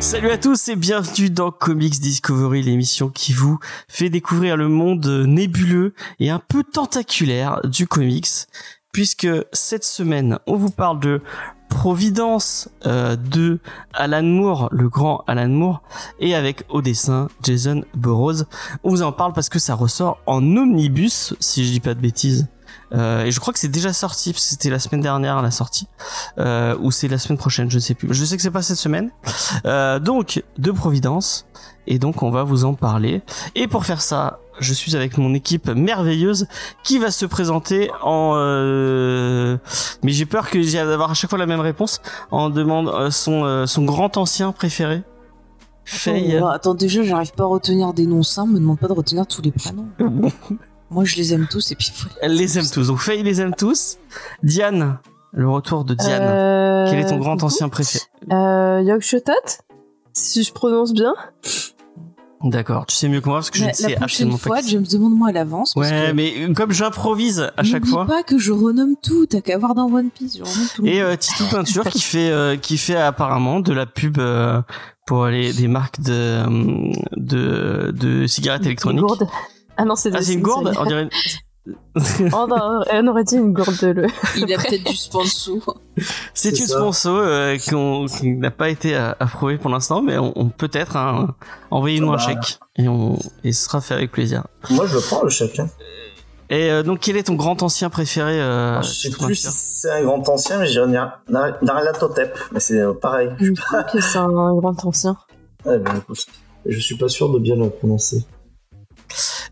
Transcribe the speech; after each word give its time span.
Salut 0.00 0.30
à 0.30 0.36
tous 0.36 0.68
et 0.68 0.76
bienvenue 0.76 1.30
dans 1.30 1.50
Comics 1.50 1.98
Discovery, 2.00 2.62
l'émission 2.62 3.08
qui 3.08 3.32
vous 3.32 3.58
fait 3.88 4.10
découvrir 4.10 4.58
le 4.58 4.68
monde 4.68 5.06
nébuleux 5.26 5.94
et 6.18 6.28
un 6.28 6.40
peu 6.40 6.62
tentaculaire 6.62 7.60
du 7.64 7.86
comics, 7.86 8.26
puisque 8.92 9.28
cette 9.52 9.84
semaine, 9.84 10.38
on 10.46 10.56
vous 10.56 10.70
parle 10.70 11.00
de 11.00 11.22
Providence 11.70 12.68
euh, 12.84 13.16
de 13.16 13.58
Alan 13.94 14.22
Moore, 14.22 14.68
le 14.70 14.90
grand 14.90 15.24
Alan 15.26 15.48
Moore, 15.48 15.82
et 16.18 16.34
avec 16.34 16.64
au 16.68 16.82
dessin 16.82 17.28
Jason 17.42 17.82
Burrows. 17.94 18.42
On 18.84 18.90
vous 18.90 19.02
en 19.02 19.12
parle 19.12 19.32
parce 19.32 19.48
que 19.48 19.58
ça 19.58 19.74
ressort 19.74 20.18
en 20.26 20.44
omnibus, 20.56 21.34
si 21.40 21.64
je 21.64 21.70
dis 21.72 21.80
pas 21.80 21.94
de 21.94 22.00
bêtises. 22.00 22.48
Euh, 22.92 23.24
et 23.24 23.30
je 23.30 23.40
crois 23.40 23.52
que 23.52 23.58
c'est 23.58 23.68
déjà 23.68 23.92
sorti, 23.92 24.34
c'était 24.36 24.70
la 24.70 24.78
semaine 24.78 25.00
dernière 25.00 25.40
la 25.42 25.50
sortie, 25.50 25.86
euh, 26.38 26.76
ou 26.80 26.90
c'est 26.90 27.08
la 27.08 27.18
semaine 27.18 27.38
prochaine, 27.38 27.70
je 27.70 27.76
ne 27.76 27.80
sais 27.80 27.94
plus. 27.94 28.12
Je 28.12 28.24
sais 28.24 28.36
que 28.36 28.42
c'est 28.42 28.50
pas 28.50 28.62
cette 28.62 28.76
semaine. 28.76 29.10
Euh, 29.64 29.98
donc 29.98 30.42
de 30.58 30.70
Providence, 30.72 31.46
et 31.86 31.98
donc 31.98 32.22
on 32.22 32.30
va 32.30 32.42
vous 32.42 32.64
en 32.64 32.74
parler. 32.74 33.22
Et 33.54 33.68
pour 33.68 33.86
faire 33.86 34.02
ça, 34.02 34.40
je 34.60 34.72
suis 34.72 34.94
avec 34.96 35.18
mon 35.18 35.34
équipe 35.34 35.68
merveilleuse 35.68 36.46
qui 36.84 36.98
va 36.98 37.10
se 37.10 37.26
présenter 37.26 37.90
en. 38.02 38.34
euh, 38.36 39.56
Mais 40.02 40.12
j'ai 40.12 40.26
peur 40.26 40.48
que 40.50 40.60
j'ai 40.62 40.78
d'avoir 40.78 41.10
à 41.10 41.14
chaque 41.14 41.30
fois 41.30 41.38
la 41.38 41.46
même 41.46 41.60
réponse. 41.60 42.00
En 42.30 42.50
demande 42.50 42.88
euh, 42.88 43.10
son 43.10 43.44
euh, 43.44 43.66
son 43.66 43.84
grand 43.84 44.16
ancien 44.16 44.52
préféré. 44.52 45.02
Faye. 45.84 46.38
Oh, 46.40 46.46
attends, 46.46 46.74
déjà, 46.74 47.02
j'arrive 47.02 47.32
pas 47.32 47.42
à 47.44 47.46
retenir 47.46 47.92
des 47.94 48.06
noms 48.06 48.22
simples, 48.22 48.52
me 48.52 48.58
demande 48.60 48.78
pas 48.78 48.86
de 48.86 48.92
retenir 48.92 49.26
tous 49.26 49.42
les 49.42 49.50
prénoms. 49.50 49.88
Moi, 50.90 51.04
je 51.04 51.16
les 51.16 51.32
aime 51.34 51.46
tous 51.50 51.72
et 51.72 51.74
puis. 51.74 51.92
Elle 52.20 52.34
les 52.34 52.58
aime 52.58 52.68
tous. 52.70 52.88
Donc 52.88 52.98
Faye 52.98 53.22
les 53.22 53.40
aime 53.40 53.54
tous. 53.54 53.96
Diane, 54.42 54.98
le 55.32 55.48
retour 55.48 55.84
de 55.84 55.94
Diane. 55.94 56.22
Euh, 56.22 56.86
Quel 56.90 57.00
est 57.00 57.06
ton 57.06 57.18
grand 57.18 57.42
ancien 57.42 57.68
préféré? 57.68 58.04
Euh, 58.32 58.82
Yogshotat, 58.82 59.62
si 60.12 60.42
je 60.44 60.52
prononce 60.52 60.92
bien. 60.92 61.14
D'accord. 62.42 62.86
Tu 62.86 62.96
sais 62.96 63.08
mieux 63.08 63.20
que 63.20 63.28
moi 63.28 63.38
parce 63.38 63.50
que 63.50 63.58
je 63.58 63.64
La, 63.64 63.66
ne 63.66 63.72
la 63.72 63.76
sais 63.76 63.82
prochaine 63.96 64.02
absolument 64.04 64.36
fois, 64.38 64.56
pas. 64.56 64.62
qui 64.62 64.70
James, 64.70 64.86
demande-moi 64.90 65.28
à 65.28 65.32
l'avance. 65.32 65.74
parce 65.74 65.90
Ouais, 65.90 66.06
que 66.08 66.12
mais 66.12 66.32
euh, 66.38 66.54
comme 66.54 66.72
j'improvise 66.72 67.50
à 67.56 67.62
chaque 67.62 67.80
n'oublie 67.82 67.90
fois. 67.92 68.06
pas 68.06 68.22
que 68.22 68.38
je 68.38 68.50
renomme 68.52 68.94
tout, 69.02 69.26
t'as 69.26 69.40
qu'à 69.42 69.58
voir 69.58 69.74
dans 69.74 69.92
One 69.92 70.08
Piece, 70.10 70.38
je 70.38 70.42
renomme 70.42 70.68
tout. 70.74 70.86
Et 70.86 71.02
euh, 71.02 71.16
Titou 71.16 71.44
Peinture 71.50 71.84
qui 71.84 72.00
fait 72.00 72.30
euh, 72.30 72.56
qui 72.56 72.78
fait 72.78 72.96
apparemment 72.96 73.60
de 73.60 73.72
la 73.74 73.84
pub 73.84 74.18
euh, 74.18 74.62
pour 75.06 75.26
les 75.26 75.52
des 75.52 75.68
marques 75.68 76.00
de 76.00 76.12
euh, 76.12 76.92
de, 77.16 77.90
de 77.94 78.26
cigarettes 78.26 78.64
électroniques. 78.64 79.00
Une 79.02 79.06
gourde. 79.06 79.26
Ah 79.76 79.84
non, 79.84 79.94
c'est 79.94 80.14
Ah, 80.14 80.22
c'est 80.22 80.32
une 80.34 80.40
gourde 80.42 80.72
On 80.78 80.84
dirait. 80.86 81.08
Oh 82.32 82.46
non, 82.48 82.80
on 82.92 83.06
aurait 83.08 83.24
dit 83.24 83.36
une 83.36 83.52
gourde. 83.52 84.06
Il 84.36 84.52
a 84.52 84.56
peut-être 84.62 84.84
du 84.88 84.96
sponsor. 84.96 85.78
C'est 86.34 86.50
une 86.58 86.66
ça. 86.66 86.78
sponsor 86.78 87.16
euh, 87.18 87.56
qui 87.56 88.28
n'a 88.36 88.50
pas 88.50 88.70
été 88.70 88.96
euh, 88.96 89.12
approuvée 89.20 89.58
pour 89.58 89.70
l'instant, 89.70 90.00
mais 90.02 90.16
on, 90.18 90.32
on 90.36 90.48
peut 90.48 90.70
être 90.72 90.96
hein, 90.96 91.34
envoyez-nous 91.70 92.10
un 92.12 92.16
Bah. 92.16 92.22
chèque 92.26 92.58
et 92.76 92.88
on 92.88 93.18
et 93.44 93.52
ce 93.52 93.64
sera 93.64 93.80
fait 93.80 93.94
avec 93.94 94.10
plaisir. 94.10 94.44
Moi, 94.70 94.86
je 94.86 94.94
le 94.94 95.00
prends, 95.00 95.22
le 95.22 95.28
chèque. 95.30 95.58
hein. 95.60 95.68
Et 96.48 96.70
euh, 96.70 96.82
donc 96.82 96.98
quel 97.00 97.16
est 97.16 97.24
ton 97.24 97.34
grand 97.34 97.62
ancien 97.62 97.90
préféré 97.90 98.40
euh, 98.40 98.80
je 98.82 98.88
sais 98.88 99.10
plus 99.10 99.34
si 99.36 99.46
c'est 99.50 99.90
un 99.90 100.02
grand 100.02 100.26
ancien, 100.28 100.58
mais 100.58 100.66
je 100.66 100.72
dirais 100.72 100.88
Nar- 100.88 101.20
Nar- 101.28 101.62
Narulatotep. 101.62 102.36
Mais 102.52 102.60
c'est 102.60 102.78
euh, 102.80 102.92
pareil. 102.92 103.28
Je 103.38 103.52
crois 103.52 103.84
que 103.84 104.00
c'est 104.00 104.18
un 104.18 104.28
grand 104.54 104.84
ancien. 104.84 105.16
Eh 105.66 105.78
ben, 105.78 105.96
écoute. 105.98 106.24
Je 106.66 106.78
suis 106.78 106.96
pas 106.96 107.08
sûr 107.08 107.30
de 107.32 107.38
bien 107.38 107.56
le 107.56 107.70
prononcer. 107.70 108.24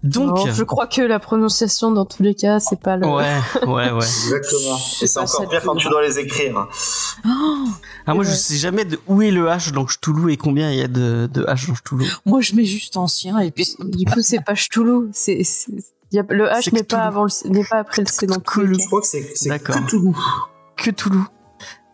Donc 0.03 0.37
Non, 0.47 0.53
je 0.53 0.63
crois 0.63 0.87
que 0.87 1.03
la 1.03 1.19
prononciation, 1.19 1.91
dans 1.91 2.05
tous 2.05 2.23
les 2.23 2.35
cas, 2.35 2.61
c'est 2.61 2.79
pas 2.81 2.97
le. 2.97 3.07
ouais 3.07 3.37
ouais 3.67 3.91
ouais. 3.91 3.97
Exactement. 3.97 4.77
C'est 4.79 5.05
Et 5.05 5.09
c'est 5.09 5.19
encore 5.19 5.49
pire 5.49 5.63
quand 5.65 5.75
tu 5.77 5.89
dois 5.89 6.03
les 6.03 6.19
écrire. 6.19 6.67
Oh, 7.27 7.29
Ah 8.07 8.15
moi 8.15 8.23
je 8.25 8.31
Ouais. 8.31 8.35
sais 8.37 8.57
jamais 8.57 8.85
de 8.85 8.99
où 9.09 9.23
est 9.23 9.31
le 9.31 9.47
H 9.47 9.73
dans 9.73 9.85
Cthulhu 9.85 10.33
et 10.33 10.37
combien 10.37 10.71
il 10.71 10.79
y 10.79 10.83
a 10.83 10.89
de, 10.89 11.29
de 11.33 11.43
H 11.45 11.69
dans 11.69 11.75
Cthulhu. 11.75 12.07
moi, 12.25 12.41
je 12.41 12.55
mets 12.55 12.65
juste 12.65 12.97
ancien 12.97 13.39
et 13.41 13.51
puis. 13.51 13.75
Du 13.81 14.05
coup, 14.05 14.21
c'est 14.23 14.45
pas 14.45 14.55
Cthulhu. 14.55 15.09
C'est, 15.13 15.43
c'est- 15.45 15.73
y 16.13 16.19
a- 16.19 16.25
le 16.29 16.47
H 16.47 16.73
n'est 16.73 16.85
pas 16.85 16.99
avant 17.03 17.27
n'est 17.47 17.65
pas 17.65 17.79
après 17.79 18.03
le 18.03 18.09
C 18.09 18.27
dans 18.27 18.37
cas. 18.37 18.43
Je 18.63 18.87
crois 18.87 19.01
que 19.01 19.07
c'est 19.07 19.49
D'accord. 19.49 19.77
Cthulhu. 19.87 20.13
Cthulhu. 20.77 21.19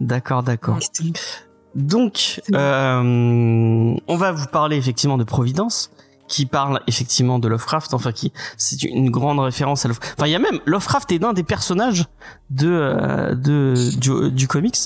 D'accord 0.00 0.42
d'accord. 0.42 0.78
Donc, 1.74 2.40
euh, 2.52 3.00
on 4.06 4.16
va 4.16 4.32
vous 4.32 4.46
parler 4.46 4.76
effectivement 4.76 5.16
de 5.18 5.24
Providence, 5.24 5.90
qui 6.28 6.46
parle 6.46 6.80
effectivement 6.86 7.38
de 7.38 7.48
Lovecraft, 7.48 7.94
enfin 7.94 8.12
qui 8.12 8.32
c'est 8.56 8.82
une 8.82 9.10
grande 9.10 9.40
référence 9.40 9.84
à 9.84 9.88
Lovecraft. 9.88 10.14
Enfin, 10.18 10.26
il 10.26 10.32
y 10.32 10.34
a 10.34 10.38
même 10.38 10.60
Lovecraft 10.66 11.12
est 11.12 11.18
l'un 11.18 11.32
des 11.32 11.42
personnages 11.42 12.06
de 12.50 12.68
euh, 12.70 13.34
de 13.34 13.74
du, 13.98 14.30
du 14.30 14.48
comics. 14.48 14.76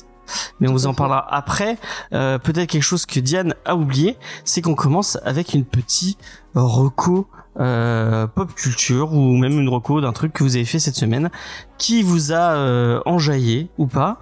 Mais 0.61 0.69
on 0.69 0.73
vous 0.73 0.87
en 0.87 0.95
parlera 0.95 1.27
après. 1.35 1.79
Euh, 2.13 2.39
Peut-être 2.39 2.69
quelque 2.71 2.83
chose 2.83 3.07
que 3.07 3.21
Diane 3.21 3.55
a 3.65 3.75
oublié, 3.77 4.17
c'est 4.45 4.63
qu'on 4.63 4.75
commence 4.75 5.19
avec 5.25 5.55
une 5.55 5.65
petite 5.65 6.19
reco 6.55 7.29
euh, 7.61 8.29
pop 8.29 8.55
culture 8.55 9.13
ou 9.13 9.37
même 9.37 9.59
une 9.59 9.69
reco 9.69 10.01
d'un 10.01 10.13
truc 10.13 10.33
que 10.33 10.45
vous 10.45 10.55
avez 10.55 10.65
fait 10.65 10.79
cette 10.79 10.95
semaine 10.95 11.29
qui 11.77 12.03
vous 12.05 12.33
a 12.33 12.53
euh, 12.55 13.01
enjaillé 13.05 13.69
ou 13.79 13.87
pas. 13.89 14.19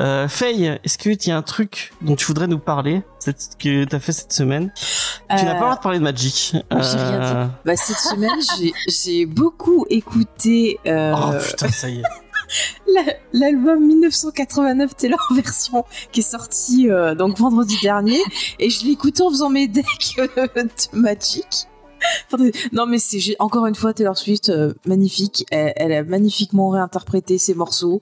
Euh, 0.00 0.26
Faye, 0.26 0.80
est-ce 0.82 0.98
que 0.98 1.10
tu 1.14 1.28
y 1.28 1.32
a 1.32 1.36
un 1.36 1.42
truc 1.42 1.92
dont 2.02 2.16
tu 2.16 2.26
voudrais 2.26 2.48
nous 2.48 2.58
parler 2.58 3.02
cette, 3.20 3.50
que 3.60 3.84
tu 3.84 3.94
as 3.96 4.00
fait 4.00 4.12
cette 4.12 4.32
semaine? 4.32 4.72
Tu 4.76 5.44
n'as 5.44 5.52
pas 5.52 5.52
le 5.54 5.60
droit 5.60 5.76
de 5.76 5.80
parler 5.80 5.98
de 6.00 6.04
Magic. 6.04 6.52
J'ai 6.52 6.76
rien 6.76 7.20
Euh, 7.22 7.46
Bah, 7.64 7.76
cette 7.76 7.98
semaine, 7.98 8.30
j'ai- 8.58 8.72
j'ai 8.88 9.26
beaucoup 9.26 9.86
écouté 9.88 10.80
euh, 10.86 11.14
Oh 11.16 11.32
putain, 11.46 11.68
ça 11.68 11.88
y 11.88 11.98
est. 12.00 12.02
la- 12.94 13.14
l'album 13.32 13.86
1989 13.86 14.96
Taylor 14.96 15.28
version 15.34 15.84
qui 16.12 16.20
est 16.20 16.22
sorti 16.22 16.90
euh, 16.90 17.14
donc 17.14 17.38
vendredi 17.38 17.76
dernier 17.82 18.20
et 18.58 18.70
je 18.70 18.86
écouté 18.92 19.22
en 19.22 19.30
faisant 19.30 19.50
mes 19.50 19.68
decks 19.68 19.86
euh, 20.18 20.26
de 20.54 20.70
Magic. 20.92 21.66
Non 22.72 22.86
mais 22.86 22.98
c'est 22.98 23.36
encore 23.38 23.66
une 23.66 23.74
fois 23.74 23.92
Taylor 23.92 24.16
Swift 24.16 24.48
euh, 24.48 24.72
magnifique, 24.86 25.44
elle, 25.50 25.92
a 25.92 26.04
magnifiquement 26.04 26.68
réinterprété 26.70 27.38
ses 27.38 27.54
morceaux. 27.54 28.00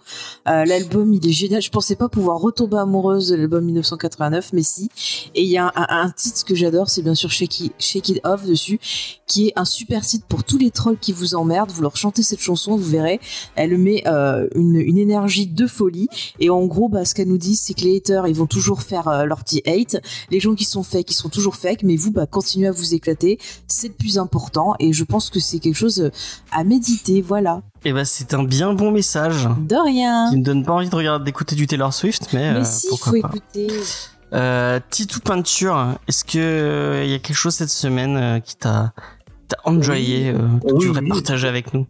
Euh, 0.49 0.65
l'album 0.65 1.13
il 1.13 1.27
est 1.27 1.33
génial. 1.33 1.63
Je 1.63 1.71
pensais 1.71 1.97
pas 1.97 2.09
pouvoir 2.09 2.39
retomber 2.39 2.79
amoureuse 2.79 3.29
de 3.29 3.37
l'album 3.37 3.65
1989 3.65 4.53
mais 4.53 4.63
si. 4.63 4.91
Et 5.35 5.43
il 5.43 5.49
y 5.49 5.59
a 5.59 5.73
un, 5.75 6.11
titre 6.11 6.45
que 6.45 6.55
j'adore, 6.55 6.91
c'est 6.91 7.03
bien 7.03 7.15
sûr 7.15 7.31
Shake 7.31 7.61
It, 7.61 7.73
Shake 7.79 8.09
It 8.11 8.21
Off 8.25 8.45
dessus, 8.45 8.79
qui 9.27 9.49
est 9.49 9.53
un 9.57 9.65
super 9.65 10.05
titre 10.05 10.27
pour 10.27 10.45
tous 10.45 10.59
les 10.59 10.71
trolls 10.71 10.99
qui 10.99 11.13
vous 11.13 11.35
emmerdent. 11.35 11.71
Vous 11.71 11.83
leur 11.83 11.97
chantez 11.97 12.23
cette 12.23 12.41
chanson, 12.41 12.77
vous 12.77 12.91
verrez, 12.91 13.21
elle 13.55 13.77
met 13.79 14.03
euh, 14.07 14.49
une, 14.55 14.77
énergie 14.77 15.47
de 15.47 15.67
folie. 15.67 16.09
Et 16.41 16.51
en 16.51 16.67
gros, 16.67 16.89
bah, 16.89 17.05
ce 17.05 17.15
qu'elle 17.15 17.29
nous 17.29 17.39
dit, 17.39 17.57
c'est 17.57 17.75
que 17.75 17.83
les 17.83 17.97
haters, 17.97 18.27
ils 18.27 18.35
vont 18.35 18.47
toujours 18.47 18.83
faire 18.83 19.27
leur 19.27 19.45
petit 19.45 19.63
hate. 19.67 20.01
Les 20.31 20.41
gens 20.41 20.55
qui 20.55 20.65
sont 20.65 20.83
fake, 20.83 21.11
ils 21.11 21.15
sont 21.15 21.29
toujours 21.29 21.57
fake. 21.57 21.83
Mais 21.83 21.97
vous, 21.97 22.11
bah, 22.11 22.27
continuez 22.27 22.69
à 22.69 22.73
vous 22.73 22.95
éclater. 22.95 23.39
Le 23.89 23.95
plus 23.95 24.19
important. 24.19 24.75
Et 24.79 24.93
je 24.93 25.05
pense 25.05 25.29
que 25.31 25.41
c'est 25.41 25.59
quelque 25.59 25.75
chose 25.77 26.01
euh, 26.01 26.11
à 26.53 26.63
méditer. 26.65 27.21
Voilà. 27.23 27.61
Et 27.85 27.93
ben 27.93 28.05
c'est 28.05 28.35
un 28.35 28.43
bien 28.45 28.73
bon 28.75 28.91
message 28.91 29.49
De 29.61 29.77
rien. 29.77 30.31
qui 30.31 30.37
me 30.39 30.43
donne 30.45 30.65
pas 30.65 30.73
envie 30.73 30.89
de 30.89 30.95
regarder 30.97 31.25
d'écouter 31.25 31.55
du 31.57 31.67
Taylor 31.67 31.93
Swift, 31.93 32.29
mais, 32.33 32.53
Mais 32.53 32.61
euh, 32.61 32.65
si, 32.65 32.89
pourquoi 32.89 33.13
faut 33.13 33.21
pas. 33.23 33.29
écouter. 33.29 33.69
Euh, 34.35 34.79
Titou 34.91 35.21
peinture, 35.21 35.95
est-ce 36.07 36.23
que 36.25 36.39
euh, 36.39 37.05
il 37.05 37.11
y 37.11 37.15
a 37.15 37.19
quelque 37.19 37.37
chose 37.37 37.55
cette 37.55 37.71
semaine 37.71 38.17
euh, 38.17 38.41
qui 38.41 38.57
t'a 38.57 38.93
t'a 39.49 39.57
enjoyé, 39.65 40.29
euh, 40.29 40.35
que 40.67 40.73
Oui, 40.75 40.79
tu 40.81 40.87
voudrais 40.89 41.03
oui. 41.03 41.09
partager 41.09 41.49
avec 41.49 41.73
nous? 41.73 41.87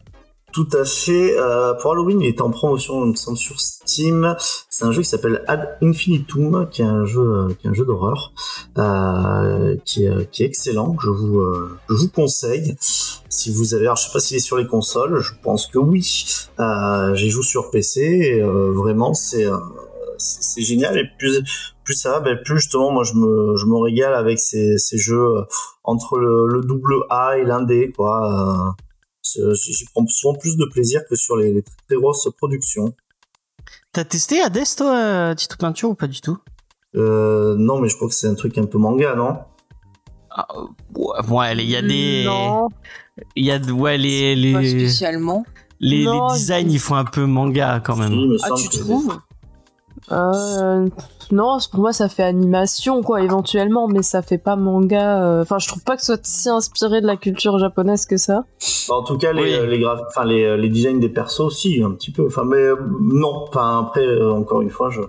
Tout 0.59 0.77
à 0.77 0.85
fait. 0.85 1.39
Euh, 1.39 1.73
pour 1.75 1.93
Halloween, 1.93 2.21
il 2.21 2.27
était 2.27 2.43
en 2.43 2.51
promotion, 2.51 3.07
me 3.07 3.15
semble, 3.15 3.39
sur 3.39 3.61
Steam. 3.61 4.35
C'est 4.69 4.85
un 4.85 4.91
jeu 4.91 5.03
qui 5.03 5.09
s'appelle 5.09 5.45
Ad 5.47 5.79
Infinitum, 5.81 6.69
qui 6.69 6.83
est 6.83 6.85
un 6.85 7.05
jeu, 7.05 7.21
euh, 7.21 7.55
qui 7.55 7.69
est 7.69 7.71
un 7.71 7.75
jeu 7.75 7.85
d'horreur, 7.85 8.33
euh, 8.77 9.77
qui, 9.85 10.05
est, 10.05 10.29
qui 10.33 10.43
est 10.43 10.47
excellent, 10.47 10.97
je 11.01 11.11
vous, 11.11 11.39
euh, 11.39 11.79
je 11.89 11.95
vous 11.95 12.09
conseille. 12.09 12.75
Si 12.81 13.53
vous 13.53 13.73
avez, 13.75 13.85
alors 13.85 13.99
je 13.99 14.07
sais 14.07 14.13
pas 14.13 14.19
s'il 14.19 14.37
est 14.37 14.41
sur 14.41 14.57
les 14.57 14.67
consoles, 14.67 15.21
je 15.21 15.31
pense 15.45 15.69
que 15.69 15.79
oui. 15.79 16.27
Euh, 16.59 17.15
J'y 17.15 17.31
joue 17.31 17.45
sur 17.45 17.71
PC 17.71 18.01
et 18.01 18.43
euh, 18.43 18.73
vraiment 18.73 19.15
c'est 19.15 19.47
c'est 20.17 20.63
génial 20.63 20.99
et 20.99 21.05
plus 21.21 21.41
plus 21.85 21.95
ça 21.95 22.11
va, 22.11 22.19
ben, 22.19 22.37
plus 22.45 22.57
justement 22.57 22.91
moi 22.91 23.05
je 23.05 23.15
me 23.15 23.57
je 23.57 23.65
me 23.65 23.77
régale 23.77 24.15
avec 24.15 24.41
ces, 24.41 24.77
ces 24.77 24.99
jeux 24.99 25.29
entre 25.85 26.19
le, 26.19 26.49
le 26.49 26.63
double 26.63 26.95
A 27.11 27.39
et 27.39 27.45
l'indé 27.45 27.93
quoi. 27.97 28.75
Euh, 29.37 29.55
J'y 29.55 29.85
prends 29.93 30.07
souvent 30.07 30.35
plus 30.35 30.57
de 30.57 30.65
plaisir 30.73 31.03
que 31.09 31.17
sur 31.17 31.37
les, 31.37 31.53
les 31.53 31.63
très 31.63 31.97
grosses 31.97 32.29
productions. 32.39 32.95
T'as 33.93 34.05
testé 34.05 34.41
Hades 34.41 34.65
toi, 34.77 34.97
euh, 34.97 35.35
Titou 35.35 35.57
peinture 35.59 35.91
ou 35.91 35.95
pas 35.95 36.07
du 36.07 36.21
tout? 36.21 36.39
Euh, 36.97 37.57
non, 37.59 37.79
mais 37.81 37.89
je 37.89 37.97
crois 37.97 38.09
que 38.09 38.15
c'est 38.15 38.29
un 38.29 38.35
truc 38.35 38.57
un 38.59 38.67
peu 38.67 38.79
manga, 38.79 39.15
non? 39.15 39.39
Ah, 40.31 40.47
ouais, 41.29 41.57
il 41.57 41.69
y 41.69 41.77
a 41.77 41.83
des, 41.83 42.25
Non. 42.25 42.69
il 43.35 43.45
y 43.45 43.51
a 43.51 43.59
ouais 43.59 43.99
les 43.99 44.53
Pas 44.53 44.61
les 44.61 44.71
spécialement. 44.71 45.45
les, 45.81 46.07
designs 46.33 46.71
ils 46.71 46.79
font 46.79 46.95
un 46.95 47.05
peu 47.05 47.27
manga 47.27 47.81
quand 47.85 47.97
même. 47.97 48.13
Ah, 48.43 48.49
tu 48.57 48.69
que- 48.69 48.79
trouves? 48.79 49.19
Euh, 50.13 50.87
non, 51.31 51.59
pour 51.71 51.81
moi 51.81 51.93
ça 51.93 52.09
fait 52.09 52.23
animation 52.23 53.03
quoi, 53.03 53.21
éventuellement, 53.23 53.87
mais 53.89 54.03
ça 54.03 54.23
fait 54.23 54.39
pas 54.39 54.57
manga. 54.57 55.23
euh, 55.23 55.43
Enfin, 55.43 55.59
je 55.59 55.69
trouve 55.69 55.85
pas 55.85 55.97
que 55.97 56.01
ce 56.03 56.15
soit 56.15 56.21
si 56.25 56.49
inspiré 56.49 57.01
de 57.03 57.07
la 57.07 57.17
culture 57.17 57.59
japonaise 57.59 58.07
que 58.07 58.17
ça. 58.17 58.45
Bah, 58.89 58.95
en 58.97 59.03
tout 59.03 59.19
cas, 59.19 59.33
les, 59.33 59.43
Oui. 59.43 59.53
euh, 59.55 59.67
les, 59.67 59.79
graph- 59.79 60.03
enfin, 60.09 60.25
les, 60.25 60.57
les 60.57 60.69
designs 60.71 60.99
des 61.01 61.09
persos, 61.11 61.41
aussi 61.41 61.83
un 61.83 61.91
petit 61.91 62.11
peu. 62.11 62.27
Enfin, 62.27 62.45
mais 62.45 62.57
euh, 62.57 62.77
non. 63.01 63.45
Enfin, 63.49 63.81
après, 63.87 64.07
euh, 64.07 64.33
encore 64.33 64.63
une 64.63 64.71
fois, 64.71 64.89
je, 64.91 65.01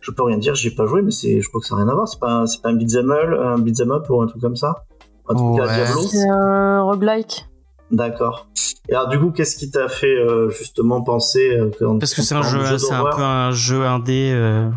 je 0.00 0.10
peux 0.12 0.22
rien 0.22 0.38
dire. 0.38 0.54
J'ai 0.54 0.70
pas 0.70 0.86
joué, 0.86 1.02
mais 1.02 1.10
c'est, 1.10 1.40
je 1.40 1.48
crois 1.48 1.60
que 1.60 1.66
ça 1.66 1.74
n'a 1.74 1.82
rien 1.82 1.90
à 1.90 1.94
voir. 1.94 2.06
C'est 2.08 2.20
pas, 2.20 2.30
un- 2.32 2.46
c'est 2.46 2.62
pas 2.62 2.68
un 2.68 2.74
beat'em 2.74 3.10
up, 3.10 3.40
un 3.42 3.58
beat'em 3.58 3.90
up 3.90 4.08
ou 4.10 4.22
un 4.22 4.26
truc 4.26 4.40
comme 4.40 4.56
ça? 4.56 4.84
Un 5.28 5.34
truc 5.34 5.58
à 5.60 5.66
Ouais. 5.66 5.74
Diablo. 5.74 6.00
C'est 6.02 6.28
un 6.28 6.82
roguelike. 6.82 7.46
D'accord. 7.90 8.46
Et 8.88 8.94
alors, 8.94 9.08
du 9.08 9.18
coup, 9.18 9.30
qu'est-ce 9.30 9.56
qui 9.56 9.70
t'a 9.70 9.88
fait 9.88 10.06
euh, 10.14 10.50
justement 10.50 11.00
penser 11.02 11.50
euh, 11.58 11.70
quand- 11.78 11.98
Parce 11.98 12.14
que 12.14 12.22
c'est 12.22 12.34
un 12.34 12.42
jeu, 12.42 12.78
c'est 12.78 12.92
un 12.92 13.04
peu 13.04 13.22
un 13.22 13.50
jeu 13.50 13.84
indé. 13.86 14.30
euh, 14.34 14.70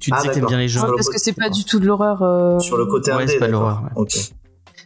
Tu 0.00 0.10
Ah, 0.12 0.16
disais 0.16 0.28
que 0.30 0.34
t'aimes 0.34 0.46
bien 0.46 0.58
les 0.58 0.68
jeux. 0.68 0.80
Le 0.84 0.94
Parce 0.96 1.08
que 1.08 1.18
c'est 1.20 1.32
pas 1.34 1.48
du 1.50 1.64
tout 1.64 1.78
de 1.78 1.86
l'horreur. 1.86 2.22
euh, 2.22 2.58
sur 2.58 2.76
le 2.76 2.86
côté 2.86 3.12
Ouais, 3.12 3.22
indé, 3.22 3.32
c'est 3.32 3.38
pas 3.38 3.46
d'accord. 3.46 3.62
l'horreur, 3.68 3.82
ouais. 3.96 4.06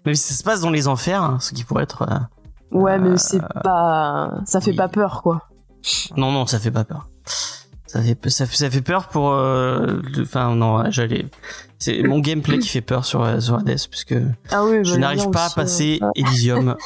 Même 0.04 0.14
si 0.14 0.32
ça 0.32 0.34
se 0.38 0.42
passe 0.44 0.60
dans 0.60 0.70
les 0.70 0.88
enfers, 0.88 1.22
hein, 1.22 1.38
ce 1.40 1.52
qui 1.54 1.64
pourrait 1.64 1.84
être. 1.84 2.02
euh, 2.02 2.76
Ouais, 2.78 2.98
mais 2.98 3.16
c'est 3.16 3.40
pas. 3.64 4.34
Ça 4.44 4.60
fait 4.60 4.72
oui. 4.72 4.76
pas 4.76 4.88
peur 4.88 5.22
quoi. 5.22 5.44
Non, 6.16 6.30
non, 6.32 6.44
ça 6.46 6.58
fait 6.58 6.70
pas 6.70 6.84
peur. 6.84 7.08
Ça 7.86 8.02
fait, 8.02 8.28
ça 8.28 8.44
fait, 8.44 8.56
ça 8.56 8.70
fait 8.70 8.82
peur 8.82 9.08
pour. 9.08 9.32
euh, 9.32 10.00
Enfin, 10.20 10.54
non, 10.54 10.90
j'allais. 10.90 11.24
C'est 11.78 12.02
mon 12.02 12.18
gameplay 12.18 12.58
qui 12.58 12.68
fait 12.68 12.82
peur 12.82 13.06
sur, 13.06 13.40
sur 13.42 13.54
Hades, 13.54 13.78
puisque 13.90 14.14
Ah 14.50 14.64
oui, 14.66 14.80
je 14.84 14.92
bah, 14.92 14.98
n'arrive 14.98 15.30
pas 15.30 15.46
à 15.46 15.50
passer 15.50 15.98
euh, 16.02 16.10
Elysium. 16.14 16.76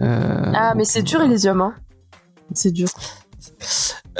Euh, 0.00 0.52
Ah, 0.54 0.74
mais 0.76 0.84
c'est 0.84 1.02
dur 1.02 1.20
euh, 1.20 1.24
Elysium, 1.24 1.60
hein. 1.60 1.74
C'est 2.52 2.70
dur. 2.72 2.88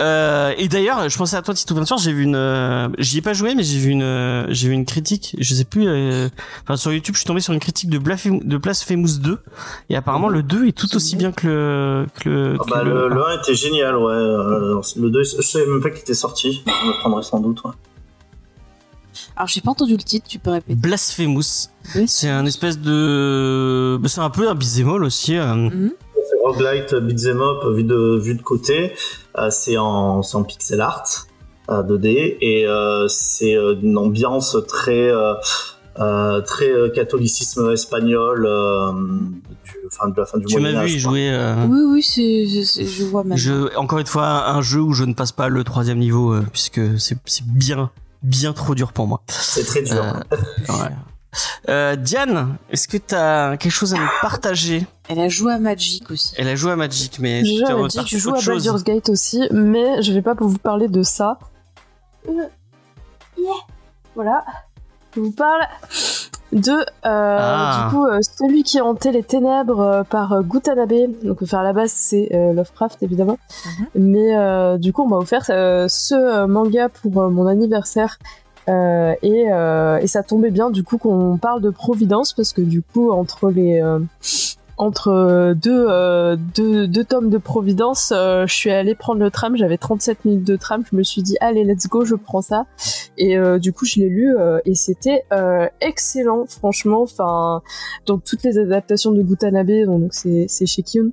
Euh, 0.01 0.53
et 0.59 0.67
d'ailleurs, 0.69 1.09
je 1.09 1.17
pensais 1.17 1.37
à 1.37 1.43
toi, 1.43 1.55
Tito 1.55 1.73
Peinture, 1.75 1.99
j'ai 1.99 2.13
vu 2.13 2.25
une, 2.25 2.35
euh, 2.35 2.89
j'y 2.99 3.19
ai 3.19 3.23
pas 3.23 3.33
joué, 3.33 3.55
mais 3.55 3.63
j'ai 3.63 3.79
vu 3.79 3.91
une, 3.91 4.03
euh, 4.03 4.45
j'ai 4.49 4.69
vu 4.69 4.75
une 4.75 4.87
critique, 4.87 5.37
je 5.39 5.55
sais 5.55 5.65
plus, 5.65 5.87
euh, 5.87 6.29
enfin, 6.65 6.77
sur 6.77 6.93
YouTube, 6.93 7.15
je 7.15 7.21
suis 7.21 7.27
tombé 7.27 7.41
sur 7.41 7.53
une 7.53 7.61
critique 7.61 7.91
de, 7.91 7.99
Blasphemous, 7.99 8.41
de 8.43 8.57
Blasphemous 8.57 9.19
2, 9.21 9.39
et 9.91 9.97
apparemment, 9.97 10.29
le 10.29 10.43
2 10.43 10.67
est 10.67 10.73
tout 10.77 10.95
aussi 10.97 11.15
bien 11.15 11.31
que 11.31 11.47
le, 11.47 12.07
que 12.21 12.29
le, 12.29 12.57
Ah 12.59 12.65
que 12.65 12.71
bah, 12.71 12.83
le- 12.83 13.09
le, 13.09 13.15
le 13.15 13.25
1 13.29 13.39
était 13.41 13.55
génial, 13.55 13.97
ouais. 13.97 14.15
Le 14.97 15.11
2, 15.11 15.23
je 15.23 15.43
savais 15.43 15.67
même 15.67 15.81
pas 15.81 15.91
qu'il 15.91 16.01
était 16.01 16.15
sorti. 16.15 16.63
Je 16.67 16.87
le 16.89 16.99
prendrai 16.99 17.23
sans 17.23 17.39
doute, 17.39 17.63
ouais. 17.65 17.71
Alors, 19.37 19.49
j'ai 19.49 19.61
pas 19.61 19.71
entendu 19.71 19.93
le 19.97 20.03
titre, 20.03 20.27
tu 20.29 20.39
peux 20.39 20.51
répéter. 20.51 20.75
Blasphemous. 20.75 21.69
C'est 22.07 22.29
un 22.31 22.47
espèce 22.47 22.79
de, 22.79 23.99
bah, 24.01 24.09
c'est 24.09 24.21
un 24.21 24.31
peu 24.31 24.49
un 24.49 24.55
bisémol 24.55 25.05
aussi, 25.05 25.37
euh, 25.37 25.55
Mhm. 25.55 25.93
C'est 26.27 26.37
roguelite, 26.43 26.95
beat'em 26.95 27.41
up, 27.43 27.65
vu 27.75 27.85
de, 27.85 28.19
vu 28.19 28.35
de 28.35 28.43
côté. 28.43 28.93
Euh, 29.39 29.49
c'est 29.51 29.77
en, 29.77 30.23
c'est 30.23 30.37
en 30.37 30.43
pixel 30.45 30.81
art, 30.81 31.27
euh, 31.71 31.83
2D, 31.83 32.39
et 32.41 32.67
euh, 32.67 33.09
c'est 33.09 33.57
euh, 33.57 33.75
une 33.83 33.99
ambiance 33.99 34.57
très, 34.67 35.09
euh, 35.11 35.35
euh, 35.99 36.41
très 36.41 36.71
euh, 36.71 36.89
catholicisme 36.89 37.71
espagnol, 37.73 38.47
euh, 38.49 38.93
du, 38.93 39.73
enfin, 39.87 40.09
de 40.09 40.15
la 40.19 40.25
fin 40.25 40.39
du 40.39 40.47
tu 40.47 40.59
m'as 40.61 40.83
vu 40.85 40.93
y 40.93 40.99
jouer, 40.99 41.29
euh, 41.31 41.67
Oui, 41.69 41.81
oui, 41.93 42.03
c'est, 42.03 42.47
je 42.47 43.05
vois 43.05 43.23
maintenant. 43.23 43.37
je, 43.37 43.77
encore 43.77 43.99
une 43.99 44.07
fois, 44.07 44.49
un 44.49 44.63
jeu 44.63 44.81
où 44.81 44.93
je 44.93 45.05
ne 45.05 45.13
passe 45.15 45.33
pas 45.33 45.49
le 45.49 45.63
troisième 45.63 45.99
niveau, 45.99 46.33
euh, 46.33 46.43
puisque 46.53 46.81
c'est, 46.99 47.19
c'est 47.27 47.45
bien, 47.47 47.91
bien 48.25 48.53
trop 48.53 48.75
dur 48.75 48.93
pour 48.93 49.07
moi. 49.07 49.23
C'est 49.29 49.65
très 49.65 49.83
dur. 49.83 50.03
Euh, 50.03 50.73
ouais. 50.73 50.91
Euh, 51.69 51.97
Diane, 51.97 52.57
est-ce 52.71 52.89
que 52.89 52.97
t'as 52.97 53.57
quelque 53.57 53.73
chose 53.73 53.95
à 53.95 53.99
nous 53.99 54.09
partager? 54.21 54.87
Elle 55.09 55.21
a 55.21 55.29
joué 55.29 55.53
à 55.53 55.59
Magic 55.59 56.11
aussi. 56.11 56.35
Elle 56.39 56.49
a 56.49 56.57
joué 56.57 56.73
à 56.73 56.77
Magic, 56.77 57.19
mais 57.19 57.45
Je 57.45 57.65
à 57.65 57.77
Magic, 57.77 58.03
je 58.07 58.19
joue 58.19 58.35
à. 58.35 58.41
Baldur's 58.41 58.85
Gate 58.85 59.09
aussi, 59.09 59.43
mais 59.51 60.03
je 60.03 60.13
vais 60.13 60.23
pas 60.23 60.35
vous 60.39 60.59
parler 60.59 60.89
de 60.89 61.03
ça. 61.03 61.39
Euh, 62.29 62.33
yeah. 63.37 63.53
Voilà. 64.15 64.45
Je 65.15 65.21
vous 65.21 65.33
parle 65.33 65.61
de 66.55 66.73
euh, 66.73 66.85
Ah. 67.05 67.89
du 67.91 67.95
coup 67.97 68.07
euh, 68.07 68.21
celui 68.23 68.63
qui 68.63 68.81
hantait 68.81 69.13
les 69.13 69.23
ténèbres 69.23 69.81
euh, 69.81 70.03
par 70.05 70.43
Gutanabe. 70.43 70.93
Donc 71.23 71.43
enfin 71.43 71.59
à 71.59 71.63
la 71.63 71.73
base 71.75 71.91
c'est 71.93 72.29
Lovecraft 72.33 73.03
évidemment, 73.03 73.39
mais 73.95 74.35
euh, 74.37 74.79
du 74.79 74.93
coup 74.95 75.03
on 75.03 75.09
m'a 75.09 75.17
offert 75.17 75.45
euh, 75.51 75.87
ce 75.89 76.47
manga 76.47 76.89
pour 76.89 77.13
mon 77.31 77.47
anniversaire. 77.47 78.19
Euh, 78.67 79.13
et, 79.21 79.53
euh, 79.53 79.99
et 79.99 80.07
ça 80.07 80.23
tombait 80.23 80.51
bien 80.51 80.71
du 80.71 80.85
coup 80.85 80.97
qu'on 80.97 81.37
parle 81.37 81.61
de 81.61 81.69
Providence 81.69 82.33
parce 82.33 82.55
que 82.55 82.63
du 82.63 82.81
coup 82.81 83.13
entre 83.13 83.51
les 83.51 83.83
euh, 83.83 83.99
entre 84.77 85.09
euh, 85.09 85.55
deux, 85.55 85.87
euh, 85.89 86.37
deux, 86.37 86.89
deux 86.89 87.05
tomes 87.05 87.31
de 87.31 87.39
Providence, 87.39 88.13
euh, 88.15 88.47
je 88.47 88.55
suis 88.55 88.71
allée 88.71 88.95
prendre 88.95 89.21
le 89.21 89.31
tram, 89.31 89.57
j'avais 89.57 89.79
37 89.79 90.25
minutes 90.25 90.47
de 90.47 90.57
tram, 90.57 90.83
je 90.91 90.97
me 90.97 91.03
suis 91.03 91.23
dit 91.23 91.37
allez 91.41 91.65
let's 91.65 91.87
go, 91.87 92.05
je 92.05 92.17
prends 92.17 92.43
ça. 92.43 92.67
Et 93.17 93.39
euh, 93.39 93.59
du 93.59 93.73
coup 93.73 93.85
je 93.85 94.01
l'ai 94.01 94.09
lu 94.09 94.37
euh, 94.37 94.59
et 94.65 94.75
c'était 94.75 95.25
euh, 95.33 95.69
excellent 95.81 96.47
franchement. 96.47 97.03
Enfin 97.03 97.63
donc 98.07 98.25
toutes 98.25 98.43
les 98.43 98.59
adaptations 98.59 99.13
de 99.13 99.23
Gutanabe, 99.23 99.87
donc 99.87 100.13
c'est 100.13 100.47
c'est 100.49 100.67
chez 100.67 100.83
Kyun. 100.83 101.11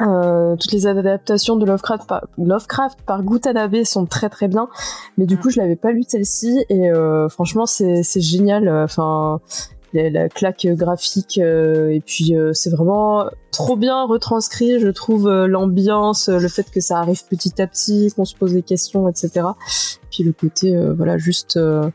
Euh, 0.00 0.54
toutes 0.54 0.72
les 0.72 0.86
adaptations 0.86 1.56
de 1.56 1.66
Lovecraft 1.66 2.06
par, 2.06 2.26
Lovecraft 2.38 3.02
par 3.02 3.22
Gutanabe 3.24 3.82
sont 3.82 4.06
très 4.06 4.28
très 4.28 4.46
bien, 4.46 4.68
mais 5.18 5.26
du 5.26 5.36
coup 5.36 5.50
je 5.50 5.60
l'avais 5.60 5.76
pas 5.76 5.90
lu 5.90 6.04
celle-ci 6.06 6.64
et 6.68 6.90
euh, 6.90 7.28
franchement 7.28 7.66
c'est 7.66 8.02
c'est 8.02 8.20
génial. 8.20 8.68
Enfin 8.68 9.40
la, 9.92 10.10
la 10.10 10.28
claque 10.28 10.66
graphique 10.70 11.38
euh, 11.42 11.88
et 11.90 12.00
puis 12.00 12.36
euh, 12.36 12.52
c'est 12.52 12.70
vraiment 12.70 13.26
trop 13.52 13.76
bien 13.76 14.04
retranscrit 14.06 14.80
je 14.80 14.88
trouve 14.88 15.28
euh, 15.28 15.46
l'ambiance 15.46 16.28
le 16.28 16.48
fait 16.48 16.70
que 16.70 16.80
ça 16.80 16.98
arrive 16.98 17.24
petit 17.26 17.60
à 17.62 17.66
petit 17.66 18.12
qu'on 18.14 18.24
se 18.24 18.34
pose 18.34 18.52
des 18.52 18.62
questions 18.62 19.08
etc 19.08 19.46
puis 20.10 20.22
le 20.24 20.32
côté 20.32 20.74
euh, 20.76 20.92
voilà 20.94 21.16
juste 21.18 21.56
euh, 21.56 21.90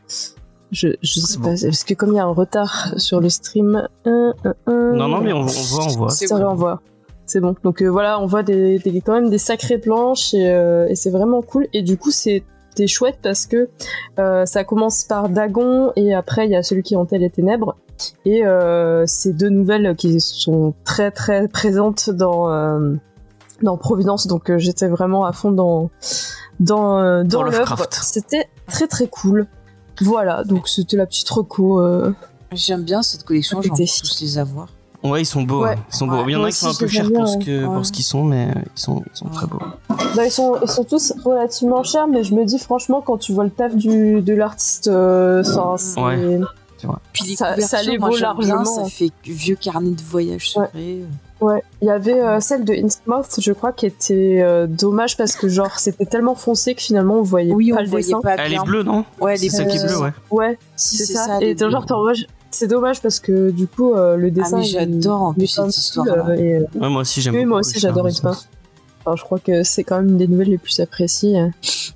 je, 0.72 0.88
je 1.02 1.20
sais 1.20 1.26
C'est 1.26 1.38
pas 1.40 1.44
bon. 1.50 1.56
parce 1.62 1.84
que 1.84 1.94
comme 1.94 2.12
il 2.12 2.16
y 2.16 2.20
a 2.20 2.24
un 2.24 2.32
retard 2.32 2.94
sur 2.96 3.20
le 3.20 3.28
stream 3.28 3.86
un, 4.04 4.34
un, 4.44 4.54
un, 4.66 4.92
Non, 4.92 5.08
non, 5.08 5.20
mais 5.20 5.32
on, 5.32 5.42
on 5.42 5.46
voit, 5.46 5.84
on 5.84 5.88
voit. 5.96 6.10
C'est 6.10 6.26
ça 6.26 6.38
bon. 6.38 6.46
on 6.50 6.54
voit 6.54 6.80
c'est 7.26 7.40
bon 7.40 7.54
donc 7.64 7.80
euh, 7.80 7.86
voilà 7.88 8.20
on 8.20 8.26
voit 8.26 8.42
des, 8.42 8.78
des- 8.80 9.00
quand 9.00 9.14
même 9.14 9.30
des 9.30 9.38
sacrées 9.38 9.78
planches 9.78 10.34
et, 10.34 10.50
euh, 10.50 10.86
et 10.88 10.94
c'est 10.94 11.08
vraiment 11.10 11.40
cool 11.40 11.68
et 11.72 11.80
du 11.82 11.96
coup 11.96 12.10
c'est 12.10 12.42
c'était 12.68 12.86
chouette 12.88 13.18
parce 13.22 13.46
que 13.46 13.68
euh, 14.18 14.44
ça 14.46 14.64
commence 14.64 15.04
par 15.04 15.28
Dagon 15.28 15.92
et 15.96 16.12
après 16.12 16.44
il 16.46 16.50
y 16.50 16.56
a 16.56 16.62
celui 16.64 16.82
qui 16.82 16.96
hantait 16.96 17.18
les 17.18 17.30
ténèbres 17.30 17.76
et 18.24 18.44
euh, 18.44 19.04
ces 19.06 19.32
deux 19.32 19.48
nouvelles 19.48 19.94
qui 19.96 20.20
sont 20.20 20.74
très 20.84 21.10
très 21.10 21.48
présentes 21.48 22.10
dans 22.10 22.50
euh, 22.50 22.94
dans 23.62 23.76
Providence 23.76 24.26
donc 24.26 24.50
euh, 24.50 24.58
j'étais 24.58 24.88
vraiment 24.88 25.24
à 25.24 25.32
fond 25.32 25.52
dans 25.52 25.90
dans 26.60 26.98
euh, 26.98 27.22
dans, 27.22 27.38
Dans 27.38 27.42
l'œuvre 27.44 27.76
c'était 27.90 28.48
très 28.68 28.86
très 28.86 29.06
cool 29.06 29.46
voilà 30.00 30.44
donc 30.44 30.68
c'était 30.68 30.96
la 30.96 31.06
petite 31.06 31.28
reco 31.30 31.80
euh, 31.80 32.12
J'aime 32.54 32.82
bien 32.84 33.02
cette 33.02 33.24
collection, 33.24 33.60
Écoutez. 33.60 33.84
tous 33.86 34.20
les 34.20 34.38
avoir. 34.38 34.68
Ouais, 35.02 35.22
ils 35.22 35.26
sont 35.26 35.42
beaux. 35.42 35.64
Ouais. 35.64 35.72
hein. 35.72 35.84
Ils 35.92 35.96
sont 35.96 36.06
beaux. 36.06 36.16
Ouais. 36.18 36.24
Il 36.28 36.32
y 36.32 36.36
en 36.36 36.44
a 36.44 36.50
qui 36.50 36.56
sont 36.56 36.68
un 36.68 36.74
peu 36.74 36.86
chers 36.86 37.12
pour 37.12 37.28
ce, 37.28 37.36
bien, 37.36 37.46
que, 37.46 37.66
ouais. 37.66 37.74
pour 37.74 37.84
ce 37.84 37.92
qu'ils 37.92 38.04
sont, 38.04 38.24
mais 38.24 38.48
ils 38.76 38.80
sont, 38.80 39.02
ils 39.12 39.16
sont 39.16 39.28
très 39.28 39.46
beaux. 39.46 39.58
Bah, 40.16 40.24
ils, 40.24 40.30
sont, 40.30 40.56
ils 40.62 40.70
sont 40.70 40.84
tous 40.84 41.12
relativement 41.24 41.82
chers, 41.82 42.06
mais 42.06 42.22
je 42.22 42.34
me 42.34 42.44
dis 42.44 42.58
franchement, 42.58 43.02
quand 43.02 43.18
tu 43.18 43.32
vois 43.32 43.44
le 43.44 43.50
taf 43.50 43.74
du, 43.74 44.22
de 44.22 44.34
l'artiste, 44.34 44.88
euh, 44.88 45.42
enfin, 45.44 45.76
c'est-. 46.86 46.98
Puis 47.12 47.24
les 47.30 47.36
Ça- 47.36 47.56
ça 47.60 47.82
les 47.82 47.98
vaut 47.98 48.16
largement. 48.16 48.64
ça 48.64 48.84
fait 48.84 49.10
vieux 49.24 49.56
carnet 49.56 49.90
de 49.90 50.00
voyage 50.02 50.50
secret. 50.50 50.68
ouais. 51.40 51.62
Il 51.82 51.88
y 51.88 51.90
avait 51.90 52.20
euh, 52.20 52.40
celle 52.40 52.64
de 52.64 52.72
Innsmouth, 52.74 53.38
je 53.40 53.52
crois, 53.52 53.72
qui 53.72 53.86
était 53.86 54.40
euh, 54.42 54.66
dommage 54.66 55.16
parce 55.16 55.36
que 55.36 55.48
genre 55.48 55.78
c'était 55.78 56.06
tellement 56.06 56.34
foncé 56.34 56.74
que 56.74 56.80
finalement 56.82 57.16
on 57.18 57.22
voyait 57.22 57.52
Oui, 57.52 57.70
pas 57.70 57.78
on 57.78 57.82
le 57.82 57.88
voyait 57.88 58.06
dessin. 58.06 58.20
pas 58.20 58.34
Elle 58.36 58.54
est 58.54 58.64
bleue, 58.64 58.82
non 58.82 59.04
Ouais, 59.20 59.34
elle 59.34 59.44
est 59.44 59.48
qui 59.66 59.76
est 59.76 59.84
bleue. 59.86 59.98
ouais. 60.00 60.12
Ouais, 60.30 60.58
Si, 60.76 60.96
c'est 60.96 61.12
ça. 61.12 61.24
ça. 61.26 61.38
Et 61.42 61.54
genre, 61.70 61.86
c'est 62.50 62.68
dommage 62.68 63.00
parce 63.02 63.18
que 63.20 63.50
du 63.50 63.66
coup 63.66 63.94
euh, 63.94 64.16
le 64.16 64.30
dessin. 64.30 64.56
Ah, 64.56 64.60
mais 64.60 64.64
j'adore 64.64 65.22
en 65.22 65.32
plus 65.34 65.46
cette 65.48 65.64
et, 66.38 66.58
Ouais, 66.78 66.88
moi 66.88 67.00
aussi, 67.02 67.20
j'aime 67.20 67.34
Oui, 67.34 67.44
moi 67.44 67.58
aussi, 67.60 67.78
j'adore. 67.80 68.06
Innsmouth. 68.06 68.48
Enfin, 69.06 69.16
je 69.16 69.22
crois 69.24 69.38
que 69.38 69.64
c'est 69.64 69.84
quand 69.84 69.96
même 69.96 70.08
une 70.10 70.16
des 70.16 70.26
nouvelles 70.28 70.48
les 70.50 70.56
plus 70.58 70.80
appréciées 70.80 71.38
euh, 71.38 71.48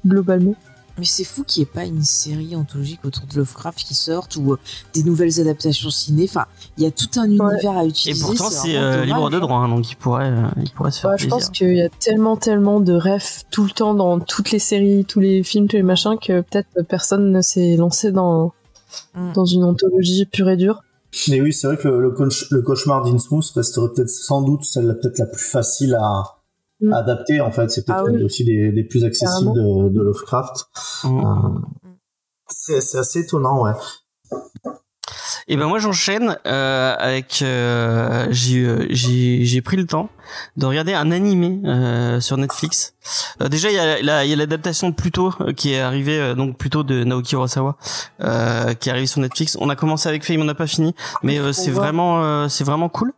globalement. 0.07 0.55
Mais 0.99 1.05
c'est 1.05 1.25
fou 1.25 1.45
qu'il 1.45 1.63
n'y 1.63 1.69
ait 1.69 1.73
pas 1.73 1.85
une 1.85 2.03
série 2.03 2.57
anthologique 2.57 3.01
autour 3.05 3.25
de 3.27 3.37
Lovecraft 3.37 3.79
qui 3.79 3.95
sorte 3.95 4.37
ou 4.37 4.53
euh, 4.53 4.59
des 4.95 5.03
nouvelles 5.05 5.41
adaptations 5.41 5.91
ciné. 5.91 6.25
Enfin, 6.29 6.47
il 6.77 6.85
y 6.85 6.87
a 6.87 6.91
tout 6.91 7.09
un 7.21 7.25
univers 7.27 7.77
à 7.79 7.85
Et 7.85 7.89
utiliser. 7.89 8.25
pourtant, 8.25 8.51
c'est 8.51 8.77
euh, 8.77 9.05
libre 9.05 9.31
de 9.31 9.39
droit, 9.39 9.59
hein, 9.59 9.69
donc 9.69 9.91
il 9.91 9.97
pourrait, 9.97 10.31
euh, 10.31 10.43
il 10.63 10.71
pourrait 10.71 10.91
se 10.91 11.01
faire 11.01 11.11
Ouais, 11.11 11.19
je 11.19 11.29
pense 11.29 11.51
qu'il 11.51 11.77
y 11.77 11.83
a 11.83 11.89
tellement, 11.89 12.37
tellement 12.37 12.81
de 12.81 12.95
refs 12.95 13.45
tout 13.51 13.65
le 13.65 13.71
temps 13.71 13.95
dans 13.95 14.19
toutes 14.21 14.51
les 14.51 14.59
séries, 14.59 15.05
tous 15.05 15.21
les 15.21 15.43
films, 15.43 15.69
tous 15.69 15.77
les 15.77 15.83
machins 15.83 16.17
que 16.21 16.41
peut-être 16.41 16.69
personne 16.89 17.31
ne 17.33 17.41
s'est 17.41 17.77
lancé 17.77 18.11
dans, 18.13 18.53
Mm. 19.15 19.33
dans 19.35 19.45
une 19.45 19.65
anthologie 19.65 20.25
pure 20.25 20.49
et 20.49 20.57
dure. 20.57 20.81
Mais 21.29 21.41
oui, 21.43 21.53
c'est 21.53 21.67
vrai 21.67 21.77
que 21.77 21.89
le, 21.89 22.01
le, 22.01 22.11
cauch- 22.11 22.47
le 22.51 22.63
cauchemar 22.63 23.05
d'Innsmouth 23.05 23.45
resterait 23.55 23.89
peut-être 23.95 24.09
sans 24.09 24.41
doute 24.43 24.65
celle 24.65 24.99
peut-être 25.01 25.19
la 25.19 25.27
plus 25.27 25.43
facile 25.45 25.95
à, 26.01 26.38
Mm. 26.81 26.93
à 26.93 26.99
adapter. 26.99 27.41
En 27.41 27.51
fait, 27.51 27.71
c'est 27.71 27.85
peut-être 27.85 28.05
Ah 28.07 28.11
oui. 28.11 28.23
aussi 28.23 28.45
des, 28.45 28.73
des 28.73 28.85
plus 28.85 29.05
accessibles 29.05 29.53
de, 29.53 29.89
de 29.89 30.01
Lovecraft. 30.01 30.67
Mm. 31.05 31.19
Euh, 31.19 31.61
c'est 32.49 32.81
c'est 32.81 32.99
assez 32.99 33.21
étonnant, 33.21 33.65
ouais. 33.65 33.73
Et 35.51 35.57
ben 35.57 35.67
moi 35.67 35.79
j'enchaîne 35.79 36.37
euh, 36.47 36.95
avec 36.99 37.41
euh, 37.43 38.27
j'ai 38.31 38.59
euh, 38.65 38.87
j'ai 38.91 39.45
j'ai 39.47 39.63
pris 39.63 39.79
le 39.79 39.87
temps 39.87 40.11
de 40.59 40.67
regarder 40.67 40.93
un 40.93 41.11
animé 41.11 41.59
euh, 41.67 42.21
sur 42.21 42.37
Netflix. 42.37 42.93
Euh, 43.41 43.49
déjà 43.49 43.71
il 43.71 43.75
y 43.77 43.79
a 43.79 44.03
la- 44.03 44.27
l'adaptation 44.27 44.91
de 44.91 44.95
Pluto 44.95 45.33
euh, 45.41 45.55
qui 45.55 45.73
est 45.73 45.81
arrivée 45.81 46.19
euh, 46.21 46.35
donc 46.35 46.59
Pluto 46.59 46.83
de 46.83 47.03
Naoki 47.03 47.35
Urasawa 47.35 47.79
euh, 48.23 48.75
qui 48.75 48.91
est 48.91 48.93
arrivé 48.93 49.07
sur 49.07 49.21
Netflix. 49.23 49.57
On 49.59 49.71
a 49.71 49.75
commencé 49.77 50.07
avec 50.11 50.23
Fame, 50.23 50.43
on 50.43 50.45
n'a 50.45 50.55
pas 50.55 50.67
fini, 50.67 50.95
mais 51.23 51.39
euh, 51.39 51.55
c'est 51.55 51.71
vraiment 51.71 52.23
euh, 52.23 52.49
c'est 52.49 52.65
vraiment 52.65 52.91
cool. 52.91 53.13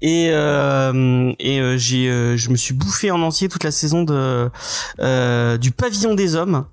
Et 0.00 0.30
euh, 0.32 1.32
et 1.38 1.60
euh, 1.60 1.76
j'ai 1.78 2.08
euh, 2.10 2.36
je 2.36 2.50
me 2.50 2.56
suis 2.56 2.74
bouffé 2.74 3.12
en 3.12 3.22
entier 3.22 3.48
toute 3.48 3.62
la 3.62 3.70
saison 3.70 4.02
de 4.02 4.50
euh, 4.98 5.58
du 5.58 5.70
Pavillon 5.70 6.14
des 6.16 6.34
hommes. 6.34 6.64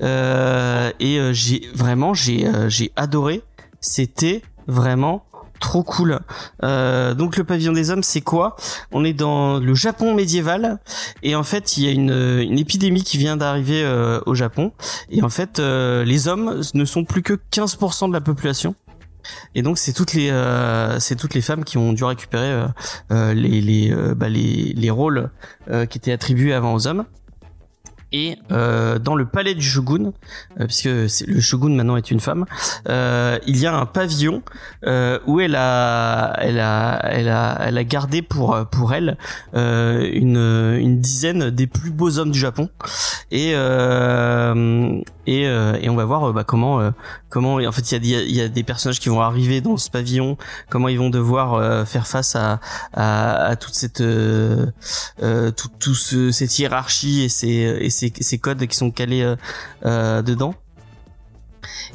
Euh, 0.00 0.92
et 1.00 1.18
euh, 1.18 1.32
j'ai 1.32 1.68
vraiment 1.74 2.14
j'ai 2.14 2.46
euh, 2.46 2.68
j'ai 2.68 2.92
adoré. 2.94 3.42
C'était 3.80 4.42
vraiment 4.66 5.24
trop 5.58 5.82
cool. 5.82 6.20
Euh, 6.62 7.14
donc 7.14 7.36
le 7.36 7.44
pavillon 7.44 7.72
des 7.72 7.90
hommes, 7.90 8.02
c'est 8.02 8.20
quoi? 8.20 8.56
On 8.92 9.04
est 9.04 9.12
dans 9.12 9.58
le 9.58 9.74
Japon 9.74 10.14
médiéval 10.14 10.78
et 11.22 11.34
en 11.34 11.42
fait 11.42 11.76
il 11.76 11.84
y 11.84 11.88
a 11.88 11.92
une, 11.92 12.58
épidémie 12.58 13.02
qui 13.02 13.18
vient 13.18 13.36
d'arriver 13.36 13.82
euh, 13.84 14.20
au 14.26 14.34
Japon 14.34 14.72
et 15.10 15.22
en 15.22 15.28
fait 15.28 15.58
euh, 15.58 16.04
les 16.04 16.28
hommes 16.28 16.60
ne 16.74 16.84
sont 16.84 17.04
plus 17.04 17.22
que 17.22 17.34
15% 17.52 18.08
de 18.08 18.12
la 18.12 18.20
population. 18.20 18.74
Et 19.54 19.62
donc 19.62 19.78
c'est 19.78 19.92
toutes 19.92 20.14
les 20.14 20.30
c'est 21.00 21.16
toutes 21.16 21.34
les 21.34 21.42
femmes 21.42 21.64
qui 21.64 21.76
ont 21.76 21.92
dû 21.92 22.02
récupérer 22.02 22.66
les 23.10 23.60
les, 23.60 23.94
bah, 24.16 24.30
les 24.30 24.72
les 24.74 24.90
rôles 24.90 25.30
qui 25.66 25.98
étaient 25.98 26.12
attribués 26.12 26.54
avant 26.54 26.72
aux 26.72 26.86
hommes. 26.86 27.04
Et 28.10 28.38
euh, 28.52 28.98
dans 28.98 29.14
le 29.14 29.26
palais 29.26 29.54
du 29.54 29.62
shogun, 29.62 30.12
euh, 30.58 30.66
puisque 30.66 30.86
le 30.86 31.40
shogun 31.40 31.74
maintenant 31.74 31.96
est 31.96 32.10
une 32.10 32.20
femme, 32.20 32.46
euh, 32.88 33.38
il 33.46 33.58
y 33.58 33.66
a 33.66 33.76
un 33.76 33.84
pavillon 33.84 34.42
euh, 34.86 35.18
où 35.26 35.40
elle 35.40 35.54
a, 35.54 36.34
elle 36.38 36.58
a, 36.58 37.00
elle 37.04 37.28
a, 37.28 37.58
elle 37.66 37.76
a 37.76 37.84
gardé 37.84 38.22
pour 38.22 38.56
pour 38.70 38.94
elle 38.94 39.18
euh, 39.54 40.08
une 40.10 40.38
une 40.80 41.00
dizaine 41.00 41.50
des 41.50 41.66
plus 41.66 41.90
beaux 41.90 42.18
hommes 42.18 42.30
du 42.30 42.38
Japon. 42.38 42.70
Et 43.30 43.50
et, 45.26 45.42
et 45.42 45.88
on 45.90 45.94
va 45.94 46.04
voir 46.06 46.32
bah, 46.32 46.44
comment 46.44 46.80
comment 47.28 47.54
en 47.56 47.72
fait 47.72 47.92
il 47.92 48.06
y 48.06 48.14
a, 48.16 48.22
y 48.22 48.40
a 48.40 48.48
des 48.48 48.62
personnages 48.62 49.00
qui 49.00 49.08
vont 49.08 49.20
arriver 49.20 49.60
dans 49.60 49.76
ce 49.76 49.90
pavillon, 49.90 50.36
comment 50.70 50.88
ils 50.88 50.98
vont 50.98 51.10
devoir 51.10 51.54
euh, 51.54 51.84
faire 51.84 52.06
face 52.06 52.36
à 52.36 52.60
à, 52.92 53.44
à 53.44 53.56
toute 53.56 53.74
cette 53.74 54.00
euh, 54.00 54.66
euh, 55.22 55.50
tout, 55.50 55.68
tout 55.78 55.94
ce, 55.94 56.30
cette 56.30 56.58
hiérarchie 56.58 57.22
et 57.22 57.28
ces 57.28 57.48
et 57.80 57.90
ces, 57.90 58.38
codes 58.38 58.66
qui 58.66 58.76
sont 58.76 58.90
calés 58.90 59.22
euh, 59.22 59.36
euh, 59.84 60.22
dedans. 60.22 60.54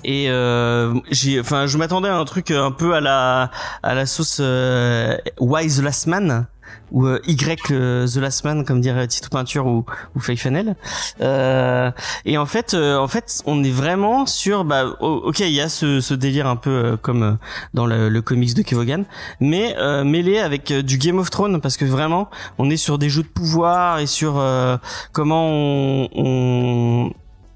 Et 0.04 0.30
euh, 0.30 0.94
j'ai, 1.10 1.40
enfin, 1.40 1.66
je 1.66 1.78
m'attendais 1.78 2.10
à 2.10 2.18
un 2.18 2.26
truc 2.26 2.52
un 2.52 2.72
peu 2.72 2.94
à 2.94 3.02
la 3.02 3.50
à 3.82 3.96
la 3.96 4.06
sauce 4.06 4.38
euh, 4.42 5.18
the 5.40 5.82
Last 5.82 6.08
Man 6.08 6.48
ou 6.92 7.06
euh, 7.08 7.20
Y 7.28 7.72
euh, 7.72 8.08
the 8.08 8.18
Last 8.18 8.44
Man 8.44 8.66
comme 8.66 8.82
dirait 8.82 9.08
Tito 9.08 9.30
Peinture 9.30 9.66
ou 9.66 9.86
ou 10.16 10.20
Faye 10.20 10.38
Fanel. 10.38 10.76
Euh, 11.22 11.92
et 12.26 12.38
en 12.38 12.46
fait, 12.46 12.74
euh, 12.74 12.98
en 12.98 13.08
fait, 13.08 13.42
on 13.46 13.64
est 13.64 13.72
vraiment 13.72 14.26
sur 14.26 14.64
bah 14.66 14.86
ok, 15.00 15.40
il 15.40 15.50
y 15.52 15.62
a 15.62 15.70
ce, 15.70 16.02
ce 16.02 16.14
délire 16.14 16.48
un 16.48 16.56
peu 16.56 16.70
euh, 16.70 16.98
comme 16.98 17.24
euh, 17.24 17.32
dans 17.74 17.86
le, 17.86 18.10
le 18.10 18.22
comics 18.22 18.54
de 18.54 18.62
Kevogan, 18.62 19.06
mais 19.40 19.76
euh, 19.78 20.04
mêlé 20.04 20.40
avec 20.40 20.72
du 20.72 20.98
Game 20.98 21.20
of 21.20 21.30
Thrones 21.30 21.62
parce 21.62 21.78
que 21.78 21.86
vraiment, 21.86 22.30
on 22.58 22.70
est 22.70 22.78
sur 22.78 22.98
des 22.98 23.10
jeux 23.10 23.24
de 23.24 23.28
pouvoir 23.28 24.00
et 24.00 24.06
sur 24.06 24.38
euh, 24.40 24.78
comment 25.12 25.48
on, 25.48 26.10
on 26.16 27.14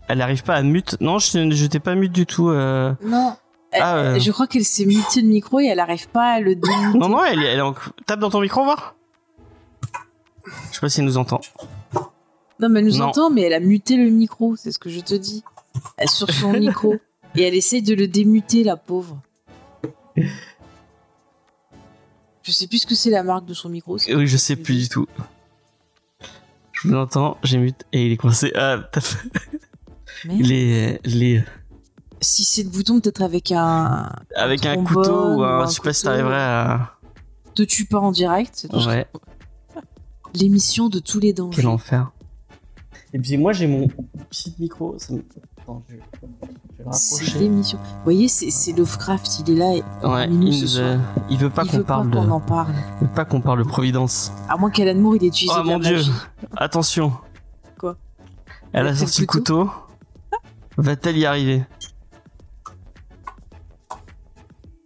elle 0.10 0.22
arrive 0.22 0.44
pas 0.44 0.56
à 0.56 0.62
mute. 0.64 0.96
Non, 1.02 1.20
je 1.20 1.52
je 1.52 1.66
t'ai 1.66 1.80
pas 1.80 1.94
mute 1.96 2.12
du 2.14 2.26
tout. 2.26 2.50
Euh... 2.50 2.94
Non. 3.04 3.36
Elle- 3.72 3.82
Ah, 3.84 3.96
euh. 3.98 4.20
Je 4.20 4.32
crois 4.32 4.48
qu'elle 4.48 4.64
s'est 4.64 4.86
muté 4.86 5.22
le 5.22 5.28
micro 5.28 5.60
et 5.60 5.66
elle 5.66 5.82
arrive 5.82 6.08
pas 6.08 6.36
à 6.36 6.40
le 6.40 6.56
démuter. 6.56 6.98
Non, 6.98 7.10
non, 7.10 7.24
elle, 7.26 7.44
est- 7.44 7.48
elle 7.48 7.62
en... 7.62 7.76
tape 8.06 8.20
dans 8.22 8.30
ton 8.30 8.40
micro, 8.40 8.64
voir. 8.64 8.96
Je 10.70 10.75
sais 10.75 10.82
pas 10.82 10.89
si 10.89 11.00
elle 11.00 11.06
nous 11.06 11.18
entend. 11.18 11.42
Non, 12.60 12.70
mais 12.70 12.80
elle 12.80 12.86
nous 12.88 12.98
Non. 12.98 13.06
entend, 13.08 13.30
mais 13.30 13.42
elle 13.44 13.54
a 13.54 13.60
muté 13.60 13.98
le 13.98 14.10
micro, 14.10 14.56
c'est 14.56 14.72
ce 14.72 14.80
que 14.80 14.89
je 14.89 15.00
te 15.00 15.13
dis. 15.13 15.44
Elle 15.98 16.10
sur 16.10 16.30
son 16.32 16.51
micro. 16.60 16.96
Et 17.36 17.44
elle 17.44 17.54
essaye 17.56 17.82
de 17.84 17.94
le 17.94 18.08
démuter, 18.08 18.63
la 18.63 18.77
pauvre. 18.77 19.20
Je 22.44 22.51
sais 22.51 22.68
plus 22.68 22.80
ce 22.80 22.88
que 22.88 22.96
c'est 22.96 23.10
la 23.10 23.24
marque 23.24 23.46
de 23.46 23.54
son 23.54 23.70
micro. 23.70 23.98
Oui, 24.10 24.27
je 24.27 24.38
sais 24.38 24.56
plus 24.56 24.75
du 24.75 24.89
tout. 24.89 25.06
Je 26.72 26.88
vous 26.88 26.96
entends, 26.96 27.38
j'ai 27.44 27.58
mute 27.58 27.86
et 27.92 28.06
il 28.06 28.12
est 28.13 28.18
coincé. 28.18 28.51
Ah, 28.56 28.77
t'as 28.92 29.01
fait- 29.01 29.30
les, 30.25 31.00
les, 31.04 31.44
Si 32.22 32.46
c'est 32.46 32.63
le 32.63 32.70
bouton, 32.70 33.00
peut-être 33.00 33.22
avec 33.22 33.51
un. 33.51 34.10
avec 34.36 34.66
un 34.66 34.74
trombone 34.75 34.94
couteau 35.04 35.25
ou 35.34 35.39
ou 35.39 35.44
un, 35.44 35.66
je 35.68 35.74
sais 35.74 35.82
pas 35.82 35.94
si 35.94 36.04
t'arriverais 36.04 36.36
à, 36.36 36.94
Te 37.56 37.63
tue 37.63 37.86
pas 37.86 38.00
en 38.00 38.12
direct. 38.12 38.54
c'est 38.56 38.68
tout 38.70 38.80
ce 38.80 38.88
ouais, 38.88 39.08
L'émission 40.38 40.89
de 40.89 41.00
tous 41.00 41.20
les 41.20 41.34
dangers. 41.34 41.56
quel 41.62 41.67
enfer. 41.67 42.12
Et 43.13 43.20
puis 43.20 43.38
moi, 43.38 43.53
j'ai 43.53 43.67
mon 43.67 43.88
petit 44.29 44.53
micro, 44.60 44.96
ça 44.98 45.13
me... 45.13 45.24
Attends, 45.60 45.84
je 45.89 45.96
C'est 46.91 47.39
l'émission. 47.39 47.77
Vous 47.77 48.03
voyez, 48.03 48.27
c'est 48.29 48.51
c'est 48.51 48.72
Lovecraft, 48.74 49.39
il 49.39 49.51
est 49.51 49.56
là. 49.56 49.74
Et 49.75 50.06
Ouais, 50.06 50.27
il, 50.29 50.53
ce 50.53 50.62
nous 50.62 50.67
soir. 50.67 51.00
a- 51.00 51.22
il 51.29 51.38
veut 51.38 51.50
pas 51.50 51.63
il 51.65 51.72
qu'on 51.72 51.77
veut 51.77 51.84
pas 51.84 51.96
parle 51.96 52.10
de, 52.10 52.15
qu'on 52.15 52.29
en 52.32 52.39
parle. 52.39 52.74
il 53.01 53.08
veut 53.08 53.13
pas 53.13 53.25
qu'on 53.25 53.41
parle 53.41 53.60
de 53.60 53.67
Providence. 53.67 54.32
À 54.48 54.56
moins 54.58 54.70
qu'Alan 54.72 55.00
Moore, 55.00 55.15
il 55.17 55.24
ait 55.25 55.27
utilisé 55.27 55.53
Oh 55.58 55.63
de 55.63 55.67
la 55.67 55.74
mon 55.74 55.79
dieu, 55.79 55.96
magie. 55.98 56.12
attention. 56.56 57.12
Quoi? 57.77 57.98
Elle 58.74 58.88
a 58.88 58.96
sorti 58.96 59.22
le 59.22 59.24
le 59.24 59.27
couteau. 59.27 59.70
Va-t-elle 60.77 61.17
y 61.17 61.25
arriver? 61.25 61.65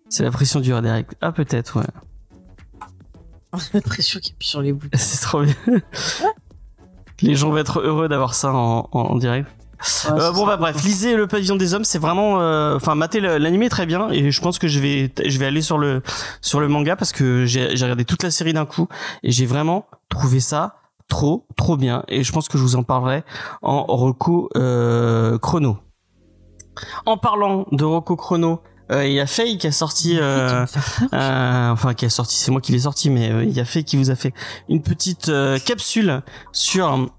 C'est 0.10 0.24
la 0.24 0.32
pression 0.32 0.60
du 0.60 0.70
direct. 0.70 1.16
Ah 1.22 1.32
peut-être, 1.32 1.80
ouais. 1.80 1.86
L'impression 3.74 4.20
qu'il 4.20 4.34
appuie 4.34 4.48
sur 4.48 4.62
les 4.62 4.74
boutons. 4.74 4.90
C'est 4.98 5.22
trop 5.22 5.42
bien. 5.44 5.54
Les 7.22 7.36
gens 7.36 7.50
vont 7.50 7.58
être 7.58 7.80
heureux 7.82 8.08
d'avoir 8.08 8.34
ça 8.34 8.54
en, 8.54 8.90
en- 8.92 9.00
en 9.00 9.16
direct. 9.18 9.48
Ouais, 10.06 10.12
Euh, 10.22 10.32
bon 10.32 10.46
bah 10.46 10.58
bref, 10.58 10.84
lisez 10.84 11.16
le 11.16 11.26
pavillon 11.26 11.56
des 11.56 11.74
hommes, 11.74 11.84
c'est 11.84 11.98
vraiment, 11.98 12.40
euh, 12.40 12.76
enfin 12.76 12.94
mater 12.94 13.20
le- 13.20 13.40
l'animé 13.40 13.66
est 13.66 13.70
très 13.70 13.88
bien 13.88 14.10
et 14.12 14.30
je 14.30 14.40
pense 14.42 14.60
que 14.60 14.68
je 14.68 14.80
vais, 14.80 15.12
je 15.26 15.40
vais 15.40 15.48
aller 15.48 15.64
sur 15.64 15.80
le 15.80 16.04
sur 16.40 16.60
le 16.60 16.68
manga 16.68 16.96
parce 16.96 17.12
que 17.12 17.46
j'ai 17.46 17.68
regardé 17.68 18.06
toute 18.06 18.22
la 18.22 18.30
série 18.30 18.54
d'un 18.54 18.68
coup 18.68 18.88
et 19.24 19.32
j'ai 19.32 19.48
vraiment 19.48 19.88
trouvé 20.08 20.40
ça 20.40 20.76
trop 21.08 21.48
trop 21.58 21.78
bien 21.78 22.04
et 22.10 22.24
je 22.24 22.32
pense 22.32 22.48
que 22.48 22.60
je 22.60 22.64
vous 22.64 22.76
en 22.76 22.84
parlerai 22.84 23.24
en 23.64 23.84
Roku 23.88 24.50
euh, 24.56 25.40
chrono. 25.40 25.78
En 27.08 27.18
parlant 27.18 27.66
de 27.72 27.84
Roku 27.84 28.16
chrono, 28.16 28.62
euh, 28.92 29.06
il 29.08 29.14
y 29.14 29.20
a 29.20 29.26
Faye 29.28 29.58
qui 29.58 29.68
a 29.68 29.72
sorti. 29.72 30.18
Euh, 30.20 30.66
euh, 31.14 31.70
enfin 31.70 31.94
qui 31.94 32.06
a 32.06 32.10
sorti, 32.10 32.36
c'est 32.36 32.52
moi 32.52 32.62
qui 32.62 32.72
l'ai 32.72 32.80
sorti, 32.80 33.10
mais 33.10 33.32
euh, 33.32 33.44
il 33.44 33.52
y 33.52 33.60
a 33.60 33.66
fait 33.66 33.84
qui 33.84 33.98
vous 33.98 34.10
a 34.12 34.16
fait 34.16 34.34
une 34.70 34.82
petite 34.82 35.30
euh, 35.30 35.58
capsule 35.60 36.22
sur. 36.52 37.10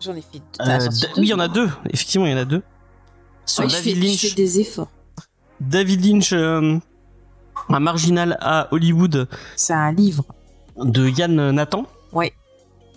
J'en 0.00 0.14
ai 0.14 0.20
fait. 0.22 0.42
euh, 0.60 0.78
deux, 0.88 1.08
oui, 1.16 1.22
il 1.22 1.28
y 1.28 1.34
en 1.34 1.38
a 1.38 1.48
deux. 1.48 1.70
Effectivement, 1.90 2.26
il 2.26 2.32
y 2.32 2.34
en 2.34 2.38
a 2.38 2.44
deux. 2.44 2.62
Sur 3.46 3.64
Ouais, 3.64 3.70
je, 3.70 3.76
fais, 3.76 3.90
David 3.94 4.02
je 4.02 4.08
Lynch. 4.08 4.20
fais 4.20 4.34
des 4.34 4.60
efforts. 4.60 4.88
David 5.60 6.04
Lynch, 6.04 6.32
euh, 6.32 6.78
un 7.68 7.80
marginal 7.80 8.36
à 8.40 8.68
Hollywood 8.72 9.28
C'est 9.56 9.72
un 9.72 9.92
livre. 9.92 10.24
de 10.76 11.08
Yann 11.08 11.50
Nathan. 11.52 11.86
Ouais. 12.12 12.32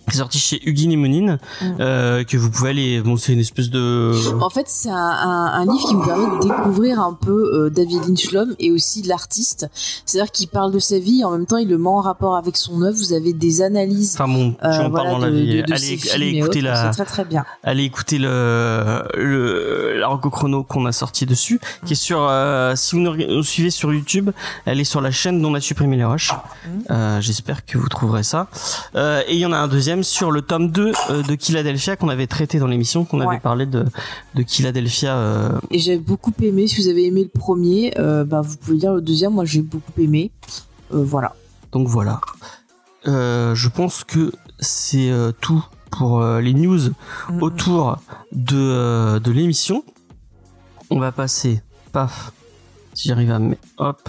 Qui 0.08 0.16
est 0.16 0.18
sorti 0.18 0.38
chez 0.38 0.60
Hugues 0.68 0.96
Mounine, 0.96 1.38
Mm. 1.60 1.66
euh, 1.80 2.24
que 2.24 2.36
vous 2.36 2.50
pouvez 2.50 2.70
aller. 2.70 3.00
Bon, 3.00 3.16
c'est 3.16 3.32
une 3.32 3.40
espèce 3.40 3.70
de. 3.70 4.12
En 4.40 4.50
fait, 4.50 4.66
c'est 4.68 4.90
un, 4.90 4.94
un- 4.94 5.52
un 5.52 5.64
livre 5.64 5.88
qui 5.88 5.94
vous 5.94 6.04
permet 6.04 6.38
de 6.38 6.42
découvrir 6.48 7.00
un 7.00 7.12
peu 7.14 7.50
euh, 7.54 7.70
David 7.70 8.04
Lynch 8.08 8.30
l'homme 8.32 8.54
et 8.58 8.70
aussi 8.70 9.02
l'artiste. 9.02 9.66
C'est-à-dire 10.06 10.30
qu'il 10.32 10.48
parle 10.48 10.72
de 10.72 10.78
sa 10.78 10.98
vie 10.98 11.20
et 11.20 11.24
en 11.24 11.32
même 11.32 11.46
temps 11.46 11.56
il 11.58 11.68
le 11.68 11.78
met 11.78 11.88
en 11.88 12.00
rapport 12.00 12.36
avec 12.36 12.56
son 12.56 12.82
œuvre. 12.82 12.96
Vous 12.96 13.12
avez 13.12 13.32
des 13.32 13.62
analyses. 13.62 14.14
Enfin 14.14 14.28
bon, 14.32 14.54
euh, 14.64 14.68
en 14.80 14.88
voilà, 14.90 15.10
dans 15.10 15.18
la 15.18 15.30
de- 15.30 15.36
vie. 15.36 15.56
de- 15.62 15.66
de 15.66 15.72
allez, 15.72 16.26
et 16.26 16.38
écouter 16.38 16.58
autres. 16.60 16.68
la, 16.68 16.92
C'est 16.92 17.04
très 17.04 17.04
très 17.04 17.24
bien. 17.24 17.44
allez 17.62 17.84
écouter 17.84 18.18
le, 18.18 19.02
le 19.16 20.02
Chrono 20.30 20.62
qu'on 20.64 20.86
a 20.86 20.92
sorti 20.92 21.26
dessus, 21.26 21.60
qui 21.86 21.92
est 21.92 21.96
sur. 21.96 22.20
euh, 22.22 22.74
si 22.76 22.94
vous 22.96 23.02
nous, 23.02 23.42
suivez 23.42 23.70
sur 23.70 23.92
YouTube, 23.92 24.30
elle 24.64 24.80
est 24.80 24.84
sur 24.84 25.00
la 25.00 25.10
chaîne 25.10 25.40
dont 25.42 25.50
on 25.50 25.54
a 25.54 25.60
supprimé 25.60 25.96
les. 25.96 26.32
Mhm. 26.66 26.82
Euh, 26.90 27.20
J'espère 27.20 27.64
que 27.66 27.76
vous 27.78 27.88
trouverez 27.88 28.22
ça. 28.22 28.48
Et 28.94 29.34
il 29.34 29.38
y 29.38 29.46
en 29.46 29.52
a 29.52 29.56
un 29.58 29.68
deuxième 29.68 29.97
sur 30.02 30.30
le 30.30 30.42
tome 30.42 30.70
2 30.70 30.92
euh, 31.10 31.22
de 31.22 31.36
Philadelphia 31.40 31.96
qu'on 31.96 32.08
avait 32.08 32.26
traité 32.26 32.58
dans 32.58 32.66
l'émission, 32.66 33.04
qu'on 33.04 33.20
avait 33.20 33.40
parlé 33.40 33.66
de 33.66 33.84
de 34.34 34.44
Philadelphia. 34.46 35.16
Euh, 35.16 35.58
Et 35.70 35.78
j'ai 35.78 35.98
beaucoup 35.98 36.32
aimé. 36.42 36.66
Si 36.66 36.80
vous 36.80 36.88
avez 36.88 37.06
aimé 37.06 37.22
le 37.32 37.38
premier, 37.38 37.92
euh, 37.98 38.24
bah, 38.24 38.40
vous 38.40 38.56
pouvez 38.56 38.78
lire 38.78 38.94
le 38.94 39.00
deuxième. 39.00 39.32
Moi 39.32 39.44
j'ai 39.44 39.62
beaucoup 39.62 39.92
aimé. 39.98 40.30
Voilà. 40.90 41.34
donc 41.72 41.86
voilà. 41.88 42.20
Je 43.04 43.68
pense 43.68 44.04
que 44.04 44.32
c'est 44.58 45.10
tout 45.40 45.64
pour 45.90 46.22
les 46.22 46.54
news 46.54 46.80
autour 47.40 47.98
de, 48.32 49.18
de 49.18 49.30
l'émission. 49.30 49.84
On 50.90 50.98
va 50.98 51.12
passer, 51.12 51.60
paf, 51.92 52.32
si 52.94 53.08
j'arrive 53.08 53.30
à. 53.30 53.40
Hop. 53.76 54.08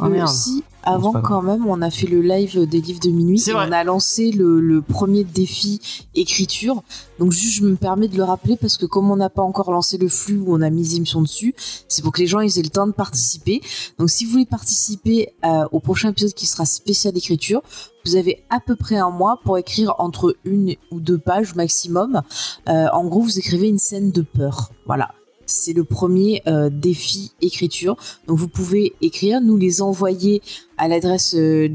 Euh, 0.00 0.08
merde. 0.08 0.28
si, 0.28 0.62
avant 0.88 1.20
quand 1.20 1.42
même, 1.42 1.66
on 1.66 1.82
a 1.82 1.90
fait 1.90 2.06
le 2.06 2.20
live 2.20 2.66
des 2.66 2.80
livres 2.80 3.00
de 3.00 3.10
minuit 3.10 3.42
et 3.46 3.52
vrai. 3.52 3.66
on 3.68 3.72
a 3.72 3.84
lancé 3.84 4.30
le, 4.30 4.60
le 4.60 4.82
premier 4.82 5.24
défi 5.24 5.80
écriture. 6.14 6.82
Donc 7.18 7.32
juste, 7.32 7.56
je 7.56 7.64
me 7.64 7.76
permets 7.76 8.08
de 8.08 8.16
le 8.16 8.24
rappeler 8.24 8.56
parce 8.56 8.76
que 8.76 8.86
comme 8.86 9.10
on 9.10 9.16
n'a 9.16 9.30
pas 9.30 9.42
encore 9.42 9.72
lancé 9.72 9.98
le 9.98 10.08
flux 10.08 10.38
où 10.38 10.54
on 10.54 10.62
a 10.62 10.70
mis 10.70 10.82
les 10.82 10.96
émissions 10.96 11.20
dessus, 11.22 11.54
c'est 11.88 12.02
pour 12.02 12.12
que 12.12 12.20
les 12.20 12.26
gens 12.26 12.40
ils 12.40 12.58
aient 12.58 12.62
le 12.62 12.70
temps 12.70 12.86
de 12.86 12.92
participer. 12.92 13.60
Donc 13.98 14.10
si 14.10 14.24
vous 14.24 14.32
voulez 14.32 14.46
participer 14.46 15.34
euh, 15.44 15.64
au 15.72 15.80
prochain 15.80 16.10
épisode 16.10 16.34
qui 16.34 16.46
sera 16.46 16.64
spécial 16.64 17.16
écriture, 17.16 17.62
vous 18.04 18.16
avez 18.16 18.44
à 18.48 18.60
peu 18.60 18.76
près 18.76 18.96
un 18.96 19.10
mois 19.10 19.40
pour 19.44 19.58
écrire 19.58 19.94
entre 19.98 20.36
une 20.44 20.76
ou 20.90 21.00
deux 21.00 21.18
pages 21.18 21.54
maximum. 21.54 22.22
Euh, 22.68 22.86
en 22.92 23.04
gros, 23.04 23.20
vous 23.20 23.38
écrivez 23.38 23.68
une 23.68 23.78
scène 23.78 24.10
de 24.10 24.22
peur. 24.22 24.70
Voilà. 24.86 25.10
C'est 25.50 25.72
le 25.72 25.82
premier 25.82 26.42
euh, 26.46 26.68
défi 26.70 27.32
écriture. 27.40 27.96
Donc 28.26 28.38
vous 28.38 28.48
pouvez 28.48 28.92
écrire, 29.00 29.40
nous 29.40 29.56
les 29.56 29.80
envoyer 29.80 30.42
à 30.76 30.88
l'adresse 30.88 31.34
euh, 31.34 31.68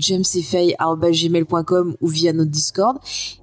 ou 2.02 2.08
via 2.08 2.34
notre 2.34 2.52
Discord. 2.52 2.98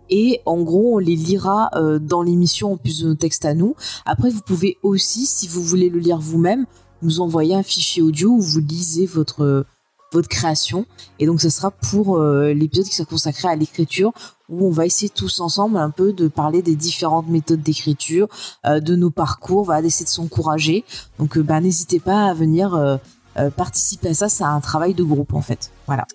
Et 0.08 0.40
en 0.46 0.62
gros, 0.62 0.94
on 0.94 0.98
les 0.98 1.16
lira 1.16 1.70
euh, 1.74 1.98
dans 1.98 2.22
l'émission 2.22 2.72
en 2.72 2.76
plus 2.76 3.02
de 3.02 3.08
nos 3.08 3.14
textes 3.14 3.44
à 3.44 3.54
nous. 3.54 3.74
Après, 4.06 4.30
vous 4.30 4.42
pouvez 4.42 4.78
aussi, 4.82 5.26
si 5.26 5.48
vous 5.48 5.62
voulez 5.62 5.88
le 5.88 5.98
lire 5.98 6.18
vous-même, 6.18 6.66
nous 7.02 7.20
envoyer 7.20 7.54
un 7.54 7.62
fichier 7.62 8.02
audio 8.02 8.30
où 8.30 8.40
vous 8.40 8.60
lisez 8.60 9.06
votre 9.06 9.64
votre 10.12 10.28
création. 10.28 10.86
Et 11.18 11.26
donc, 11.26 11.40
ce 11.40 11.50
sera 11.50 11.70
pour 11.70 12.16
euh, 12.16 12.52
l'épisode 12.52 12.86
qui 12.86 12.94
sera 12.94 13.06
consacré 13.06 13.48
à 13.48 13.56
l'écriture, 13.56 14.12
où 14.50 14.66
on 14.66 14.70
va 14.70 14.86
essayer 14.86 15.08
tous 15.08 15.40
ensemble 15.40 15.76
un 15.76 15.90
peu 15.90 16.12
de 16.12 16.28
parler 16.28 16.62
des 16.62 16.74
différentes 16.74 17.28
méthodes 17.28 17.62
d'écriture, 17.62 18.28
euh, 18.66 18.80
de 18.80 18.96
nos 18.96 19.10
parcours, 19.10 19.64
va 19.64 19.80
essayer 19.80 20.04
de 20.04 20.10
s'encourager. 20.10 20.84
Donc, 21.18 21.36
euh, 21.36 21.42
bah, 21.42 21.60
n'hésitez 21.60 22.00
pas 22.00 22.26
à 22.26 22.34
venir 22.34 22.74
euh, 22.74 22.96
euh, 23.38 23.50
participer 23.50 24.08
à 24.08 24.14
ça. 24.14 24.28
C'est 24.28 24.44
un 24.44 24.60
travail 24.60 24.94
de 24.94 25.04
groupe, 25.04 25.34
en 25.34 25.42
fait. 25.42 25.70
Voilà. 25.86 26.06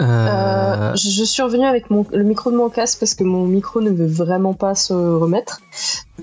Euh, 0.00 0.60
Euh, 0.80 0.96
je, 0.96 1.24
suis 1.24 1.42
revenue 1.42 1.66
avec 1.66 1.90
mon, 1.90 2.06
le 2.12 2.24
micro 2.24 2.50
de 2.50 2.56
mon 2.56 2.68
casque 2.68 3.00
parce 3.00 3.14
que 3.14 3.24
mon 3.24 3.44
micro 3.46 3.80
ne 3.80 3.90
veut 3.90 4.06
vraiment 4.06 4.54
pas 4.54 4.74
se 4.74 4.92
remettre. 4.92 5.60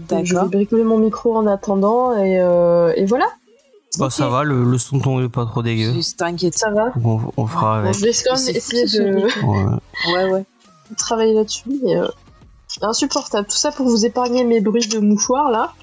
Donc 0.09 0.25
je 0.25 0.35
vais 0.35 0.45
bricoler 0.45 0.83
mon 0.83 0.97
micro 0.97 1.35
en 1.35 1.47
attendant 1.47 2.15
et, 2.17 2.39
euh, 2.39 2.93
et 2.95 3.05
voilà. 3.05 3.25
Bah, 3.97 4.09
ça 4.09 4.27
va, 4.27 4.43
le, 4.43 4.63
le 4.63 4.77
son 4.77 4.99
ton 4.99 5.23
est 5.23 5.29
pas 5.29 5.45
trop 5.45 5.63
dégueu. 5.63 5.93
T'inquiète. 6.17 6.57
Ça 6.57 6.69
va. 6.71 6.91
On, 7.03 7.19
on 7.37 7.47
fera 7.47 7.79
avec. 7.79 7.93
je 7.95 8.01
vais 8.05 8.11
quand 8.13 8.37
même 8.37 8.55
essayer 8.55 8.85
de. 8.85 9.23
Ouais. 9.45 10.13
Ouais, 10.13 10.31
ouais. 10.31 10.45
travailler 10.97 11.33
là-dessus. 11.33 11.63
Mais, 11.83 11.95
euh, 11.95 12.07
insupportable. 12.81 13.47
Tout 13.47 13.55
ça 13.57 13.71
pour 13.71 13.87
vous 13.87 14.05
épargner 14.05 14.43
mes 14.43 14.61
bruits 14.61 14.87
de 14.87 14.99
mouchoirs 14.99 15.49
là. 15.49 15.73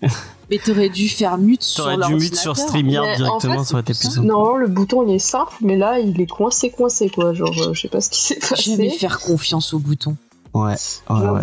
Mais 0.50 0.58
t'aurais 0.58 0.88
dû 0.88 1.08
faire 1.08 1.36
mute 1.36 1.62
sur 1.62 1.84
T'aurais 1.84 1.96
dû 2.06 2.14
mute 2.14 2.34
sur 2.36 2.46
l'ordinateur. 2.54 2.56
StreamYard 2.56 3.04
Mais 3.06 3.12
en 3.12 3.16
directement, 3.16 3.58
fait, 3.58 3.64
ça 3.64 3.74
aurait 3.74 3.80
été 3.82 3.92
plus 3.94 4.10
simple. 4.10 4.26
Non, 4.26 4.54
le 4.56 4.66
bouton 4.68 5.06
il 5.06 5.14
est 5.14 5.18
simple, 5.18 5.52
mais 5.60 5.76
là 5.76 5.98
il 5.98 6.18
est 6.20 6.26
coincé, 6.26 6.70
coincé 6.70 7.10
quoi. 7.10 7.34
Genre, 7.34 7.52
euh, 7.60 7.74
je 7.74 7.80
sais 7.82 7.88
pas 7.88 8.00
ce 8.00 8.08
qui 8.10 8.20
s'est 8.20 8.38
Jamais 8.56 8.86
passé. 8.86 8.98
faire 8.98 9.18
confiance 9.20 9.74
au 9.74 9.78
bouton. 9.78 10.16
Ouais, 10.54 10.74
ouais, 11.10 11.16
ouais. 11.28 11.42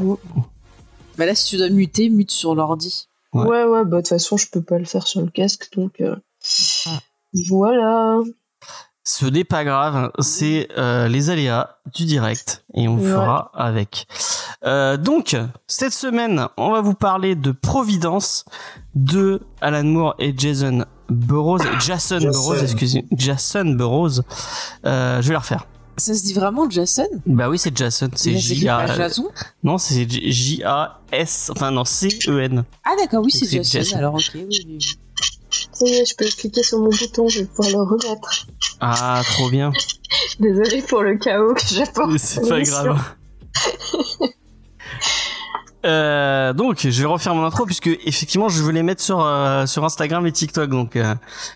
Bah 1.17 1.25
là, 1.27 1.35
si 1.35 1.49
tu 1.49 1.57
dois 1.57 1.69
muter, 1.69 2.09
mute 2.09 2.31
sur 2.31 2.55
l'ordi. 2.55 3.07
Ouais. 3.35 3.45
Ouais, 3.47 3.63
ouais, 3.65 3.85
bah 3.85 3.97
de 3.97 4.01
toute 4.01 4.07
façon, 4.09 4.37
je 4.37 4.47
peux 4.49 4.61
pas 4.61 4.77
le 4.79 4.85
faire 4.85 5.05
sur 5.07 5.21
le 5.21 5.29
casque, 5.29 5.69
donc 5.75 5.99
euh, 6.01 6.15
Ah. 6.87 6.99
voilà. 7.47 8.19
Ce 9.07 9.25
n'est 9.27 9.43
pas 9.43 9.63
grave, 9.63 10.11
c'est 10.19 10.67
euh, 10.79 11.07
les 11.07 11.29
aléas 11.29 11.77
du 11.93 12.05
direct 12.05 12.65
et 12.73 12.87
on 12.87 12.97
Ouais. 12.97 13.11
fera 13.11 13.51
avec. 13.53 14.07
Euh, 14.63 14.97
donc, 14.97 15.37
cette 15.67 15.93
semaine, 15.93 16.47
on 16.57 16.71
va 16.71 16.81
vous 16.81 16.95
parler 16.95 17.35
de 17.35 17.51
Providence 17.51 18.45
de 18.95 19.41
Alan 19.61 19.83
Moore 19.83 20.15
et 20.17 20.33
Jason 20.35 20.85
Burroughs. 21.09 21.61
Jason, 21.81 22.19
Jason. 22.19 22.31
Burroughs, 22.31 22.63
excusez 22.63 23.05
Jason 23.11 23.65
Burroughs. 23.75 24.21
Euh, 24.87 25.21
je 25.21 25.27
vais 25.27 25.33
la 25.33 25.39
refaire. 25.39 25.67
Ça 25.97 26.13
se 26.13 26.23
dit 26.23 26.33
vraiment 26.33 26.69
Jason? 26.69 27.07
Bah 27.25 27.49
oui, 27.49 27.57
c'est 27.57 27.75
Jason. 27.75 28.09
C'est 28.15 28.31
Il 28.31 28.67
a. 28.69 28.85
Jason? 28.95 29.29
Non, 29.63 29.77
c'est 29.77 30.09
J- 30.09 30.31
J-A-S... 30.31 31.51
Enfin 31.55 31.71
non, 31.71 31.85
C-E-N. 31.85 32.65
Ah 32.83 32.91
d'accord, 32.99 33.23
oui, 33.23 33.31
c'est 33.31 33.49
Jason. 33.49 33.79
Jason. 33.79 33.97
Alors 33.97 34.15
ok, 34.15 34.31
oui, 34.35 34.45
oui. 34.49 34.65
oui. 34.67 34.79
Ça 35.71 35.85
y 35.85 35.93
est, 35.93 36.05
je 36.05 36.15
peux 36.15 36.25
cliquer 36.25 36.63
sur 36.63 36.79
mon 36.79 36.89
bouton, 36.89 37.29
je 37.29 37.39
vais 37.39 37.45
pouvoir 37.45 37.69
le 37.69 37.81
remettre. 37.89 38.45
Ah, 38.81 39.21
trop 39.25 39.49
bien. 39.49 39.71
Désolée 40.39 40.81
pour 40.81 41.01
le 41.01 41.17
chaos 41.17 41.53
que 41.53 41.61
j'apporte. 41.73 42.17
C'est 42.17 42.47
pas 42.47 42.61
grave. 42.61 43.01
Euh, 45.85 46.51
donc, 46.53 46.79
je 46.79 46.99
vais 47.01 47.07
refaire 47.07 47.35
mon 47.35 47.45
intro 47.45 47.65
puisque 47.65 47.85
effectivement, 47.85 48.49
je 48.49 48.63
veux 48.63 48.71
les 48.71 48.81
mettre 48.81 49.03
sur 49.03 49.23
euh, 49.23 49.67
sur 49.67 49.85
Instagram 49.85 50.25
et 50.25 50.31
TikTok. 50.31 50.67
Donc, 50.71 50.95
euh, 50.95 51.13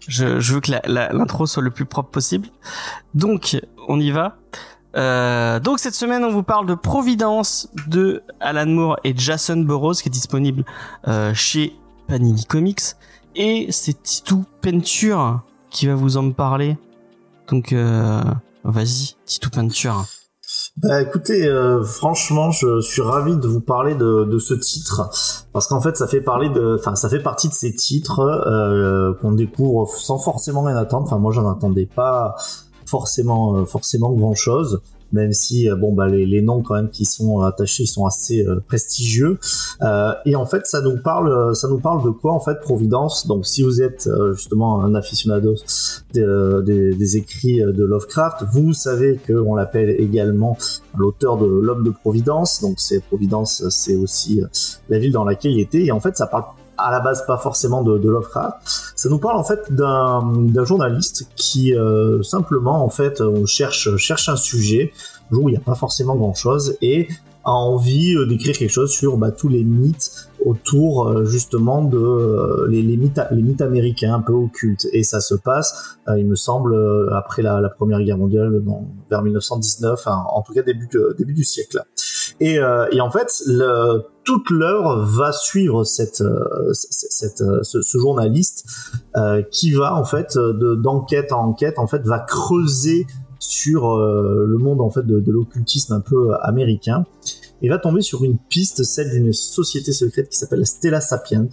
je, 0.08 0.40
je 0.40 0.54
veux 0.54 0.62
que 0.62 0.72
l'intro 0.88 1.48
soit 1.48 1.64
le 1.64 1.72
plus 1.72 1.86
propre 1.86 2.12
possible. 2.12 2.48
Donc, 3.16 3.60
on 3.90 4.00
y 4.00 4.12
va. 4.12 4.38
Euh, 4.96 5.60
donc 5.60 5.80
cette 5.80 5.94
semaine, 5.96 6.24
on 6.24 6.32
vous 6.32 6.44
parle 6.44 6.66
de 6.66 6.76
Providence 6.76 7.70
de 7.88 8.24
Alan 8.40 8.66
Moore 8.68 8.98
et 9.04 9.14
Jason 9.16 9.58
Burroughs 9.58 9.96
qui 10.02 10.10
est 10.10 10.12
disponible 10.12 10.64
euh, 11.08 11.34
chez 11.34 11.76
Panini 12.08 12.46
Comics 12.46 12.96
et 13.36 13.68
c'est 13.72 14.02
Titou 14.02 14.46
Peinture 14.62 15.42
qui 15.70 15.88
va 15.88 15.96
vous 15.96 16.18
en 16.18 16.32
parler. 16.32 16.78
Donc, 17.50 17.74
euh, 17.74 18.22
vas-y, 18.64 19.16
Titou 19.26 19.50
Peinture. 19.50 20.06
Bah 20.78 21.02
écoutez, 21.02 21.48
franchement, 21.84 22.52
je 22.52 22.80
suis 22.80 23.02
ravi 23.02 23.36
de 23.36 23.48
vous 23.48 23.60
parler 23.60 23.96
de, 23.96 24.38
ce 24.40 24.54
titre 24.54 25.10
parce 25.52 25.68
qu'en 25.68 25.82
fait, 25.82 25.96
ça 25.98 26.08
fait 26.08 26.22
parler 26.22 26.50
de, 26.50 26.78
enfin, 26.80 26.96
ça 26.96 27.10
fait 27.10 27.22
partie 27.22 27.50
de 27.50 27.54
ces 27.54 27.76
titres 27.76 29.16
qu'on 29.22 29.34
découvre 29.34 29.88
sans 29.88 30.18
forcément 30.18 30.64
rien 30.64 30.78
attendre. 30.78 31.06
Enfin, 31.06 31.18
moi, 31.18 31.34
j'en 31.34 31.50
attendais 31.52 31.86
pas 31.86 32.36
forcément, 32.90 33.56
euh, 33.58 33.66
forcément 33.66 34.12
grand 34.12 34.36
chose. 34.36 34.82
Même 35.12 35.34
si 35.34 35.68
euh, 35.68 35.76
bon 35.76 35.92
bah 35.92 36.08
les, 36.08 36.24
les 36.28 36.44
noms 36.44 36.62
quand 36.62 36.76
même 36.76 36.92
qui 36.92 37.04
sont 37.04 37.40
attachés 37.42 37.82
ils 37.82 37.88
sont 37.88 38.06
assez 38.06 38.46
euh, 38.46 38.60
prestigieux. 38.68 39.40
Euh, 39.82 40.14
et 40.28 40.36
en 40.36 40.46
fait 40.46 40.68
ça 40.68 40.82
nous 40.82 40.98
parle 41.02 41.56
ça 41.56 41.68
nous 41.68 41.80
parle 41.80 42.04
de 42.04 42.12
quoi 42.12 42.32
en 42.32 42.40
fait 42.40 42.60
Providence? 42.62 43.26
Donc 43.26 43.48
si 43.48 43.64
vous 43.64 43.82
êtes 43.82 44.06
euh, 44.06 44.34
justement 44.36 44.84
un 44.84 44.94
aficionado 44.94 45.56
de- 46.14 46.62
des- 46.64 47.18
écrits 47.18 47.60
de 47.80 47.84
Lovecraft 47.84 48.44
vous 48.54 48.74
savez 48.74 49.20
qu'on 49.26 49.56
l'appelle 49.56 49.90
également 50.00 50.56
l'auteur 50.96 51.38
de 51.38 51.48
l'homme 51.48 51.84
de 51.84 51.90
Providence. 52.04 52.62
Donc 52.62 52.76
c'est 52.78 53.00
Providence 53.12 53.68
c'est 53.70 53.96
aussi 53.96 54.42
euh, 54.44 54.46
la 54.90 55.00
ville 55.00 55.12
dans 55.12 55.24
laquelle 55.24 55.54
il 55.54 55.60
était. 55.60 55.84
Et 55.86 55.92
en 55.92 56.00
fait 56.00 56.16
ça 56.18 56.28
parle 56.28 56.44
à 56.80 56.92
la 56.92 57.00
base 57.00 57.26
pas 57.26 57.38
forcément 57.38 57.84
de, 57.84 57.98
de 57.98 58.10
Lovecraft 58.10 58.58
ça 58.96 59.10
nous 59.10 59.20
parle 59.20 59.38
en 59.38 59.44
fait 59.44 59.72
d'un 59.72 60.64
journaliste 60.64 61.30
qui 61.36 61.74
euh, 61.74 62.22
simplement 62.24 62.84
en 62.84 62.90
fait 62.90 63.22
on 63.22 63.46
cherche 63.46 63.96
cherche 63.98 64.30
un 64.30 64.36
sujet 64.36 64.92
jour 65.32 65.46
où 65.46 65.50
il 65.50 65.54
n'y 65.54 65.58
a 65.58 65.62
pas 65.62 65.76
forcément 65.76 66.16
grand 66.16 66.34
chose 66.34 66.78
et 66.82 67.08
a 67.46 67.52
envie 67.52 68.16
euh, 68.16 68.26
d'écrire 68.26 68.58
quelque 68.58 68.72
chose 68.72 68.92
sur 68.92 69.18
bah, 69.18 69.32
tous 69.32 69.48
les 69.48 69.64
mythes 69.64 70.30
autour 70.46 71.08
euh, 71.08 71.26
justement 71.26 71.84
de 71.84 71.98
euh, 71.98 72.68
les, 72.70 72.82
les 72.82 72.98
mythes 72.98 73.20
les 73.32 73.42
mythes 73.42 73.62
américains 73.62 74.16
un 74.16 74.22
peu 74.22 74.34
occultes. 74.34 74.88
Et 74.94 75.04
ça 75.04 75.22
se 75.22 75.36
passe 75.36 75.98
euh, 76.08 76.20
il 76.20 76.26
me 76.26 76.36
semble 76.36 76.74
euh, 76.74 77.14
après 77.14 77.42
la, 77.42 77.62
la 77.62 77.70
première 77.70 78.02
guerre 78.02 78.18
mondiale 78.18 78.62
dans, 78.64 78.86
vers 79.10 79.22
1919 79.22 80.08
hein, 80.08 80.24
en 80.32 80.42
tout 80.42 80.54
cas 80.54 80.62
début 80.62 80.90
début 81.18 81.34
du 81.34 81.44
siècle 81.44 81.84
et, 82.40 82.60
euh, 82.60 82.88
et 82.92 83.02
en 83.02 83.12
fait 83.12 83.42
le, 83.48 84.04
toute 84.24 84.50
l'œuvre 84.50 85.04
va 85.04 85.32
suivre 85.32 85.84
cette, 85.84 86.22
euh, 86.22 86.72
euh, 87.42 87.64
ce, 87.64 87.98
journaliste 87.98 88.66
qui 89.52 89.72
va 89.72 89.96
en 89.96 90.06
fait 90.06 90.38
de- 90.38 90.76
d'enquête 90.76 91.32
en 91.32 91.50
enquête 91.50 91.80
en 91.80 91.88
fait 91.88 92.06
va 92.06 92.20
creuser 92.20 93.06
sur 93.40 93.98
le 93.98 94.58
monde 94.58 94.82
en 94.82 94.90
fait 94.90 95.06
de, 95.06 95.32
l'occultisme 95.32 95.94
un 95.94 96.02
peu 96.02 96.34
américain 96.42 97.06
et 97.62 97.70
va 97.70 97.78
tomber 97.78 98.02
sur 98.02 98.24
une 98.24 98.38
piste 98.38 98.84
celle 98.84 99.12
d'une 99.12 99.34
société 99.34 99.92
secrète 99.92 100.30
qui 100.30 100.38
s'appelle 100.38 100.66
Stella 100.66 101.02
Sapient 101.02 101.50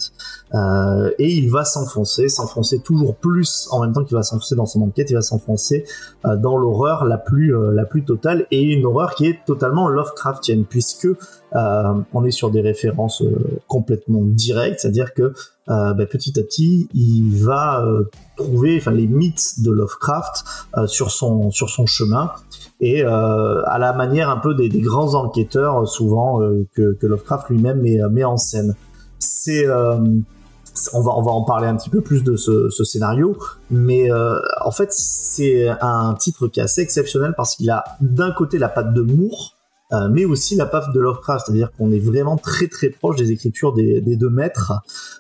euh, 0.55 1.11
et 1.19 1.29
il 1.29 1.51
va 1.51 1.65
s'enfoncer 1.65 2.29
s'enfoncer 2.29 2.81
toujours 2.81 3.17
plus 3.17 3.69
en 3.71 3.81
même 3.81 3.93
temps 3.93 4.05
qu'il 4.05 4.17
va 4.17 4.23
s'enfoncer 4.23 4.55
dans 4.55 4.67
son 4.67 4.83
enquête 4.83 5.11
il 5.11 5.15
va 5.15 5.23
s'enfoncer 5.23 5.85
euh, 6.25 6.37
dans 6.37 6.57
l'horreur 6.57 7.05
la 7.05 7.19
plus 7.19 7.55
euh, 7.57 7.73
la 7.73 7.85
plus 7.85 8.05
totale 8.05 8.47
et 8.51 8.63
une 8.63 8.87
horreur 8.87 9.15
qui 9.15 9.27
est 9.27 9.45
totalement 9.47 9.89
Lovecraftienne 9.89 10.65
puisque 10.65 11.07
euh, 11.07 11.95
on 12.13 12.25
est 12.25 12.31
sur 12.31 12.51
des 12.51 12.61
références 12.61 13.23
euh, 13.23 13.61
complètement 13.67 14.23
directes 14.23 14.81
c'est-à-dire 14.81 15.15
que 15.15 15.33
euh, 15.69 15.95
bah, 15.95 16.07
petit 16.07 16.39
à 16.39 16.43
petit, 16.43 16.89
il 16.95 17.43
va 17.43 17.85
euh, 17.85 18.05
trouver 18.37 18.79
enfin 18.79 18.93
les 18.93 19.07
mythes 19.07 19.63
de 19.63 19.71
Lovecraft 19.71 20.45
euh, 20.77 20.87
sur 20.87 21.11
son 21.11 21.51
sur 21.51 21.71
son 21.71 21.87
chemin 21.87 22.31
et 22.81 23.05
euh, 23.05 23.63
à 23.67 23.79
la 23.79 23.93
manière 23.93 24.31
un 24.31 24.39
peu 24.39 24.55
des, 24.55 24.69
des 24.69 24.81
grands 24.81 25.15
enquêteurs 25.15 25.83
euh, 25.83 25.87
souvent 25.87 26.43
euh, 26.43 26.67
que, 26.75 26.95
que 26.95 27.07
Lovecraft 27.07 27.49
lui-même 27.51 27.81
met, 27.81 27.99
met 28.11 28.25
en 28.25 28.37
scène. 28.37 28.75
C'est 29.19 29.67
on 30.93 31.01
va 31.01 31.13
on 31.17 31.23
va 31.23 31.33
en 31.33 31.43
parler 31.43 31.67
un 31.67 31.77
petit 31.77 31.91
peu 31.91 32.01
plus 32.01 32.23
de 32.23 32.37
ce, 32.37 32.69
ce 32.71 32.85
scénario, 32.85 33.37
mais 33.71 34.11
euh, 34.11 34.39
en 34.65 34.71
fait 34.71 34.93
c'est 34.93 35.69
un 35.81 36.15
titre 36.15 36.49
qui 36.49 36.61
est 36.61 36.63
assez 36.63 36.83
exceptionnel 36.83 37.35
parce 37.37 37.57
qu'il 37.57 37.71
a 37.71 37.83
d'un 38.01 38.31
côté 38.33 38.59
la 38.59 38.69
patte 38.69 38.93
de 38.93 39.01
Moore, 39.01 39.56
euh, 39.93 40.09
mais 40.11 40.25
aussi 40.25 40.57
la 40.57 40.67
patte 40.67 40.93
de 40.93 41.01
Lovecraft, 41.01 41.47
c'est-à-dire 41.47 41.71
qu'on 41.73 41.93
est 41.93 41.99
vraiment 41.99 42.37
très 42.37 42.69
très 42.69 42.91
proche 42.91 43.17
des 43.17 43.31
écritures 43.33 43.73
des, 43.73 44.01
des 44.01 44.17
deux 44.17 44.31
maîtres, 44.31 44.73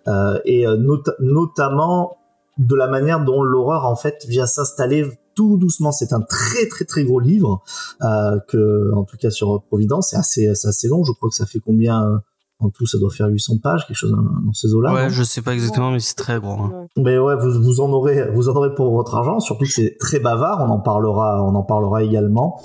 euh, 0.08 0.38
et 0.44 0.66
euh, 0.66 0.76
nota- 0.76 1.16
notamment 1.20 2.18
de 2.58 2.74
la 2.74 2.88
manière 2.88 3.24
dont 3.24 3.42
l'horreur 3.42 3.84
en 3.84 3.96
fait 3.96 4.24
vient 4.28 4.46
s'installer 4.46 5.06
tout 5.34 5.58
doucement. 5.58 5.92
C'est 5.92 6.12
un 6.12 6.22
très 6.22 6.66
très 6.68 6.86
très 6.86 7.04
gros 7.04 7.20
livre 7.20 7.62
euh, 8.02 8.38
que, 8.48 8.92
en 8.94 9.04
tout 9.04 9.18
cas 9.18 9.30
sur 9.30 9.62
Providence, 9.64 10.08
c'est 10.10 10.16
assez 10.16 10.48
assez 10.48 10.88
long. 10.88 11.04
Je 11.04 11.12
crois 11.12 11.28
que 11.28 11.34
ça 11.34 11.46
fait 11.46 11.60
combien 11.60 12.22
en 12.58 12.70
tout, 12.70 12.86
ça 12.86 12.98
doit 12.98 13.10
faire 13.10 13.28
800 13.28 13.58
pages, 13.62 13.86
quelque 13.86 13.96
chose 13.96 14.12
dans 14.12 14.52
ces 14.52 14.72
eaux-là. 14.72 14.92
Ouais, 14.94 15.10
je 15.10 15.22
sais 15.22 15.42
pas 15.42 15.52
exactement, 15.52 15.90
mais 15.90 16.00
c'est 16.00 16.14
très 16.14 16.40
gros. 16.40 16.52
Hein. 16.52 16.86
Mais 16.96 17.18
ouais, 17.18 17.36
vous, 17.36 17.62
vous 17.62 17.80
en 17.80 17.90
aurez, 17.90 18.30
vous 18.30 18.48
en 18.48 18.54
aurez 18.54 18.74
pour 18.74 18.90
votre 18.92 19.14
argent. 19.14 19.40
Surtout 19.40 19.64
que 19.64 19.70
c'est 19.70 19.96
très 19.98 20.20
bavard. 20.20 20.64
On 20.66 20.70
en 20.70 20.80
parlera, 20.80 21.42
on 21.42 21.54
en 21.54 21.62
parlera 21.62 22.02
également. 22.02 22.60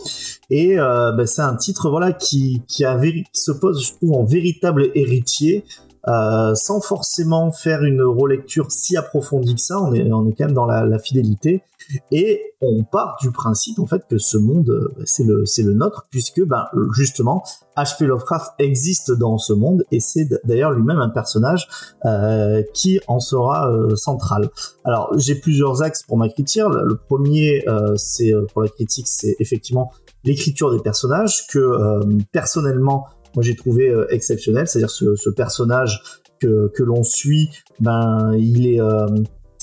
Et 0.49 0.79
euh, 0.79 1.11
ben, 1.11 1.27
c'est 1.27 1.41
un 1.41 1.55
titre, 1.55 1.89
voilà, 1.89 2.13
qui 2.13 2.61
qui, 2.67 2.85
a 2.85 2.97
qui 2.99 3.25
se 3.33 3.51
pose, 3.51 3.85
je 3.85 3.93
trouve, 3.93 4.13
en 4.13 4.23
véritable 4.23 4.91
héritier 4.95 5.65
euh, 6.07 6.55
sans 6.55 6.81
forcément 6.81 7.51
faire 7.51 7.83
une 7.83 8.01
relecture 8.01 8.71
si 8.71 8.97
approfondie 8.97 9.55
que 9.55 9.61
ça. 9.61 9.79
On 9.81 9.93
est, 9.93 10.11
on 10.11 10.27
est 10.27 10.33
quand 10.33 10.45
même 10.45 10.55
dans 10.55 10.65
la, 10.65 10.85
la 10.85 10.99
fidélité 10.99 11.63
et 12.11 12.41
on 12.61 12.83
part 12.83 13.17
du 13.21 13.31
principe 13.31 13.79
en 13.79 13.85
fait 13.85 14.03
que 14.09 14.17
ce 14.17 14.37
monde 14.37 14.69
euh, 14.69 14.93
c'est 15.05 15.23
le 15.23 15.45
c'est 15.45 15.63
le 15.63 15.73
nôtre 15.73 16.07
puisque 16.09 16.43
ben 16.43 16.65
justement 16.93 17.43
H.P. 17.77 18.05
Lovecraft 18.05 18.51
existe 18.59 19.11
dans 19.11 19.37
ce 19.37 19.53
monde 19.53 19.85
et 19.91 19.99
c'est 19.99 20.27
d'ailleurs 20.43 20.71
lui-même 20.71 20.99
un 20.99 21.09
personnage 21.09 21.67
euh, 22.05 22.61
qui 22.73 22.99
en 23.07 23.19
sera 23.19 23.71
euh, 23.71 23.95
central. 23.95 24.49
Alors 24.83 25.11
j'ai 25.17 25.35
plusieurs 25.35 25.81
axes 25.81 26.03
pour 26.03 26.17
ma 26.17 26.29
critique. 26.29 26.61
Le 26.61 26.95
premier 26.95 27.63
euh, 27.67 27.95
c'est 27.95 28.33
pour 28.53 28.61
la 28.61 28.67
critique 28.67 29.07
c'est 29.07 29.35
effectivement 29.39 29.91
l'écriture 30.23 30.71
des 30.71 30.79
personnages 30.79 31.47
que 31.47 31.99
personnellement 32.31 33.07
moi 33.35 33.43
j'ai 33.43 33.55
trouvé 33.55 33.89
euh, 33.89 34.05
exceptionnel, 34.09 34.67
c'est-à-dire 34.67 34.89
ce, 34.89 35.29
personnage 35.29 36.01
que, 36.39 36.71
l'on 36.79 37.03
suit, 37.03 37.49
ben 37.79 38.33
il 38.37 38.67
est 38.67 38.81
euh, 38.81 39.07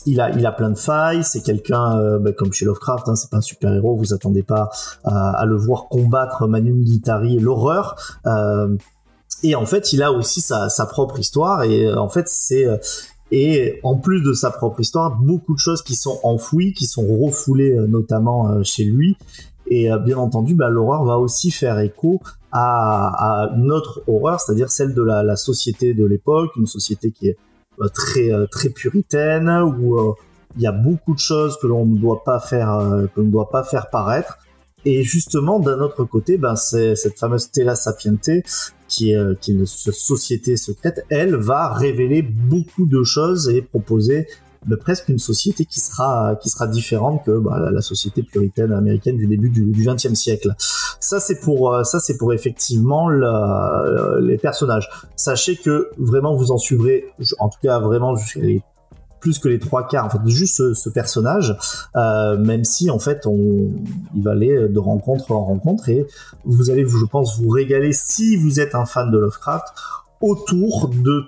il 0.06 0.20
a, 0.20 0.30
il 0.30 0.46
a 0.46 0.52
plein 0.52 0.70
de 0.70 0.78
failles. 0.78 1.22
C'est 1.24 1.42
quelqu'un, 1.42 1.98
euh, 1.98 2.18
ben, 2.18 2.32
comme 2.32 2.52
chez 2.52 2.64
Lovecraft, 2.64 3.08
hein, 3.08 3.16
c'est 3.16 3.30
pas 3.30 3.38
un 3.38 3.42
super 3.42 3.74
héros. 3.74 3.96
Vous 3.96 4.14
attendez 4.14 4.42
pas 4.42 4.70
à, 5.04 5.44
le 5.44 5.56
voir 5.56 5.88
combattre 5.88 6.46
Manu 6.46 6.72
Militari, 6.72 7.38
l'horreur. 7.38 7.96
Et 9.42 9.54
en 9.54 9.66
fait, 9.66 9.92
il 9.92 10.02
a 10.02 10.12
aussi 10.12 10.40
sa, 10.40 10.68
propre 10.88 11.18
histoire. 11.18 11.64
Et 11.64 11.92
en 11.92 12.08
fait, 12.08 12.28
c'est 12.28 12.66
et 13.30 13.80
en 13.82 13.96
plus 13.96 14.22
de 14.22 14.32
sa 14.32 14.50
propre 14.50 14.80
histoire, 14.80 15.18
beaucoup 15.20 15.52
de 15.52 15.58
choses 15.58 15.82
qui 15.82 15.96
sont 15.96 16.18
enfouies, 16.22 16.72
qui 16.72 16.86
sont 16.86 17.06
refoulées 17.06 17.76
notamment 17.88 18.62
chez 18.62 18.84
lui. 18.84 19.18
Et 19.66 19.90
bien 20.06 20.16
entendu, 20.16 20.54
bah, 20.54 20.70
l'horreur 20.70 21.04
va 21.04 21.18
aussi 21.18 21.50
faire 21.50 21.78
écho 21.80 22.22
à, 22.52 23.44
à 23.44 23.56
notre 23.56 24.02
horreur, 24.06 24.40
c'est-à-dire 24.40 24.70
celle 24.70 24.94
de 24.94 25.02
la, 25.02 25.36
société 25.36 25.94
de 25.94 26.04
l'époque, 26.04 26.50
une 26.56 26.66
société 26.66 27.10
qui 27.10 27.28
est 27.28 27.36
euh, 27.80 27.88
très 27.88 28.32
euh, 28.32 28.46
très 28.46 28.70
puritaine 28.70 29.48
où 29.48 29.98
euh, 29.98 30.12
il 30.56 30.62
y 30.62 30.66
a 30.66 30.72
beaucoup 30.72 31.14
de 31.14 31.18
choses 31.18 31.56
que 31.60 31.66
l'on 31.66 31.86
ne 31.86 31.98
doit 31.98 32.24
pas 32.24 32.40
faire 32.40 32.80
que 33.14 33.20
ne 33.20 33.30
doit 33.30 33.50
pas 33.50 33.62
faire 33.64 33.90
paraître. 33.90 34.38
Et 34.84 35.02
justement, 35.02 35.58
d'un 35.60 35.80
autre 35.80 36.04
côté, 36.04 36.38
ben, 36.38 36.56
c'est 36.56 36.96
cette 36.96 37.18
fameuse 37.18 37.50
Tela 37.50 37.74
Sapiente, 37.74 38.30
qui 38.88 39.12
qui 39.40 39.50
est 39.50 39.54
une 39.54 39.66
société 39.66 40.56
secrète, 40.56 41.04
elle 41.10 41.36
va 41.36 41.74
révéler 41.74 42.22
beaucoup 42.22 42.86
de 42.86 43.02
choses 43.04 43.48
et 43.50 43.60
proposer 43.60 44.26
presque 44.76 45.08
une 45.08 45.18
société 45.18 45.64
qui 45.64 45.80
sera 45.80 46.36
qui 46.36 46.50
sera 46.50 46.66
différente 46.66 47.24
que 47.24 47.38
bah, 47.38 47.70
la, 47.70 47.80
société 47.80 48.22
puritaine 48.22 48.72
américaine 48.72 49.16
du 49.16 49.26
début 49.26 49.50
du 49.50 49.72
XXe 49.72 50.14
siècle. 50.14 50.54
Ça 51.00 51.20
c'est 51.20 51.40
pour 51.40 51.74
euh, 51.74 51.82
pour 52.18 52.32
effectivement 52.32 53.08
les 53.08 54.38
personnages. 54.38 54.88
Sachez 55.16 55.56
que 55.56 55.90
vraiment 55.98 56.34
vous 56.34 56.52
en 56.52 56.58
suivrez, 56.58 57.04
en 57.38 57.48
tout 57.48 57.58
cas 57.62 57.78
vraiment 57.78 58.14
plus 59.20 59.38
que 59.38 59.48
les 59.48 59.58
trois 59.58 59.86
quarts 59.86 60.06
en 60.06 60.10
fait 60.10 60.18
juste 60.26 60.74
ce, 60.74 60.88
personnage 60.90 61.56
euh, 61.96 62.36
même 62.38 62.64
si 62.64 62.90
en 62.90 62.98
fait 62.98 63.26
il 63.26 64.22
va 64.22 64.32
aller 64.32 64.68
de 64.68 64.78
rencontre 64.78 65.32
en 65.32 65.44
rencontre 65.44 65.88
et 65.88 66.06
vous 66.44 66.70
allez 66.70 66.86
je 66.86 67.04
pense 67.04 67.40
vous 67.40 67.48
régaler 67.48 67.92
si 67.92 68.36
vous 68.36 68.60
êtes 68.60 68.74
un 68.74 68.86
fan 68.86 69.10
de 69.10 69.18
Lovecraft 69.18 69.66
autour 70.20 70.88
de 70.88 71.24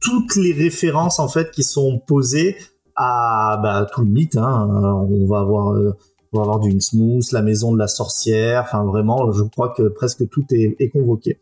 toutes 0.00 0.36
les 0.36 0.52
références 0.52 1.18
en 1.18 1.28
fait 1.28 1.50
qui 1.50 1.62
sont 1.62 1.98
posées 1.98 2.56
à 2.98 3.58
bah, 3.62 3.86
tout 3.90 4.02
le 4.02 4.08
mythe. 4.08 4.36
Hein. 4.36 4.68
on 5.08 5.26
va 5.26 5.38
avoir 5.38 5.72
euh, 5.72 5.96
on 6.32 6.38
va 6.38 6.42
avoir 6.42 6.60
du 6.60 6.70
Innsmouth, 6.70 7.32
la 7.32 7.40
maison 7.40 7.72
de 7.72 7.78
la 7.78 7.86
sorcière. 7.86 8.64
Enfin 8.66 8.84
vraiment, 8.84 9.32
je 9.32 9.44
crois 9.44 9.72
que 9.74 9.84
presque 9.88 10.28
tout 10.28 10.44
est, 10.50 10.90
convoqué. 10.90 11.40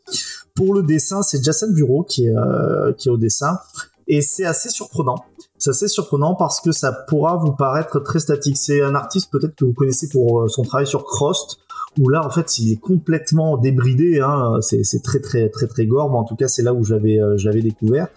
Pour 0.54 0.74
le 0.74 0.82
dessin, 0.82 1.22
c'est 1.22 1.42
Jason 1.42 1.72
Bureau 1.72 2.04
qui 2.04 2.26
est 2.26 2.36
euh, 2.36 2.92
qui 2.92 3.08
est 3.08 3.10
au 3.10 3.16
dessin 3.16 3.58
et 4.06 4.20
c'est 4.20 4.44
assez 4.44 4.68
surprenant. 4.68 5.16
C'est 5.58 5.70
assez 5.70 5.88
surprenant 5.88 6.36
parce 6.36 6.60
que 6.60 6.70
ça 6.70 6.92
pourra 6.92 7.36
vous 7.36 7.52
paraître 7.52 7.98
très 8.00 8.20
statique. 8.20 8.56
C'est 8.56 8.82
un 8.82 8.94
artiste 8.94 9.32
peut-être 9.32 9.56
que 9.56 9.64
vous 9.64 9.72
connaissez 9.72 10.08
pour 10.08 10.42
euh, 10.42 10.48
son 10.48 10.62
travail 10.62 10.86
sur 10.86 11.04
Crost, 11.04 11.58
où 11.98 12.08
là 12.10 12.24
en 12.24 12.30
fait 12.30 12.58
il 12.58 12.70
est 12.70 12.80
complètement 12.80 13.56
débridé. 13.56 14.20
Hein. 14.20 14.58
C'est 14.60 15.02
très 15.02 15.20
très 15.20 15.48
très 15.48 15.66
très 15.66 15.86
gore, 15.86 16.10
mais 16.10 16.18
en 16.18 16.24
tout 16.24 16.36
cas 16.36 16.48
c'est 16.48 16.62
là 16.62 16.74
où 16.74 16.84
j'avais 16.84 17.18
j'avais 17.36 17.62
découvert. 17.62 18.08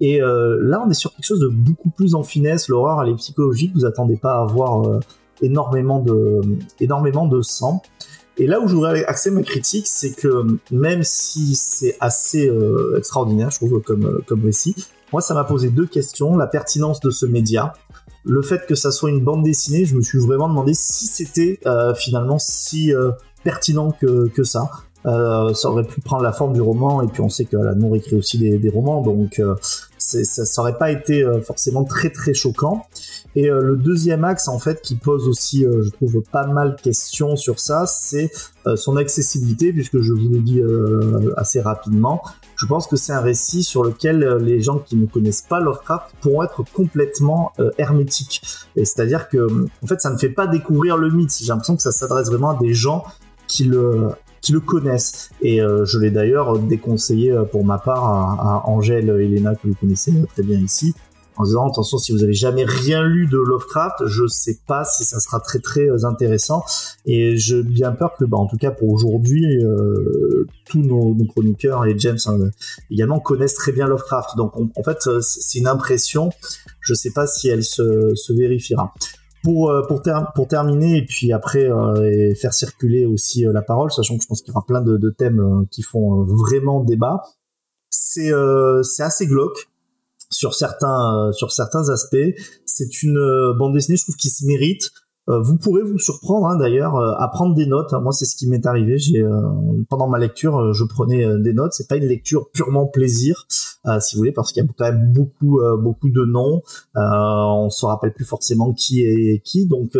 Et 0.00 0.22
euh, 0.22 0.58
là, 0.62 0.82
on 0.84 0.90
est 0.90 0.94
sur 0.94 1.12
quelque 1.14 1.26
chose 1.26 1.40
de 1.40 1.48
beaucoup 1.48 1.90
plus 1.90 2.14
en 2.14 2.22
finesse. 2.22 2.68
L'horreur, 2.68 3.02
elle 3.02 3.10
est 3.10 3.16
psychologique. 3.16 3.72
Vous 3.74 3.84
attendez 3.84 4.16
pas 4.16 4.34
à 4.36 4.42
avoir 4.42 4.86
euh, 4.86 5.00
énormément 5.42 6.00
de 6.00 6.40
énormément 6.80 7.26
de 7.26 7.42
sang. 7.42 7.82
Et 8.36 8.46
là 8.46 8.60
où 8.60 8.68
je 8.68 8.74
voudrais 8.74 9.04
axer 9.06 9.32
ma 9.32 9.42
critique, 9.42 9.88
c'est 9.88 10.12
que 10.12 10.46
même 10.70 11.02
si 11.02 11.56
c'est 11.56 11.96
assez 11.98 12.48
euh, 12.48 12.96
extraordinaire, 12.96 13.50
je 13.50 13.56
trouve, 13.56 13.80
comme, 13.80 14.22
comme 14.26 14.44
récit, 14.44 14.76
moi, 15.12 15.20
ça 15.20 15.34
m'a 15.34 15.42
posé 15.42 15.70
deux 15.70 15.86
questions. 15.86 16.36
La 16.36 16.46
pertinence 16.46 17.00
de 17.00 17.10
ce 17.10 17.26
média, 17.26 17.72
le 18.24 18.42
fait 18.42 18.64
que 18.66 18.76
ça 18.76 18.92
soit 18.92 19.10
une 19.10 19.24
bande 19.24 19.42
dessinée, 19.42 19.86
je 19.86 19.96
me 19.96 20.02
suis 20.02 20.20
vraiment 20.20 20.48
demandé 20.48 20.74
si 20.74 21.06
c'était 21.06 21.58
finalement 21.96 22.38
si 22.38 22.92
pertinent 23.42 23.90
que, 23.90 24.28
que 24.28 24.44
ça. 24.44 24.70
Euh, 25.06 25.54
ça 25.54 25.70
aurait 25.70 25.84
pu 25.84 26.00
prendre 26.00 26.22
la 26.22 26.32
forme 26.32 26.52
du 26.54 26.60
roman 26.60 27.02
et 27.02 27.06
puis 27.06 27.20
on 27.20 27.28
sait 27.28 27.44
qu'Alan 27.44 27.94
écrit 27.94 28.16
aussi 28.16 28.36
des, 28.36 28.58
des 28.58 28.68
romans 28.68 29.00
donc 29.00 29.38
euh, 29.38 29.54
ça, 29.98 30.24
ça 30.24 30.62
aurait 30.62 30.78
pas 30.78 30.90
été 30.90 31.22
euh, 31.22 31.40
forcément 31.40 31.84
très 31.84 32.10
très 32.10 32.34
choquant. 32.34 32.86
Et 33.34 33.50
euh, 33.50 33.60
le 33.60 33.76
deuxième 33.76 34.24
axe 34.24 34.48
en 34.48 34.58
fait 34.58 34.80
qui 34.80 34.96
pose 34.96 35.28
aussi 35.28 35.64
je 35.64 35.90
trouve 35.90 36.22
pas 36.32 36.46
mal 36.46 36.76
de 36.76 36.80
questions 36.80 37.36
sur 37.36 37.60
ça 37.60 37.86
c'est 37.86 38.30
son 38.76 38.96
accessibilité 38.96 39.72
puisque 39.72 40.00
je 40.00 40.12
vous 40.12 40.28
le 40.28 40.40
dis 40.40 40.62
assez 41.36 41.60
rapidement. 41.60 42.22
Je 42.56 42.66
pense 42.66 42.86
que 42.86 42.96
c'est 42.96 43.12
un 43.12 43.20
récit 43.20 43.64
sur 43.64 43.82
lequel 43.82 44.36
les 44.40 44.60
gens 44.60 44.78
qui 44.78 44.96
ne 44.96 45.06
connaissent 45.06 45.44
pas 45.48 45.60
Lovecraft 45.60 46.14
pourront 46.20 46.42
être 46.42 46.64
complètement 46.74 47.52
hermétiques. 47.78 48.42
Et 48.76 48.84
c'est 48.84 49.00
à 49.00 49.06
dire 49.06 49.28
que 49.28 49.48
en 49.82 49.86
fait 49.86 50.00
ça 50.00 50.10
ne 50.10 50.18
fait 50.18 50.28
pas 50.28 50.46
découvrir 50.46 50.98
le 50.98 51.10
mythe. 51.10 51.34
J'ai 51.40 51.48
l'impression 51.48 51.76
que 51.76 51.82
ça 51.82 51.92
s'adresse 51.92 52.28
vraiment 52.28 52.50
à 52.50 52.58
des 52.58 52.74
gens 52.74 53.04
qui 53.46 53.64
le 53.64 54.10
qui 54.40 54.52
le 54.52 54.60
connaissent. 54.60 55.30
Et 55.42 55.60
euh, 55.60 55.84
je 55.84 55.98
l'ai 55.98 56.10
d'ailleurs 56.10 56.58
déconseillé 56.58 57.32
euh, 57.32 57.44
pour 57.44 57.64
ma 57.64 57.78
part 57.78 58.04
à, 58.04 58.62
à 58.64 58.68
Angèle 58.68 59.08
Elena, 59.10 59.54
que 59.54 59.68
vous 59.68 59.74
connaissez 59.74 60.12
euh, 60.12 60.26
très 60.32 60.42
bien 60.42 60.58
ici, 60.58 60.94
en 61.36 61.44
disant 61.44 61.68
attention 61.68 61.98
si 61.98 62.12
vous 62.12 62.22
avez 62.24 62.34
jamais 62.34 62.64
rien 62.64 63.02
lu 63.02 63.26
de 63.26 63.38
Lovecraft, 63.38 64.06
je 64.06 64.26
sais 64.26 64.58
pas 64.66 64.84
si 64.84 65.04
ça 65.04 65.20
sera 65.20 65.40
très 65.40 65.60
très 65.60 66.04
intéressant. 66.04 66.64
Et 67.06 67.36
j'ai 67.36 67.62
bien 67.62 67.92
peur 67.92 68.12
que, 68.18 68.24
bah, 68.24 68.38
en 68.38 68.46
tout 68.46 68.56
cas 68.56 68.70
pour 68.70 68.90
aujourd'hui, 68.90 69.62
tous 70.64 70.82
nos, 70.82 71.14
chroniqueurs 71.26 71.86
et 71.86 71.96
James 71.98 72.18
hein, 72.26 72.38
également 72.90 73.20
connaissent 73.20 73.54
très 73.54 73.70
bien 73.70 73.86
Lovecraft. 73.86 74.36
Donc 74.36 74.52
en 74.56 74.82
fait 74.82 75.08
c'est 75.20 75.58
une 75.58 75.68
impression. 75.68 76.30
Je 76.80 76.94
sais 76.94 77.10
pas 77.10 77.28
si 77.28 77.48
elle 77.48 77.62
se, 77.62 78.14
se 78.14 78.32
vérifiera 78.32 78.92
pour 79.42 79.70
euh, 79.70 79.82
pour, 79.86 80.02
pour 80.34 80.48
terminer 80.48 80.98
et 80.98 81.04
puis 81.04 81.32
après 81.32 81.64
euh, 81.64 82.10
et 82.10 82.34
faire 82.34 82.52
circuler 82.52 83.06
aussi 83.06 83.46
euh, 83.46 83.52
la 83.52 83.62
parole, 83.62 83.90
sachant 83.90 84.16
que 84.16 84.22
je 84.22 84.28
pense 84.28 84.42
qu'il 84.42 84.52
y 84.52 84.56
aura 84.56 84.66
plein 84.66 84.80
de, 84.80 84.96
de 84.96 85.10
thèmes 85.10 85.66
qui 85.70 85.82
font 85.82 86.24
vraiment 86.24 86.82
débat. 86.82 87.22
C'est 87.90 88.30
c'est 88.82 89.02
assez 89.02 89.26
glauque 89.26 89.68
sur 90.30 90.54
certains 90.54 91.30
sur 91.32 91.52
certains 91.52 91.88
aspects. 91.88 92.16
C'est 92.66 93.02
une 93.02 93.18
bande 93.58 93.74
dessinée, 93.74 93.96
je 93.96 94.02
trouve, 94.02 94.16
qui 94.16 94.28
se 94.28 94.44
mérite. 94.44 94.90
Euh, 95.28 95.40
vous 95.40 95.56
pourrez 95.58 95.82
vous 95.82 95.98
surprendre 95.98 96.46
hein, 96.46 96.56
d'ailleurs 96.56 96.96
euh, 96.96 97.12
à 97.18 97.28
prendre 97.28 97.54
des 97.54 97.66
notes. 97.66 97.92
Moi, 97.92 98.12
c'est 98.12 98.24
ce 98.24 98.34
qui 98.34 98.46
m'est 98.48 98.64
arrivé. 98.66 98.98
J'ai 98.98 99.22
euh, 99.22 99.30
pendant 99.90 100.08
ma 100.08 100.18
lecture, 100.18 100.72
je 100.72 100.84
prenais 100.84 101.26
des 101.40 101.52
notes. 101.52 101.72
C'est 101.72 101.88
pas 101.88 101.96
une 101.96 102.06
lecture 102.06 102.50
purement 102.50 102.86
plaisir, 102.86 103.46
si 104.00 104.14
vous 104.14 104.20
voulez, 104.20 104.32
parce 104.32 104.52
qu'il 104.52 104.62
y 104.62 104.66
a 104.66 104.68
quand 104.76 104.84
même 104.84 105.12
beaucoup 105.12 105.60
beaucoup 105.78 106.10
de 106.10 106.24
noms. 106.24 106.62
on 106.94 107.70
se 107.70 107.86
rappelle 107.86 108.12
plus 108.12 108.24
forcément 108.24 108.72
qui 108.72 109.02
est 109.02 109.40
qui. 109.44 109.66
Donc 109.66 109.96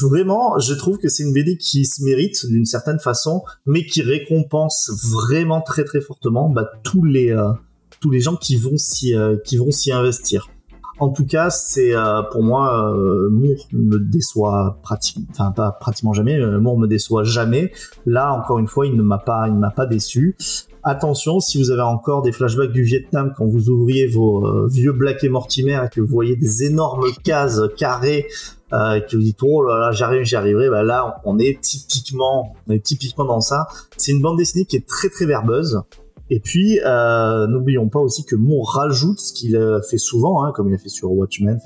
vraiment, 0.00 0.58
je 0.58 0.74
trouve 0.74 0.98
que 0.98 1.08
c'est 1.08 1.22
une 1.22 1.32
BD 1.32 1.56
qui 1.56 1.84
se 1.86 2.02
mérite 2.02 2.46
d'une 2.46 2.66
certaine 2.66 2.98
façon, 2.98 3.42
mais 3.66 3.86
qui 3.86 4.02
récompense 4.02 4.90
vraiment 5.12 5.60
très 5.60 5.84
très 5.84 6.00
fortement 6.00 6.48
bah, 6.50 6.70
tous 6.82 7.04
les 7.04 7.34
tous 8.00 8.10
les 8.10 8.20
gens 8.20 8.36
qui 8.36 8.56
vont 8.56 8.76
s'y 8.76 9.14
qui 9.44 9.56
vont 9.56 9.70
s'y 9.70 9.92
investir. 9.92 10.48
En 10.98 11.08
tout 11.08 11.26
cas, 11.26 11.50
c'est 11.50 11.94
euh, 11.94 12.22
pour 12.22 12.42
moi, 12.42 12.94
euh, 12.94 13.28
Moore 13.28 13.66
me 13.72 13.98
déçoit 13.98 14.78
pratiquement, 14.82 15.24
enfin 15.30 15.50
pas 15.50 15.72
pratiquement 15.72 16.12
jamais. 16.12 16.38
Euh, 16.38 16.60
Moore 16.60 16.78
me 16.78 16.86
déçoit 16.86 17.24
jamais. 17.24 17.72
Là, 18.06 18.32
encore 18.32 18.58
une 18.58 18.68
fois, 18.68 18.86
il 18.86 18.96
ne 18.96 19.02
m'a 19.02 19.18
pas, 19.18 19.48
il 19.48 19.54
m'a 19.54 19.70
pas 19.70 19.86
déçu. 19.86 20.36
Attention, 20.86 21.40
si 21.40 21.56
vous 21.56 21.70
avez 21.70 21.80
encore 21.80 22.20
des 22.20 22.30
flashbacks 22.30 22.70
du 22.70 22.82
Vietnam 22.82 23.32
quand 23.34 23.46
vous 23.46 23.70
ouvriez 23.70 24.06
vos 24.06 24.46
euh, 24.46 24.68
vieux 24.70 24.92
Black 24.92 25.24
et 25.24 25.30
Mortimer 25.30 25.80
et 25.82 25.88
que 25.88 26.02
vous 26.02 26.06
voyez 26.06 26.36
des 26.36 26.64
énormes 26.64 27.06
cases 27.24 27.62
carrées 27.78 28.26
euh, 28.74 29.00
que 29.00 29.16
vous 29.16 29.22
dites 29.22 29.42
oh 29.42 29.62
là 29.62 29.78
là 29.78 29.92
j'arrive 29.92 30.24
j'y 30.24 30.36
arriverai 30.36 30.68
bah 30.68 30.82
là 30.82 31.22
on 31.24 31.38
est 31.38 31.58
typiquement 31.60 32.54
on 32.68 32.72
est 32.72 32.84
typiquement 32.84 33.24
dans 33.24 33.40
ça 33.40 33.66
c'est 33.96 34.12
une 34.12 34.20
bande 34.20 34.36
dessinée 34.36 34.66
qui 34.66 34.76
est 34.76 34.86
très 34.86 35.08
très 35.08 35.26
verbeuse 35.26 35.80
et 36.34 36.40
puis 36.40 36.80
euh, 36.84 37.46
n'oublions 37.46 37.88
pas 37.88 38.00
aussi 38.00 38.24
que 38.24 38.36
Moore 38.36 38.68
rajoute 38.74 39.20
ce 39.20 39.32
qu'il 39.32 39.56
a 39.56 39.80
fait 39.82 39.98
souvent 39.98 40.42
hein, 40.42 40.52
comme 40.54 40.68
il 40.68 40.74
a 40.74 40.78
fait 40.78 40.88
sur 40.88 41.12
Watchmen 41.12 41.58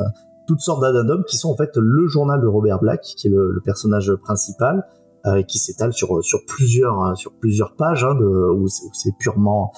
toutes 0.46 0.60
sortes 0.60 0.82
d'addendums 0.82 1.24
qui 1.24 1.36
sont 1.36 1.50
en 1.50 1.56
fait 1.56 1.70
le 1.76 2.06
journal 2.06 2.40
de 2.40 2.46
Robert 2.46 2.80
Black 2.80 3.02
qui 3.02 3.28
est 3.28 3.30
le, 3.30 3.60
personnage 3.64 4.12
principal 4.22 4.86
euh, 5.26 5.42
qui 5.42 5.58
s'étale 5.58 5.92
sur 5.92 6.24
sur 6.24 6.40
plusieurs 6.46 7.02
euh, 7.02 7.14
sur 7.14 7.32
plusieurs 7.32 7.74
pages 7.76 8.04
hein, 8.04 8.16
où 8.20 8.66
c'est 8.68 9.16
purement 9.18 9.72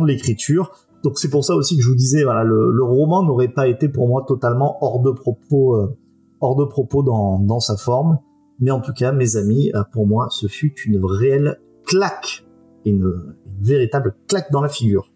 de 0.00 0.06
l'écriture 0.06 0.72
donc 1.02 1.18
c'est 1.18 1.30
pour 1.30 1.44
ça 1.44 1.54
aussi 1.54 1.76
que 1.76 1.82
je 1.82 1.88
vous 1.88 1.94
disais 1.94 2.24
voilà 2.24 2.44
le, 2.44 2.82
roman 2.82 3.22
n'aurait 3.22 3.48
pas 3.48 3.68
été 3.68 3.88
pour 3.88 4.08
moi 4.08 4.24
totalement 4.26 4.76
hors 4.82 5.00
de 5.00 5.10
propos 5.10 5.76
euh, 5.76 5.96
dans, 6.40 7.60
sa 7.60 7.76
forme. 7.76 8.18
Mais 8.60 8.70
en 8.70 8.80
tout 8.80 8.92
cas, 8.92 9.12
mes 9.12 9.36
amis, 9.36 9.70
euh, 9.74 9.82
pour 9.92 10.06
moi, 10.06 10.28
ce 10.30 10.46
fut 10.46 10.74
une 10.86 11.02
réelle 11.02 11.58
claque, 11.86 12.44
une, 12.84 13.34
une 13.46 13.64
véritable 13.64 14.14
claque 14.28 14.50
dans 14.50 14.60
la 14.60 14.68
figure. 14.68 15.10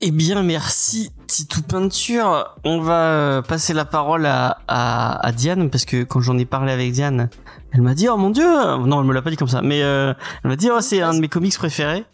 Eh 0.00 0.10
bien, 0.10 0.42
merci 0.42 1.10
Titou 1.26 1.62
Peinture. 1.62 2.56
On 2.64 2.80
va 2.80 3.06
euh, 3.06 3.42
passer 3.42 3.72
la 3.72 3.84
parole 3.86 4.26
à, 4.26 4.58
à, 4.68 5.26
à 5.26 5.32
Diane 5.32 5.70
parce 5.70 5.84
que 5.86 6.02
quand 6.02 6.20
j'en 6.20 6.36
ai 6.36 6.44
parlé 6.44 6.72
avec 6.72 6.92
Diane, 6.92 7.30
elle 7.72 7.80
m'a 7.80 7.94
dit 7.94 8.08
oh 8.08 8.16
mon 8.16 8.30
dieu, 8.30 8.44
non 8.44 9.00
elle 9.00 9.06
me 9.06 9.14
l'a 9.14 9.22
pas 9.22 9.30
dit 9.30 9.36
comme 9.36 9.48
ça, 9.48 9.62
mais 9.62 9.82
euh, 9.82 10.12
elle 10.42 10.50
m'a 10.50 10.56
dit 10.56 10.68
oh 10.70 10.80
c'est 10.80 11.00
un 11.00 11.14
de 11.14 11.20
mes 11.20 11.28
comics 11.28 11.56
préférés. 11.56 12.04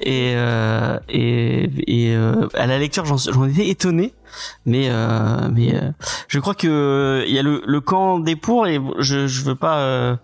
Et 0.00 0.32
euh, 0.34 0.98
et, 1.08 1.68
euh, 2.16 2.48
à 2.54 2.66
la 2.66 2.78
lecture 2.78 3.04
j'en 3.04 3.16
j'en 3.16 3.44
étais 3.44 3.68
étonné, 3.68 4.14
mais 4.66 4.88
euh, 4.90 5.48
mais 5.52 5.74
euh, 5.74 5.90
je 6.28 6.38
crois 6.40 6.54
que 6.54 7.24
il 7.26 7.32
y 7.34 7.38
a 7.38 7.42
le, 7.42 7.62
le 7.66 7.80
camp 7.80 8.18
des 8.18 8.36
pour 8.36 8.66
et 8.66 8.80
je 8.98 9.26
je 9.26 9.42
veux 9.42 9.54
pas 9.54 9.78
euh, 9.78 10.16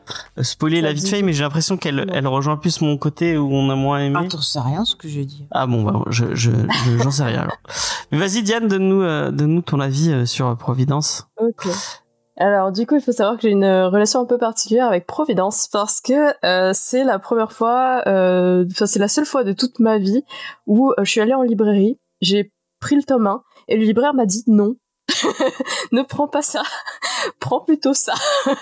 spoiler 0.42 0.80
la 0.80 0.92
vie 0.92 1.02
de 1.02 1.08
Faye, 1.08 1.22
mais 1.22 1.32
j'ai 1.32 1.42
l'impression 1.42 1.76
qu'elle 1.76 2.10
elle 2.12 2.26
rejoint 2.26 2.56
plus 2.56 2.80
mon 2.80 2.96
côté 2.96 3.36
où 3.38 3.48
on 3.52 3.70
a 3.70 3.74
moins 3.76 4.00
aimé. 4.00 4.18
Ah, 4.24 4.28
t'en 4.28 4.40
sais 4.40 4.60
rien 4.60 4.84
ce 4.84 4.96
que 4.96 5.08
j'ai 5.08 5.24
dit. 5.24 5.46
Ah 5.50 5.66
bon, 5.66 5.82
bah, 5.82 6.02
je, 6.10 6.34
je, 6.34 6.50
je- 6.50 6.98
j'en 7.02 7.10
sais 7.10 7.24
rien 7.24 7.40
alors. 7.42 7.56
Mais 8.12 8.18
vas-y 8.18 8.42
Diane, 8.42 8.68
donne-nous, 8.68 9.02
euh, 9.02 9.30
donne-nous 9.30 9.62
ton 9.62 9.80
avis 9.80 10.10
euh, 10.12 10.24
sur 10.26 10.56
Providence. 10.56 11.26
Ok. 11.40 11.68
Alors 12.40 12.70
du 12.70 12.86
coup, 12.86 12.94
il 12.94 13.00
faut 13.00 13.10
savoir 13.10 13.34
que 13.34 13.42
j'ai 13.42 13.50
une 13.50 13.64
euh, 13.64 13.88
relation 13.88 14.20
un 14.20 14.24
peu 14.24 14.38
particulière 14.38 14.86
avec 14.86 15.06
Providence 15.08 15.68
parce 15.72 16.00
que 16.00 16.32
euh, 16.46 16.70
c'est 16.72 17.02
la 17.02 17.18
première 17.18 17.50
fois, 17.50 18.02
euh, 18.06 18.64
enfin 18.70 18.86
c'est 18.86 19.00
la 19.00 19.08
seule 19.08 19.24
fois 19.26 19.42
de 19.42 19.52
toute 19.52 19.80
ma 19.80 19.98
vie 19.98 20.22
où 20.66 20.90
euh, 20.92 20.94
je 21.04 21.10
suis 21.10 21.20
allée 21.20 21.34
en 21.34 21.42
librairie, 21.42 21.98
j'ai 22.20 22.52
pris 22.80 22.94
le 22.94 23.02
tome 23.02 23.26
1 23.26 23.42
et 23.68 23.76
le 23.76 23.84
libraire 23.84 24.14
m'a 24.14 24.26
dit 24.26 24.42
non. 24.46 24.76
ne 25.92 26.02
prends 26.02 26.28
pas 26.28 26.42
ça, 26.42 26.62
prends 27.40 27.60
plutôt 27.60 27.94
ça. 27.94 28.14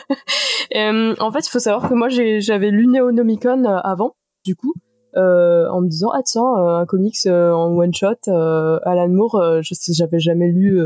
Euh, 0.75 1.15
en 1.21 1.31
fait, 1.31 1.47
il 1.47 1.51
faut 1.51 1.61
savoir 1.61 1.89
que 1.89 1.95
moi 1.95 2.09
j'avais 2.09 2.71
lu 2.71 2.89
Neonomicon 2.89 3.65
euh, 3.65 3.79
avant, 3.85 4.17
du 4.45 4.57
coup, 4.57 4.75
euh, 5.17 5.69
en 5.71 5.81
me 5.81 5.89
disant 5.89 6.11
ah 6.13 6.23
tiens 6.25 6.43
un 6.45 6.85
comics 6.87 7.27
en 7.27 7.73
one 7.77 7.95
shot, 7.95 8.29
Alan 8.29 9.09
Moore, 9.09 9.63
je 9.63 9.75
j'avais 9.93 10.19
jamais 10.19 10.49
lu 10.49 10.81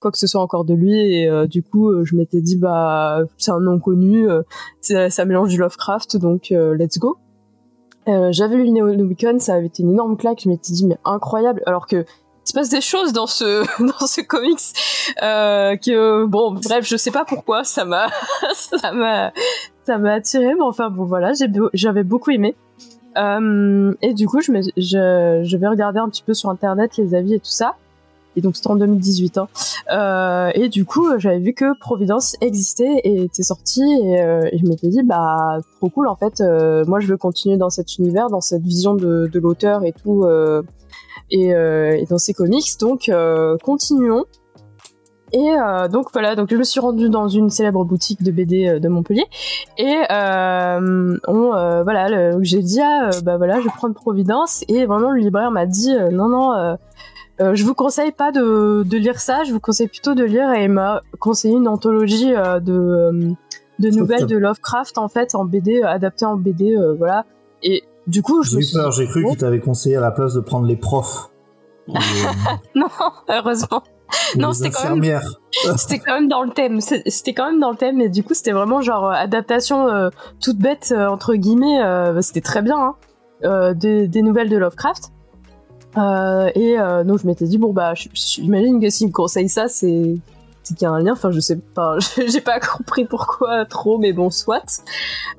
quoi 0.00 0.10
que 0.10 0.18
ce 0.18 0.26
soit 0.26 0.40
encore 0.40 0.64
de 0.64 0.72
lui 0.72 0.94
et 0.94 1.46
du 1.46 1.62
coup 1.62 2.04
je 2.04 2.16
m'étais 2.16 2.40
dit 2.40 2.56
bah 2.56 3.20
c'est 3.36 3.50
un 3.50 3.60
nom 3.60 3.78
connu 3.78 4.26
c'est- 4.80 5.10
ça 5.10 5.24
mélange 5.24 5.50
du 5.50 5.58
Lovecraft 5.58 6.16
donc 6.16 6.48
let's 6.50 6.98
go 6.98 7.18
j'avais 8.06 8.56
lu 8.56 8.70
Neonomicon 8.70 9.38
ça 9.40 9.54
avait 9.54 9.66
été 9.66 9.82
une 9.82 9.90
énorme 9.90 10.16
claque 10.16 10.40
je 10.42 10.48
m'étais 10.48 10.72
dit 10.72 10.86
mais 10.86 10.98
incroyable 11.04 11.62
alors 11.66 11.86
que 11.86 12.06
se 12.48 12.52
passe 12.54 12.70
des 12.70 12.80
choses 12.80 13.12
dans 13.12 13.26
ce 13.26 13.64
dans 13.82 14.06
ce 14.06 14.20
comics 14.22 14.58
euh, 15.22 15.76
que 15.76 16.24
bon 16.24 16.52
bref 16.52 16.86
je 16.86 16.96
sais 16.96 17.10
pas 17.10 17.24
pourquoi 17.24 17.64
ça 17.64 17.84
m'a 17.84 18.08
ça 18.54 18.92
m'a 18.92 19.32
ça 19.84 19.98
m'a 19.98 20.14
attiré 20.14 20.54
mais 20.54 20.62
enfin 20.62 20.90
bon 20.90 21.04
voilà 21.04 21.32
j'avais 21.74 22.02
beaucoup 22.04 22.30
aimé 22.30 22.56
euh, 23.16 23.94
et 24.00 24.14
du 24.14 24.26
coup 24.26 24.40
je 24.40 24.52
me 24.52 24.62
je, 24.62 25.42
je 25.44 25.56
vais 25.56 25.68
regarder 25.68 25.98
un 25.98 26.08
petit 26.08 26.22
peu 26.22 26.34
sur 26.34 26.48
internet 26.50 26.96
les 26.96 27.14
avis 27.14 27.34
et 27.34 27.40
tout 27.40 27.50
ça 27.50 27.76
et 28.36 28.40
donc 28.40 28.56
c'était 28.56 28.68
en 28.68 28.76
2018 28.76 29.38
hein. 29.38 29.48
Euh, 29.90 30.50
et 30.54 30.68
du 30.68 30.84
coup, 30.84 31.18
j'avais 31.18 31.38
vu 31.38 31.54
que 31.54 31.76
Providence 31.78 32.36
existait 32.42 33.00
et 33.02 33.22
était 33.22 33.42
sorti, 33.42 33.80
et, 33.82 34.20
euh, 34.20 34.48
et 34.52 34.58
je 34.58 34.66
m'étais 34.66 34.88
dit, 34.88 35.02
bah, 35.02 35.58
trop 35.78 35.88
cool, 35.88 36.06
en 36.06 36.14
fait, 36.14 36.42
moi 36.86 37.00
je 37.00 37.06
veux 37.06 37.16
continuer 37.16 37.56
dans 37.56 37.70
cet 37.70 37.96
univers, 37.96 38.28
dans 38.28 38.42
cette 38.42 38.62
vision 38.62 38.94
de, 38.94 39.28
de 39.32 39.40
l'auteur 39.40 39.82
et 39.84 39.92
tout, 39.92 40.26
et, 41.30 41.54
euh, 41.54 41.96
et 41.96 42.04
dans 42.06 42.18
ses 42.18 42.34
comics, 42.34 42.78
donc 42.80 43.08
euh, 43.08 43.56
continuons. 43.62 44.24
Et 45.32 45.50
euh, 45.50 45.88
donc 45.88 46.08
voilà, 46.12 46.34
donc 46.34 46.48
je 46.50 46.56
me 46.56 46.62
suis 46.62 46.80
rendue 46.80 47.10
dans 47.10 47.28
une 47.28 47.50
célèbre 47.50 47.84
boutique 47.84 48.22
de 48.22 48.30
BD 48.30 48.80
de 48.80 48.88
Montpellier 48.88 49.26
et 49.76 49.96
euh, 50.10 51.18
on 51.26 51.54
euh, 51.54 51.82
voilà, 51.82 52.40
j'ai 52.40 52.62
dit 52.62 52.80
ah 52.80 53.10
bah 53.22 53.36
voilà, 53.36 53.58
je 53.58 53.64
vais 53.64 53.70
prendre 53.76 53.94
Providence 53.94 54.64
et 54.68 54.86
vraiment 54.86 55.10
le 55.10 55.20
libraire 55.20 55.50
m'a 55.50 55.66
dit 55.66 55.94
non 56.12 56.28
non 56.28 56.76
je 57.40 57.62
vous 57.64 57.74
conseille 57.74 58.10
pas 58.10 58.32
de, 58.32 58.84
de 58.84 58.96
lire 58.96 59.20
ça, 59.20 59.44
je 59.44 59.52
vous 59.52 59.60
conseille 59.60 59.88
plutôt 59.88 60.14
de 60.14 60.24
lire 60.24 60.50
et 60.52 60.64
il 60.64 60.70
m'a 60.70 61.02
conseillé 61.18 61.54
une 61.54 61.68
anthologie 61.68 62.32
de, 62.32 63.34
de 63.78 63.90
nouvelles 63.90 64.26
de 64.26 64.36
Lovecraft 64.36 64.98
en 64.98 65.08
fait 65.08 65.34
en 65.34 65.44
BD, 65.44 65.82
adaptée 65.82 66.24
en 66.24 66.36
BD, 66.36 66.74
voilà. 66.96 67.26
Et 67.62 67.82
du 68.08 68.22
coup, 68.22 68.42
je 68.42 68.50
J'ai 68.50 68.56
me 68.56 68.62
suis 68.62 68.76
peur, 68.76 68.90
j'ai 68.92 69.06
cru 69.06 69.24
que 69.24 69.36
tu 69.38 69.44
avais 69.44 69.60
conseillé 69.60 69.96
à 69.96 70.00
la 70.00 70.10
place 70.10 70.34
de 70.34 70.40
prendre 70.40 70.66
les 70.66 70.76
profs. 70.76 71.30
Les- 71.86 71.94
non, 72.74 72.88
heureusement. 73.28 73.82
ou 74.34 74.38
Non, 74.38 74.48
les 74.48 74.54
c'était 74.54 74.70
quand 74.70 74.96
même-. 74.96 75.20
C'était 75.76 75.98
quand 75.98 76.14
même 76.14 76.28
dans 76.28 76.42
le 76.42 76.50
thème. 76.50 76.80
C'était 76.80 77.32
quand 77.34 77.46
même 77.46 77.60
dans 77.60 77.70
le 77.70 77.76
thème, 77.76 78.00
et 78.00 78.08
du 78.08 78.22
coup, 78.22 78.34
c'était 78.34 78.52
vraiment 78.52 78.80
genre 78.82 79.06
euh, 79.06 79.12
adaptation 79.12 79.88
euh, 79.88 80.10
toute 80.40 80.58
bête 80.58 80.92
euh, 80.96 81.06
entre 81.06 81.34
guillemets. 81.34 81.82
euh, 81.82 82.20
c'était 82.20 82.40
très 82.42 82.62
bien, 82.62 82.78
hein, 82.78 82.94
euh, 83.44 83.74
des, 83.74 84.22
nouvelles 84.22 84.48
de 84.50 84.56
Lovecraft. 84.56 85.10
Euh, 85.96 86.50
et 86.54 86.78
euh, 86.78 87.02
donc 87.04 87.20
je 87.20 87.26
m'étais 87.26 87.46
dit 87.46 87.56
bon 87.58 87.72
bah, 87.72 87.94
j'imagine 87.94 88.78
que 88.80 88.90
s'il 88.90 89.08
me 89.08 89.12
conseille 89.12 89.48
ça, 89.48 89.68
c'est 89.68 90.14
c'est 90.68 90.74
qu'il 90.76 90.84
y 90.84 90.88
a 90.88 90.92
un 90.92 91.00
lien. 91.00 91.12
Enfin, 91.12 91.30
je 91.30 91.40
sais 91.40 91.56
pas, 91.74 91.96
j'ai 92.26 92.40
pas 92.40 92.60
compris 92.60 93.04
pourquoi 93.04 93.64
trop, 93.64 93.98
mais 93.98 94.12
bon, 94.12 94.30
soit. 94.30 94.82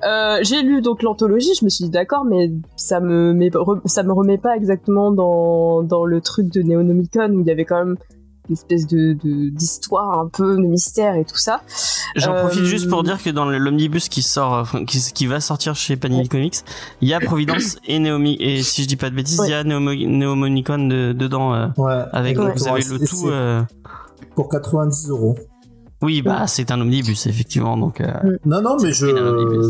Euh, 0.04 0.38
j'ai 0.42 0.62
lu 0.62 0.82
donc 0.82 1.02
l'anthologie. 1.02 1.54
Je 1.58 1.64
me 1.64 1.70
suis 1.70 1.84
dit 1.84 1.90
d'accord, 1.90 2.24
mais 2.24 2.50
ça 2.76 3.00
me 3.00 3.32
met, 3.32 3.50
ça 3.86 4.02
me 4.02 4.12
remet 4.12 4.38
pas 4.38 4.56
exactement 4.56 5.10
dans 5.12 5.82
dans 5.82 6.04
le 6.04 6.20
truc 6.20 6.52
de 6.52 6.62
Neonomicon 6.62 7.30
où 7.32 7.40
il 7.40 7.46
y 7.46 7.50
avait 7.50 7.64
quand 7.64 7.84
même 7.84 7.96
une 8.48 8.54
espèce 8.54 8.86
de 8.86 9.12
de- 9.12 9.50
d'histoire 9.50 10.18
un 10.18 10.28
peu 10.28 10.56
de 10.56 10.62
mystère 10.62 11.14
et 11.14 11.24
tout 11.24 11.36
ça. 11.38 11.60
J'en 12.16 12.34
Euh, 12.34 12.40
profite 12.40 12.64
juste 12.64 12.88
pour 12.88 13.04
dire 13.04 13.22
que 13.22 13.30
dans 13.30 13.44
l'omnibus 13.44 14.08
qui 14.08 14.22
sort, 14.22 14.74
euh, 14.74 14.84
qui, 14.84 14.98
qui 15.14 15.26
va 15.26 15.38
sortir 15.40 15.76
chez 15.76 15.96
Panini 15.96 16.28
Comics, 16.28 16.56
il 17.00 17.06
y 17.08 17.14
a 17.14 17.20
Providence 17.20 17.76
et 17.86 18.00
Naomi, 18.00 18.36
et 18.40 18.62
si 18.64 18.82
je 18.82 18.88
dis 18.88 18.96
pas 18.96 19.10
de 19.10 19.14
bêtises, 19.14 19.40
il 19.44 19.50
y 19.50 19.54
a 19.54 19.62
Neomo- 19.62 19.94
Neomonicon 19.94 20.88
de- 20.88 21.12
dedans, 21.12 21.54
euh, 21.54 21.68
Ouais, 21.76 22.02
avec, 22.12 22.36
Ouais. 22.38 22.52
vous 22.56 22.66
avez 22.66 22.82
le 22.82 22.98
C'est- 22.98 23.06
tout, 23.06 23.14
c'est 23.16 23.26
euh, 23.30 23.62
Pour 24.34 24.48
90 24.48 25.08
euros. 25.10 25.36
oui, 26.02 26.22
bah, 26.22 26.46
c'est 26.46 26.70
un 26.70 26.80
omnibus, 26.80 27.26
effectivement, 27.26 27.76
donc, 27.76 28.00
euh, 28.00 28.06
Non, 28.46 28.62
non, 28.62 28.76
mais 28.82 28.92
je, 28.92 29.06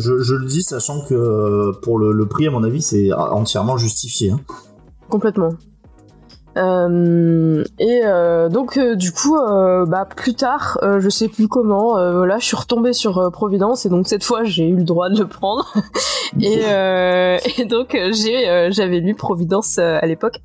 je, 0.01 0.19
je 0.23 0.35
le 0.35 0.47
dis, 0.47 0.63
sachant 0.63 1.01
que 1.09 1.73
pour 1.81 1.99
le, 1.99 2.13
le 2.13 2.27
prix, 2.27 2.47
à 2.47 2.51
mon 2.51 2.63
avis, 2.63 2.83
c'est 2.83 3.13
entièrement 3.13 3.77
justifié. 3.77 4.31
hein. 4.31 4.41
Complètement. 5.09 5.51
Euh, 6.57 7.63
et 7.79 8.01
euh, 8.05 8.49
donc 8.49 8.77
euh, 8.77 8.97
du 8.97 9.13
coup, 9.13 9.37
euh, 9.37 9.87
bah 9.87 10.05
plus 10.05 10.35
tard, 10.35 10.79
euh, 10.83 10.99
je 10.99 11.09
sais 11.09 11.29
plus 11.29 11.47
comment, 11.47 11.97
euh, 11.97 12.13
voilà, 12.17 12.39
je 12.39 12.45
suis 12.45 12.57
retombée 12.57 12.93
sur 12.93 13.19
euh, 13.19 13.31
Providence 13.31 13.87
et 13.87 13.89
donc 13.89 14.09
cette 14.09 14.25
fois 14.25 14.43
j'ai 14.43 14.67
eu 14.69 14.75
le 14.75 14.83
droit 14.83 15.11
de 15.11 15.21
le 15.21 15.29
prendre. 15.29 15.73
et, 16.41 16.59
euh, 16.65 17.39
et 17.57 17.65
donc 17.67 17.97
j'ai, 18.11 18.49
euh, 18.49 18.69
j'avais 18.73 18.99
lu 18.99 19.15
Providence 19.15 19.79
euh, 19.79 19.99
à 20.03 20.07
l'époque. 20.07 20.43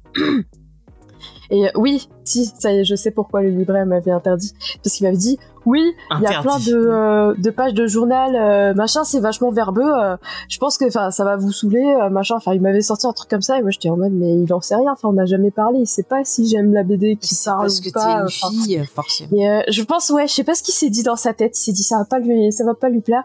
Et 1.49 1.67
euh, 1.67 1.71
oui, 1.75 2.07
si, 2.23 2.45
ça 2.45 2.71
y 2.71 2.79
est, 2.79 2.83
je 2.85 2.95
sais 2.95 3.11
pourquoi 3.11 3.41
le 3.41 3.49
libraire 3.49 3.85
m'avait 3.85 4.11
interdit. 4.11 4.53
Parce 4.83 4.95
qu'il 4.95 5.05
m'avait 5.05 5.17
dit, 5.17 5.37
oui, 5.65 5.81
il 6.17 6.21
y 6.21 6.27
a 6.27 6.41
plein 6.41 6.59
de, 6.59 6.75
euh, 6.75 7.33
de 7.37 7.49
pages 7.49 7.73
de 7.73 7.87
journal, 7.87 8.35
euh, 8.35 8.73
machin, 8.75 9.03
c'est 9.03 9.19
vachement 9.19 9.49
verbeux. 9.51 9.81
euh, 9.83 10.15
je 10.47 10.59
pense 10.59 10.77
que 10.77 10.85
enfin 10.85 11.09
ça 11.09 11.23
va 11.23 11.37
vous 11.37 11.51
saouler, 11.51 11.83
euh, 11.83 12.09
machin. 12.09 12.35
Enfin, 12.37 12.53
il 12.53 12.61
m'avait 12.61 12.81
sorti 12.81 13.07
un 13.07 13.13
truc 13.13 13.29
comme 13.29 13.41
ça 13.41 13.57
et 13.57 13.61
moi 13.63 13.71
j'étais 13.71 13.89
en 13.89 13.97
mode, 13.97 14.11
mais 14.13 14.39
il 14.41 14.53
en 14.53 14.61
sait 14.61 14.75
rien. 14.75 14.91
Enfin, 14.91 15.07
on 15.09 15.13
n'a 15.13 15.25
jamais 15.25 15.49
parlé. 15.51 15.79
Il 15.79 15.87
sait 15.87 16.03
pas 16.03 16.23
si 16.23 16.47
j'aime 16.47 16.71
la 16.73 16.83
BD 16.83 17.15
qui 17.15 17.33
C'est 17.33 17.49
parle 17.49 17.61
parce 17.61 17.79
ou 17.79 17.83
que 17.83 17.89
pas. 17.91 18.21
une 18.21 18.29
fille, 18.29 18.83
forcément. 18.93 19.29
Et 19.35 19.49
euh, 19.49 19.61
je 19.69 19.81
pense, 19.81 20.11
ouais, 20.11 20.27
je 20.27 20.33
sais 20.33 20.43
pas 20.43 20.53
ce 20.53 20.61
qu'il 20.61 20.73
s'est 20.75 20.89
dit 20.91 21.01
dans 21.03 21.15
sa 21.15 21.33
tête. 21.33 21.57
Il 21.57 21.61
s'est 21.61 21.71
dit, 21.71 21.83
ça 21.83 21.97
va 21.97 22.05
pas 22.05 22.19
lui, 22.19 22.51
ça 22.51 22.63
va 22.63 22.75
pas 22.75 22.89
lui 22.89 23.01
plaire. 23.01 23.23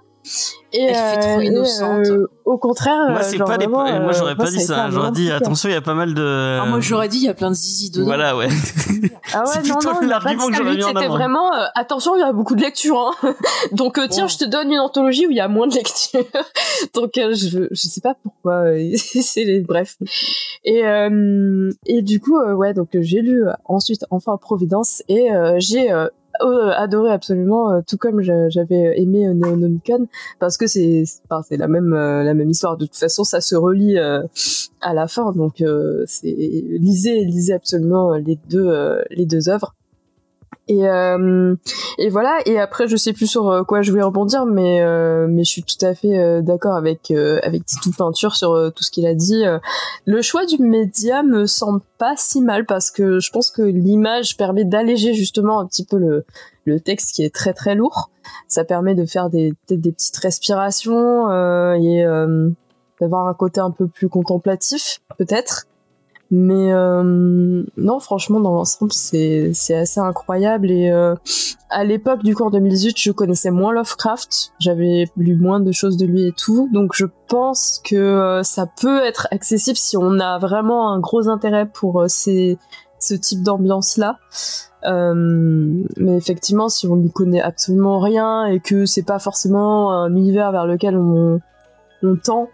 Et, 0.73 0.83
Elle 0.85 0.95
fait 0.95 1.19
trop 1.19 1.41
et, 1.41 1.47
innocente. 1.47 2.07
au 2.45 2.59
contraire, 2.59 3.09
Moi, 3.11 3.19
euh, 3.19 3.23
c'est 3.23 3.39
genre 3.39 3.49
pas 3.49 3.59
des. 3.59 3.67
vraiment, 3.67 3.85
Moi, 4.01 4.11
euh, 4.11 4.13
j'aurais 4.13 4.37
pas 4.37 4.51
dit 4.51 4.61
ça. 4.61 4.89
J'aurais 4.91 5.11
dit 5.11 5.27
cœur. 5.27 5.37
attention, 5.39 5.69
il 5.69 5.73
y 5.73 5.75
a 5.77 5.81
pas 5.81 5.95
mal 5.95 6.15
de. 6.15 6.59
Ah, 6.63 6.67
moi, 6.67 6.79
j'aurais 6.81 7.09
dit, 7.09 7.17
il 7.19 7.25
y 7.25 7.29
a 7.29 7.35
plein 7.35 7.51
de 7.51 7.55
zizi 7.57 7.91
dedans. 7.91 8.05
Voilà, 8.05 8.37
ouais. 8.37 8.49
Ah 9.33 9.45
C'est 9.47 9.63
ouais, 9.63 9.69
non, 9.69 9.77
plutôt 9.77 9.95
non, 10.03 10.09
l'argument 10.09 10.47
que 10.49 10.55
j'aurais 10.55 10.75
mis 10.77 10.83
en 10.85 10.89
C'était 10.89 11.05
avant. 11.05 11.15
vraiment, 11.17 11.55
euh, 11.55 11.65
attention, 11.75 12.17
il 12.17 12.21
y 12.21 12.23
a 12.23 12.33
beaucoup 12.33 12.55
de 12.57 12.61
lecture, 12.63 12.99
hein. 13.23 13.35
Donc, 13.73 13.99
euh, 13.99 14.07
tiens, 14.11 14.25
Bon. 14.25 14.29
je 14.29 14.39
te 14.39 14.45
donne 14.45 14.71
une 14.73 14.79
anthologie 14.81 15.27
où 15.27 15.31
il 15.31 15.37
y 15.37 15.41
a 15.41 15.49
moins 15.49 15.67
de 15.69 15.75
lecture. 15.75 16.25
Donc, 16.95 17.17
euh, 17.17 17.33
je, 17.35 17.67
je 17.71 17.89
sais 17.89 18.01
pas 18.01 18.15
pourquoi, 18.23 18.67
euh, 18.67 18.93
c'est 18.97 19.45
les, 19.45 19.61
bref. 19.61 19.97
Et, 20.65 20.85
euh, 20.85 21.71
et 21.87 22.03
du 22.03 22.21
coup, 22.21 22.39
euh, 22.39 22.55
ouais, 22.55 22.75
donc, 22.75 22.95
euh, 22.95 23.03
j'ai 23.03 23.21
lu 23.23 23.47
euh, 23.47 23.53
ensuite, 23.65 24.05
enfin, 24.11 24.37
Providence, 24.37 25.03
et 25.09 25.33
euh, 25.33 25.57
j'ai, 25.59 25.91
euh, 26.43 26.71
adoré 26.77 27.11
absolument, 27.13 27.71
euh, 27.73 27.81
tout 27.87 27.97
comme 27.99 28.21
j'avais 28.23 29.01
aimé 29.01 29.27
euh, 29.29 29.35
Neonomicon, 29.35 30.07
parce 30.39 30.57
que 30.57 30.67
c'est, 30.67 31.05
c'est- 31.05 31.57
la 31.57 31.69
même, 31.69 31.93
euh, 31.93 32.23
la 32.23 32.35
même 32.35 32.51
histoire. 32.51 32.77
De 32.77 32.87
toute 32.87 32.97
façon, 32.97 33.25
ça 33.25 33.41
se 33.41 33.55
relie 33.57 33.99
euh, 33.99 34.23
à 34.81 34.95
la 34.95 35.07
fin, 35.09 35.33
donc 35.33 35.63
c'est 36.07 36.29
lisez, 36.33 37.25
lisez 37.25 37.53
absolument 37.55 38.15
les 38.15 38.39
deux, 38.49 38.73
les 39.11 39.27
deux 39.27 39.49
œuvres. 39.49 39.75
Et, 40.69 40.89
euh, 40.89 41.57
et 41.99 42.11
voilà. 42.11 42.39
Et 42.47 42.59
après, 42.59 42.87
je 42.87 42.97
sais 42.97 43.13
plus 43.13 43.27
sur 43.27 43.49
euh, 43.49 43.65
quoi 43.65 43.83
je 43.83 43.91
voulais 43.91 44.05
rebondir, 44.05 44.47
mais 44.47 44.81
euh, 44.81 45.27
mais 45.29 45.43
je 45.43 45.51
suis 45.51 45.65
tout 45.65 45.85
à 45.85 45.95
fait 45.95 46.17
euh, 46.17 46.43
d'accord 46.43 46.77
avec 46.77 47.11
euh, 47.11 47.41
avec 47.43 47.65
Titou 47.65 47.91
Peinture 47.91 48.37
sur 48.37 48.73
tout 48.75 48.85
ce 48.85 48.91
qu'il 48.93 49.05
a 49.07 49.15
dit. 49.15 49.43
Le 50.07 50.23
choix 50.23 50.47
du 50.47 50.59
média 50.63 51.25
me 51.25 51.47
semble 51.47 51.81
pas 51.99 52.15
si 52.17 52.41
mal 52.41 52.67
parce 52.67 52.93
que 52.93 53.19
je 53.19 53.33
pense 53.33 53.51
que 53.51 53.63
l'image 53.63 54.37
permet 54.37 54.65
d'alléger 54.65 55.13
justement 55.13 55.59
un 55.59 55.67
petit 55.67 55.85
peu 55.85 55.99
le 55.99 56.25
le 56.65 56.79
texte 56.79 57.17
qui 57.17 57.25
est 57.25 57.35
très 57.35 57.53
très 57.53 57.75
lourd. 57.75 58.11
Ça 58.47 58.65
permet 58.65 58.95
de 58.95 59.07
faire 59.07 59.29
des 59.29 59.55
des 59.69 59.93
petites 59.93 60.17
respirations 60.19 61.29
et 61.75 62.05
d'avoir 63.01 63.27
un 63.27 63.35
côté 63.35 63.61
un 63.61 63.73
peu 63.73 63.89
plus 63.89 64.09
contemplatif 64.09 65.01
peut-être. 65.19 65.67
Mais 66.33 66.73
euh, 66.73 67.65
non, 67.77 67.99
franchement, 67.99 68.39
dans 68.39 68.55
l'ensemble, 68.55 68.93
c'est 68.93 69.51
c'est 69.53 69.75
assez 69.75 69.99
incroyable. 69.99 70.71
Et 70.71 70.91
euh, 70.91 71.17
à 71.71 71.85
l'époque 71.85 72.23
du 72.23 72.37
cours 72.37 72.51
2018, 72.51 72.97
je 72.99 73.11
connaissais 73.11 73.51
moins 73.51 73.73
Lovecraft. 73.73 74.53
J'avais 74.61 75.07
lu 75.17 75.37
moins 75.37 75.59
de 75.59 75.73
choses 75.73 75.97
de 75.97 76.07
lui 76.07 76.27
et 76.27 76.33
tout. 76.33 76.69
Donc, 76.73 76.93
je 76.95 77.07
pense 77.29 77.81
que 77.85 77.97
euh, 77.97 78.43
ça 78.45 78.67
peut 78.67 79.03
être 79.03 79.27
accessible 79.33 79.77
si 79.77 79.97
on 79.97 80.21
a 80.21 80.39
vraiment 80.39 80.93
un 80.93 81.01
gros 81.01 81.29
intérêt 81.29 81.67
pour 81.67 82.03
euh, 82.03 82.07
ces 82.09 82.59
ce 83.01 83.15
type 83.15 83.43
d'ambiance-là. 83.43 84.19
Euh, 84.85 85.15
mais 85.97 86.17
effectivement, 86.17 86.69
si 86.69 86.87
on 86.87 86.97
n'y 86.97 87.11
connaît 87.11 87.41
absolument 87.41 87.99
rien 87.99 88.47
et 88.47 88.61
que 88.61 88.87
c'est 88.87 89.03
pas 89.03 89.19
forcément 89.19 89.93
un 89.93 90.15
univers 90.15 90.53
vers 90.53 90.67
lequel 90.67 90.97
on, 90.97 91.41
on 92.03 92.17
tend, 92.17 92.49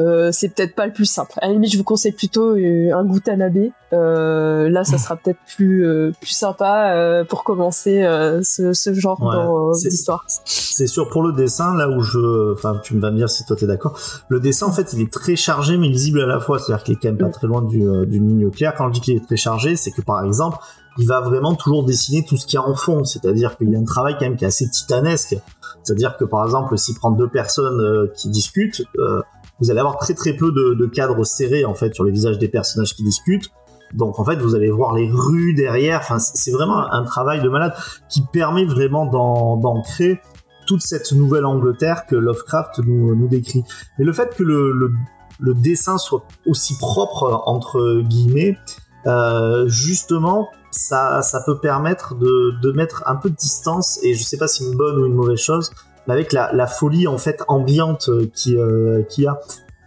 euh, 0.00 0.30
c'est 0.32 0.48
peut-être 0.50 0.74
pas 0.74 0.86
le 0.86 0.92
plus 0.92 1.04
simple. 1.06 1.32
À 1.40 1.46
la 1.46 1.52
limite, 1.54 1.72
je 1.72 1.78
vous 1.78 1.84
conseille 1.84 2.12
plutôt 2.12 2.56
euh, 2.56 2.92
un 2.94 3.04
Gutanabe. 3.04 3.70
Euh, 3.92 4.68
là, 4.68 4.84
ça 4.84 4.98
sera 4.98 5.16
peut-être 5.16 5.38
plus 5.56 5.86
euh, 5.86 6.12
plus 6.20 6.30
sympa 6.30 6.92
euh, 6.94 7.24
pour 7.24 7.44
commencer 7.44 8.02
euh, 8.02 8.40
ce, 8.42 8.72
ce 8.72 8.92
genre 8.94 9.22
Ouais, 9.22 9.74
c'est- 9.74 9.88
d'histoire. 9.88 10.24
C'est 10.44 10.86
sûr 10.86 11.08
pour 11.08 11.22
le 11.22 11.32
dessin, 11.32 11.74
là 11.76 11.88
où 11.88 12.00
je, 12.02 12.52
enfin, 12.52 12.78
tu 12.82 12.94
me 12.94 13.00
vas 13.00 13.10
me 13.10 13.16
dire 13.16 13.30
si 13.30 13.44
toi 13.46 13.56
t'es 13.56 13.66
d'accord. 13.66 13.98
Le 14.28 14.40
dessin, 14.40 14.66
en 14.66 14.72
fait, 14.72 14.92
il 14.92 15.00
est 15.00 15.10
très 15.12 15.36
chargé 15.36 15.76
mais 15.78 15.88
lisible 15.88 16.20
à 16.20 16.26
la 16.26 16.40
fois. 16.40 16.58
C'est-à-dire 16.58 16.84
qu'il 16.84 16.94
est 16.94 16.98
quand 17.00 17.08
même 17.08 17.18
pas 17.18 17.28
Mm. 17.28 17.30
très 17.32 17.46
loin 17.46 17.62
du, 17.62 17.86
euh, 17.88 18.04
d'une 18.04 18.28
ligne 18.28 18.50
claire. 18.50 18.74
Quand 18.76 18.88
je 18.88 18.92
dis 18.94 19.00
qu'il 19.00 19.16
est 19.16 19.24
très 19.24 19.36
chargé, 19.36 19.76
c'est 19.76 19.90
que 19.92 20.02
par 20.02 20.22
exemple, 20.24 20.58
il 20.98 21.06
va 21.06 21.20
vraiment 21.20 21.54
toujours 21.54 21.84
dessiner 21.84 22.24
tout 22.24 22.36
ce 22.36 22.46
qu'il 22.46 22.58
y 22.58 22.62
a 22.62 22.66
en 22.66 22.74
fond. 22.74 23.04
C'est-à-dire 23.04 23.56
qu'il 23.56 23.70
y 23.70 23.76
a 23.76 23.78
un 23.78 23.84
travail 23.84 24.14
quand 24.18 24.26
même 24.26 24.36
qui 24.36 24.44
est 24.44 24.48
assez 24.48 24.68
titanesque. 24.68 25.36
C'est-à-dire 25.82 26.16
que 26.16 26.24
par 26.24 26.44
exemple, 26.44 26.76
s'il 26.78 26.94
prend 26.96 27.10
deux 27.10 27.28
personnes 27.28 27.80
euh, 27.80 28.12
qui 28.16 28.28
discutent, 28.28 28.82
euh, 28.98 29.22
vous 29.60 29.70
allez 29.70 29.80
avoir 29.80 29.96
très 29.98 30.14
très 30.14 30.34
peu 30.34 30.52
de, 30.52 30.74
de 30.74 30.86
cadres 30.86 31.24
serrés 31.24 31.64
en 31.64 31.74
fait 31.74 31.94
sur 31.94 32.04
les 32.04 32.12
visages 32.12 32.38
des 32.38 32.48
personnages 32.48 32.94
qui 32.94 33.02
discutent. 33.02 33.50
Donc 33.94 34.18
en 34.18 34.24
fait, 34.24 34.36
vous 34.36 34.54
allez 34.54 34.70
voir 34.70 34.94
les 34.94 35.08
rues 35.10 35.54
derrière. 35.54 36.00
Enfin, 36.00 36.18
c'est 36.18 36.50
vraiment 36.50 36.92
un, 36.92 37.04
travail 37.04 37.40
de 37.40 37.48
malade 37.48 37.74
qui 38.08 38.22
permet 38.22 38.64
vraiment 38.64 39.06
d'ancrer 39.06 40.20
toute 40.66 40.82
cette 40.82 41.12
nouvelle 41.12 41.46
Angleterre 41.46 42.06
que 42.06 42.16
Lovecraft 42.16 42.80
nous, 42.84 43.14
nous 43.14 43.28
décrit. 43.28 43.62
Mais 43.98 44.04
le 44.04 44.12
fait 44.12 44.34
que 44.34 44.42
le, 44.42 44.72
le, 44.72 44.92
le 45.38 45.54
dessin 45.54 45.98
soit 45.98 46.24
aussi 46.46 46.76
propre 46.78 47.42
entre 47.46 48.00
guillemets, 48.02 48.58
euh, 49.06 49.68
justement, 49.68 50.48
ça, 50.72 51.22
ça 51.22 51.40
peut 51.46 51.58
permettre 51.58 52.16
de, 52.16 52.54
de 52.60 52.72
mettre 52.72 53.04
un 53.06 53.14
peu 53.14 53.30
de 53.30 53.36
distance. 53.36 54.00
Et 54.02 54.14
je 54.14 54.22
sais 54.24 54.36
pas 54.36 54.48
si 54.48 54.64
une 54.64 54.76
bonne 54.76 54.98
ou 54.98 55.06
une 55.06 55.14
mauvaise 55.14 55.38
chose, 55.38 55.70
mais 56.06 56.14
avec 56.14 56.32
la, 56.32 56.52
la 56.52 56.66
folie 56.66 57.06
en 57.06 57.18
fait 57.18 57.42
ambiante 57.48 58.10
qui 58.34 58.56
euh, 58.56 59.02
qu'il 59.08 59.24
y 59.24 59.26
a. 59.26 59.38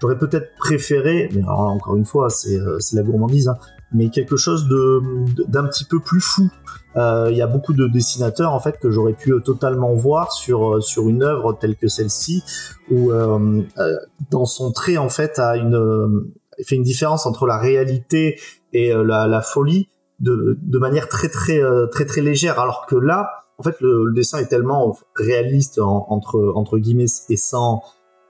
J'aurais 0.01 0.17
peut-être 0.17 0.55
préféré, 0.57 1.29
mais 1.33 1.41
alors 1.41 1.59
encore 1.71 1.95
une 1.97 2.05
fois, 2.05 2.29
c'est 2.29 2.57
euh, 2.57 2.79
c'est 2.79 2.95
la 2.95 3.03
gourmandise, 3.03 3.49
hein, 3.49 3.57
mais 3.91 4.09
quelque 4.09 4.37
chose 4.37 4.67
de 4.69 5.01
d'un 5.47 5.65
petit 5.65 5.83
peu 5.83 5.99
plus 5.99 6.21
fou. 6.21 6.49
Euh, 6.95 7.27
Il 7.29 7.37
y 7.37 7.41
a 7.41 7.47
beaucoup 7.47 7.73
de 7.73 7.85
dessinateurs 7.87 8.53
en 8.53 8.59
fait 8.59 8.79
que 8.79 8.89
j'aurais 8.89 9.13
pu 9.13 9.33
euh, 9.33 9.39
totalement 9.41 9.93
voir 9.95 10.31
sur 10.31 10.75
euh, 10.75 10.81
sur 10.81 11.09
une 11.09 11.21
œuvre 11.21 11.53
telle 11.53 11.75
que 11.75 11.87
celle-ci, 11.87 12.43
où 12.89 13.11
euh, 13.11 13.61
euh, 13.77 13.95
dans 14.31 14.45
son 14.45 14.71
trait 14.71 14.97
en 14.97 15.09
fait 15.09 15.37
a 15.37 15.57
une 15.57 15.75
euh, 15.75 16.31
fait 16.65 16.75
une 16.75 16.83
différence 16.83 17.25
entre 17.25 17.45
la 17.45 17.57
réalité 17.57 18.39
et 18.73 18.93
euh, 18.93 19.03
la, 19.03 19.27
la 19.27 19.41
folie 19.41 19.89
de, 20.19 20.57
de 20.61 20.79
manière 20.79 21.07
très 21.09 21.29
très 21.29 21.61
euh, 21.61 21.87
très 21.87 22.05
très 22.05 22.21
légère, 22.21 22.59
alors 22.59 22.85
que 22.85 22.95
là 22.95 23.29
en 23.59 23.63
fait 23.63 23.75
le, 23.81 24.11
dessin 24.13 24.39
est 24.39 24.47
tellement 24.47 24.97
réaliste 25.15 25.77
en- 25.79 26.05
entre 26.09 26.53
entre 26.55 26.77
guillemets 26.79 27.05
et 27.29 27.37
sans 27.37 27.81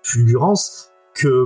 fulgurance 0.04 0.90
que 1.14 1.46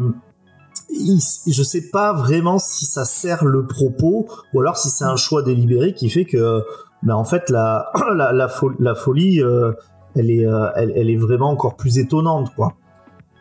je 0.89 1.63
sais 1.63 1.89
pas 1.91 2.13
vraiment 2.13 2.59
si 2.59 2.85
ça 2.85 3.05
sert 3.05 3.45
le 3.45 3.65
propos 3.65 4.27
ou 4.53 4.61
alors 4.61 4.77
si 4.77 4.89
c'est 4.89 5.05
un 5.05 5.15
choix 5.15 5.41
délibéré 5.43 5.93
qui 5.93 6.09
fait 6.09 6.25
que 6.25 6.61
ben 7.03 7.15
en 7.15 7.23
fait 7.25 7.49
la 7.49 7.91
la, 8.15 8.31
la, 8.31 8.47
fo- 8.47 8.75
la 8.79 8.95
folie 8.95 9.41
euh, 9.41 9.71
elle 10.15 10.29
est 10.29 10.45
euh, 10.45 10.69
elle 10.75 11.09
est 11.09 11.15
vraiment 11.17 11.49
encore 11.49 11.75
plus 11.75 11.97
étonnante 11.99 12.53
quoi 12.55 12.73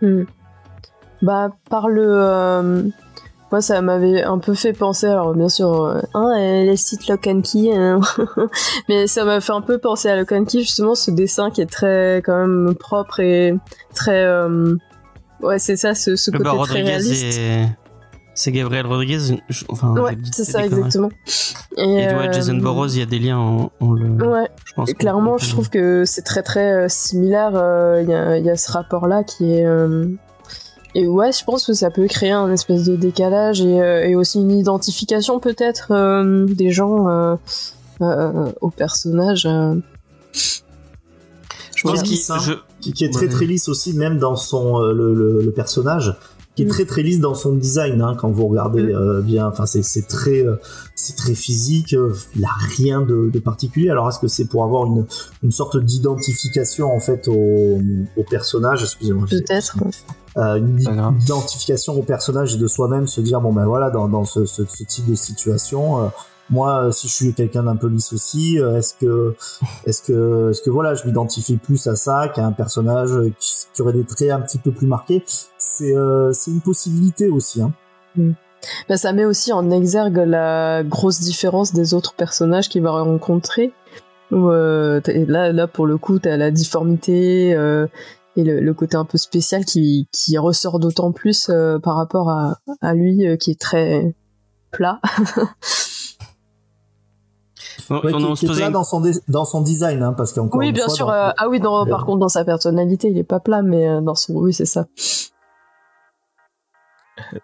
Hmm. 0.01 0.25
Bah 1.23 1.51
par 1.71 1.89
le 1.89 2.05
euh, 2.05 2.83
moi 3.53 3.61
ça 3.61 3.81
m'avait 3.83 4.25
un 4.25 4.39
peu 4.39 4.55
fait 4.55 4.73
penser 4.73 5.07
alors 5.07 5.35
bien 5.35 5.49
sûr 5.49 5.85
euh, 5.85 6.01
hein, 6.15 6.35
les 6.39 6.77
sites 6.77 7.07
Lock 7.07 7.27
and 7.29 7.43
Key 7.43 7.71
hein. 7.73 8.01
mais 8.89 9.07
ça 9.07 9.25
m'a 9.25 9.41
fait 9.41 9.53
un 9.53 9.61
peu 9.61 9.79
penser 9.79 10.09
à 10.09 10.17
Lock 10.17 10.33
and 10.33 10.45
Key 10.47 10.61
justement 10.61 10.95
ce 10.97 11.11
dessin 11.13 11.51
qui 11.51 11.61
est 11.61 11.71
très 11.71 12.23
quand 12.25 12.37
même 12.37 12.75
propre 12.75 13.21
et 13.21 13.55
très 13.95 14.25
euh, 14.25 14.75
ouais 15.43 15.59
c'est 15.61 15.77
ça 15.77 15.95
ce, 15.95 16.17
ce 16.17 16.31
Bah, 16.31 16.39
côté 16.39 16.49
très 16.51 16.57
Rodriguez 16.59 16.89
réaliste 16.89 17.39
et- 17.39 17.67
C'est 18.35 18.51
Gabriel 18.51 18.87
Rodriguez. 18.87 19.19
je- 19.51 19.65
Enfin, 19.69 19.93
ouais 20.01 20.17
c'est 20.33 20.45
ça 20.45 20.65
exactement 20.65 21.11
et, 21.77 21.83
Et 21.83 22.07
ouais, 22.07 22.29
euh, 22.29 22.33
Jason 22.33 22.55
Burroughs, 22.55 22.95
il 22.95 23.01
y 23.01 23.03
a 23.03 23.07
des 23.07 23.19
liens, 23.19 23.39
on, 23.39 23.71
on 23.81 23.93
le. 23.93 24.09
ouais 24.27 24.49
Je 24.65 24.73
pense 24.73 24.93
clairement, 24.95 25.37
je 25.37 25.51
trouve 25.51 25.69
que 25.69 26.05
c'est 26.07 26.23
très 26.23 26.43
très 26.43 26.73
euh, 26.73 26.87
similaire. 26.89 27.51
euh, 27.55 28.01
y, 28.03 28.39
il 28.41 28.47
y 28.47 28.51
a 28.51 28.57
ce 28.57 28.73
rapport-là 28.73 29.23
qui 29.23 29.53
est. 29.53 29.67
Et 30.95 31.07
ouais, 31.07 31.33
je 31.33 31.43
pense 31.45 31.67
que 31.67 31.73
ça 31.73 31.91
peut 31.91 32.07
créer 32.07 32.33
un 32.33 32.51
espèce 32.53 32.85
de 32.85 32.97
décalage 32.97 33.61
et, 33.63 33.81
euh, 33.81 34.05
et 34.07 34.15
aussi 34.15 34.41
une 34.41 34.51
identification 34.51 35.41
peut-être 35.41 35.91
euh, 35.93 36.45
des 36.47 36.71
gens 36.71 37.09
euh, 37.09 37.37
euh, 38.03 38.53
au 38.61 38.69
personnage. 38.71 39.47
euh. 39.47 39.77
Je 41.75 41.83
pense. 41.89 42.05
Ça. 42.17 42.39
je- 42.39 42.53
qui, 42.81 42.93
qui 42.93 43.05
est 43.05 43.11
très 43.13 43.27
Ouais. 43.27 43.33
très 43.33 43.47
lisse 43.47 43.69
aussi 43.69 43.93
même 43.95 44.19
dans 44.19 44.37
son 44.37 44.81
euh, 44.81 44.93
le, 44.93 45.15
le, 45.15 45.41
le 45.43 45.51
personnage 45.53 46.15
qui 46.55 46.63
est 46.63 46.67
Mm. 46.67 46.69
très 46.69 46.85
très 46.85 47.03
lisse 47.03 47.19
dans 47.21 47.35
son 47.35 47.55
design 47.55 48.03
hein, 48.03 48.15
quand 48.19 48.31
vous 48.31 48.47
regardez 48.47 48.83
Mm. 48.83 48.95
euh, 48.97 49.21
bien 49.23 49.47
enfin 49.47 49.65
c'est 49.67 49.83
c'est 49.83 50.07
très 50.07 50.45
euh, 50.47 50.57
c'est 50.95 51.17
très 51.17 51.35
physique 51.35 51.95
euh, 51.95 52.13
il 52.37 52.45
a 52.45 52.51
rien 52.77 53.01
de, 53.01 53.31
de 53.33 53.39
particulier 53.39 53.89
alors 53.91 54.09
est-ce 54.09 54.19
que 54.19 54.29
c'est 54.29 54.45
pour 54.47 54.63
avoir 54.65 54.87
une 54.87 55.07
une 55.43 55.53
sorte 55.53 55.77
d'identification 55.79 56.95
en 56.95 57.01
fait 57.01 57.27
au, 57.29 57.81
au 58.17 58.23
personnage? 58.29 58.83
Excusez-moi 58.83 59.27
Peut-être. 59.31 59.77
euh, 60.37 60.57
une 60.57 60.79
identification 61.21 61.95
au 61.99 62.03
personnage 62.03 62.55
et 62.55 62.59
de 62.59 62.67
soi-même 62.67 63.07
se 63.07 63.21
dire 63.21 63.41
bon 63.41 63.53
ben 63.53 63.67
voilà 63.67 63.91
dans, 63.91 64.09
dans 64.09 64.25
ce, 64.25 64.45
ce, 64.45 64.65
ce 64.65 64.85
type 64.85 65.07
de 65.09 65.15
situation 65.15 66.05
euh, 66.05 66.09
moi 66.51 66.85
euh, 66.85 66.91
si 66.93 67.09
je 67.09 67.13
suis 67.13 67.35
quelqu'un 67.35 67.63
d'un 67.63 67.77
peu 67.77 67.89
lisse 67.89 68.13
aussi 68.13 68.59
euh, 68.61 68.77
est-ce 68.77 68.95
que 68.95 69.35
est-ce 69.87 70.03
que 70.03 70.51
est-ce 70.51 70.63
que 70.63 70.71
voilà 70.71 70.95
je 70.95 71.07
m'identifie 71.07 71.57
plus 71.57 71.87
à 71.87 71.97
ça 71.97 72.29
qu'à 72.29 72.45
un 72.45 72.53
personnage 72.53 73.13
qui, 73.39 73.53
qui 73.73 73.83
aurait 73.83 73.93
des 73.93 74.05
traits 74.05 74.31
un 74.31 74.41
petit 74.41 74.59
peu 74.59 74.73
plus 74.73 74.87
marqués? 74.87 75.25
C'est 75.59 75.97
euh, 75.97 76.33
c'est 76.33 76.51
une 76.51 76.61
possibilité 76.61 77.29
aussi 77.29 77.63
hein. 77.63 77.73
Bah, 78.89 78.97
ça 78.97 79.13
met 79.13 79.25
aussi 79.25 79.53
en 79.53 79.71
exergue 79.71 80.19
la 80.19 80.83
grosse 80.85 81.21
différence 81.21 81.73
des 81.73 81.95
autres 81.95 82.15
personnages 82.15 82.69
qu'il 82.69 82.83
va 82.83 82.91
rencontrer. 82.93 83.73
Où, 84.31 84.51
euh, 84.51 85.01
là, 85.07 85.53
là, 85.53 85.67
pour 85.67 85.87
le 85.87 85.99
coup, 85.99 86.19
t'as 86.19 86.37
la 86.37 86.51
difformité 86.51 87.55
euh, 87.55 87.87
et 88.37 88.45
le, 88.45 88.61
le 88.61 88.75
côté 88.75 88.97
un 88.97 89.05
peu 89.05 89.19
spécial 89.19 89.65
qui, 89.65 90.09
qui 90.11 90.39
ressort 90.39 90.79
d'autant 90.79 91.13
plus 91.13 91.49
euh, 91.51 91.79
par 91.79 91.97
rapport 91.97 92.31
à, 92.31 92.59
à 92.81 92.95
lui 92.95 93.37
qui 93.39 93.51
est 93.51 93.61
très 93.61 94.15
plat. 94.71 95.01
On, 97.93 98.01
Ouais, 98.01 98.15
on- 98.15 98.19
qui, 98.19 98.25
on 98.25 98.35
qui 98.35 98.47
se 98.47 98.53
est 98.53 98.57
plat 98.57 98.71
dans 98.71 98.85
son, 98.85 99.01
dé- 99.01 99.19
dans 99.29 99.45
son 99.45 99.61
design, 99.61 100.03
hein, 100.03 100.15
parce 100.15 100.33
qu'encore 100.33 100.59
Oui, 100.59 100.69
une 100.69 100.73
bien 100.75 100.87
fois, 100.87 100.95
sûr. 100.95 101.07
dans- 101.07 101.13
euh, 101.13 101.31
ah 101.37 101.49
oui, 101.49 101.61
par 101.61 102.05
contre, 102.07 102.19
dans 102.21 102.29
sa 102.29 102.45
personnalité, 102.45 103.09
il 103.09 103.19
est 103.19 103.23
pas 103.25 103.41
plat, 103.41 103.63
mais 103.63 103.89
euh, 103.89 104.01
dans 104.01 104.15
son. 104.15 104.35
Oui, 104.35 104.53
c'est 104.53 104.65
ça. 104.65 104.87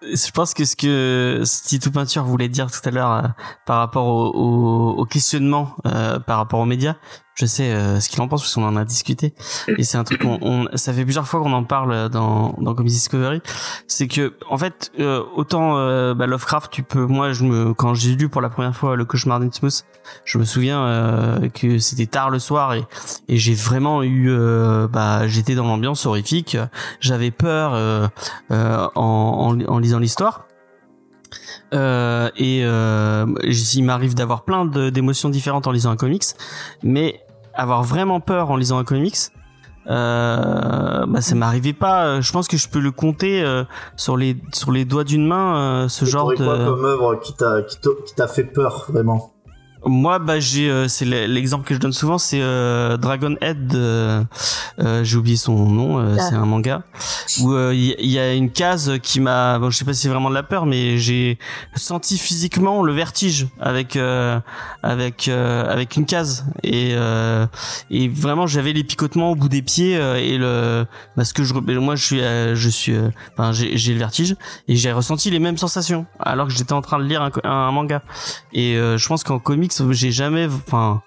Je 0.02 0.30
pense 0.32 0.54
que 0.54 0.64
ce 0.64 0.74
que 0.76 1.42
Tito 1.66 1.90
Peinture 1.90 2.24
voulait 2.24 2.48
dire 2.48 2.70
tout 2.70 2.80
à 2.88 2.90
l'heure 2.90 3.12
euh, 3.12 3.22
par 3.66 3.78
rapport 3.78 4.06
au, 4.06 4.26
au, 4.34 4.90
au 4.98 5.04
questionnement 5.04 5.72
euh, 5.86 6.18
par 6.18 6.38
rapport 6.38 6.60
aux 6.60 6.64
médias, 6.64 6.96
je 7.38 7.46
sais 7.46 7.70
euh, 7.70 8.00
ce 8.00 8.08
qu'il 8.08 8.20
en 8.20 8.26
pense 8.26 8.42
parce 8.42 8.54
qu'on 8.54 8.64
en 8.64 8.76
a 8.76 8.84
discuté. 8.84 9.32
Et 9.76 9.84
c'est 9.84 9.96
un 9.96 10.04
truc 10.04 10.22
qu'on 10.22 10.38
on, 10.42 10.68
ça 10.76 10.92
fait 10.92 11.04
plusieurs 11.04 11.26
fois 11.26 11.40
qu'on 11.40 11.52
en 11.52 11.62
parle 11.62 12.08
dans 12.08 12.54
dans 12.58 12.74
Comics 12.74 12.92
Discovery, 12.92 13.40
c'est 13.86 14.08
que 14.08 14.34
en 14.50 14.58
fait 14.58 14.90
euh, 14.98 15.22
autant 15.36 15.76
euh, 15.76 16.14
bah, 16.14 16.26
Lovecraft 16.26 16.70
tu 16.72 16.82
peux 16.82 17.06
moi 17.06 17.32
je 17.32 17.44
me 17.44 17.74
quand 17.74 17.94
j'ai 17.94 18.16
lu 18.16 18.28
pour 18.28 18.40
la 18.40 18.48
première 18.48 18.74
fois 18.74 18.96
le 18.96 19.04
cauchemar 19.04 19.38
d'Innsmouth, 19.38 19.84
je 20.24 20.38
me 20.38 20.44
souviens 20.44 20.82
euh, 20.82 21.48
que 21.48 21.78
c'était 21.78 22.06
tard 22.06 22.30
le 22.30 22.40
soir 22.40 22.74
et 22.74 22.84
et 23.28 23.36
j'ai 23.36 23.54
vraiment 23.54 24.02
eu 24.02 24.30
euh, 24.30 24.88
bah 24.88 25.28
j'étais 25.28 25.54
dans 25.54 25.66
l'ambiance 25.66 26.06
horrifique, 26.06 26.56
j'avais 27.00 27.30
peur 27.30 27.72
euh, 27.74 28.08
euh, 28.50 28.88
en, 28.96 29.56
en, 29.56 29.74
en 29.74 29.78
lisant 29.78 30.00
l'histoire. 30.00 30.46
Euh, 31.74 32.30
et 32.36 32.62
euh, 32.64 33.26
il 33.44 33.84
m'arrive 33.84 34.14
d'avoir 34.14 34.44
plein 34.44 34.64
d'émotions 34.64 35.28
différentes 35.28 35.66
en 35.66 35.72
lisant 35.72 35.90
un 35.90 35.96
comics, 35.96 36.24
mais 36.82 37.20
avoir 37.58 37.82
vraiment 37.82 38.20
peur 38.20 38.50
en 38.50 38.56
lisant 38.56 38.78
un 38.78 38.84
comics, 38.84 39.16
euh, 39.88 41.06
bah 41.06 41.20
ça 41.20 41.34
m'arrivait 41.34 41.72
pas. 41.72 42.04
euh, 42.06 42.20
Je 42.22 42.32
pense 42.32 42.46
que 42.48 42.56
je 42.56 42.68
peux 42.68 42.78
le 42.80 42.90
compter 42.90 43.42
euh, 43.42 43.64
sur 43.96 44.16
les 44.16 44.36
sur 44.52 44.70
les 44.72 44.84
doigts 44.84 45.04
d'une 45.04 45.26
main 45.26 45.56
euh, 45.84 45.88
ce 45.88 46.04
Et 46.04 46.08
genre 46.08 46.30
de. 46.30 46.36
quoi 46.36 46.56
comme 46.58 46.84
œuvre 46.84 47.16
qui 47.16 47.32
t'a- 47.34 47.62
qui 47.62 48.14
t'a 48.14 48.28
fait 48.28 48.44
peur 48.44 48.86
vraiment 48.90 49.32
Moi, 49.86 50.18
bah 50.18 50.40
j'ai, 50.40 50.68
euh, 50.68 50.88
c'est 50.88 51.04
le- 51.04 51.26
l'exemple 51.26 51.64
que 51.64 51.72
je 51.74 51.78
donne 51.78 51.92
souvent, 51.92 52.18
c'est 52.18 52.40
euh, 52.42 52.96
Dragon 52.96 53.36
Head. 53.40 53.74
euh, 53.74 54.22
euh, 54.80 55.04
j'ai 55.04 55.16
oublié 55.16 55.36
son 55.36 55.54
nom. 55.68 55.98
euh, 56.00 56.16
Ah. 56.18 56.22
C'est 56.22 56.34
un 56.34 56.44
manga 56.46 56.82
où 57.40 57.52
euh, 57.52 57.72
il 57.74 58.06
y, 58.10 58.18
a 58.18 58.34
une 58.34 58.50
case 58.50 58.92
qui 59.02 59.20
m'a, 59.20 59.58
bon, 59.58 59.70
je 59.70 59.76
sais 59.78 59.84
pas 59.84 59.92
si 59.94 60.02
c'est 60.02 60.08
vraiment 60.08 60.30
de 60.30 60.34
la 60.34 60.42
peur, 60.42 60.66
mais 60.66 60.98
j'ai 60.98 61.38
senti 61.76 62.18
physiquement 62.18 62.82
le 62.82 62.92
vertige 62.92 63.46
avec 63.60 63.94
euh, 63.96 64.40
avec 64.82 65.28
euh, 65.28 65.64
avec 65.70 65.96
une 65.96 66.06
case 66.06 66.44
et 66.64 66.90
euh, 66.94 67.46
et 67.90 68.08
vraiment 68.08 68.46
j'avais 68.46 68.72
les 68.72 68.84
picotements 68.84 69.30
au 69.32 69.36
bout 69.36 69.48
des 69.48 69.62
pieds 69.62 69.96
euh, 69.96 70.16
et 70.16 70.38
le 70.38 70.86
parce 71.16 71.32
que 71.32 71.44
je 71.44 71.54
moi 71.54 71.94
je 71.96 72.04
suis 72.04 72.20
euh, 72.20 72.54
je 72.56 72.68
suis 72.68 72.92
euh, 72.94 73.10
enfin 73.32 73.52
j'ai 73.52 73.76
j'ai 73.76 73.92
le 73.92 73.98
vertige 73.98 74.34
et 74.66 74.76
j'ai 74.76 74.90
ressenti 74.92 75.30
les 75.30 75.38
mêmes 75.38 75.58
sensations 75.58 76.06
alors 76.18 76.48
que 76.48 76.52
j'étais 76.52 76.72
en 76.72 76.82
train 76.82 76.98
de 76.98 77.04
lire 77.04 77.22
un, 77.22 77.30
co- 77.30 77.40
un 77.44 77.70
manga 77.70 78.02
et 78.52 78.76
euh, 78.76 78.96
je 78.98 79.06
pense 79.08 79.22
qu'en 79.24 79.38
comics 79.38 79.67
j'ai 79.90 80.10
jamais 80.10 80.46
enfin 80.46 81.02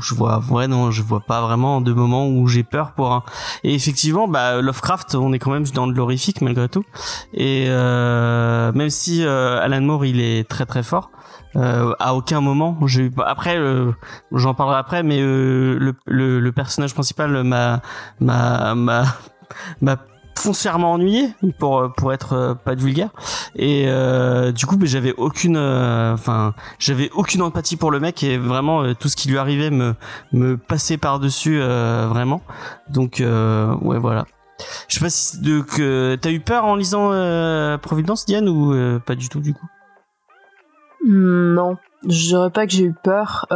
je 0.00 0.14
vois 0.14 0.42
ouais 0.50 0.66
non 0.66 0.90
je 0.90 1.02
vois 1.02 1.20
pas 1.20 1.40
vraiment 1.40 1.80
de 1.80 1.92
moments 1.92 2.28
où 2.28 2.46
j'ai 2.46 2.62
peur 2.62 2.92
pour 2.92 3.12
un. 3.12 3.22
Et 3.64 3.74
effectivement 3.74 4.28
bah 4.28 4.60
Lovecraft 4.60 5.14
on 5.14 5.32
est 5.32 5.38
quand 5.38 5.50
même 5.50 5.64
dans 5.66 5.86
de 5.86 5.92
l'horrifique 5.92 6.40
malgré 6.40 6.68
tout. 6.68 6.84
Et 7.34 7.66
euh, 7.68 8.72
même 8.72 8.90
si 8.90 9.24
euh, 9.24 9.60
Alan 9.60 9.80
Moore 9.80 10.04
il 10.04 10.20
est 10.20 10.48
très 10.48 10.66
très 10.66 10.82
fort 10.82 11.10
euh, 11.56 11.94
à 11.98 12.14
aucun 12.14 12.40
moment 12.40 12.78
j'ai 12.86 13.10
après 13.24 13.56
euh, 13.56 13.92
j'en 14.32 14.54
parlerai 14.54 14.78
après 14.78 15.02
mais 15.02 15.20
le, 15.20 15.94
le 16.06 16.52
personnage 16.52 16.94
principal 16.94 17.42
m'a 17.42 17.80
m'a 18.20 18.74
m'a 19.80 19.96
foncièrement 20.38 20.92
ennuyé 20.92 21.28
pour 21.58 21.92
pour 21.96 22.12
être 22.12 22.32
euh, 22.32 22.54
pas 22.54 22.74
de 22.74 22.80
vulgaire. 22.80 23.10
Et 23.56 23.84
euh, 23.88 24.52
du 24.52 24.66
coup 24.66 24.78
j'avais 24.82 25.12
aucune 25.16 25.56
euh, 25.56 26.14
enfin 26.14 26.54
j'avais 26.78 27.10
aucune 27.14 27.42
empathie 27.42 27.76
pour 27.76 27.90
le 27.90 28.00
mec 28.00 28.22
et 28.22 28.38
vraiment 28.38 28.82
euh, 28.82 28.94
tout 28.94 29.08
ce 29.08 29.16
qui 29.16 29.28
lui 29.28 29.38
arrivait 29.38 29.70
me 29.70 29.94
me 30.32 30.56
passait 30.56 30.96
par 30.96 31.18
dessus 31.18 31.58
vraiment. 31.60 32.42
Donc 32.88 33.20
euh, 33.20 33.74
ouais 33.82 33.98
voilà. 33.98 34.24
Je 34.88 34.94
sais 34.94 35.00
pas 35.00 35.10
si 35.10 35.40
que 35.68 36.16
t'as 36.16 36.30
eu 36.30 36.40
peur 36.40 36.64
en 36.64 36.74
lisant 36.74 37.10
euh, 37.12 37.78
Providence 37.78 38.26
Diane 38.26 38.48
ou 38.48 38.72
euh, 38.72 38.98
pas 38.98 39.14
du 39.14 39.28
tout 39.28 39.40
du 39.40 39.54
coup? 39.54 39.66
Hmm, 41.04 41.54
non, 41.54 41.76
je 42.08 42.28
dirais 42.28 42.50
pas 42.50 42.66
que 42.66 42.72
j'ai 42.72 42.84
eu 42.84 42.94
peur. 43.04 43.46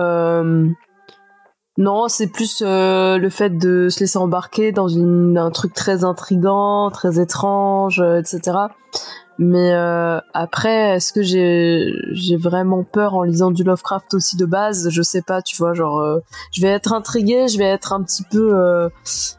Non, 1.78 2.08
c'est 2.08 2.26
plus 2.26 2.62
euh, 2.64 3.16
le 3.16 3.30
fait 3.30 3.56
de 3.56 3.88
se 3.88 4.00
laisser 4.00 4.18
embarquer 4.18 4.72
dans 4.72 4.88
une, 4.88 5.38
un 5.38 5.50
truc 5.50 5.72
très 5.72 6.04
intrigant, 6.04 6.90
très 6.90 7.18
étrange, 7.18 8.00
euh, 8.00 8.20
etc. 8.20 8.58
Mais 9.38 9.72
euh, 9.72 10.20
après, 10.34 10.96
est-ce 10.96 11.14
que 11.14 11.22
j'ai 11.22 11.90
j'ai 12.12 12.36
vraiment 12.36 12.84
peur 12.84 13.14
en 13.14 13.22
lisant 13.22 13.50
du 13.50 13.64
Lovecraft 13.64 14.12
aussi 14.12 14.36
de 14.36 14.44
base? 14.44 14.90
Je 14.90 15.02
sais 15.02 15.22
pas, 15.22 15.40
tu 15.40 15.56
vois, 15.56 15.72
genre 15.72 15.98
euh, 16.00 16.20
je 16.52 16.60
vais 16.60 16.68
être 16.68 16.92
intriguée, 16.92 17.48
je 17.48 17.56
vais 17.56 17.64
être 17.64 17.94
un 17.94 18.02
petit 18.02 18.24
peu, 18.24 18.54
euh, 18.54 18.90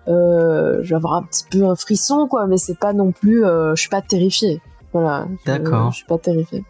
euh, 0.08 0.80
je 0.82 0.90
vais 0.90 0.96
avoir 0.96 1.14
un 1.14 1.24
petit 1.24 1.46
peu 1.52 1.66
un 1.66 1.76
frisson 1.76 2.28
quoi, 2.28 2.48
mais 2.48 2.58
c'est 2.58 2.80
pas 2.80 2.94
non 2.94 3.12
plus, 3.12 3.46
euh, 3.46 3.76
je 3.76 3.82
suis 3.82 3.90
pas 3.90 4.02
terrifiée. 4.02 4.60
Voilà. 4.92 5.28
D'accord. 5.46 5.92
Je 5.92 5.98
suis 5.98 6.06
pas 6.06 6.18
terrifiée. 6.18 6.64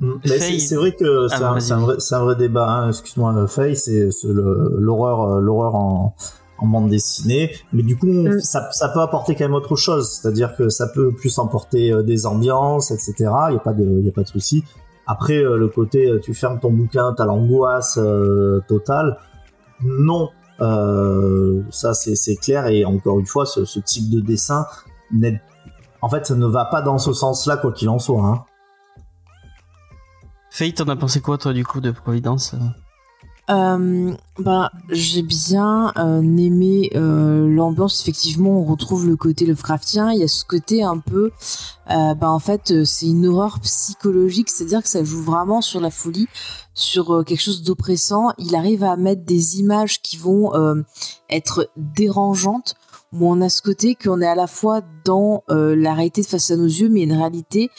Mm. 0.00 0.12
Mais 0.24 0.38
Faye. 0.38 0.60
c'est 0.60 0.66
c'est 0.68 0.76
vrai 0.76 0.92
que 0.92 1.28
c'est 1.28 1.36
Ah, 1.42 1.50
un, 1.52 1.56
un 1.70 1.80
vrai, 1.80 1.94
c'est 1.98 2.14
un 2.14 2.24
vrai 2.24 2.36
débat. 2.36 2.68
Hein. 2.68 2.88
Excuse-moi, 2.88 3.34
euh, 3.36 3.46
Faye, 3.46 3.76
c'est 3.76 4.10
c'est 4.10 4.28
le- 4.28 4.76
l'horreur, 4.78 5.22
euh, 5.22 5.40
l'horreur 5.40 5.74
en, 5.74 6.14
en 6.58 6.66
bande 6.66 6.88
dessinée. 6.90 7.52
Mais 7.72 7.82
du 7.82 7.96
coup, 7.96 8.06
Mm. 8.06 8.40
ça, 8.40 8.68
ça 8.72 8.88
peut 8.88 9.00
apporter 9.00 9.34
quand 9.34 9.44
même 9.44 9.54
autre 9.54 9.76
chose. 9.76 10.10
C'est-à-dire 10.20 10.54
que 10.56 10.68
ça 10.68 10.86
peut 10.88 11.12
plus 11.12 11.38
emporter 11.38 11.92
euh, 11.92 12.02
des 12.02 12.26
ambiances, 12.26 12.90
etc. 12.90 13.14
Il 13.50 13.54
y 13.54 13.56
a 13.56 13.60
pas 13.60 13.72
de, 13.72 13.84
il 13.84 14.04
y 14.04 14.08
a 14.08 14.12
pas 14.12 14.22
de 14.22 14.28
souci. 14.28 14.64
Après, 15.06 15.36
euh, 15.38 15.56
le 15.58 15.68
côté, 15.68 16.08
euh, 16.08 16.18
tu 16.18 16.32
fermes 16.34 16.58
ton 16.60 16.70
bouquin, 16.70 17.12
t'as 17.16 17.26
l'angoisse 17.26 17.98
euh, 18.02 18.60
totale. 18.68 19.18
Non, 19.82 20.30
euh, 20.60 21.60
ça 21.70 21.94
c'est 21.94 22.14
c'est 22.16 22.36
clair. 22.36 22.66
Et 22.68 22.84
encore 22.84 23.18
une 23.20 23.26
fois, 23.26 23.44
ce, 23.46 23.64
ce 23.64 23.80
type 23.80 24.08
de 24.10 24.20
dessin, 24.20 24.66
n'est- 25.12 25.40
en 26.00 26.08
fait, 26.08 26.26
ça 26.26 26.34
ne 26.34 26.46
va 26.46 26.64
pas 26.66 26.80
dans 26.82 26.98
ce 26.98 27.12
sens-là, 27.12 27.56
quoi 27.58 27.72
qu'il 27.72 27.88
en 27.88 27.98
soit. 27.98 28.22
Hein. 28.24 28.42
Faye 30.54 30.72
t'en 30.72 30.86
as 30.86 30.94
pensé 30.94 31.20
quoi 31.20 31.36
toi 31.36 31.52
du 31.52 31.64
coup 31.64 31.80
de 31.80 31.90
Providence 31.90 32.54
Euh, 33.50 34.12
ben, 34.38 34.70
j'ai 34.88 35.22
bien 35.22 35.92
euh, 35.98 36.22
aimé 36.22 36.90
euh, 36.94 37.48
l'ambiance. 37.48 38.00
Effectivement, 38.00 38.60
on 38.60 38.64
retrouve 38.64 39.04
le 39.04 39.16
côté 39.16 39.46
Lovecraftien. 39.46 40.12
Il 40.12 40.20
y 40.20 40.22
a 40.22 40.28
ce 40.28 40.44
côté 40.44 40.84
un 40.84 40.98
peu, 40.98 41.32
euh, 41.90 42.14
ben 42.14 42.28
en 42.28 42.38
fait, 42.38 42.70
euh, 42.70 42.84
c'est 42.84 43.06
une 43.06 43.26
horreur 43.26 43.58
psychologique, 43.58 44.48
c'est-à-dire 44.48 44.80
que 44.80 44.88
ça 44.88 45.02
joue 45.02 45.24
vraiment 45.24 45.60
sur 45.60 45.80
la 45.80 45.90
folie, 45.90 46.28
sur 46.72 47.12
euh, 47.12 47.22
quelque 47.24 47.42
chose 47.42 47.64
d'oppressant. 47.64 48.32
Il 48.38 48.54
arrive 48.54 48.84
à 48.84 48.96
mettre 48.96 49.24
des 49.24 49.58
images 49.58 50.02
qui 50.02 50.16
vont 50.16 50.54
euh, 50.54 50.82
être 51.30 51.68
dérangeantes. 51.76 52.76
Où 53.12 53.28
on 53.28 53.40
a 53.42 53.48
ce 53.48 53.62
côté 53.62 53.94
qu'on 53.96 54.20
est 54.20 54.26
à 54.26 54.34
la 54.34 54.48
fois 54.48 54.82
dans 55.04 55.44
euh, 55.48 55.76
la 55.76 55.94
réalité 55.94 56.24
face 56.24 56.50
à 56.50 56.56
nos 56.56 56.66
yeux, 56.66 56.88
mais 56.88 57.02
une 57.02 57.12
réalité 57.12 57.70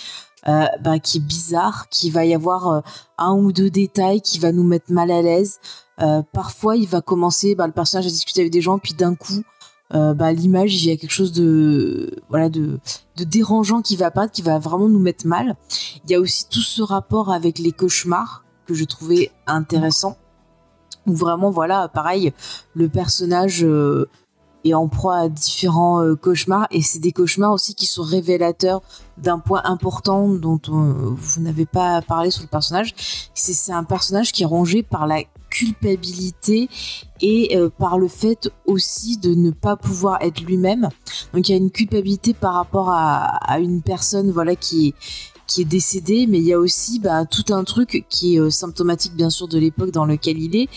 euh, 0.47 0.65
ben, 0.81 0.99
qui 0.99 1.17
est 1.17 1.21
bizarre, 1.21 1.89
qui 1.89 2.09
va 2.09 2.25
y 2.25 2.33
avoir 2.33 2.67
euh, 2.67 2.81
un 3.17 3.33
ou 3.33 3.51
deux 3.51 3.69
détails 3.69 4.21
qui 4.21 4.39
va 4.39 4.51
nous 4.51 4.63
mettre 4.63 4.91
mal 4.91 5.11
à 5.11 5.21
l'aise. 5.21 5.59
Euh, 6.01 6.21
parfois, 6.33 6.75
il 6.75 6.87
va 6.87 7.01
commencer, 7.01 7.55
bah, 7.55 7.67
le 7.67 7.73
personnage 7.73 8.05
à 8.05 8.09
discuter 8.09 8.41
avec 8.41 8.51
des 8.51 8.61
gens, 8.61 8.77
puis 8.79 8.93
d'un 8.93 9.15
coup, 9.15 9.43
euh, 9.93 10.13
bah, 10.13 10.31
l'image, 10.33 10.75
il 10.75 10.89
y 10.89 10.91
a 10.91 10.97
quelque 10.97 11.11
chose 11.11 11.31
de, 11.31 12.15
voilà, 12.29 12.49
de, 12.49 12.79
de 13.17 13.23
dérangeant 13.23 13.81
qui 13.81 13.95
va 13.95 14.07
apparaître, 14.07 14.33
qui 14.33 14.41
va 14.41 14.59
vraiment 14.59 14.89
nous 14.89 14.99
mettre 14.99 15.27
mal. 15.27 15.55
Il 16.03 16.11
y 16.11 16.15
a 16.15 16.19
aussi 16.19 16.47
tout 16.49 16.61
ce 16.61 16.81
rapport 16.81 17.31
avec 17.31 17.59
les 17.59 17.71
cauchemars 17.71 18.43
que 18.65 18.73
je 18.73 18.83
trouvais 18.83 19.31
intéressant. 19.47 20.17
Où 21.07 21.13
vraiment, 21.13 21.51
voilà, 21.51 21.87
pareil, 21.87 22.33
le 22.73 22.89
personnage 22.89 23.63
euh, 23.63 24.09
est 24.65 24.73
en 24.73 24.87
proie 24.87 25.15
à 25.17 25.29
différents 25.29 26.01
euh, 26.01 26.15
cauchemars, 26.15 26.67
et 26.71 26.81
c'est 26.81 26.99
des 26.99 27.11
cauchemars 27.11 27.53
aussi 27.53 27.75
qui 27.75 27.85
sont 27.85 28.03
révélateurs 28.03 28.81
d'un 29.17 29.39
point 29.39 29.61
important 29.65 30.27
dont 30.29 30.59
on- 30.69 31.13
vous 31.15 31.41
n'avez 31.41 31.65
pas 31.65 32.01
parlé 32.01 32.31
sur 32.31 32.41
le 32.43 32.47
personnage. 32.49 32.93
C'est 33.33 33.53
c'est 33.53 33.71
un 33.73 33.83
personnage 33.83 34.31
qui 34.31 34.43
est 34.43 34.47
rongé 34.47 34.83
par 34.83 35.07
la 35.07 35.21
culpabilité 35.49 36.69
et 37.21 37.55
euh, 37.57 37.69
par 37.69 37.97
le 37.97 38.07
fait 38.07 38.49
aussi 38.65 39.17
de 39.17 39.33
ne 39.33 39.51
pas 39.51 39.75
pouvoir 39.75 40.17
être 40.21 40.41
lui-même. 40.41 40.89
Donc 41.33 41.47
il 41.47 41.51
y 41.51 41.55
a 41.55 41.57
une 41.57 41.71
culpabilité 41.71 42.33
par 42.33 42.53
rapport 42.55 42.89
à, 42.89 43.37
à 43.51 43.59
une 43.59 43.81
personne 43.81 44.31
voilà 44.31 44.55
qui 44.55 44.87
est 44.89 44.93
qui 45.47 45.61
est 45.61 45.65
décédée, 45.65 46.27
mais 46.27 46.39
il 46.39 46.45
y 46.45 46.53
a 46.53 46.59
aussi 46.59 46.99
bah, 46.99 47.25
tout 47.25 47.53
un 47.53 47.63
truc 47.63 48.05
qui 48.09 48.35
est 48.35 48.39
euh, 48.39 48.49
symptomatique 48.49 49.13
bien 49.15 49.29
sûr 49.29 49.47
de 49.47 49.57
l'époque 49.57 49.91
dans 49.91 50.05
lequel 50.05 50.39
il 50.39 50.55
est, 50.55 50.69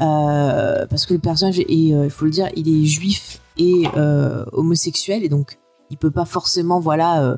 euh, 0.00 0.86
parce 0.86 1.06
que 1.06 1.14
le 1.14 1.20
personnage 1.20 1.58
euh, 1.60 1.64
il 1.68 2.10
faut 2.10 2.24
le 2.24 2.30
dire, 2.30 2.48
il 2.56 2.68
est 2.68 2.86
juif 2.86 3.40
et 3.56 3.86
homosexuel 4.52 5.24
et 5.24 5.28
donc 5.28 5.58
il 5.90 5.96
peut 5.96 6.12
pas 6.12 6.24
forcément 6.24 6.78
voilà 6.78 7.36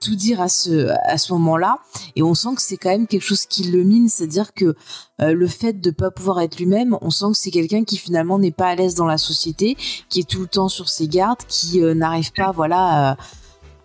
tout 0.00 0.14
dire 0.14 0.40
à 0.40 0.48
ce 0.48 0.88
à 1.06 1.18
ce 1.18 1.34
moment-là. 1.34 1.76
Et 2.16 2.22
on 2.22 2.32
sent 2.32 2.54
que 2.56 2.62
c'est 2.62 2.78
quand 2.78 2.88
même 2.88 3.06
quelque 3.06 3.22
chose 3.22 3.44
qui 3.44 3.64
le 3.64 3.82
mine 3.82 4.08
c'est-à-dire 4.08 4.54
que 4.54 4.74
le 5.18 5.46
fait 5.46 5.78
de 5.78 5.90
pas 5.90 6.10
pouvoir 6.10 6.40
être 6.40 6.56
lui-même 6.56 6.96
on 7.02 7.10
sent 7.10 7.32
que 7.32 7.36
c'est 7.36 7.50
quelqu'un 7.50 7.84
qui 7.84 7.98
finalement 7.98 8.38
n'est 8.38 8.50
pas 8.50 8.68
à 8.68 8.74
l'aise 8.76 8.94
dans 8.94 9.04
la 9.04 9.18
société 9.18 9.76
qui 10.08 10.20
est 10.20 10.28
tout 10.28 10.40
le 10.40 10.46
temps 10.46 10.70
sur 10.70 10.88
ses 10.88 11.06
gardes 11.06 11.42
qui 11.48 11.80
n'arrive 11.80 12.32
pas 12.32 12.50
voilà 12.50 13.10
à, 13.10 13.16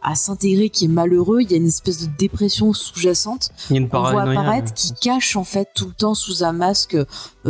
à 0.02 0.16
s'intégrer, 0.16 0.70
qui 0.70 0.86
est 0.86 0.90
malheureux. 0.90 1.42
Il 1.42 1.52
y 1.52 1.54
a 1.54 1.58
une 1.58 1.68
espèce 1.68 2.02
de 2.02 2.12
dépression 2.18 2.74
sous-jacente 2.74 3.50
qu'on 3.70 3.86
voit 3.88 4.22
apparaître 4.22 4.74
qui 4.74 4.94
cache 4.94 5.36
en 5.36 5.44
fait 5.44 5.70
tout 5.74 5.88
le 5.88 5.94
temps 5.94 6.14
sous 6.14 6.44
un 6.44 6.54
masque 6.54 6.96
euh, 6.96 7.06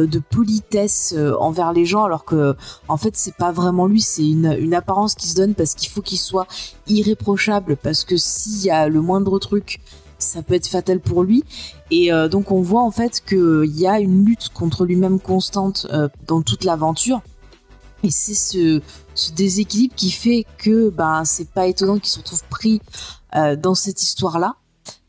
de 0.08 0.20
politesse 0.20 1.14
euh, 1.16 1.36
envers 1.39 1.74
les 1.74 1.86
gens 1.86 2.04
alors 2.04 2.26
que 2.26 2.56
en 2.88 2.97
fait 2.97 3.16
c'est 3.16 3.36
pas 3.36 3.52
vraiment 3.52 3.86
lui. 3.86 4.02
C'est 4.02 4.28
une, 4.28 4.56
une 4.60 4.74
apparence 4.74 5.16
qui 5.16 5.28
se 5.28 5.36
donne 5.36 5.56
parce 5.56 5.76
qu'il 5.76 5.89
faut 5.89 6.02
qu'il 6.02 6.20
soit 6.20 6.47
irréprochable 6.88 7.78
parce 7.78 8.04
que 8.04 8.18
s'il 8.18 8.66
y 8.66 8.70
a 8.70 8.88
le 8.88 9.02
moindre 9.02 9.39
truc 9.39 9.80
ça 10.20 10.41
peut 10.41 10.54
être 10.54 10.68
fatal 10.68 11.00
pour 11.00 11.24
lui. 11.24 11.43
Et 11.91 12.14
euh, 12.14 12.28
donc 12.28 12.52
on 12.52 12.62
voit 12.62 12.84
en 12.84 12.91
fait 12.91 13.22
qu'il 13.26 13.72
y 13.80 13.88
a 13.88 14.00
une 14.00 14.26
lutte 14.26 14.50
contre 14.50 14.86
lui-même 14.86 15.20
constante 15.20 15.88
euh, 15.91 16.10
dans 16.28 16.41
toute 16.41 16.64
l'aventure 16.64 17.22
et 18.04 18.12
c'est 18.12 18.34
ce, 18.34 18.82
ce 19.16 19.32
déséquilibre 19.32 19.95
qui 19.95 20.12
fait 20.12 20.45
que 20.58 20.89
ben 20.89 21.24
c'est 21.26 21.50
pas 21.50 21.68
étonnant 21.68 22.00
qu'il 22.00 22.10
se 22.10 22.20
retrouve 22.20 22.43
pris 22.50 22.82
euh, 23.36 23.56
dans 23.56 23.76
cette 23.76 24.02
histoire 24.02 24.39
là 24.39 24.56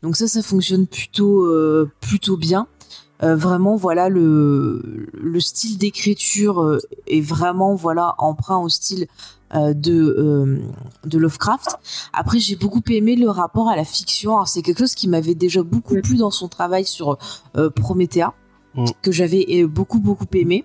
donc 0.03 0.15
ça, 0.15 0.27
ça 0.27 0.41
fonctionne 0.41 0.87
plutôt, 0.87 1.45
euh, 1.45 1.91
plutôt 2.01 2.37
bien. 2.37 2.67
Euh, 3.23 3.35
vraiment, 3.35 3.75
voilà, 3.75 4.09
le, 4.09 5.07
le 5.13 5.39
style 5.39 5.77
d'écriture 5.77 6.61
euh, 6.61 6.79
est 7.05 7.21
vraiment, 7.21 7.75
voilà, 7.75 8.15
emprunt 8.17 8.57
au 8.57 8.69
style 8.69 9.05
euh, 9.53 9.75
de, 9.75 9.93
euh, 9.93 10.57
de 11.05 11.17
Lovecraft. 11.19 11.77
Après, 12.13 12.39
j'ai 12.39 12.55
beaucoup 12.55 12.81
aimé 12.89 13.15
le 13.15 13.29
rapport 13.29 13.69
à 13.69 13.75
la 13.75 13.85
fiction. 13.85 14.43
C'est 14.45 14.63
quelque 14.63 14.79
chose 14.79 14.95
qui 14.95 15.07
m'avait 15.07 15.35
déjà 15.35 15.61
beaucoup 15.61 16.01
plu 16.01 16.15
dans 16.15 16.31
son 16.31 16.47
travail 16.47 16.85
sur 16.85 17.19
euh, 17.55 17.69
Promethea. 17.69 18.33
Mm. 18.73 18.85
que 19.01 19.11
j'avais 19.11 19.45
euh, 19.49 19.67
beaucoup 19.67 19.99
beaucoup 19.99 20.27
aimé 20.33 20.63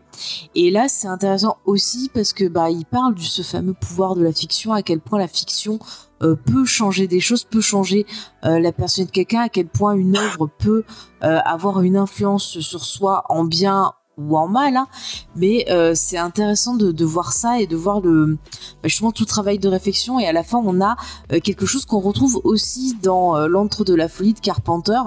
et 0.55 0.71
là 0.71 0.87
c'est 0.89 1.09
intéressant 1.09 1.57
aussi 1.65 2.09
parce 2.15 2.33
que 2.33 2.47
bah 2.47 2.71
il 2.71 2.85
parle 2.87 3.17
de 3.17 3.21
ce 3.21 3.43
fameux 3.43 3.73
pouvoir 3.73 4.15
de 4.15 4.23
la 4.23 4.33
fiction 4.33 4.73
à 4.73 4.83
quel 4.83 5.01
point 5.01 5.19
la 5.19 5.27
fiction 5.27 5.81
euh, 6.23 6.37
peut 6.37 6.65
changer 6.65 7.09
des 7.09 7.19
choses, 7.19 7.43
peut 7.43 7.61
changer 7.61 8.07
euh, 8.45 8.61
la 8.61 8.71
personne 8.71 9.07
de 9.07 9.11
quelqu'un, 9.11 9.41
à 9.41 9.49
quel 9.49 9.67
point 9.67 9.95
une 9.95 10.17
œuvre 10.17 10.49
peut 10.59 10.85
avoir 11.21 11.83
une 11.83 11.97
influence 11.97 12.61
sur 12.61 12.85
soi 12.85 13.25
en 13.29 13.45
bien 13.45 13.93
ou 14.17 14.39
en 14.39 14.47
mal. 14.47 14.77
hein. 14.77 14.87
Mais 15.35 15.67
c'est 15.95 16.17
intéressant 16.17 16.77
de, 16.77 17.05
voir 17.05 17.33
ça 17.33 17.61
et 17.61 17.67
de 17.67 17.77
voir 17.77 18.01
le 18.01 18.39
bah, 18.83 18.89
justement 18.89 19.11
tout 19.13 19.25
travail 19.25 19.59
de 19.59 19.69
réflexion. 19.69 20.21
Et 20.21 20.27
à 20.27 20.33
la 20.33 20.45
fin, 20.45 20.63
on 20.65 20.81
a 20.81 20.97
quelque 21.41 21.67
chose 21.67 21.85
qu'on 21.85 22.01
retrouve 22.01 22.41
aussi 22.45 22.97
dans 23.03 23.37
euh, 23.37 23.49
l'antre 23.49 23.85
de 23.85 23.95
la 23.95 24.09
folie 24.09 24.35
de 24.35 24.41
Carpenter 24.41 25.01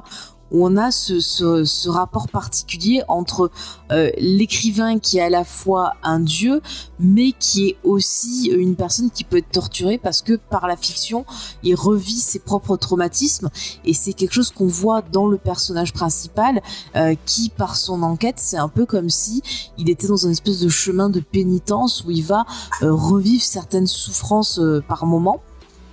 où 0.52 0.66
on 0.66 0.78
a 0.78 0.92
ce, 0.92 1.20
ce, 1.20 1.64
ce 1.66 1.90
rapport 1.90 2.28
particulier 2.28 3.02
entre 3.08 3.52
euh, 3.92 4.10
l'écrivain 4.18 5.00
qui 5.00 5.18
est 5.18 5.22
à 5.22 5.30
la 5.30 5.44
fois 5.44 5.94
un 6.04 6.20
dieu, 6.20 6.62
mais 7.00 7.32
qui 7.32 7.70
est 7.70 7.78
aussi 7.84 8.48
une 8.48 8.76
personne 8.76 9.12
qui 9.12 9.24
peut 9.24 9.38
être 9.38 9.52
torturée 9.52 9.98
parce 9.98 10.22
que 10.22 10.34
par 10.34 10.68
la 10.68 10.76
fiction, 10.76 11.26
il 11.64 11.76
revit 11.76 12.20
ses 12.20 12.40
propres 12.40 12.78
traumatismes. 12.78 13.50
Et 13.86 13.94
c'est 13.94 14.14
quelque 14.14 14.34
chose 14.34 14.52
qu'on 14.52 14.68
voit 14.68 15.02
dans 15.02 15.28
le 15.28 15.38
personnage 15.38 15.94
principal 15.94 16.62
euh, 16.96 17.16
qui 17.26 17.50
par 17.50 17.76
son 17.76 18.04
enquête 18.04 18.36
c'est 18.38 18.58
un 18.58 18.68
peu 18.68 18.86
comme 18.86 19.10
si 19.10 19.42
il 19.78 19.90
était 19.90 20.08
dans 20.08 20.28
un 20.28 20.32
espèce 20.32 20.60
de 20.60 20.70
chemin 20.70 21.10
de 21.10 21.20
pénitence 21.20 22.04
où 22.06 22.12
il 22.12 22.24
va 22.24 22.46
euh, 22.82 22.94
revivre 22.94 23.44
certaines 23.44 23.88
souffrances 23.88 24.60
euh, 24.60 24.84
par 24.88 25.06
moment 25.06 25.42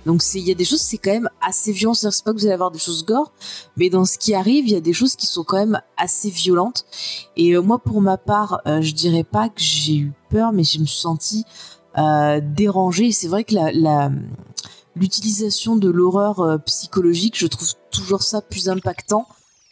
donc 0.07 0.23
il 0.33 0.47
y 0.47 0.51
a 0.51 0.55
des 0.55 0.65
choses 0.65 0.81
c'est 0.81 0.97
quand 0.97 1.11
même 1.11 1.29
assez 1.41 1.71
violent. 1.71 1.93
C'est 1.93 2.23
pas 2.23 2.33
que 2.33 2.39
vous 2.39 2.45
allez 2.45 2.53
avoir 2.53 2.71
des 2.71 2.79
choses 2.79 3.05
gore 3.05 3.31
mais 3.75 3.89
dans 3.91 4.05
ce 4.05 4.17
qui 4.17 4.33
arrive 4.33 4.67
il 4.67 4.73
y 4.73 4.75
a 4.75 4.81
des 4.81 4.93
choses 4.93 5.15
qui 5.15 5.27
sont 5.27 5.43
quand 5.43 5.57
même 5.57 5.79
assez 5.97 6.31
violentes. 6.31 6.85
Et 7.35 7.51
euh, 7.51 7.61
moi 7.61 7.77
pour 7.77 8.01
ma 8.01 8.17
part 8.17 8.61
euh, 8.65 8.81
je 8.81 8.93
dirais 8.93 9.23
pas 9.23 9.49
que 9.49 9.61
j'ai 9.61 9.97
eu 9.97 10.13
peur 10.29 10.51
mais 10.51 10.63
je 10.63 10.79
me 10.79 10.85
suis 10.85 10.99
sentie 10.99 11.45
euh, 11.99 12.41
dérangée. 12.41 13.11
C'est 13.11 13.27
vrai 13.27 13.43
que 13.43 13.53
la 13.53 14.11
l'utilisation 14.97 15.75
de 15.75 15.89
l'horreur 15.89 16.39
euh, 16.39 16.57
psychologique, 16.57 17.37
je 17.37 17.47
trouve 17.47 17.73
toujours 17.91 18.23
ça 18.23 18.41
plus 18.41 18.69
impactant 18.69 19.27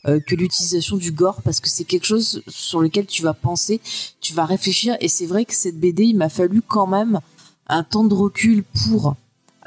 euh, 0.08 0.20
que 0.20 0.36
l'utilisation 0.36 0.98
du 0.98 1.12
gore 1.12 1.42
parce 1.42 1.60
que 1.60 1.70
c'est 1.70 1.84
quelque 1.84 2.06
chose 2.06 2.44
sur 2.48 2.80
lequel 2.80 3.06
tu 3.06 3.24
vas 3.24 3.34
penser, 3.34 3.82
tu 4.22 4.34
vas 4.34 4.46
réfléchir. 4.46 4.96
Et 5.02 5.08
c'est 5.08 5.26
vrai 5.26 5.46
que 5.46 5.54
cette 5.54 5.80
BD, 5.80 6.06
il 6.06 6.18
m'a 6.18 6.30
fallu 6.30 6.62
quand 6.62 6.88
même 6.88 7.20
un 7.68 7.84
temps 7.84 8.04
de 8.04 8.14
recul 8.14 8.64
pour 8.86 9.16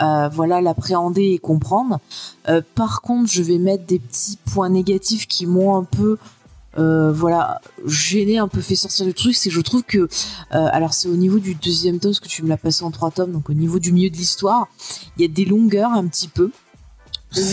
euh, 0.00 0.28
voilà 0.28 0.60
l'appréhender 0.60 1.32
et 1.32 1.38
comprendre. 1.38 2.00
Euh, 2.48 2.62
par 2.74 3.02
contre, 3.02 3.30
je 3.30 3.42
vais 3.42 3.58
mettre 3.58 3.84
des 3.84 3.98
petits 3.98 4.38
points 4.52 4.68
négatifs 4.68 5.26
qui 5.26 5.46
m'ont 5.46 5.76
un 5.76 5.84
peu 5.84 6.18
euh, 6.78 7.12
voilà 7.12 7.60
gêné, 7.86 8.38
un 8.38 8.46
peu 8.46 8.60
fait 8.60 8.76
sortir 8.76 9.06
du 9.06 9.14
truc, 9.14 9.34
c'est 9.34 9.48
que 9.48 9.54
je 9.54 9.60
trouve 9.60 9.82
que 9.82 10.08
alors 10.50 10.92
c'est 10.92 11.08
au 11.08 11.16
niveau 11.16 11.38
du 11.38 11.54
deuxième 11.54 11.98
tome 11.98 12.12
parce 12.12 12.20
que 12.20 12.28
tu 12.28 12.42
me 12.42 12.48
l'as 12.48 12.56
passé 12.56 12.84
en 12.84 12.90
trois 12.90 13.10
tomes, 13.10 13.32
donc 13.32 13.50
au 13.50 13.54
niveau 13.54 13.78
du 13.78 13.92
milieu 13.92 14.10
de 14.10 14.16
l'histoire, 14.16 14.68
il 15.16 15.22
y 15.22 15.24
a 15.24 15.28
des 15.28 15.44
longueurs 15.44 15.92
un 15.92 16.06
petit 16.06 16.28
peu 16.28 16.52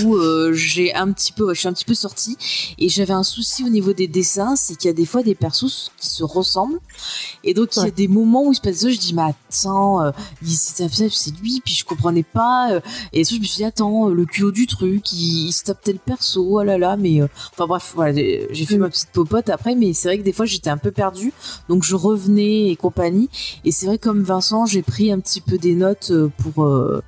où 0.03 0.15
euh, 0.15 0.53
j'ai 0.53 0.93
un 0.93 1.11
petit 1.11 1.31
peu, 1.31 1.45
ouais, 1.45 1.53
je 1.55 1.59
suis 1.59 1.67
un 1.67 1.73
petit 1.73 1.85
peu 1.85 1.93
sortie. 1.93 2.37
Et 2.77 2.87
j'avais 2.89 3.13
un 3.13 3.23
souci 3.23 3.63
au 3.63 3.69
niveau 3.69 3.93
des 3.93 4.07
dessins, 4.07 4.55
c'est 4.55 4.75
qu'il 4.75 4.87
y 4.87 4.91
a 4.91 4.93
des 4.93 5.05
fois 5.05 5.21
des 5.23 5.35
persos 5.35 5.91
qui 5.97 6.09
se 6.09 6.23
ressemblent. 6.23 6.79
Et 7.43 7.53
donc 7.53 7.75
il 7.75 7.79
y 7.79 7.81
a 7.81 7.85
Ouais. 7.85 7.91
des 7.91 8.07
moments 8.07 8.45
où 8.47 8.51
il 8.51 8.55
se 8.55 8.61
passe 8.61 8.77
ça, 8.77 8.89
je 8.89 8.97
dis 8.97 9.13
mais 9.13 9.23
attends, 9.23 10.01
euh, 10.01 10.11
il- 10.41 10.49
c'est 10.49 11.31
lui, 11.41 11.61
puis 11.63 11.73
je 11.73 11.83
comprenais 11.85 12.23
pas 12.23 12.71
euh, 12.71 12.79
et 13.13 13.23
ça 13.23 13.35
je 13.35 13.39
me 13.39 13.45
suis 13.45 13.57
dit 13.57 13.63
attends, 13.63 14.09
euh, 14.09 14.13
le 14.13 14.25
culot 14.25 14.51
du 14.51 14.65
truc, 14.67 15.11
il, 15.11 15.47
il 15.47 15.51
se 15.51 15.63
tape 15.63 15.81
tel 15.83 15.99
perso, 15.99 16.45
oh 16.59 16.63
là 16.63 16.77
là, 16.77 16.97
mais 16.97 17.21
euh, 17.21 17.27
enfin 17.53 17.67
bref, 17.67 17.91
voilà, 17.95 18.13
j'ai 18.13 18.65
fait 18.65 18.77
Mm. 18.77 18.81
ma 18.81 18.89
petite 18.89 19.09
popote 19.11 19.49
après, 19.49 19.75
mais 19.75 19.93
c'est 19.93 20.07
vrai 20.07 20.17
que 20.17 20.23
des 20.23 20.33
fois 20.33 20.45
j'étais 20.45 20.69
un 20.69 20.77
peu 20.77 20.91
perdue, 20.91 21.33
donc 21.69 21.83
je 21.83 21.95
revenais 21.95 22.69
et 22.69 22.75
compagnie. 22.75 23.29
Et 23.63 23.71
c'est 23.71 23.85
vrai 23.85 23.97
comme 23.97 24.23
Vincent, 24.23 24.65
j'ai 24.65 24.81
pris 24.81 25.11
un 25.11 25.19
petit 25.19 25.41
peu 25.41 25.57
des 25.57 25.75
notes 25.75 26.09
euh, 26.11 26.29
pour 26.37 26.63
euh, 26.65 27.01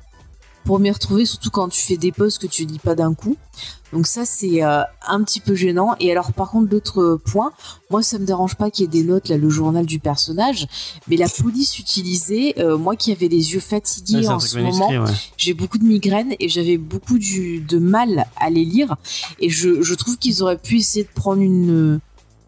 pour 0.67 0.79
m'y 0.79 0.91
retrouver, 0.91 1.25
surtout 1.25 1.49
quand 1.49 1.69
tu 1.69 1.81
fais 1.81 1.95
des 1.95 2.11
posts 2.11 2.39
que 2.39 2.47
tu 2.47 2.65
lis 2.65 2.77
pas 2.77 2.93
d'un 2.93 3.13
coup. 3.13 3.37
Donc 3.93 4.05
ça 4.05 4.25
c'est 4.25 4.61
euh, 4.65 4.81
un 5.07 5.23
petit 5.23 5.39
peu 5.39 5.55
gênant. 5.55 5.95
Et 6.01 6.11
alors 6.11 6.33
par 6.33 6.51
contre 6.51 6.69
l'autre 6.73 7.21
point, 7.25 7.53
moi 7.89 8.03
ça 8.03 8.19
me 8.19 8.25
dérange 8.25 8.55
pas 8.55 8.69
qu'il 8.69 8.83
y 8.83 8.85
ait 8.85 9.01
des 9.01 9.07
notes 9.07 9.29
là, 9.29 9.37
le 9.37 9.49
journal 9.49 9.85
du 9.85 9.99
personnage, 9.99 10.67
mais 11.07 11.15
la 11.15 11.29
police 11.29 11.79
utilisée, 11.79 12.59
euh, 12.59 12.77
moi 12.77 12.97
qui 12.97 13.13
avais 13.13 13.29
les 13.29 13.53
yeux 13.53 13.61
fatigués 13.61 14.27
Ouais, 14.27 14.27
en 14.27 14.39
ce 14.41 14.59
moment, 14.59 14.89
ouais. 14.89 15.11
j'ai 15.37 15.53
beaucoup 15.53 15.77
de 15.77 15.85
migraines 15.85 16.35
et 16.41 16.49
j'avais 16.49 16.77
beaucoup 16.77 17.17
du, 17.17 17.61
de 17.61 17.79
mal 17.79 18.25
à 18.35 18.49
les 18.49 18.65
lire. 18.65 18.97
Et 19.39 19.49
je, 19.49 19.81
je 19.81 19.93
trouve 19.95 20.17
qu'ils 20.17 20.43
auraient 20.43 20.57
pu 20.57 20.79
essayer 20.79 21.05
de 21.05 21.09
prendre 21.15 21.41
une 21.41 22.01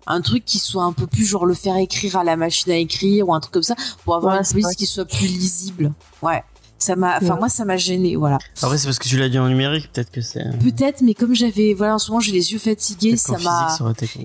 un 0.08 0.22
truc 0.22 0.44
qui 0.44 0.58
soit 0.60 0.84
un 0.84 0.92
peu 0.92 1.08
plus 1.08 1.24
genre 1.24 1.46
le 1.46 1.54
faire 1.54 1.78
écrire 1.78 2.18
à 2.18 2.24
la 2.26 2.36
machine 2.36 2.72
à 2.74 2.78
écrire 2.78 3.30
ou 3.30 3.34
un 3.34 3.40
truc 3.40 3.54
comme 3.54 3.64
ça 3.64 3.76
pour 4.04 4.16
avoir 4.16 4.34
Ouais, 4.34 4.40
une 4.44 4.52
police 4.52 4.76
qui 4.76 4.88
soit 4.88 5.06
plus 5.06 5.28
lisible. 5.28 5.94
Ouais. 6.22 6.44
Ça 6.80 6.96
m'a, 6.96 7.18
enfin 7.18 7.34
Ouais. 7.34 7.40
moi 7.40 7.50
ça 7.50 7.66
m'a 7.66 7.76
gêné, 7.78 8.16
voilà. 8.16 8.38
Après, 8.62 8.78
c'est 8.78 8.86
parce 8.88 8.98
que 9.00 9.08
tu 9.08 9.18
l'as 9.18 9.28
dit 9.30 9.38
en 9.38 9.48
numérique, 9.50 9.92
peut-être 9.92 10.12
que 10.12 10.22
c'est. 10.22 10.44
Peut-être, 10.60 11.02
mais 11.02 11.14
comme 11.14 11.36
j'avais, 11.36 11.74
voilà, 11.74 11.96
en 11.96 12.00
ce 12.00 12.10
moment 12.10 12.22
j'ai 12.22 12.32
les 12.32 12.54
yeux 12.54 12.60
fatigués, 12.60 13.18
ça 13.18 13.38
m'a. 13.44 13.68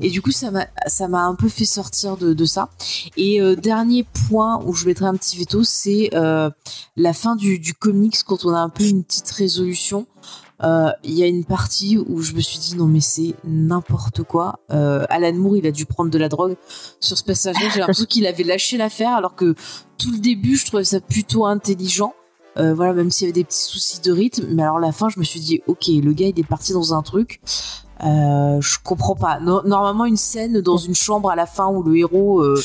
Et 0.01 0.11
du 0.11 0.23
coup, 0.23 0.31
ça 0.31 0.51
m'a, 0.51 0.67
ça 0.87 1.09
m'a 1.09 1.25
un 1.25 1.35
peu 1.35 1.49
fait 1.49 1.65
sortir 1.65 2.17
de, 2.17 2.33
de 2.33 2.45
ça. 2.45 2.71
Et 3.17 3.41
euh, 3.41 3.57
dernier 3.57 4.07
point 4.29 4.63
où 4.65 4.73
je 4.73 4.87
mettrai 4.87 5.07
un 5.07 5.15
petit 5.17 5.37
veto, 5.37 5.65
c'est 5.65 6.11
euh, 6.15 6.49
la 6.97 7.13
fin 7.13 7.35
du, 7.37 7.59
du 7.59 7.75
comics 7.75 8.17
quand 8.25 8.45
on 8.45 8.55
a 8.55 8.59
un 8.61 8.69
peu 8.69 8.85
une 8.85 9.03
petite 9.05 9.31
résolution. 9.31 10.07
Euh, 10.63 10.91
Il 11.03 11.13
y 11.15 11.25
a 11.25 11.27
une 11.27 11.45
partie 11.45 11.99
où 11.99 12.23
je 12.23 12.33
me 12.35 12.41
suis 12.41 12.61
dit 12.61 12.77
non 12.77 12.87
mais 12.87 13.01
c'est 13.01 13.35
n'importe 13.43 14.23
quoi. 14.23 14.61
Euh, 14.71 15.05
Alan 15.11 15.33
Moore 15.35 15.57
il 15.57 15.67
a 15.67 15.73
dû 15.73 15.85
prendre 15.85 16.11
de 16.11 16.19
la 16.19 16.29
drogue 16.29 16.57
sur 17.01 17.19
ce 17.19 17.25
passage-là. 17.25 17.69
J'ai 17.73 17.81
l'impression 17.81 18.05
qu'il 18.07 18.25
avait 18.27 18.45
lâché 18.45 18.77
l'affaire 18.77 19.11
alors 19.17 19.35
que 19.35 19.57
tout 19.99 20.13
le 20.13 20.19
début 20.19 20.57
je 20.57 20.65
trouvais 20.67 20.85
ça 20.85 21.01
plutôt 21.01 21.45
intelligent. 21.45 22.15
Euh, 22.57 22.73
voilà 22.75 22.93
même 22.93 23.11
s'il 23.11 23.27
y 23.27 23.31
avait 23.31 23.33
des 23.41 23.45
petits 23.45 23.63
soucis 23.63 24.01
de 24.01 24.13
rythme. 24.13 24.47
Mais 24.51 24.63
alors 24.63 24.79
la 24.79 24.93
fin 24.93 25.09
je 25.09 25.19
me 25.19 25.25
suis 25.25 25.41
dit 25.41 25.61
ok 25.67 25.87
le 25.89 26.13
gars 26.13 26.29
il 26.29 26.39
est 26.39 26.47
parti 26.47 26.73
dans 26.73 26.95
un 26.95 27.03
truc. 27.03 27.41
Euh, 28.05 28.61
je 28.61 28.79
comprends 28.83 29.15
pas. 29.15 29.39
No- 29.41 29.63
normalement, 29.65 30.05
une 30.05 30.17
scène 30.17 30.61
dans 30.61 30.77
une 30.77 30.95
chambre 30.97 31.31
à 31.31 31.37
la 31.37 31.47
fin 31.47 31.69
où 31.69 31.83
le 31.83 31.97
héros 31.97 32.41
euh, 32.43 32.61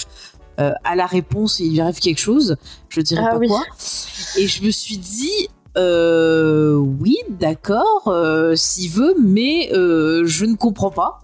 euh, 0.60 0.72
a 0.84 0.96
la 0.96 1.06
réponse 1.06 1.60
et 1.60 1.66
il 1.66 1.74
lui 1.74 1.82
arrive 1.82 2.00
quelque 2.00 2.20
chose, 2.20 2.58
je 2.90 3.00
dirais 3.00 3.24
Ah 3.26 3.32
pas 3.34 3.38
oui. 3.38 3.48
quoi. 3.48 3.62
Et 4.38 4.48
je 4.48 4.64
me 4.64 4.72
suis 4.72 4.98
dit, 4.98 5.48
oui, 5.78 7.16
d'accord, 7.30 8.12
s'il 8.56 8.92
veut, 8.92 9.16
mais 9.22 9.70
je 9.72 10.46
ne 10.46 10.56
comprends 10.56 10.92
pas. 10.92 11.22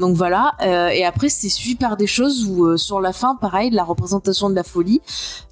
Donc 0.00 0.16
voilà, 0.16 0.54
euh, 0.62 0.88
et 0.88 1.04
après 1.04 1.28
c'est 1.28 1.50
suivi 1.50 1.74
par 1.74 1.98
des 1.98 2.06
choses 2.06 2.46
où 2.46 2.64
euh, 2.64 2.78
sur 2.78 3.00
la 3.00 3.12
fin, 3.12 3.36
pareil, 3.36 3.70
la 3.70 3.84
représentation 3.84 4.48
de 4.48 4.54
la 4.54 4.64
folie, 4.64 5.02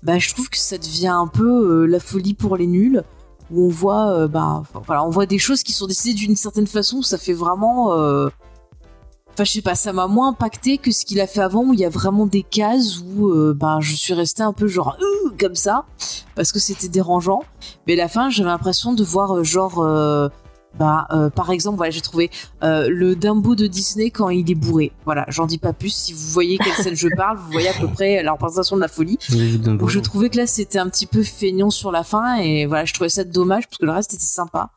bah, 0.03 0.19
je 0.19 0.33
trouve 0.33 0.49
que 0.49 0.57
ça 0.57 0.79
devient 0.79 1.09
un 1.09 1.27
peu 1.27 1.83
euh, 1.83 1.87
la 1.87 2.01
folie 2.01 2.33
pour 2.33 2.57
les 2.57 2.67
nuls 2.67 3.05
où 3.51 3.67
on 3.67 3.69
voit 3.69 4.29
bah 4.29 4.63
voilà 4.87 5.03
on 5.05 5.09
voit 5.09 5.25
des 5.25 5.39
choses 5.39 5.63
qui 5.63 5.73
sont 5.73 5.87
décidées 5.87 6.13
d'une 6.13 6.37
certaine 6.37 6.67
façon 6.67 6.99
où 6.99 7.03
ça 7.03 7.17
fait 7.17 7.33
vraiment 7.33 7.85
enfin 7.87 9.45
je 9.45 9.53
sais 9.53 9.63
pas 9.63 9.75
ça 9.75 9.95
m'a 9.95 10.07
moins 10.07 10.29
impacté 10.29 10.77
que 10.77 10.91
ce 10.93 11.07
qu'il 11.07 11.19
a 11.19 11.27
fait 11.27 11.41
avant 11.41 11.65
où 11.65 11.73
il 11.73 11.81
y 11.81 11.87
a 11.87 11.89
vraiment 11.89 12.27
des 12.27 12.43
cases 12.43 12.99
où 12.99 13.33
bah 13.55 13.79
je 13.81 13.95
suis 13.95 14.13
restée 14.13 14.43
un 14.43 14.53
peu 14.53 14.67
genre 14.67 14.99
comme 15.41 15.55
ça 15.55 15.87
parce 16.35 16.53
que 16.53 16.59
c'était 16.59 16.89
dérangeant. 16.89 17.43
Mais 17.87 17.95
à 17.95 17.97
la 17.97 18.09
fin 18.09 18.29
j'avais 18.29 18.51
l'impression 18.51 18.93
de 18.93 19.03
voir 19.03 19.43
genre 19.45 19.83
bah, 20.79 21.07
euh, 21.11 21.31
par 21.31 21.51
exemple, 21.51 21.77
voilà, 21.77 21.91
j'ai 21.91 22.01
trouvé 22.01 22.31
euh, 22.63 22.89
le 22.89 23.17
Dumbo 23.17 23.55
de 23.55 23.67
Disney 23.67 24.11
quand 24.11 24.29
il 24.29 24.51
est 24.51 24.55
bourré. 24.55 24.93
Voilà, 25.05 25.25
j'en 25.29 25.47
dis 25.47 25.59
pas 25.59 25.73
plus. 25.73 25.91
Si 25.91 26.13
vous 26.13 26.29
voyez 26.29 26.59
quelle 26.59 26.75
scène 26.75 26.97
je 26.97 27.09
parle, 27.17 27.39
vous 27.39 27.51
voyez 27.51 27.69
à 27.69 27.73
peu 27.73 27.89
près 27.89 28.23
la 28.23 28.33
représentation 28.33 28.77
de 28.77 28.81
la 28.81 28.89
folie. 28.89 29.19
Donc 29.59 29.89
je 29.89 29.99
trouvais 29.99 30.31
que 30.31 30.37
là 30.37 30.47
c'était 30.47 30.79
un 30.79 30.89
petit 30.89 31.07
peu 31.07 31.23
feignant 31.23 31.71
sur 31.71 31.91
la 31.91 32.05
fin 32.05 32.37
et 32.37 32.67
voilà, 32.67 32.85
je 32.85 32.95
trouvais 32.95 33.09
ça 33.09 33.25
dommage 33.25 33.67
parce 33.67 33.79
que 33.79 33.87
le 33.87 33.93
reste 33.93 34.15
était 34.15 34.25
sympa. 34.25 34.71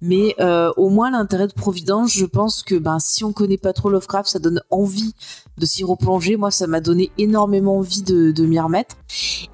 Mais 0.00 0.34
euh, 0.40 0.72
au 0.76 0.88
moins 0.88 1.10
l'intérêt 1.10 1.46
de 1.46 1.52
Providence, 1.52 2.12
je 2.12 2.24
pense 2.24 2.62
que 2.62 2.74
ben 2.74 2.98
si 2.98 3.24
on 3.24 3.32
connaît 3.32 3.58
pas 3.58 3.72
trop 3.72 3.90
Lovecraft, 3.90 4.28
ça 4.28 4.38
donne 4.38 4.62
envie 4.70 5.14
de 5.58 5.66
s'y 5.66 5.84
replonger. 5.84 6.36
Moi, 6.36 6.50
ça 6.50 6.66
m'a 6.66 6.80
donné 6.80 7.10
énormément 7.18 7.76
envie 7.76 8.02
de, 8.02 8.32
de 8.32 8.46
m'y 8.46 8.58
remettre. 8.58 8.96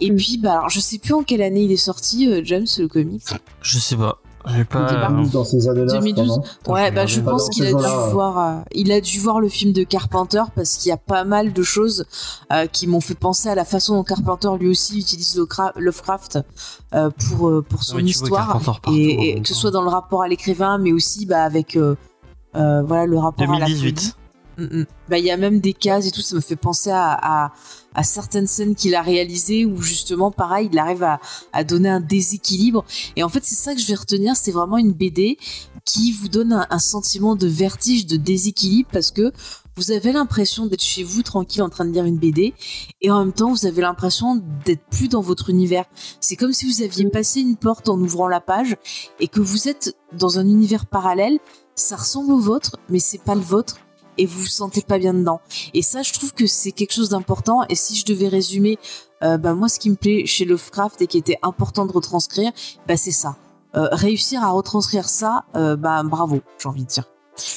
Et 0.01 0.12
puis, 0.12 0.38
bah 0.38 0.53
alors 0.53 0.70
je 0.70 0.80
sais 0.80 0.99
plus 0.99 1.12
en 1.14 1.22
quelle 1.22 1.42
année 1.42 1.64
il 1.64 1.72
est 1.72 1.76
sorti, 1.76 2.28
James 2.44 2.66
le 2.78 2.86
comics. 2.86 3.24
Je 3.61 3.78
sais 3.78 3.96
pas. 3.96 4.20
J'ai 4.55 4.64
pas 4.64 5.11
dans 5.32 5.44
ces 5.44 5.68
années-là. 5.68 5.92
2012. 5.92 6.40
Ouais, 6.68 6.90
bah 6.90 7.07
je 7.07 7.20
pense 7.20 7.49
qu'il 7.51 7.66
a 7.66 7.72
dû 7.72 7.84
voir, 8.12 8.38
euh, 8.38 8.61
il 8.72 8.92
a 8.92 9.01
dû 9.01 9.18
voir 9.18 9.40
le 9.40 9.49
film 9.49 9.72
de 9.72 9.82
Carpenter 9.84 10.42
parce 10.55 10.76
qu'il 10.76 10.90
y 10.90 10.92
a 10.92 10.96
pas 10.96 11.24
mal 11.24 11.53
de 11.53 11.62
choses 11.62 12.07
euh, 12.53 12.66
qui 12.66 12.86
m'ont 12.86 13.01
fait 13.01 13.14
penser 13.14 13.49
à 13.49 13.55
la 13.55 13.64
façon 13.64 13.96
dont 13.96 14.05
Carpenter 14.05 14.51
lui 14.59 14.68
aussi 14.68 14.99
utilise 14.99 15.40
Lovecraft 15.76 16.38
euh, 16.94 17.11
pour 17.11 17.49
euh, 17.49 17.62
pour 17.62 17.82
son 17.82 17.99
histoire 17.99 18.61
et, 18.92 19.30
et 19.30 19.40
que 19.42 19.49
ce 19.49 19.55
soit 19.55 19.70
dans 19.70 19.82
le 19.82 19.88
rapport 19.90 20.22
à 20.22 20.28
l'écrivain, 20.28 20.78
mais 20.78 20.92
aussi 20.92 21.26
bah 21.26 21.42
avec 21.42 21.76
euh, 21.76 21.94
voilà 22.55 23.07
le 23.07 23.18
rapport 23.18 23.46
2018. 23.46 23.62
à 23.62 23.68
la 23.68 23.76
folie. 23.76 24.14
Mm, 24.59 24.80
mm. 24.80 24.86
Bah 25.09 25.18
il 25.18 25.24
y 25.24 25.30
a 25.30 25.36
même 25.36 25.61
des 25.61 25.72
cases 25.72 26.06
et 26.06 26.11
tout, 26.11 26.20
ça 26.20 26.34
me 26.34 26.40
fait 26.40 26.56
penser 26.56 26.90
à, 26.90 27.12
à, 27.12 27.52
à 27.94 28.02
certaines 28.02 28.48
scènes 28.48 28.74
qu'il 28.74 28.96
a 28.96 29.02
réalisées 29.02 29.64
où 29.64 29.80
justement 29.80 30.32
pareil 30.32 30.68
il 30.72 30.78
arrive 30.78 31.04
à, 31.04 31.20
à 31.52 31.62
donner 31.62 31.88
un 31.88 32.00
déséquilibre 32.00 32.84
et 33.14 33.22
en 33.22 33.28
fait 33.28 33.44
c'est 33.44 33.54
ça 33.54 33.74
que 33.74 33.80
je 33.80 33.86
vais 33.86 33.94
retenir, 33.94 34.34
c'est 34.34 34.50
vraiment 34.50 34.76
une 34.76 34.92
BD 34.92 35.38
qui 35.84 36.11
vous 36.11 36.26
donne 36.26 36.52
un, 36.52 36.66
un, 36.70 36.78
sentiment 36.80 37.36
de 37.36 37.46
vertige, 37.46 38.04
de 38.06 38.16
déséquilibre 38.16 38.88
parce 38.92 39.12
que 39.12 39.32
vous 39.76 39.92
avez 39.92 40.11
l'impression 40.11 40.66
d'être 40.66 40.82
chez 40.82 41.04
vous 41.04 41.22
tranquille 41.22 41.62
en 41.62 41.68
train 41.68 41.84
de 41.84 41.92
lire 41.92 42.04
une 42.04 42.18
BD 42.18 42.52
et 43.00 43.11
en 43.12 43.20
même 43.24 43.32
temps 43.32 43.52
vous 43.52 43.64
avez 43.64 43.80
l'impression 43.80 44.42
d'être 44.64 44.84
plus 44.90 45.06
dans 45.06 45.20
votre 45.20 45.50
univers. 45.50 45.84
C'est 46.20 46.34
comme 46.34 46.52
si 46.52 46.66
vous 46.66 46.82
aviez 46.82 47.09
passé 47.09 47.40
une 47.40 47.56
porte 47.56 47.88
en 47.88 47.96
ouvrant 48.00 48.26
la 48.26 48.40
page 48.40 48.76
et 49.20 49.28
que 49.28 49.40
vous 49.40 49.68
êtes 49.68 49.96
dans 50.14 50.40
un 50.40 50.46
univers 50.46 50.86
parallèle. 50.86 51.38
Ça 51.76 51.94
ressemble 51.94 52.32
au 52.32 52.40
vôtre, 52.40 52.76
mais 52.88 52.98
c'est 52.98 53.22
pas 53.22 53.36
le 53.36 53.40
vôtre 53.40 53.76
et 54.18 54.26
vous 54.26 54.40
vous 54.40 54.46
sentez 54.46 54.82
pas 54.82 54.98
bien 54.98 55.14
dedans. 55.14 55.40
Et 55.74 55.82
ça, 55.82 56.02
je 56.02 56.12
trouve 56.12 56.34
que 56.34 56.46
c'est 56.46 56.72
quelque 56.72 56.92
chose 56.92 57.10
d'important. 57.10 57.62
Et 57.68 57.74
si 57.74 57.96
je 57.96 58.04
devais 58.04 58.28
résumer, 58.28 58.78
euh, 59.22 59.38
bah, 59.38 59.54
moi, 59.54 59.68
ce 59.68 59.78
qui 59.78 59.90
me 59.90 59.96
plaît 59.96 60.26
chez 60.26 60.44
Lovecraft 60.44 61.00
et 61.02 61.06
qui 61.06 61.18
était 61.18 61.38
important 61.42 61.86
de 61.86 61.92
retranscrire, 61.92 62.52
bah, 62.86 62.96
c'est 62.96 63.12
ça. 63.12 63.36
Euh, 63.76 63.88
réussir 63.92 64.42
à 64.42 64.50
retranscrire 64.50 65.08
ça, 65.08 65.44
euh, 65.54 65.76
bah, 65.76 66.02
bravo, 66.02 66.40
j'ai 66.58 66.68
envie 66.68 66.84
de 66.84 66.88
dire. 66.88 67.04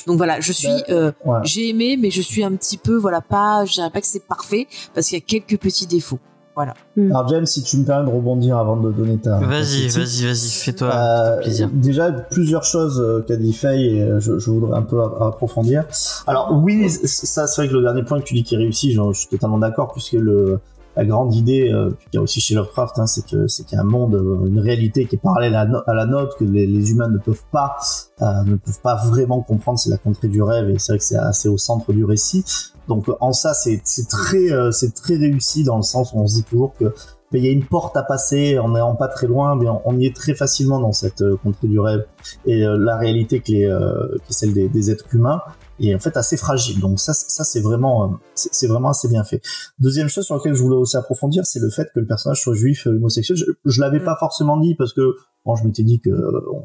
Donc 0.05 0.17
voilà, 0.17 0.39
je 0.39 0.51
suis, 0.51 0.69
euh, 0.89 1.11
ouais. 1.25 1.39
j'ai 1.43 1.69
aimé, 1.69 1.97
mais 1.97 2.11
je 2.11 2.21
suis 2.21 2.43
un 2.43 2.55
petit 2.55 2.77
peu, 2.77 2.95
voilà, 2.95 3.21
pas, 3.21 3.65
je 3.65 3.73
dirais 3.73 3.89
pas 3.89 4.01
que 4.01 4.07
c'est 4.07 4.27
parfait 4.27 4.67
parce 4.93 5.07
qu'il 5.07 5.17
y 5.17 5.21
a 5.21 5.25
quelques 5.25 5.59
petits 5.59 5.87
défauts. 5.87 6.19
Voilà. 6.55 6.73
Alors 6.97 7.27
James, 7.29 7.45
si 7.45 7.63
tu 7.63 7.77
me 7.77 7.85
permets 7.85 8.09
de 8.09 8.15
rebondir 8.15 8.57
avant 8.57 8.75
de 8.75 8.91
donner 8.91 9.17
ta. 9.17 9.39
Vas-y, 9.39 9.87
vas-y, 9.87 10.25
vas-y, 10.25 10.49
fais-toi 10.49 10.93
euh, 10.93 11.37
plaisir. 11.37 11.69
Déjà, 11.71 12.11
plusieurs 12.11 12.63
choses 12.63 12.99
euh, 12.99 13.23
qu'a 13.25 13.37
dit 13.37 13.53
Faye 13.53 13.97
et 13.97 14.01
euh, 14.01 14.19
je, 14.19 14.37
je, 14.37 14.51
voudrais 14.51 14.77
un 14.77 14.81
peu 14.81 15.01
approfondir. 15.01 15.85
Alors 16.27 16.51
oui, 16.61 16.89
ça 16.89 17.47
c'est 17.47 17.61
vrai 17.61 17.69
que 17.69 17.75
le 17.75 17.81
dernier 17.81 18.03
point 18.03 18.19
que 18.19 18.25
tu 18.25 18.33
dis 18.33 18.43
qui 18.43 18.57
réussit, 18.57 18.93
je, 18.93 19.01
je 19.13 19.19
suis 19.19 19.29
totalement 19.29 19.59
d'accord 19.59 19.93
puisque 19.93 20.13
le 20.13 20.59
la 20.95 21.05
grande 21.05 21.33
idée 21.35 21.71
euh, 21.71 21.89
qu'il 21.89 22.15
y 22.15 22.17
a 22.17 22.21
aussi 22.21 22.41
chez 22.41 22.55
Lovecraft, 22.55 22.99
hein, 22.99 23.07
c'est 23.07 23.25
que 23.25 23.47
c'est 23.47 23.63
qu'il 23.65 23.77
y 23.77 23.79
a 23.79 23.83
un 23.83 23.87
monde, 23.87 24.13
une 24.45 24.59
réalité 24.59 25.05
qui 25.05 25.15
est 25.15 25.19
parallèle 25.19 25.55
à, 25.55 25.93
la 25.93 26.05
nôtre 26.05 26.37
que 26.37 26.43
les, 26.43 26.91
humains 26.91 27.09
ne 27.09 27.17
peuvent 27.17 27.45
pas 27.51 27.77
euh, 28.21 28.43
ne 28.45 28.55
peuvent 28.55 28.81
pas 28.81 28.95
vraiment 28.95 29.41
comprendre. 29.41 29.79
C'est 29.79 29.89
la 29.89 29.97
contrée 29.97 30.27
du 30.27 30.41
rêve 30.41 30.69
et 30.69 30.79
c'est 30.79 30.93
vrai 30.93 30.99
que 30.99 31.05
c'est 31.05 31.17
assez 31.17 31.49
au 31.49 31.57
centre 31.57 31.93
du 31.93 32.03
récit. 32.03 32.43
Donc 32.87 33.05
en 33.19 33.31
ça, 33.31 33.53
c'est 33.53 33.81
très 34.09 34.51
euh, 34.51 34.71
c'est 34.71 34.93
très 34.93 35.15
réussi 35.15 35.63
dans 35.63 35.77
le 35.77 35.83
sens 35.83 36.13
où 36.13 36.17
on 36.17 36.27
se 36.27 36.35
dit 36.35 36.43
toujours 36.43 36.73
que 36.77 36.93
il 37.37 37.45
y 37.45 37.47
a 37.47 37.51
une 37.51 37.63
porte 37.63 37.95
à 37.97 38.03
passer 38.03 38.59
en 38.59 38.69
n'ayant 38.69 38.95
pas 38.95 39.07
très 39.07 39.27
loin, 39.27 39.55
mais 39.55 39.67
on, 39.85 39.97
y 39.97 40.05
est 40.05 40.15
très 40.15 40.33
facilement 40.33 40.79
dans 40.79 40.91
cette 40.91 41.21
euh, 41.21 41.37
contrée 41.41 41.67
du 41.67 41.79
rêve 41.79 42.05
et 42.45 42.65
euh, 42.65 42.77
la 42.77 42.97
réalité 42.97 43.41
qui 43.41 43.61
est, 43.61 43.67
euh, 43.67 44.17
qui 44.25 44.31
est 44.31 44.33
celle 44.33 44.53
des, 44.53 44.69
des, 44.69 44.91
êtres 44.91 45.05
humains 45.13 45.41
est 45.89 45.95
en 45.95 45.99
fait 45.99 46.15
assez 46.17 46.37
fragile. 46.37 46.79
Donc 46.79 46.99
ça, 46.99 47.13
ça 47.13 47.43
c'est 47.43 47.61
vraiment, 47.61 48.19
c'est 48.35 48.67
vraiment 48.67 48.89
assez 48.89 49.07
bien 49.07 49.23
fait. 49.23 49.41
Deuxième 49.79 50.09
chose 50.09 50.25
sur 50.25 50.35
laquelle 50.35 50.53
je 50.53 50.61
voulais 50.61 50.75
aussi 50.75 50.97
approfondir, 50.97 51.45
c'est 51.45 51.59
le 51.59 51.69
fait 51.69 51.89
que 51.93 51.99
le 51.99 52.05
personnage 52.05 52.41
soit 52.41 52.55
juif 52.55 52.87
homosexuel. 52.87 53.37
Je, 53.37 53.45
je 53.65 53.81
l'avais 53.81 53.99
pas 53.99 54.15
forcément 54.19 54.57
dit 54.57 54.75
parce 54.75 54.93
que 54.93 55.15
bon, 55.45 55.55
je 55.55 55.65
m'étais 55.65 55.83
dit 55.83 55.99
que 55.99 56.09
on, 56.09 56.63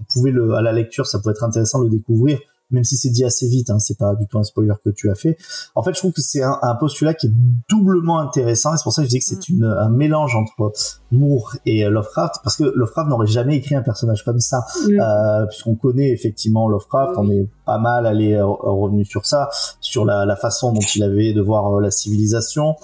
on 0.00 0.04
pouvait 0.12 0.32
le, 0.32 0.54
à 0.54 0.62
la 0.62 0.72
lecture, 0.72 1.06
ça 1.06 1.18
pouvait 1.18 1.32
être 1.32 1.44
intéressant 1.44 1.78
de 1.80 1.84
le 1.84 1.90
découvrir 1.90 2.38
même 2.72 2.84
si 2.84 2.96
c'est 2.96 3.10
dit 3.10 3.24
assez 3.24 3.48
vite, 3.48 3.70
hein, 3.70 3.78
c'est 3.78 3.98
pas 3.98 4.14
du 4.14 4.26
tout 4.26 4.38
un 4.38 4.42
spoiler 4.42 4.74
que 4.84 4.90
tu 4.90 5.10
as 5.10 5.14
fait. 5.14 5.36
En 5.74 5.82
fait, 5.82 5.94
je 5.94 5.98
trouve 5.98 6.12
que 6.12 6.20
c'est 6.20 6.42
un, 6.42 6.58
un, 6.62 6.74
postulat 6.74 7.14
qui 7.14 7.28
est 7.28 7.32
doublement 7.68 8.18
intéressant, 8.18 8.74
et 8.74 8.76
c'est 8.76 8.82
pour 8.82 8.92
ça 8.92 9.02
que 9.02 9.08
je 9.08 9.10
dis 9.10 9.18
que 9.18 9.24
c'est 9.24 9.48
une, 9.48 9.64
un 9.64 9.90
mélange 9.90 10.34
entre 10.34 10.72
Moore 11.10 11.56
et 11.66 11.84
Lovecraft, 11.84 12.36
parce 12.42 12.56
que 12.56 12.64
Lovecraft 12.64 13.10
n'aurait 13.10 13.26
jamais 13.26 13.56
écrit 13.56 13.74
un 13.74 13.82
personnage 13.82 14.24
comme 14.24 14.40
ça, 14.40 14.64
mm. 14.88 15.00
euh, 15.00 15.46
puisqu'on 15.46 15.76
connaît 15.76 16.10
effectivement 16.10 16.68
Lovecraft, 16.68 17.14
on 17.18 17.30
est 17.30 17.48
pas 17.66 17.78
mal 17.78 18.06
allé 18.06 18.34
euh, 18.34 18.46
revenu 18.46 19.04
sur 19.04 19.26
ça, 19.26 19.48
sur 19.80 20.04
la, 20.04 20.24
la, 20.24 20.36
façon 20.36 20.72
dont 20.72 20.80
il 20.80 21.02
avait 21.02 21.32
de 21.32 21.40
voir 21.40 21.76
euh, 21.76 21.80
la 21.80 21.90
civilisation, 21.90 22.76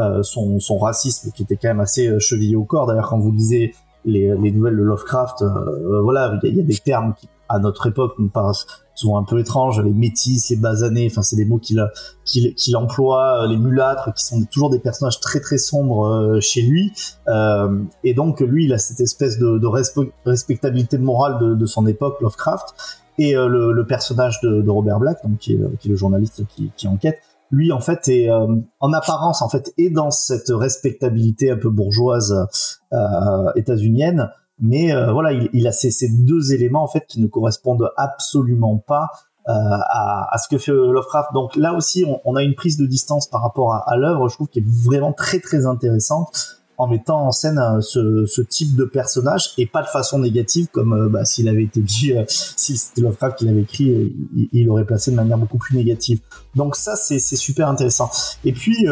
euh, 0.00 0.22
son, 0.22 0.58
son 0.58 0.78
racisme 0.78 1.30
qui 1.32 1.42
était 1.42 1.56
quand 1.56 1.68
même 1.68 1.80
assez 1.80 2.08
euh, 2.08 2.18
chevillé 2.18 2.56
au 2.56 2.64
corps. 2.64 2.86
D'ailleurs, 2.86 3.10
quand 3.10 3.18
vous 3.18 3.30
lisez 3.30 3.74
les, 4.06 4.34
les 4.36 4.50
nouvelles 4.50 4.76
de 4.76 4.82
Lovecraft, 4.82 5.42
euh, 5.42 6.00
voilà, 6.00 6.38
il 6.42 6.54
y, 6.54 6.56
y, 6.56 6.60
a 6.60 6.64
des 6.64 6.78
termes 6.78 7.12
qui 7.14 7.28
à 7.50 7.58
notre 7.58 7.86
époque 7.88 8.14
nous 8.18 8.30
paraissent 8.30 8.66
un 9.10 9.24
peu 9.24 9.38
étranges, 9.38 9.80
les 9.80 9.92
métis, 9.92 10.50
les 10.50 10.56
basanés, 10.56 11.08
enfin 11.10 11.22
c'est 11.22 11.36
des 11.36 11.44
mots 11.44 11.58
qu'il 11.58 11.84
qu'il 12.24 12.54
qu'il 12.54 12.76
emploie, 12.76 13.46
les 13.48 13.56
mulâtres, 13.56 14.12
qui 14.14 14.24
sont 14.24 14.44
toujours 14.44 14.70
des 14.70 14.78
personnages 14.78 15.20
très 15.20 15.40
très 15.40 15.58
sombres 15.58 16.06
euh, 16.06 16.40
chez 16.40 16.62
lui, 16.62 16.92
euh, 17.28 17.82
et 18.04 18.14
donc 18.14 18.40
lui 18.40 18.64
il 18.64 18.72
a 18.72 18.78
cette 18.78 19.00
espèce 19.00 19.38
de, 19.38 19.58
de 19.58 19.66
respectabilité 20.24 20.98
morale 20.98 21.38
de, 21.40 21.54
de, 21.54 21.66
son 21.66 21.86
époque, 21.86 22.20
Lovecraft, 22.20 22.74
et 23.18 23.36
euh, 23.36 23.46
le, 23.46 23.72
le, 23.72 23.86
personnage 23.86 24.40
de, 24.40 24.62
de, 24.62 24.70
Robert 24.70 24.98
Black, 24.98 25.18
donc 25.24 25.38
qui 25.38 25.52
est, 25.54 25.78
qui 25.78 25.88
est 25.88 25.90
le 25.90 25.96
journaliste 25.96 26.46
qui, 26.48 26.70
qui 26.76 26.88
enquête, 26.88 27.18
lui 27.52 27.70
en 27.70 27.80
fait 27.80 28.08
est 28.08 28.28
euh, 28.28 28.56
en 28.80 28.92
apparence 28.92 29.42
en 29.42 29.48
fait 29.48 29.72
est 29.78 29.90
dans 29.90 30.10
cette 30.10 30.48
respectabilité 30.48 31.50
un 31.50 31.58
peu 31.58 31.68
bourgeoise 31.68 32.48
euh, 32.92 33.52
états-unienne 33.54 34.30
mais 34.62 34.94
euh, 34.94 35.12
voilà, 35.12 35.32
il, 35.32 35.50
il 35.52 35.66
a 35.66 35.72
ces, 35.72 35.90
ces, 35.90 36.08
deux 36.08 36.52
éléments 36.54 36.82
en 36.82 36.86
fait 36.86 37.04
qui 37.06 37.20
ne 37.20 37.26
correspondent 37.26 37.90
absolument 37.96 38.78
pas 38.78 39.10
euh, 39.48 39.52
à, 39.52 40.32
à, 40.32 40.38
ce 40.38 40.48
que 40.48 40.56
fait 40.56 40.70
Lovecraft. 40.70 41.32
Donc 41.34 41.56
là 41.56 41.74
aussi, 41.74 42.04
on, 42.06 42.20
on, 42.24 42.36
a 42.36 42.44
une 42.44 42.54
prise 42.54 42.78
de 42.78 42.86
distance 42.86 43.26
par 43.26 43.42
rapport 43.42 43.74
à, 43.74 43.90
à 43.90 43.96
l'œuvre, 43.96 44.28
je 44.28 44.36
trouve, 44.36 44.48
qui 44.48 44.60
est 44.60 44.66
vraiment 44.66 45.12
très 45.12 45.40
très 45.40 45.66
intéressante 45.66 46.62
en 46.78 46.88
mettant 46.88 47.26
en 47.26 47.30
scène 47.30 47.58
euh, 47.58 47.80
ce, 47.80 48.26
ce, 48.26 48.42
type 48.42 48.74
de 48.74 48.84
personnage 48.84 49.50
et 49.56 49.66
pas 49.66 49.82
de 49.82 49.86
façon 49.86 50.18
négative 50.18 50.66
comme 50.72 50.92
euh, 50.94 51.08
bah, 51.08 51.24
s'il 51.24 51.48
avait 51.48 51.62
été 51.62 51.80
dit, 51.80 52.12
euh, 52.12 52.24
si 52.28 52.76
c'était 52.76 53.02
Lovecraft 53.02 53.38
qui 53.38 53.44
l'avait 53.44 53.62
écrit, 53.62 53.84
il, 54.34 54.48
il 54.52 54.66
l'aurait 54.66 54.84
placé 54.84 55.10
de 55.10 55.16
manière 55.16 55.38
beaucoup 55.38 55.58
plus 55.58 55.76
négative. 55.76 56.20
Donc 56.56 56.74
ça, 56.74 56.96
c'est 56.96 57.18
super 57.20 57.68
intéressant. 57.68 58.10
Et 58.44 58.52
puis 58.52 58.86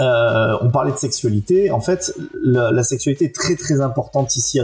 euh, 0.00 0.56
on 0.60 0.70
parlait 0.70 0.92
de 0.92 0.96
sexualité. 0.96 1.70
En 1.70 1.80
fait, 1.80 2.14
la, 2.42 2.70
la, 2.70 2.82
sexualité 2.82 3.26
est 3.26 3.34
très 3.34 3.56
très 3.56 3.80
importante 3.80 4.36
ici, 4.36 4.60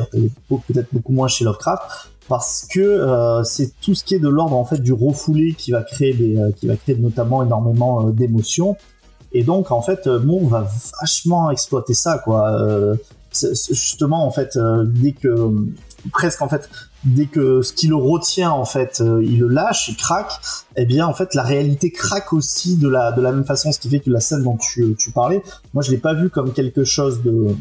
peut-être 0.48 0.88
beaucoup 0.92 1.12
moins 1.12 1.28
chez 1.28 1.44
Lovecraft, 1.44 1.82
parce 2.28 2.66
que 2.70 2.80
euh, 2.80 3.42
c'est 3.44 3.72
tout 3.80 3.94
ce 3.94 4.04
qui 4.04 4.14
est 4.14 4.18
de 4.18 4.28
l'ordre 4.28 4.56
en 4.56 4.64
fait 4.64 4.78
du 4.78 4.92
refoulé 4.92 5.54
qui 5.54 5.72
va 5.72 5.82
créer 5.82 6.14
des, 6.14 6.38
euh, 6.38 6.50
qui 6.52 6.66
va 6.66 6.76
créer 6.76 6.96
notamment 6.96 7.42
énormément 7.42 8.06
euh, 8.06 8.12
d'émotions. 8.12 8.76
Et 9.32 9.42
donc 9.42 9.72
en 9.72 9.82
fait, 9.82 10.06
Moore 10.06 10.48
va 10.48 10.68
vachement 11.00 11.50
exploiter 11.50 11.94
ça, 11.94 12.18
quoi. 12.18 12.56
justement, 13.32 14.24
en 14.24 14.30
fait, 14.30 14.56
dès 14.84 15.10
que 15.10 15.50
presque 16.12 16.40
en 16.40 16.48
fait 16.48 16.68
dès 17.04 17.26
que 17.26 17.62
ce 17.62 17.72
qui 17.72 17.86
le 17.86 17.96
retient 17.96 18.50
en 18.50 18.64
fait 18.64 19.00
euh, 19.00 19.22
il 19.22 19.40
le 19.40 19.48
lâche 19.48 19.88
il 19.88 19.96
craque 19.96 20.32
eh 20.76 20.86
bien 20.86 21.06
en 21.06 21.14
fait 21.14 21.34
la 21.34 21.42
réalité 21.42 21.90
craque 21.90 22.32
aussi 22.32 22.76
de 22.76 22.88
la 22.88 23.12
de 23.12 23.20
la 23.20 23.32
même 23.32 23.44
façon 23.44 23.72
ce 23.72 23.78
qui 23.78 23.88
fait 23.88 24.00
que 24.00 24.10
la 24.10 24.20
scène 24.20 24.42
dont 24.42 24.56
tu, 24.56 24.94
tu 24.98 25.10
parlais 25.10 25.42
moi 25.74 25.82
je 25.82 25.90
l'ai 25.90 25.98
pas 25.98 26.14
vu 26.14 26.30
comme 26.30 26.52
quelque 26.52 26.84
chose 26.84 27.22
de 27.22 27.54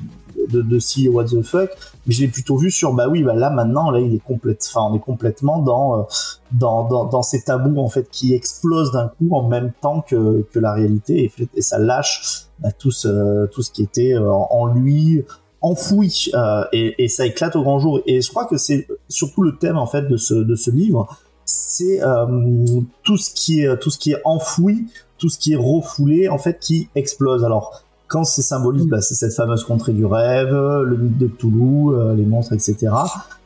de, 0.49 0.61
de 0.61 0.79
si 0.79 1.07
what 1.09 1.25
the 1.25 1.41
fuck 1.41 1.69
mais 2.05 2.13
je 2.13 2.21
l'ai 2.21 2.27
plutôt 2.27 2.57
vu 2.57 2.71
sur 2.71 2.93
bah 2.93 3.07
oui 3.09 3.23
bah 3.23 3.33
là 3.33 3.49
maintenant 3.49 3.91
là 3.91 3.99
il 3.99 4.13
est 4.15 4.23
complète 4.23 4.65
enfin 4.67 4.87
on 4.89 4.95
est 4.95 4.99
complètement 4.99 5.59
dans 5.59 5.99
euh, 5.99 6.03
dans, 6.51 6.87
dans, 6.87 7.05
dans 7.05 7.21
ces 7.21 7.43
tabous 7.43 7.79
en 7.79 7.89
fait 7.89 8.09
qui 8.09 8.33
explosent 8.33 8.91
d'un 8.91 9.07
coup 9.07 9.29
en 9.31 9.47
même 9.47 9.71
temps 9.81 10.01
que, 10.01 10.45
que 10.51 10.59
la 10.59 10.73
réalité 10.73 11.31
et, 11.55 11.61
ça 11.61 11.79
lâche 11.79 12.45
bah, 12.59 12.71
tout 12.71 12.91
ce 12.91 13.45
tout 13.47 13.61
ce 13.61 13.71
qui 13.71 13.83
était 13.83 14.13
euh, 14.13 14.29
en 14.31 14.67
lui 14.67 15.23
enfoui 15.63 16.29
euh, 16.35 16.65
et, 16.73 17.03
et, 17.03 17.07
ça 17.07 17.25
éclate 17.25 17.55
au 17.55 17.63
grand 17.63 17.79
jour. 17.79 18.01
Et 18.05 18.21
je 18.21 18.29
crois 18.29 18.45
que 18.45 18.57
c'est 18.57 18.85
surtout 19.09 19.41
le 19.41 19.55
thème 19.57 19.77
en 19.77 19.87
fait 19.87 20.03
de 20.03 20.17
ce, 20.17 20.35
de 20.35 20.55
ce 20.55 20.69
livre, 20.69 21.07
c'est 21.45 22.03
euh, 22.03 22.81
tout 23.03 23.17
ce 23.17 23.33
qui 23.33 23.61
est 23.61 23.77
tout 23.79 23.89
ce 23.89 23.97
qui 23.97 24.11
est 24.11 24.21
enfoui, 24.25 24.87
tout 25.17 25.29
ce 25.29 25.39
qui 25.39 25.53
est 25.53 25.57
refoulé 25.57 26.27
en 26.27 26.37
fait 26.37 26.59
qui 26.59 26.89
explose. 26.95 27.43
Alors 27.43 27.81
quand 28.07 28.25
c'est 28.25 28.43
symbolique, 28.43 28.89
bah, 28.89 29.01
c'est 29.01 29.15
cette 29.15 29.33
fameuse 29.33 29.63
contrée 29.63 29.93
du 29.93 30.05
rêve, 30.05 30.51
le 30.51 30.97
mythe 30.97 31.17
de 31.17 31.27
Toulouse, 31.27 31.95
euh, 31.97 32.13
les 32.13 32.25
monstres, 32.25 32.53
etc. 32.53 32.93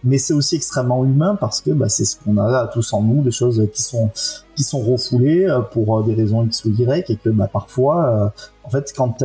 Mais 0.03 0.18
c'est 0.18 0.34
aussi 0.34 0.55
extrêmement 0.55 1.05
humain 1.05 1.38
parce 1.39 1.61
que 1.61 1.72
bah, 1.72 1.88
c'est 1.88 2.03
ce 2.03 2.18
qu'on 2.18 2.38
a 2.38 2.68
tous 2.68 2.91
en 2.93 3.01
nous, 3.03 3.22
des 3.22 3.32
choses 3.32 3.65
qui 3.74 3.82
sont 3.82 4.09
qui 4.55 4.63
sont 4.63 4.80
refoulées 4.80 5.45
euh, 5.45 5.61
pour 5.61 6.03
des 6.03 6.15
raisons 6.15 6.43
X 6.43 6.65
ou 6.65 6.70
Y, 6.72 7.11
et 7.11 7.15
que 7.15 7.30
bah, 7.30 7.47
parfois, 7.51 8.34
en 8.63 8.70
fait, 8.70 8.91
quand 8.97 9.24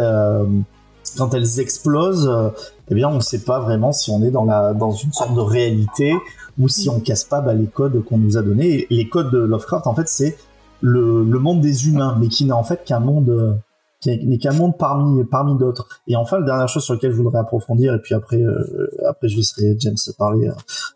quand 1.16 1.34
elles 1.34 1.60
explosent, 1.60 2.30
eh 2.88 2.94
bien, 2.94 3.08
on 3.08 3.16
ne 3.16 3.20
sait 3.20 3.40
pas 3.40 3.60
vraiment 3.60 3.92
si 3.92 4.10
on 4.10 4.22
est 4.22 4.30
dans 4.30 4.44
la 4.44 4.74
dans 4.74 4.92
une 4.92 5.12
sorte 5.12 5.34
de 5.34 5.40
réalité 5.40 6.14
ou 6.58 6.68
si 6.68 6.88
on 6.88 7.00
casse 7.00 7.24
pas 7.24 7.40
bah, 7.40 7.54
les 7.54 7.66
codes 7.66 8.04
qu'on 8.04 8.18
nous 8.18 8.36
a 8.36 8.42
donnés. 8.42 8.86
les 8.90 9.08
codes 9.08 9.30
de 9.30 9.38
Lovecraft, 9.38 9.86
en 9.86 9.94
fait, 9.94 10.08
c'est 10.08 10.36
le, 10.80 11.24
le, 11.24 11.38
monde 11.38 11.60
des 11.60 11.88
humains, 11.88 12.16
mais 12.20 12.28
qui 12.28 12.44
n'est 12.44 12.52
en 12.52 12.64
fait 12.64 12.84
qu'un 12.84 13.00
monde 13.00 13.60
qui 14.02 14.26
n'est 14.26 14.38
qu'un 14.38 14.52
monde 14.52 14.76
parmi 14.76 15.24
parmi 15.24 15.56
d'autres. 15.56 15.88
Et 16.08 16.16
enfin, 16.16 16.40
la 16.40 16.46
dernière 16.46 16.68
chose 16.68 16.82
sur 16.82 16.94
laquelle 16.94 17.12
je 17.12 17.16
voudrais 17.16 17.38
approfondir, 17.38 17.94
et 17.94 18.00
puis 18.00 18.14
après 18.14 18.42
euh, 18.42 18.90
après 19.08 19.28
je 19.28 19.36
laisserai 19.36 19.76
James 19.78 19.96
parler 20.18 20.48
euh, 20.48 20.52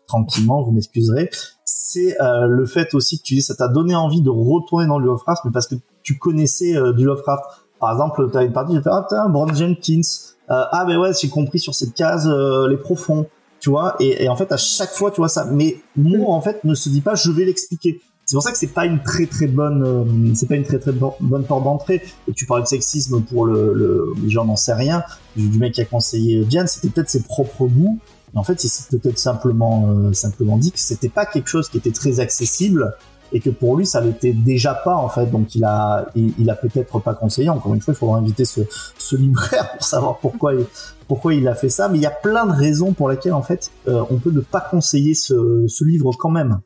tranquillement, 0.07 0.61
vous 0.61 0.71
m'excuserez, 0.71 1.29
c'est 1.63 2.21
euh, 2.21 2.47
le 2.47 2.65
fait 2.65 2.93
aussi 2.93 3.17
que 3.17 3.23
tu 3.23 3.35
dis 3.35 3.41
ça 3.41 3.55
t'a 3.55 3.69
donné 3.69 3.95
envie 3.95 4.21
de 4.21 4.29
retourner 4.29 4.87
dans 4.87 4.99
le 4.99 5.05
Lovecraft, 5.05 5.45
mais 5.45 5.51
parce 5.51 5.67
que 5.67 5.75
tu 6.03 6.17
connaissais 6.17 6.75
du 6.93 7.05
Lovecraft. 7.05 7.43
Par 7.79 7.91
exemple, 7.91 8.29
tu 8.31 8.37
as 8.37 8.43
une 8.43 8.53
partie, 8.53 8.73
tu 8.73 8.81
fais 8.81 8.89
ah 8.91 9.05
putain, 9.07 9.29
Brand 9.29 9.53
Jenkins, 9.53 10.01
ah 10.49 10.85
ben 10.87 10.97
ouais, 10.97 11.11
j'ai 11.19 11.29
compris 11.29 11.59
sur 11.59 11.75
cette 11.75 11.93
case 11.93 12.27
les 12.69 12.77
profonds 12.77 13.27
tu 13.59 13.71
vois 13.71 13.95
et, 13.99 14.23
et, 14.23 14.29
en 14.29 14.35
fait 14.35 14.51
à 14.51 14.57
chaque 14.57 14.91
fois 14.91 15.09
tu 15.09 15.17
vois 15.17 15.29
ça 15.29 15.45
mais 15.51 15.77
moi 15.95 16.31
en 16.31 16.41
fait 16.41 16.63
ne 16.63 16.75
se 16.75 16.89
dit 16.89 17.01
pas 17.01 17.15
je 17.15 17.31
vais 17.31 17.43
l'expliquer 17.43 17.99
c'est 18.27 18.35
pour 18.35 18.43
ça 18.43 18.51
que 18.51 18.57
c'est 18.57 18.67
pas 18.67 18.85
une 18.85 19.01
très 19.01 19.25
très 19.25 19.47
bonne, 19.47 19.83
euh, 19.85 20.33
c'est 20.35 20.49
pas 20.49 20.55
une 20.55 20.65
très 20.65 20.79
très 20.79 20.91
bonne 20.91 21.45
porte 21.45 21.63
d'entrée. 21.63 22.03
Et 22.27 22.33
tu 22.33 22.45
parlais 22.45 22.61
de 22.61 22.67
sexisme 22.67 23.21
pour 23.21 23.45
le, 23.45 23.73
le 23.73 24.13
les 24.21 24.29
gens 24.29 24.43
n'en 24.43 24.57
sait 24.57 24.73
rien. 24.73 25.01
Du, 25.37 25.57
mec 25.57 25.75
qui 25.75 25.79
a 25.79 25.85
conseillé 25.85 26.43
Diane, 26.43 26.67
c'était 26.67 26.89
peut-être 26.89 27.09
ses 27.09 27.23
propres 27.23 27.67
goûts. 27.67 27.99
Mais 28.33 28.39
en 28.41 28.43
fait, 28.43 28.61
il 28.65 28.67
s'est 28.67 28.97
peut-être 28.97 29.17
simplement 29.17 29.87
euh, 29.87 30.11
simplement 30.11 30.57
dit 30.57 30.73
que 30.73 30.79
c'était 30.79 31.07
pas 31.07 31.25
quelque 31.25 31.47
chose 31.47 31.69
qui 31.69 31.77
était 31.77 31.93
très 31.93 32.19
accessible 32.19 32.93
et 33.31 33.39
que 33.39 33.49
pour 33.49 33.77
lui 33.77 33.85
ça 33.85 34.01
l'était 34.01 34.33
déjà 34.33 34.73
pas 34.73 34.95
en 34.95 35.09
fait 35.09 35.25
donc 35.27 35.55
il 35.55 35.63
a 35.63 36.07
il, 36.15 36.49
a 36.49 36.55
peut-être 36.55 36.99
pas 36.99 37.13
conseillé 37.13 37.49
encore 37.49 37.73
une 37.73 37.81
fois 37.81 37.93
il 37.93 37.97
faudra 37.97 38.17
inviter 38.17 38.45
ce, 38.45 38.61
ce 38.97 39.15
libraire 39.15 39.71
pour 39.73 39.83
savoir 39.83 40.17
pourquoi 40.17 40.53
il, 40.53 40.65
pourquoi 41.07 41.33
il 41.33 41.47
a 41.47 41.55
fait 41.55 41.69
ça 41.69 41.89
mais 41.89 41.97
il 41.97 42.01
y 42.01 42.07
a 42.07 42.11
plein 42.11 42.45
de 42.45 42.53
raisons 42.53 42.93
pour 42.93 43.09
lesquelles 43.09 43.33
en 43.33 43.41
fait 43.41 43.71
euh, 43.87 44.03
on 44.09 44.17
peut 44.17 44.31
ne 44.31 44.41
pas 44.41 44.61
conseiller 44.61 45.13
ce, 45.13 45.65
ce 45.67 45.83
livre 45.83 46.11
quand 46.17 46.31
même 46.31 46.61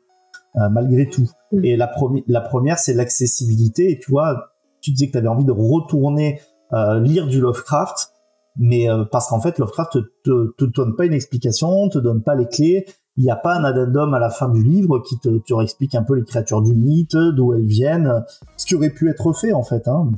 euh, 0.56 0.68
malgré 0.68 1.08
tout. 1.08 1.30
Mm. 1.52 1.64
Et 1.64 1.76
la, 1.76 1.90
la 2.26 2.40
première, 2.42 2.78
c'est 2.78 2.92
l'accessibilité. 2.92 3.90
Et 3.90 3.98
tu 3.98 4.10
vois, 4.10 4.52
tu 4.82 4.90
disais 4.90 5.06
que 5.06 5.12
tu 5.12 5.18
avais 5.18 5.28
envie 5.28 5.46
de 5.46 5.52
retourner 5.52 6.40
euh, 6.74 7.00
lire 7.00 7.26
du 7.26 7.40
Lovecraft, 7.40 8.10
mais 8.56 8.90
euh, 8.90 9.04
parce 9.10 9.28
qu'en 9.28 9.40
fait, 9.40 9.58
Lovecraft 9.58 9.98
te, 10.24 10.52
te, 10.58 10.64
donne 10.64 10.94
pas 10.94 11.06
une 11.06 11.14
explication, 11.14 11.88
te 11.88 11.98
donne 11.98 12.22
pas 12.22 12.34
les 12.34 12.46
clés. 12.46 12.84
Il 13.16 13.24
n'y 13.24 13.30
a 13.30 13.36
pas 13.36 13.56
un 13.56 13.64
addendum 13.64 14.14
à 14.14 14.18
la 14.18 14.30
fin 14.30 14.48
du 14.48 14.62
livre 14.62 15.00
qui 15.00 15.18
te, 15.18 15.28
te 15.38 15.62
explique 15.62 15.94
un 15.94 16.02
peu 16.02 16.14
les 16.14 16.24
créatures 16.24 16.62
du 16.62 16.74
mythe, 16.74 17.16
d'où 17.16 17.52
elles 17.52 17.66
viennent, 17.66 18.24
ce 18.56 18.64
qui 18.64 18.74
aurait 18.74 18.90
pu 18.90 19.10
être 19.10 19.32
fait 19.32 19.52
en 19.52 19.62
fait. 19.62 19.86
Hein. 19.86 20.12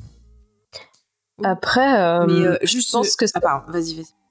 Après, 1.42 2.26
mais 2.26 2.58
je 2.62 2.92
pense 2.92 3.16
que 3.16 3.24
ah, 3.34 3.40
pardon, 3.40 3.72
vas-y, 3.72 3.96
vas-y. 3.96 4.23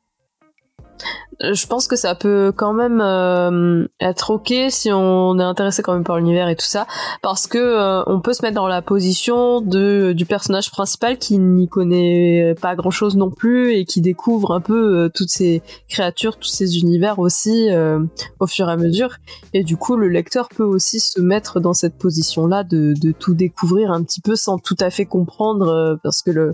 Euh, 1.42 1.54
je 1.54 1.68
pense 1.68 1.88
que 1.88 1.96
ça 1.96 2.16
peut 2.16 2.54
quand 2.56 2.74
même 2.74 3.02
euh, 3.02 3.88
être 4.00 4.32
ok 4.32 4.54
si 4.70 4.92
on 4.92 5.40
est 5.40 5.44
intéressé 5.44 5.82
quand 5.82 5.94
même 5.94 6.04
par 6.04 6.18
l'univers 6.18 6.48
et 6.48 6.56
tout 6.56 6.66
ça, 6.66 6.86
parce 7.22 7.48
que 7.48 7.58
euh, 7.58 8.04
on 8.08 8.20
peut 8.20 8.34
se 8.34 8.44
mettre 8.44 8.56
dans 8.56 8.68
la 8.68 8.82
position 8.82 9.62
de 9.62 10.14
du 10.16 10.26
personnage 10.26 10.70
principal 10.72 11.18
qui 11.18 11.38
n'y 11.40 11.68
connaît 11.68 12.56
pas 12.62 12.76
grand 12.76 12.92
chose 12.92 13.16
non 13.18 13.32
plus 13.32 13.74
et 13.74 13.86
qui 13.86 14.02
découvre 14.02 14.52
un 14.52 14.62
peu 14.62 15.10
toutes 15.14 15.30
ces 15.30 15.62
créatures, 15.90 16.38
tous 16.38 16.50
ces 16.50 16.80
univers 16.80 17.20
aussi 17.20 17.70
au 18.40 18.48
fur 18.48 18.70
et 18.70 18.72
à 18.72 18.78
mesure. 18.78 19.16
Et 19.54 19.64
du 19.64 19.78
coup, 19.78 19.96
le 19.96 20.08
lecteur 20.08 20.50
peut 20.50 20.64
aussi 20.64 21.00
se 21.00 21.20
mettre 21.20 21.60
dans 21.60 21.74
cette 21.74 21.98
position-là 21.98 22.64
de, 22.64 22.94
de 23.00 23.12
tout 23.12 23.34
découvrir 23.34 23.92
un 23.92 24.04
petit 24.04 24.22
peu 24.22 24.36
sans 24.36 24.58
tout 24.58 24.78
à 24.80 24.90
fait 24.90 25.06
comprendre, 25.06 25.98
parce 26.04 26.22
que 26.22 26.32
le 26.32 26.54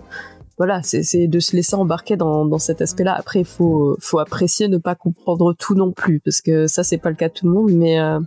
voilà, 0.60 0.82
c'est 0.82 1.26
de 1.26 1.40
se 1.40 1.56
laisser 1.56 1.74
embarquer 1.74 2.18
dans, 2.18 2.58
cet 2.58 2.82
aspect-là. 2.82 3.14
Après, 3.18 3.40
il 3.40 3.46
faut, 3.46 3.96
faut 3.98 4.18
apprécier 4.18 4.68
ne 4.68 4.76
pas 4.76 4.94
comprendre 4.94 5.54
tout 5.58 5.74
non 5.74 5.90
plus, 5.90 6.20
parce 6.20 6.42
que 6.42 6.66
ça, 6.66 6.84
c'est 6.84 6.98
pas 6.98 7.08
le 7.08 7.16
cas 7.16 7.28
de 7.28 7.32
tout 7.32 7.46
le 7.46 7.52
monde, 7.54 7.70
mais 7.72 7.98
euh, 7.98 8.20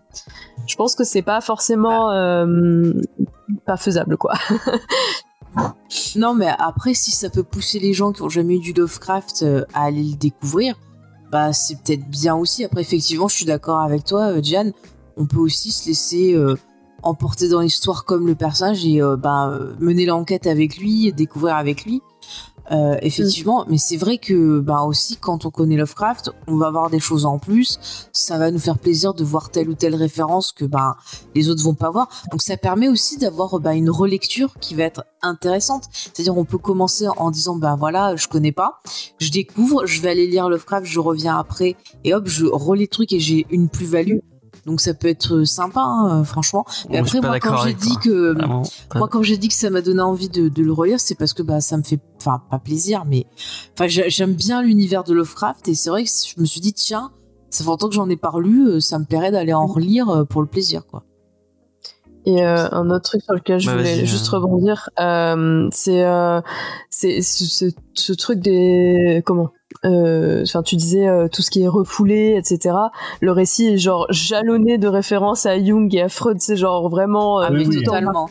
je 0.66 0.76
pense 0.76 0.96
que 0.96 1.04
c'est 1.04 1.22
pas 1.22 1.42
forcément 1.42 2.10
euh, 2.10 2.92
pas 3.68 3.78
faisable, 3.78 4.18
quoi. 4.18 4.34
non, 6.16 6.34
mais 6.34 6.50
après, 6.58 6.96
si 6.96 7.12
ça 7.12 7.30
peut 7.30 7.44
pousser 7.44 7.78
les 7.78 7.94
gens 7.94 8.12
qui 8.12 8.24
ont 8.24 8.30
jamais 8.30 8.56
eu 8.56 8.62
du 8.62 8.74
Lovecraft 8.74 9.44
euh, 9.44 9.64
à 9.76 9.84
aller 9.84 10.02
le 10.02 10.16
découvrir, 10.16 10.74
bah 11.32 11.54
c'est 11.54 11.76
peut-être 11.84 12.10
bien 12.10 12.34
aussi. 12.34 12.66
Après, 12.66 12.82
effectivement, 12.82 13.28
je 13.28 13.36
suis 13.36 13.46
d'accord 13.46 13.80
avec 13.80 14.06
toi, 14.06 14.42
Diane. 14.42 14.74
On 15.18 15.28
peut 15.28 15.38
aussi 15.38 15.72
se 15.72 15.88
laisser 15.88 16.36
emporter 17.04 17.48
dans 17.48 17.60
l'histoire 17.60 18.06
comme 18.06 18.26
le 18.26 18.34
personnage 18.34 18.84
et 18.88 19.00
bah, 19.20 19.60
mener 19.80 20.08
l'enquête 20.08 20.48
avec 20.48 20.78
lui, 20.78 21.14
découvrir 21.14 21.58
avec 21.58 21.86
lui. 21.86 22.02
Euh, 22.72 22.96
effectivement, 23.02 23.66
mais 23.68 23.78
c'est 23.78 23.98
vrai 23.98 24.18
que 24.18 24.60
bah 24.60 24.84
aussi 24.84 25.18
quand 25.18 25.46
on 25.46 25.52
connaît 25.52 25.76
Lovecraft, 25.76 26.32
on 26.48 26.56
va 26.58 26.68
avoir 26.68 26.90
des 26.90 27.00
choses 27.00 27.26
en 27.26 27.38
plus. 27.38 28.08
Ça 28.14 28.38
va 28.38 28.52
nous 28.52 28.60
faire 28.60 28.78
plaisir 28.78 29.14
de 29.14 29.24
voir 29.24 29.50
telle 29.50 29.70
ou 29.70 29.74
telle 29.74 29.96
référence 29.96 30.52
que 30.52 30.64
bah 30.66 30.96
les 31.36 31.50
autres 31.50 31.62
vont 31.62 31.74
pas 31.74 31.92
voir. 31.92 32.08
Donc 32.32 32.42
ça 32.42 32.56
permet 32.56 32.88
aussi 32.88 33.18
d'avoir 33.18 33.60
bah, 33.60 33.74
une 33.74 33.90
relecture 33.90 34.54
qui 34.60 34.76
va 34.76 34.84
être 34.84 35.06
intéressante. 35.22 35.86
C'est-à-dire 35.92 36.38
on 36.38 36.46
peut 36.46 36.58
commencer 36.58 37.08
en 37.18 37.32
disant 37.32 37.58
bah 37.58 37.76
voilà 37.78 38.16
je 38.16 38.28
connais 38.28 38.54
pas, 38.54 38.82
je 39.20 39.30
découvre, 39.30 39.86
je 39.86 40.02
vais 40.02 40.10
aller 40.10 40.28
lire 40.28 40.50
Lovecraft, 40.50 40.86
je 40.86 41.00
reviens 41.00 41.38
après 41.38 41.76
et 42.04 42.14
hop 42.14 42.28
je 42.28 42.46
relis 42.46 42.84
le 42.84 42.88
truc 42.88 43.12
et 43.12 43.20
j'ai 43.20 43.46
une 43.50 43.68
plus-value 43.70 44.20
donc 44.66 44.80
ça 44.80 44.94
peut 44.94 45.08
être 45.08 45.44
sympa, 45.44 45.82
hein, 45.82 46.22
euh, 46.22 46.24
franchement. 46.24 46.66
Mais 46.90 46.98
après, 46.98 47.20
moi, 47.22 47.40
quand 47.40 47.58
j'ai 47.58 47.74
dit 47.74 47.98
que, 47.98 48.36
moi, 48.96 49.08
quand 49.10 49.22
j'ai 49.22 49.38
dit 49.38 49.50
que 49.50 49.54
ça 49.54 49.70
m'a 49.70 49.82
donné 49.82 50.02
envie 50.02 50.30
de, 50.30 50.50
le 50.64 50.72
relire, 50.74 51.00
c'est 51.00 51.16
parce 51.16 51.34
que 51.34 51.44
bah 51.44 51.60
ça 51.60 51.78
me 51.78 51.84
fait, 51.84 52.00
enfin 52.18 52.42
pas 52.50 52.60
plaisir, 52.60 53.04
mais 53.06 53.26
enfin 53.74 53.88
j'aime 53.88 54.34
bien 54.34 54.62
l'univers 54.62 55.04
de 55.04 55.14
Lovecraft 55.14 55.68
et 55.68 55.76
c'est 55.76 55.90
vrai 55.90 56.06
que 56.06 56.10
je 56.10 56.40
me 56.40 56.46
suis 56.46 56.62
dit 56.62 56.74
tiens, 56.74 57.12
ça 57.50 57.64
fait 57.64 57.70
longtemps 57.70 57.90
que 57.90 57.96
j'en 57.96 58.10
ai 58.10 58.16
pas 58.16 58.32
lu, 58.40 58.68
euh, 58.68 58.80
ça 58.80 58.98
me 58.98 59.06
plairait 59.06 59.32
d'aller 59.32 59.54
en 59.54 59.68
relire 59.68 60.10
euh, 60.10 60.24
pour 60.24 60.42
le 60.42 60.48
plaisir, 60.48 60.86
quoi. 60.88 61.04
Et 62.26 62.42
un 62.42 62.90
autre 62.90 63.04
truc 63.04 63.22
sur 63.22 63.34
lequel 63.34 63.60
je 63.60 63.66
bah, 63.66 63.76
voulais 63.76 64.06
juste 64.06 64.30
rebondir, 64.30 64.90
c'est 65.74 66.06
c'est 66.90 67.22
ce, 67.22 67.70
ce, 67.94 68.14
truc 68.14 68.40
des 68.40 69.22
comment? 69.26 69.50
euh, 69.50 69.63
enfin 69.84 70.64
tu 70.64 70.76
disais 70.76 71.08
euh, 71.08 71.28
tout 71.28 71.42
ce 71.42 71.52
qui 71.52 71.64
est 71.64 71.68
refoulé 71.68 72.36
etc 72.38 72.76
le 73.22 73.32
récit 73.32 73.68
est 73.68 73.78
genre 73.78 74.06
jalonné 74.10 74.78
de 74.78 74.88
références 74.88 75.46
à 75.46 75.62
Jung 75.64 75.94
et 75.94 76.02
à 76.02 76.10
Freud. 76.10 76.38
C'est 76.40 76.56
genre 76.56 76.90
vraiment 76.90 77.42
euh, 77.42 77.48
ah, 77.50 78.26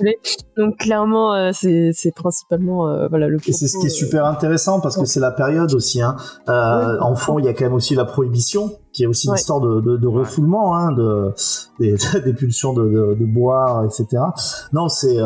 donc 0.56 0.76
clairement 0.78 1.52
c'est 1.52 2.12
principalement 2.14 3.08
voilà 3.08 3.28
le 3.28 3.38
et 3.46 3.52
c'est 3.52 3.68
ce 3.68 3.78
qui 3.78 3.86
est 3.86 3.90
super 3.90 4.26
intéressant 4.26 4.80
parce 4.80 4.96
que 4.96 5.04
c'est 5.04 5.20
la 5.20 5.30
période 5.30 5.74
aussi 5.74 6.00
hein. 6.00 6.16
en 6.46 7.14
fond 7.14 7.38
il 7.38 7.44
y 7.44 7.48
a 7.48 7.54
quand 7.54 7.64
même 7.64 7.74
aussi 7.74 7.94
la 7.94 8.04
prohibition 8.04 8.72
qui 8.92 9.04
est 9.04 9.06
aussi 9.06 9.28
une 9.28 9.34
histoire 9.34 9.60
de, 9.60 9.80
de, 9.80 9.96
de 9.96 10.06
refoulement 10.06 10.76
hein, 10.76 10.92
de 10.92 11.32
des, 11.78 11.96
des 12.24 12.34
pulsions 12.34 12.74
de, 12.74 12.84
de, 12.84 13.14
de, 13.14 13.24
boire 13.24 13.84
etc 13.84 14.22
non 14.72 14.88
c'est 14.88 15.18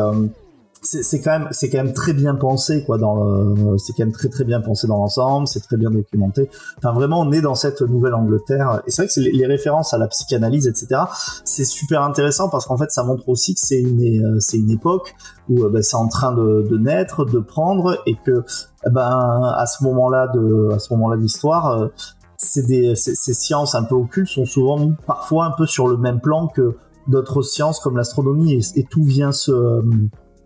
c'est 0.86 1.20
quand 1.20 1.48
même 1.74 1.92
très 1.92 2.12
bien 2.12 2.34
pensé 2.34 2.84
quoi 2.84 2.98
dans 2.98 3.76
c'est 3.78 3.92
quand 3.92 4.04
même 4.04 4.12
très 4.12 4.28
très 4.28 4.44
bien 4.44 4.60
pensé 4.60 4.86
dans 4.86 4.98
l'ensemble 4.98 5.46
c'est 5.46 5.60
très 5.60 5.76
bien 5.76 5.90
documenté. 5.90 6.48
Enfin 6.78 6.92
vraiment 6.92 7.20
on 7.20 7.32
est 7.32 7.40
dans 7.40 7.54
cette 7.54 7.82
nouvelle 7.82 8.14
Angleterre 8.14 8.82
et 8.86 8.90
c'est 8.90 9.02
vrai 9.02 9.12
que 9.12 9.20
les, 9.20 9.46
références 9.46 9.94
à 9.94 9.98
la 9.98 10.08
psychanalyse 10.08 10.66
etc 10.66 11.02
c'est 11.44 11.64
super 11.64 12.02
intéressant 12.02 12.48
parce 12.48 12.66
qu'en 12.66 12.76
fait 12.76 12.90
ça 12.90 13.04
montre 13.04 13.28
aussi 13.28 13.54
que 13.54 13.60
c'est 13.62 13.80
une 13.80 14.24
euh, 14.24 14.72
époque 14.72 15.14
où 15.48 15.64
euh, 15.64 15.70
bah, 15.70 15.82
c'est 15.82 15.96
en 15.96 16.08
train 16.08 16.32
de, 16.32 16.76
naître 16.78 17.24
de 17.24 17.38
prendre 17.38 18.02
et 18.06 18.16
que 18.24 18.44
eh 18.86 18.90
ben 18.90 19.54
à 19.56 19.66
ce 19.66 19.82
moment 19.84 20.08
là 20.08 20.28
de 20.28 20.70
à 20.72 20.78
ce 20.78 20.92
moment 20.92 21.08
là 21.08 21.16
de 21.16 21.24
euh, 21.24 21.88
ces 22.36 23.34
sciences 23.34 23.74
un 23.74 23.84
peu 23.84 23.94
occultes 23.94 24.28
sont 24.28 24.44
souvent 24.44 24.90
parfois 25.06 25.46
un 25.46 25.52
peu 25.52 25.66
sur 25.66 25.88
le 25.88 25.96
même 25.96 26.20
plan 26.20 26.48
que 26.48 26.76
d'autres 27.08 27.42
sciences 27.42 27.80
comme 27.80 27.96
l'astronomie 27.96 28.60
et, 28.74 28.84
tout 28.84 29.04
vient 29.04 29.32
se 29.32 29.52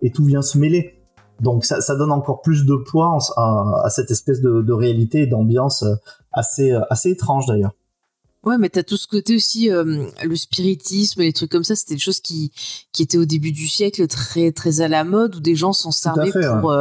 et 0.03 0.11
tout 0.11 0.25
vient 0.25 0.43
se 0.43 0.59
mêler. 0.59 1.01
Donc 1.41 1.65
ça, 1.65 1.81
ça 1.81 1.97
donne 1.97 2.13
encore 2.13 2.43
plus 2.43 2.67
de 2.67 2.77
poids 2.77 3.19
à, 3.37 3.83
à 3.85 3.91
cette 3.91 4.11
espèce 4.11 4.41
de, 4.41 4.61
de 4.63 4.73
réalité 4.73 5.23
et 5.23 5.27
d'ambiance 5.27 5.83
euh, 5.83 5.95
assez, 6.33 6.73
euh, 6.73 6.81
assez 6.91 7.11
étrange 7.11 7.47
d'ailleurs. 7.47 7.73
Ouais, 8.43 8.57
mais 8.57 8.71
t'as 8.71 8.83
tout 8.83 8.97
ce 8.97 9.07
côté 9.07 9.37
aussi, 9.37 9.71
euh, 9.71 10.07
le 10.23 10.37
spiritisme, 10.37 11.21
les 11.21 11.33
trucs 11.33 11.51
comme 11.51 11.65
ça, 11.65 11.77
c'était 11.77 11.95
des 11.95 12.01
choses 12.01 12.21
qui, 12.21 12.53
qui 12.93 13.03
étaient 13.03 13.19
au 13.19 13.27
début 13.27 13.53
du 13.53 13.69
siècle 13.69 14.07
très, 14.07 14.51
très 14.51 14.81
à 14.81 14.89
la 14.89 15.05
mode, 15.05 15.37
où 15.37 15.41
des 15.41 15.55
gens 15.55 15.75
s'en 15.75 15.91
servaient 15.91 16.33
pour 16.63 16.75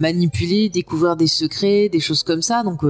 manipuler, 0.00 0.70
découvrir 0.70 1.14
des 1.16 1.28
secrets, 1.28 1.88
des 1.88 2.00
choses 2.00 2.24
comme 2.24 2.42
ça. 2.42 2.64
Donc, 2.64 2.82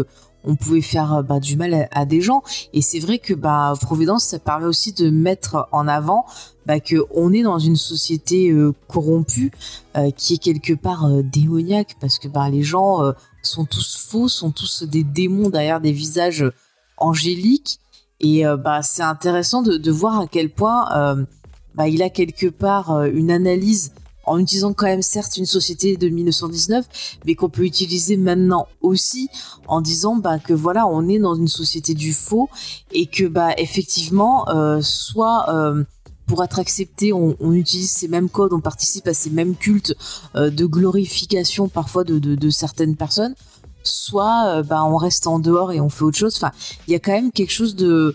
on 0.45 0.57
pouvait 0.57 0.81
faire 0.81 1.23
bah, 1.23 1.41
du 1.41 1.57
mal 1.57 1.89
à, 1.91 2.05
des 2.05 2.21
gens. 2.21 2.43
Et 2.73 2.83
c'est 2.83 2.99
vrai 2.99 3.19
que 3.19 3.35
bah, 3.35 3.75
Providence, 3.81 4.25
ça 4.25 4.39
permet 4.39 4.67
aussi 4.67 4.93
de 4.93 5.11
mettre 5.11 5.69
en 5.73 5.89
avant 5.89 6.27
bah, 6.67 6.81
que 6.81 6.97
on 7.15 7.33
est 7.33 7.43
dans 7.43 7.59
une 7.59 7.77
société 7.77 8.55
corrompue 8.89 9.53
qui 10.17 10.35
est 10.35 10.39
quelque 10.39 10.75
part 10.75 11.09
démoniaque 11.23 11.97
parce 12.01 12.19
que 12.19 12.29
bah, 12.29 12.49
les 12.51 12.63
gens 12.63 13.13
sont 13.43 13.65
tous 13.65 14.07
faux, 14.09 14.29
sont 14.29 14.51
tous 14.51 14.83
des 14.83 15.05
démons 15.05 15.51
derrière 15.51 15.81
des 15.81 15.93
visages 15.93 16.45
angéliques. 16.97 17.79
Et 18.21 18.45
bah, 18.63 18.83
c'est 18.83 19.03
intéressant 19.03 19.63
de, 19.63 19.77
de, 19.77 19.91
voir 19.91 20.21
à 20.21 20.27
quel 20.27 20.51
point 20.51 20.87
bah, 21.75 21.89
il 21.89 22.03
a 22.03 22.11
quelque 22.11 22.47
part 22.47 23.05
une 23.05 23.31
analyse 23.31 23.93
en 24.27 24.39
utilisant 24.39 24.73
quand 24.73 24.87
même 24.87 25.03
certes 25.03 25.37
une 25.37 25.47
société 25.47 25.97
de 25.97 26.09
1919, 26.09 26.87
mais 27.27 27.35
qu'on 27.35 27.49
peut 27.49 27.65
utiliser 27.65 28.17
maintenant 28.17 28.67
aussi 28.81 29.29
en 29.69 29.81
disant 29.81 30.17
bah, 30.17 30.39
que 30.39 30.53
voilà, 30.53 30.87
on 30.87 31.09
est 31.09 31.19
dans 31.19 31.35
une 31.35 31.49
société 31.49 31.95
du 31.95 32.13
faux 32.13 32.49
et 32.93 33.07
que 33.07 33.25
bah 33.25 33.51
effectivement, 33.59 34.49
euh, 34.49 34.81
soit 34.83 35.47
euh, 35.49 35.85
pour 36.27 36.43
être 36.43 36.59
accepté, 36.59 37.13
on, 37.13 37.35
utilise 37.53 37.91
ces 37.91 38.09
mêmes 38.09 38.31
codes, 38.31 38.53
on 38.53 38.61
participe 38.61 39.07
à 39.09 39.15
ces 39.15 39.31
mêmes 39.31 39.55
cultes 39.55 39.95
euh, 40.37 40.51
de 40.51 40.65
glorification 40.65 41.69
parfois 41.69 42.05
de, 42.05 42.19
de, 42.19 42.35
de 42.35 42.51
certaines 42.51 42.97
personnes, 42.97 43.35
soit 43.83 44.63
bah, 44.63 44.85
on 44.85 44.97
reste 44.97 45.27
en 45.27 45.39
dehors 45.39 45.71
et 45.73 45.81
on 45.81 45.91
fait 45.91 46.05
autre 46.05 46.17
chose. 46.17 46.35
Enfin, 46.37 46.53
il 46.89 46.93
y 46.93 46.95
a 46.95 46.99
quand 46.99 47.13
même 47.13 47.31
quelque 47.31 47.53
chose 47.53 47.77
de 47.77 48.15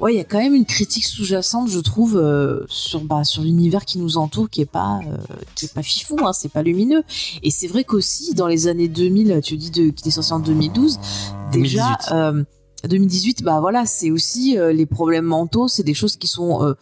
ouais, 0.00 0.14
il 0.14 0.16
y 0.16 0.20
a 0.20 0.24
quand 0.24 0.38
même 0.38 0.54
une 0.54 0.66
critique 0.66 1.04
sous-jacente, 1.04 1.68
je 1.68 1.78
trouve, 1.78 2.16
euh, 2.16 2.64
sur 2.68 3.04
bah, 3.04 3.24
sur 3.24 3.42
l'univers 3.42 3.84
qui 3.84 3.98
nous 3.98 4.16
entoure, 4.16 4.50
qui 4.50 4.60
est 4.60 4.70
pas 4.70 5.00
euh, 5.08 5.16
qui 5.54 5.66
est 5.66 5.74
pas 5.74 5.82
fifou, 5.82 6.16
hein, 6.24 6.32
c'est 6.32 6.50
pas 6.50 6.62
lumineux. 6.62 7.02
Et 7.42 7.50
c'est 7.50 7.66
vrai 7.66 7.84
qu'aussi 7.84 8.34
dans 8.34 8.46
les 8.46 8.66
années 8.66 8.88
2000, 8.88 9.40
tu 9.42 9.56
dis 9.56 9.70
de, 9.70 9.90
qui 9.90 10.08
est 10.08 10.12
sorti 10.12 10.32
en 10.32 10.40
2012, 10.40 10.98
déjà 11.52 11.98
2018, 12.84 13.40
euh, 13.40 13.44
bah 13.44 13.60
voilà, 13.60 13.86
c'est 13.86 14.10
aussi 14.10 14.56
les 14.72 14.86
problèmes 14.86 15.26
mentaux, 15.26 15.68
c'est 15.68 15.84
des 15.84 15.94
choses 15.94 16.16
qui 16.16 16.28
sont 16.28 16.74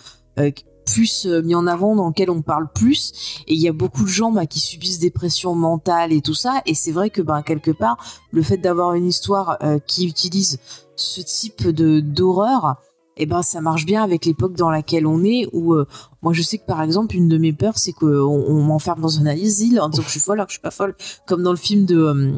plus 0.85 1.27
mis 1.27 1.55
en 1.55 1.69
avant, 1.69 1.95
dans 1.95 2.09
lesquelles 2.09 2.31
on 2.31 2.43
parle 2.43 2.69
plus. 2.73 3.13
Et 3.47 3.55
il 3.55 3.61
y 3.61 3.69
a 3.69 3.73
beaucoup 3.73 4.03
de 4.03 4.09
gens 4.09 4.33
bah, 4.33 4.47
qui 4.47 4.59
subissent 4.59 4.99
des 4.99 5.11
pressions 5.11 5.55
mentales 5.55 6.13
et 6.13 6.23
tout 6.23 6.35
ça. 6.35 6.61
Et 6.67 6.75
c'est 6.75 6.91
vrai 6.91 7.09
que 7.11 7.23
bah, 7.23 7.43
quelque 7.45 7.71
part, 7.71 7.99
le 8.33 8.43
fait 8.43 8.57
d'avoir 8.57 8.95
une 8.95 9.07
histoire 9.07 9.59
qui 9.87 10.07
utilise 10.07 10.59
ce 10.97 11.21
type 11.21 11.69
de 11.69 12.01
d'horreur, 12.01 12.77
eh 13.17 13.27
ben 13.27 13.43
ça 13.43 13.61
marche 13.61 13.85
bien 13.85 14.03
avec 14.03 14.25
l'époque 14.25 14.55
dans 14.55 14.71
laquelle 14.71 15.07
on 15.07 15.23
est 15.25 15.49
où 15.53 15.75
euh, 15.75 15.87
moi 16.23 16.33
je 16.33 16.43
sais 16.43 16.59
que 16.59 16.67
par 16.67 16.83
exemple 16.83 17.15
une 17.15 17.29
de 17.29 17.39
mes 17.39 17.53
peurs 17.53 17.79
c'est 17.79 17.93
qu'on 17.93 18.07
on, 18.07 18.63
m'enferme 18.63 19.01
dans 19.01 19.21
un 19.21 19.27
asile 19.27 19.81
en 19.81 19.89
disant 19.89 20.03
que 20.03 20.09
je 20.09 20.13
suis 20.13 20.21
folle 20.21 20.39
alors 20.39 20.47
que 20.47 20.53
je 20.53 20.59
suis 20.59 20.63
pas 20.63 20.71
folle. 20.71 20.95
Comme 21.27 21.43
dans 21.43 21.51
le 21.51 21.59
film 21.59 21.85
de 21.85 21.97
euh, 21.97 22.33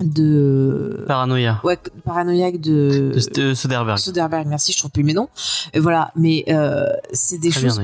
de 0.00 1.04
paranoïa. 1.06 1.60
Ouais 1.64 1.78
paranoïaque 2.04 2.60
de, 2.60 3.14
de, 3.34 3.54
Soderbergh. 3.54 3.98
Soderbergh 3.98 4.46
merci 4.46 4.72
je 4.72 4.78
trouve 4.78 4.90
plus 4.90 5.04
mes 5.04 5.14
noms. 5.14 5.28
Et 5.72 5.80
voilà 5.80 6.12
mais 6.16 6.44
euh, 6.48 6.86
c'est 7.12 7.38
des 7.38 7.50
choses 7.50 7.80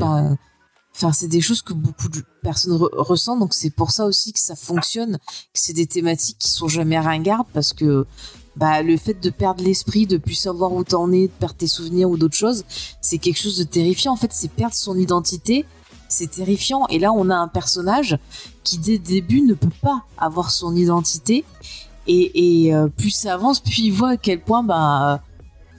enfin 0.94 1.12
c'est 1.12 1.28
des 1.28 1.40
choses 1.40 1.62
que 1.62 1.72
beaucoup 1.72 2.08
de 2.08 2.22
personnes 2.42 2.76
ressentent 2.92 3.40
donc 3.40 3.54
c'est 3.54 3.70
pour 3.70 3.92
ça 3.92 4.04
aussi 4.04 4.32
que 4.32 4.40
ça 4.40 4.56
fonctionne 4.56 5.18
que 5.18 5.60
c'est 5.60 5.72
des 5.72 5.86
thématiques 5.86 6.38
qui 6.38 6.50
sont 6.50 6.68
jamais 6.68 6.98
ringardes 6.98 7.46
parce 7.54 7.72
que 7.72 8.06
bah, 8.58 8.82
le 8.82 8.96
fait 8.96 9.14
de 9.14 9.30
perdre 9.30 9.62
l'esprit, 9.62 10.06
de 10.06 10.16
plus 10.16 10.34
savoir 10.34 10.72
où 10.72 10.82
t'en 10.82 11.12
es, 11.12 11.28
de 11.28 11.32
perdre 11.32 11.54
tes 11.54 11.68
souvenirs 11.68 12.10
ou 12.10 12.16
d'autres 12.16 12.36
choses, 12.36 12.64
c'est 13.00 13.18
quelque 13.18 13.38
chose 13.38 13.56
de 13.56 13.64
terrifiant. 13.64 14.12
En 14.12 14.16
fait, 14.16 14.32
c'est 14.32 14.50
perdre 14.50 14.74
son 14.74 14.96
identité. 14.98 15.64
C'est 16.08 16.30
terrifiant. 16.30 16.86
Et 16.88 16.98
là, 16.98 17.12
on 17.12 17.30
a 17.30 17.36
un 17.36 17.48
personnage 17.48 18.18
qui, 18.64 18.78
dès 18.78 18.92
le 18.92 18.98
début, 18.98 19.42
ne 19.42 19.54
peut 19.54 19.68
pas 19.80 20.02
avoir 20.16 20.50
son 20.50 20.74
identité. 20.74 21.44
Et, 22.06 22.66
et 22.66 22.74
euh, 22.74 22.88
plus 22.88 23.10
ça 23.10 23.34
avance, 23.34 23.60
plus 23.60 23.78
il 23.80 23.90
voit 23.90 24.10
à 24.10 24.16
quel 24.16 24.40
point, 24.40 24.62
bah, 24.62 25.22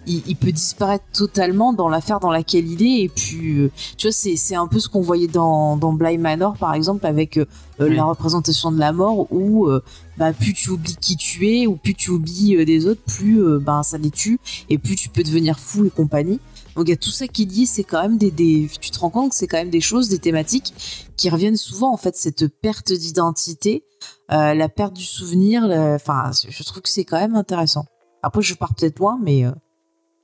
il, 0.07 0.35
peut 0.35 0.51
disparaître 0.51 1.05
totalement 1.13 1.73
dans 1.73 1.87
l'affaire 1.87 2.19
dans 2.19 2.31
laquelle 2.31 2.67
il 2.67 2.81
est. 2.81 3.03
Et 3.03 3.09
puis, 3.09 3.59
euh, 3.59 3.71
tu 3.97 4.07
vois, 4.07 4.11
c'est, 4.13 4.55
un 4.55 4.67
peu 4.67 4.79
ce 4.79 4.89
qu'on 4.89 5.01
voyait 5.01 5.27
dans, 5.27 5.77
dans 5.77 5.93
Bly 5.93 6.17
Manor, 6.17 6.57
par 6.57 6.73
exemple, 6.73 7.05
avec 7.05 7.37
euh, 7.37 7.45
la 7.79 8.03
représentation 8.03 8.71
de 8.71 8.79
la 8.79 8.91
mort, 8.91 9.31
où 9.31 9.67
euh, 9.67 9.83
bah, 10.17 10.33
plus 10.33 10.53
tu 10.53 10.71
oublies 10.71 10.95
qui 10.99 11.15
tu 11.15 11.47
es, 11.47 11.67
ou 11.67 11.75
plus 11.75 11.93
tu 11.93 12.11
oublies 12.11 12.65
des 12.65 12.87
autres, 12.87 13.01
plus 13.01 13.41
bah, 13.59 13.81
ça 13.83 13.97
les 13.97 14.11
tue, 14.11 14.39
et 14.69 14.77
plus 14.77 14.95
tu 14.95 15.09
peux 15.09 15.23
devenir 15.23 15.59
fou 15.59 15.85
et 15.85 15.89
compagnie. 15.89 16.39
Donc 16.75 16.87
il 16.87 16.91
y 16.91 16.93
a 16.93 16.97
tout 16.97 17.09
ça 17.09 17.27
qui 17.27 17.45
dit, 17.45 17.65
c'est 17.65 17.83
quand 17.83 18.01
même 18.01 18.17
des, 18.17 18.31
des, 18.31 18.69
tu 18.79 18.89
te 18.91 18.99
rends 18.99 19.09
compte 19.09 19.31
que 19.31 19.35
c'est 19.35 19.47
quand 19.47 19.57
même 19.57 19.69
des 19.69 19.81
choses, 19.81 20.07
des 20.07 20.19
thématiques 20.19 20.73
qui 21.17 21.29
reviennent 21.29 21.57
souvent 21.57 21.93
en 21.93 21.97
fait 21.97 22.15
cette 22.15 22.47
perte 22.47 22.93
d'identité, 22.93 23.83
la 24.29 24.69
perte 24.69 24.93
du 24.93 25.03
souvenir. 25.03 25.63
Enfin, 25.63 26.31
je 26.47 26.63
trouve 26.63 26.81
que 26.81 26.89
c'est 26.89 27.05
quand 27.05 27.19
même 27.19 27.35
intéressant. 27.35 27.85
Après, 28.21 28.41
je 28.41 28.53
pars 28.53 28.73
peut-être 28.75 28.99
loin, 28.99 29.19
mais 29.21 29.45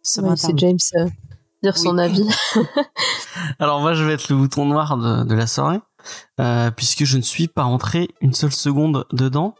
c'est 0.06 0.58
James 0.58 0.78
euh, 0.98 1.08
dire 1.64 1.78
son 1.78 1.98
avis. 1.98 2.30
Alors 3.60 3.82
moi, 3.82 3.94
je 3.94 4.04
vais 4.04 4.14
être 4.14 4.30
le 4.30 4.36
bouton 4.38 4.66
noir 4.66 4.98
de, 4.98 5.34
la 5.34 5.48
soirée. 5.48 5.80
Euh, 6.40 6.70
puisque 6.70 7.04
je 7.04 7.18
ne 7.18 7.24
suis 7.24 7.48
pas 7.48 7.64
rentré 7.64 8.10
une 8.22 8.34
seule 8.34 8.52
seconde 8.52 9.06
dedans. 9.12 9.56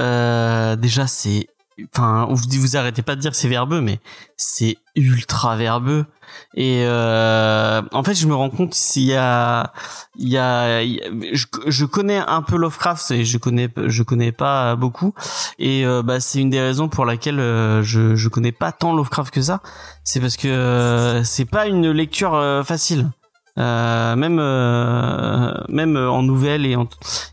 Euh, 0.00 0.74
déjà, 0.74 1.06
c'est 1.06 1.46
enfin 1.94 2.26
vous 2.30 2.76
arrêtez 2.76 3.02
pas 3.02 3.16
de 3.16 3.20
dire 3.20 3.34
c'est 3.34 3.48
verbeux 3.48 3.80
mais 3.80 4.00
c'est 4.36 4.78
ultra 4.94 5.56
verbeux. 5.56 6.06
Et 6.54 6.82
euh, 6.84 7.82
en 7.92 8.02
fait 8.02 8.14
je 8.14 8.26
me 8.26 8.34
rends 8.34 8.50
compte 8.50 8.74
s'il 8.74 9.04
y 9.04 9.14
a 9.14 9.72
il 10.18 10.28
y 10.28 10.38
a, 10.38 10.82
je, 10.82 11.46
je, 11.66 11.84
connais 11.84 12.18
un 12.18 12.42
peu 12.42 12.56
Lovecraft 12.56 13.10
et 13.10 13.24
je 13.24 13.38
connais 13.38 13.68
je 13.86 14.02
connais 14.02 14.32
pas 14.32 14.74
beaucoup. 14.74 15.14
Et 15.58 15.86
euh, 15.86 16.02
bah 16.02 16.20
c'est 16.20 16.40
une 16.40 16.50
des 16.50 16.60
raisons 16.60 16.88
pour 16.88 17.04
laquelle 17.04 17.38
euh, 17.38 17.82
je 17.82 18.16
je 18.16 18.28
connais 18.28 18.52
pas 18.52 18.72
tant 18.72 18.94
Lovecraft 18.94 19.32
que 19.32 19.42
ça. 19.42 19.60
C'est 20.02 20.20
parce 20.20 20.36
que 20.36 20.48
euh, 20.48 21.22
c'est 21.24 21.44
pas 21.44 21.66
une 21.66 21.90
lecture 21.90 22.62
facile 22.64 23.10
euh, 23.58 24.16
même 24.16 24.38
euh, 24.38 25.52
même 25.68 25.96
en 25.96 26.22
nouvelles 26.22 26.66
et 26.66 26.76
en, 26.76 26.88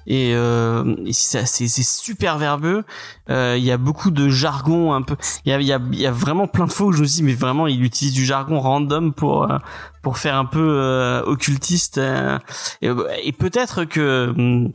et, 0.07 0.33
euh, 0.35 0.95
c'est 1.11 1.45
c'est 1.45 1.67
super 1.67 2.37
verbeux. 2.37 2.83
Il 3.29 3.63
y 3.63 3.71
a 3.71 3.77
beaucoup 3.77 4.11
de 4.11 4.29
jargon 4.29 4.93
un 4.93 5.01
peu. 5.01 5.15
Il 5.45 5.51
y 5.51 5.53
a 5.53 5.79
y 5.79 5.97
y 5.97 6.05
a 6.05 6.11
vraiment 6.11 6.47
plein 6.47 6.65
de 6.65 6.71
fois 6.71 6.87
où 6.87 6.91
je 6.91 7.01
me 7.01 7.07
dis 7.07 7.23
mais 7.23 7.33
vraiment 7.33 7.67
il 7.67 7.83
utilise 7.83 8.13
du 8.13 8.25
jargon 8.25 8.59
random 8.59 9.13
pour 9.13 9.47
pour 10.01 10.17
faire 10.17 10.35
un 10.35 10.45
peu 10.45 11.21
occultiste 11.25 11.99
et, 12.81 12.89
et 13.23 13.31
peut-être 13.31 13.85
que 13.85 14.33
hum, 14.37 14.71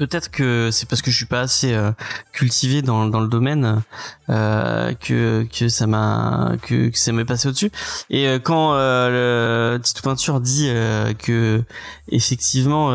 peut-être 0.00 0.30
que 0.30 0.70
c'est 0.72 0.88
parce 0.88 1.02
que 1.02 1.10
je 1.10 1.16
suis 1.18 1.26
pas 1.26 1.40
assez 1.40 1.74
euh, 1.74 1.92
cultivé 2.32 2.80
dans, 2.80 3.04
dans 3.04 3.20
le 3.20 3.28
domaine 3.28 3.82
euh, 4.30 4.94
que 4.94 5.46
que 5.52 5.68
ça 5.68 5.86
m'a 5.86 6.52
que, 6.62 6.88
que 6.88 6.98
ça 6.98 7.12
m'est 7.12 7.26
passé 7.26 7.48
au-dessus. 7.48 7.70
Et 8.08 8.26
euh, 8.26 8.38
quand 8.38 8.72
euh, 8.72 9.74
le 9.74 9.82
Tito 9.82 10.00
Peinture 10.02 10.40
dit 10.40 10.70
que 11.18 11.62
effectivement 12.10 12.88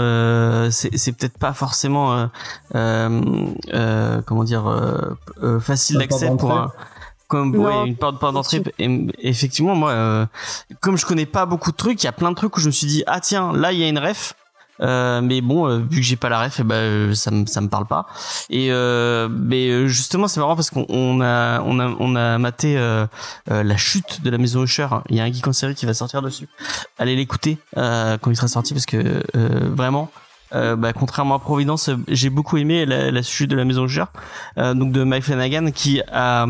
c'est 0.71 0.97
c'est 0.97 1.11
peut-être 1.11 1.37
pas 1.37 1.53
forcément 1.53 2.27
comment 2.73 4.43
dire 4.43 4.65
facile 5.61 5.99
d'accès 5.99 6.31
pour 6.35 6.53
un 6.53 6.71
comme 7.27 7.55
ouais, 7.55 7.87
une 7.87 7.97
porte 7.97 8.19
d'entrée. 8.19 8.63
Effectivement 9.19 9.75
moi 9.75 10.27
comme 10.79 10.97
je 10.97 11.05
connais 11.05 11.27
pas 11.27 11.45
beaucoup 11.45 11.71
de 11.71 11.77
trucs 11.77 12.01
il 12.01 12.07
y 12.07 12.09
a 12.09 12.13
plein 12.13 12.31
de 12.31 12.35
trucs 12.35 12.57
où 12.57 12.59
je 12.59 12.67
me 12.67 12.71
suis 12.71 12.87
dit 12.87 13.03
ah 13.05 13.19
tiens 13.19 13.53
là 13.53 13.71
il 13.71 13.79
y 13.79 13.83
a 13.83 13.87
une 13.87 13.99
ref 13.99 14.33
euh, 14.81 15.21
mais 15.21 15.41
bon, 15.41 15.67
euh, 15.67 15.79
vu 15.79 16.01
que 16.01 16.05
j'ai 16.05 16.15
pas 16.15 16.29
la 16.29 16.41
ref, 16.43 16.59
eh 16.59 16.63
ben 16.63 16.75
euh, 16.75 17.13
ça 17.13 17.31
me 17.31 17.45
ça 17.45 17.61
me 17.61 17.69
parle 17.69 17.85
pas. 17.85 18.05
Et 18.49 18.69
mais 19.29 19.87
justement, 19.87 20.27
c'est 20.27 20.39
marrant 20.39 20.55
parce 20.55 20.69
qu'on 20.69 21.21
a 21.21 21.61
on 21.61 21.79
a 21.79 21.95
on 21.99 22.15
a 22.15 22.37
maté 22.37 22.75
la 23.47 23.77
chute 23.77 24.21
de 24.23 24.29
la 24.29 24.37
maison 24.37 24.63
Usher. 24.63 24.87
Il 25.09 25.15
y 25.15 25.19
a 25.19 25.23
un 25.23 25.31
geek 25.31 25.47
en 25.47 25.53
série 25.53 25.75
qui 25.75 25.85
va 25.85 25.93
sortir 25.93 26.21
dessus. 26.21 26.47
Allez 26.97 27.15
l'écouter 27.15 27.57
quand 27.75 28.29
il 28.29 28.35
sera 28.35 28.47
sorti 28.47 28.73
parce 28.73 28.85
que 28.85 29.23
vraiment 29.33 30.11
euh, 30.55 30.75
bah, 30.75 30.93
contrairement 30.93 31.35
à 31.35 31.39
Providence, 31.39 31.89
j'ai 32.07 32.29
beaucoup 32.29 32.57
aimé 32.57 32.85
la, 32.85 33.11
la 33.11 33.21
chute 33.21 33.49
de 33.49 33.55
la 33.55 33.65
Maison 33.65 33.85
Usher, 33.85 34.05
euh, 34.57 34.73
donc 34.73 34.91
de 34.91 35.03
Mike 35.03 35.23
Flanagan, 35.23 35.71
qui 35.71 36.01
a 36.11 36.45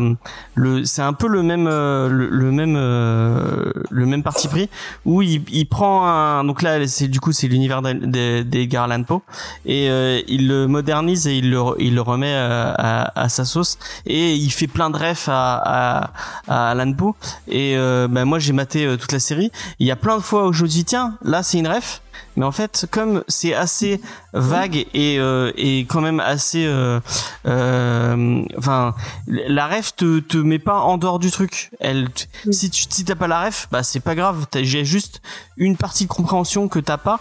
le, 0.54 0.84
c'est 0.84 1.02
un 1.02 1.12
peu 1.12 1.26
le 1.28 1.42
même, 1.42 1.68
euh, 1.70 2.08
le, 2.08 2.50
même, 2.50 2.76
euh, 2.76 3.72
le 3.90 4.06
même 4.06 4.22
parti 4.22 4.48
pris 4.48 4.68
où 5.04 5.22
il, 5.22 5.42
il 5.50 5.66
prend 5.66 6.06
un, 6.06 6.44
donc 6.44 6.62
là 6.62 6.86
c'est 6.86 7.08
du 7.08 7.20
coup 7.20 7.32
c'est 7.32 7.48
l'univers 7.48 7.82
des, 7.82 8.44
des 8.44 8.66
Garland 8.66 9.02
Poe 9.02 9.22
et 9.64 9.90
euh, 9.90 10.20
il 10.28 10.48
le 10.48 10.66
modernise 10.66 11.26
et 11.26 11.36
il 11.38 11.50
le, 11.50 11.60
il 11.78 11.94
le 11.94 12.00
remet 12.00 12.34
à, 12.34 13.12
à, 13.14 13.28
sa 13.28 13.44
sauce 13.44 13.78
et 14.06 14.34
il 14.34 14.50
fait 14.50 14.66
plein 14.66 14.90
de 14.90 14.96
refs 14.96 15.28
à, 15.28 15.56
à, 15.64 16.10
à 16.48 16.70
Alan 16.70 16.92
Poe 16.92 17.14
et 17.48 17.76
bah, 18.08 18.24
moi 18.24 18.38
j'ai 18.38 18.52
maté 18.52 18.86
toute 18.98 19.12
la 19.12 19.20
série. 19.20 19.50
Il 19.78 19.86
y 19.86 19.90
a 19.90 19.96
plein 19.96 20.16
de 20.16 20.22
fois 20.22 20.46
où 20.48 20.52
je 20.52 20.62
me 20.62 20.68
dis 20.68 20.84
tiens 20.84 21.14
là 21.22 21.42
c'est 21.42 21.58
une 21.58 21.68
ref 21.68 22.00
mais 22.36 22.44
en 22.44 22.52
fait, 22.52 22.86
comme 22.90 23.22
c'est 23.28 23.54
assez 23.54 24.00
vague 24.32 24.86
et 24.94 25.18
euh, 25.18 25.52
et 25.56 25.80
quand 25.86 26.00
même 26.00 26.20
assez, 26.20 26.66
euh, 26.66 27.00
euh, 27.46 28.42
enfin, 28.58 28.94
la 29.26 29.66
ref 29.68 29.94
te 29.96 30.20
te 30.20 30.36
met 30.36 30.58
pas 30.58 30.80
en 30.80 30.98
dehors 30.98 31.18
du 31.18 31.30
truc. 31.30 31.70
Elle, 31.80 32.08
Oui. 32.46 32.54
si 32.54 32.70
tu 32.70 32.84
si 32.88 33.04
t'as 33.04 33.14
pas 33.14 33.28
la 33.28 33.44
ref, 33.46 33.68
bah 33.70 33.82
c'est 33.82 34.00
pas 34.00 34.14
grave. 34.14 34.46
T'as- 34.50 34.62
J'ai 34.62 34.84
juste 34.84 35.20
une 35.56 35.76
partie 35.76 36.04
de 36.04 36.08
compréhension 36.10 36.68
que 36.68 36.78
t'as 36.78 36.98
pas. 36.98 37.20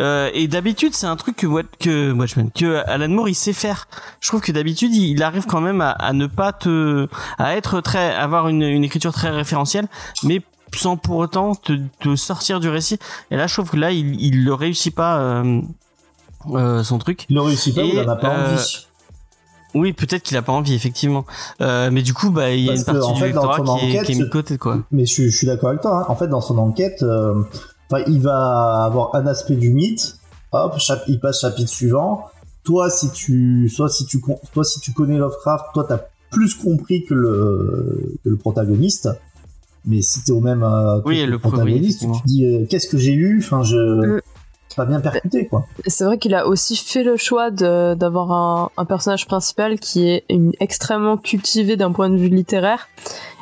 Euh, 0.00 0.30
et 0.34 0.48
d'habitude, 0.48 0.94
c'est 0.94 1.06
un 1.06 1.16
truc 1.16 1.36
que 1.36 1.46
que 1.78 2.12
Watchmen, 2.12 2.50
que 2.50 2.82
Alan 2.88 3.08
Moore 3.08 3.28
il 3.28 3.34
sait 3.34 3.52
faire. 3.52 3.86
Je 4.20 4.28
trouve 4.28 4.40
que 4.40 4.52
d'habitude, 4.52 4.94
il, 4.94 5.10
il 5.10 5.22
arrive 5.22 5.46
quand 5.46 5.60
même 5.60 5.80
à, 5.80 5.90
à 5.90 6.12
ne 6.12 6.26
pas 6.26 6.52
te, 6.52 7.08
à 7.38 7.56
être 7.56 7.80
très, 7.80 8.14
avoir 8.14 8.48
une, 8.48 8.62
une 8.62 8.84
écriture 8.84 9.12
très 9.12 9.30
référentielle, 9.30 9.86
mais 10.22 10.42
sans 10.76 10.96
pour 10.96 11.16
autant 11.16 11.54
te, 11.54 11.72
te 12.00 12.16
sortir 12.16 12.60
du 12.60 12.68
récit. 12.68 12.98
Et 13.30 13.36
là, 13.36 13.46
je 13.46 13.54
trouve 13.54 13.70
que 13.70 13.76
là, 13.76 13.90
il, 13.92 14.20
il 14.20 14.44
le 14.44 14.54
réussit 14.54 14.94
pas 14.94 15.18
euh, 15.18 15.60
euh, 16.52 16.82
son 16.82 16.98
truc. 16.98 17.26
Il 17.28 17.36
ne 17.36 17.40
réussit 17.40 17.74
pas, 17.74 17.82
il 17.82 17.98
en 17.98 18.08
a 18.08 18.16
pas 18.16 18.34
euh, 18.36 18.54
envie. 18.54 18.86
Oui, 19.74 19.92
peut-être 19.92 20.22
qu'il 20.22 20.36
a 20.38 20.42
pas 20.42 20.52
envie, 20.52 20.74
effectivement. 20.74 21.26
Euh, 21.60 21.90
mais 21.92 22.02
du 22.02 22.14
coup, 22.14 22.30
bah, 22.30 22.50
il 22.52 22.64
y 22.64 22.70
a 22.70 22.74
une 22.74 22.84
partie 22.84 23.00
en 23.02 23.12
du 23.12 23.20
fait, 23.20 23.26
lectorat 23.26 23.58
son 23.58 23.64
qui, 23.64 23.70
est, 23.70 23.88
enquête, 23.90 24.06
qui 24.06 24.12
est 24.12 24.14
mis 24.14 24.20
de 24.22 24.28
côté, 24.28 24.56
quoi. 24.56 24.78
Mais 24.90 25.04
je, 25.04 25.24
je 25.28 25.36
suis 25.36 25.46
d'accord 25.46 25.68
avec 25.70 25.82
toi. 25.82 26.00
hein. 26.00 26.04
En 26.08 26.16
fait, 26.16 26.28
dans 26.28 26.40
son 26.40 26.56
enquête, 26.56 27.02
euh, 27.02 27.42
il 28.06 28.20
va 28.20 28.84
avoir 28.84 29.14
un 29.14 29.26
aspect 29.26 29.56
du 29.56 29.70
mythe. 29.70 30.16
Hop, 30.52 30.76
il 31.08 31.20
passe 31.20 31.40
chapitre 31.40 31.68
suivant. 31.68 32.24
Toi, 32.64 32.88
si 32.88 33.10
tu, 33.10 33.68
soit 33.68 33.90
si 33.90 34.06
tu, 34.06 34.22
toi, 34.52 34.64
si 34.64 34.80
tu 34.80 34.92
connais 34.92 35.18
Lovecraft, 35.18 35.66
toi, 35.74 35.84
t'as 35.86 36.00
plus 36.30 36.54
compris 36.54 37.04
que 37.04 37.14
le, 37.14 38.14
que 38.24 38.30
le 38.30 38.36
protagoniste. 38.36 39.10
Mais 39.86 40.02
si 40.02 40.22
t'es 40.24 40.32
au 40.32 40.40
même 40.40 40.62
euh, 40.64 41.00
Oui, 41.04 41.24
le 41.26 41.38
protagoniste, 41.38 42.00
tu 42.00 42.06
te 42.06 42.26
dis 42.26 42.44
euh, 42.44 42.66
qu'est-ce 42.68 42.88
que 42.88 42.98
j'ai 42.98 43.12
lu 43.12 43.40
Enfin, 43.42 43.62
je 43.62 43.76
Mm. 44.16 44.20
pas 44.76 44.84
bien 44.84 45.00
percuté 45.00 45.46
quoi. 45.46 45.64
C'est 45.86 46.04
vrai 46.04 46.18
qu'il 46.18 46.34
a 46.34 46.46
aussi 46.46 46.76
fait 46.76 47.02
le 47.02 47.16
choix 47.16 47.50
de- 47.50 47.94
d'avoir 47.94 48.30
un, 48.32 48.70
un 48.76 48.84
personnage 48.84 49.26
principal 49.26 49.78
qui 49.78 50.08
est 50.08 50.24
une, 50.28 50.52
extrêmement 50.60 51.16
cultivé 51.16 51.76
d'un 51.76 51.92
point 51.92 52.10
de 52.10 52.16
vue 52.16 52.28
littéraire. 52.28 52.88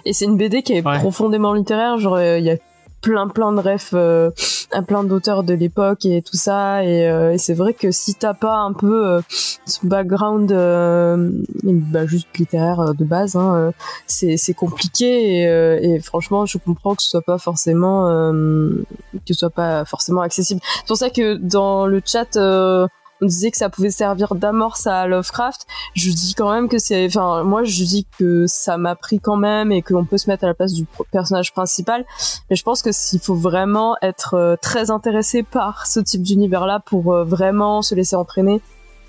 Et 0.04 0.12
c'est 0.12 0.26
une 0.26 0.36
BD 0.36 0.62
qui 0.62 0.74
est 0.74 0.86
Ouais. 0.86 0.98
profondément 0.98 1.54
littéraire. 1.54 1.98
Genre, 1.98 2.14
euh, 2.16 2.38
il 2.38 2.44
y 2.44 2.50
a 2.50 2.56
plein 3.04 3.28
plein 3.28 3.52
de 3.52 3.60
refs 3.60 3.90
euh, 3.92 4.30
à 4.72 4.80
plein 4.80 5.04
d'auteurs 5.04 5.42
de 5.44 5.52
l'époque 5.52 6.06
et 6.06 6.22
tout 6.22 6.36
ça. 6.36 6.82
Et, 6.84 7.06
euh, 7.08 7.34
et 7.34 7.38
c'est 7.38 7.52
vrai 7.52 7.74
que 7.74 7.90
si 7.90 8.14
t'as 8.14 8.32
pas 8.32 8.56
un 8.56 8.72
peu 8.72 9.06
euh, 9.06 9.20
ce 9.66 9.86
background 9.86 10.50
euh, 10.50 11.30
bah, 11.62 12.06
juste 12.06 12.28
littéraire 12.38 12.80
euh, 12.80 12.92
de 12.94 13.04
base, 13.04 13.36
hein, 13.36 13.54
euh, 13.54 13.72
c'est 14.06 14.54
compliqué. 14.54 15.40
Et, 15.42 15.48
euh, 15.48 15.78
et 15.82 16.00
franchement, 16.00 16.46
je 16.46 16.56
comprends 16.56 16.94
que 16.94 17.02
ce 17.02 17.10
soit 17.10 17.22
pas 17.22 17.38
forcément 17.38 18.08
euh, 18.08 18.82
que 19.12 19.34
ce 19.34 19.34
soit 19.34 19.50
pas 19.50 19.84
forcément 19.84 20.22
accessible. 20.22 20.60
C'est 20.64 20.86
pour 20.86 20.96
ça 20.96 21.10
que 21.10 21.34
dans 21.34 21.86
le 21.86 22.00
chat, 22.04 22.36
euh, 22.36 22.88
on 23.22 23.26
disait 23.26 23.50
que 23.50 23.56
ça 23.56 23.68
pouvait 23.68 23.90
servir 23.90 24.34
d'amorce 24.34 24.86
à 24.86 25.06
Lovecraft. 25.06 25.66
Je 25.94 26.10
dis 26.10 26.34
quand 26.34 26.52
même 26.52 26.68
que 26.68 26.78
c'est, 26.78 27.06
enfin, 27.06 27.42
moi 27.44 27.62
je 27.64 27.84
dis 27.84 28.06
que 28.18 28.46
ça 28.46 28.76
m'a 28.76 28.94
pris 28.96 29.20
quand 29.20 29.36
même 29.36 29.70
et 29.72 29.82
qu'on 29.82 30.04
peut 30.04 30.18
se 30.18 30.28
mettre 30.28 30.44
à 30.44 30.48
la 30.48 30.54
place 30.54 30.72
du 30.72 30.86
personnage 31.12 31.52
principal. 31.52 32.04
Mais 32.50 32.56
je 32.56 32.62
pense 32.62 32.82
que 32.82 32.92
s'il 32.92 33.20
faut 33.20 33.34
vraiment 33.36 33.96
être 34.02 34.34
euh, 34.34 34.56
très 34.60 34.90
intéressé 34.90 35.42
par 35.42 35.86
ce 35.86 36.00
type 36.00 36.22
d'univers-là 36.22 36.80
pour 36.84 37.12
euh, 37.14 37.24
vraiment 37.24 37.82
se 37.82 37.94
laisser 37.94 38.16
entraîner. 38.16 38.60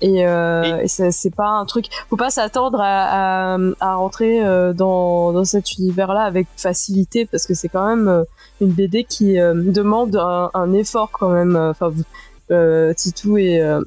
Et, 0.02 0.26
euh, 0.26 0.78
et 0.82 0.88
c'est 0.88 1.34
pas 1.34 1.48
un 1.48 1.64
truc. 1.64 1.86
Faut 2.10 2.16
pas 2.16 2.28
s'attendre 2.28 2.78
à, 2.82 3.54
à, 3.54 3.58
à 3.80 3.94
rentrer 3.94 4.44
euh, 4.44 4.74
dans, 4.74 5.32
dans 5.32 5.44
cet 5.46 5.72
univers-là 5.78 6.22
avec 6.24 6.46
facilité 6.58 7.24
parce 7.24 7.46
que 7.46 7.54
c'est 7.54 7.70
quand 7.70 7.86
même 7.86 8.24
une 8.60 8.72
BD 8.72 9.04
qui 9.04 9.40
euh, 9.40 9.54
demande 9.54 10.14
un, 10.16 10.50
un 10.52 10.72
effort 10.74 11.10
quand 11.12 11.30
même. 11.30 11.56
Enfin, 11.56 11.88
vous- 11.88 12.04
euh, 12.52 12.92
Titou 12.94 13.38
et 13.38 13.60
euh, 13.60 13.80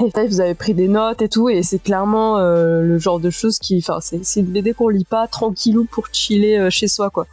et 0.00 0.26
vous 0.28 0.40
avez 0.40 0.54
pris 0.54 0.74
des 0.74 0.88
notes 0.88 1.22
et 1.22 1.28
tout, 1.28 1.48
et 1.48 1.62
c'est 1.62 1.78
clairement 1.78 2.38
euh, 2.38 2.82
le 2.82 2.98
genre 2.98 3.20
de 3.20 3.30
choses 3.30 3.58
qui, 3.58 3.78
enfin, 3.86 3.98
c'est 4.00 4.40
une 4.40 4.46
BD 4.46 4.72
qu'on 4.72 4.88
lit 4.88 5.04
pas 5.04 5.26
tranquillou 5.26 5.84
pour 5.90 6.06
chiller 6.12 6.58
euh, 6.58 6.70
chez 6.70 6.88
soi, 6.88 7.10
quoi. 7.10 7.26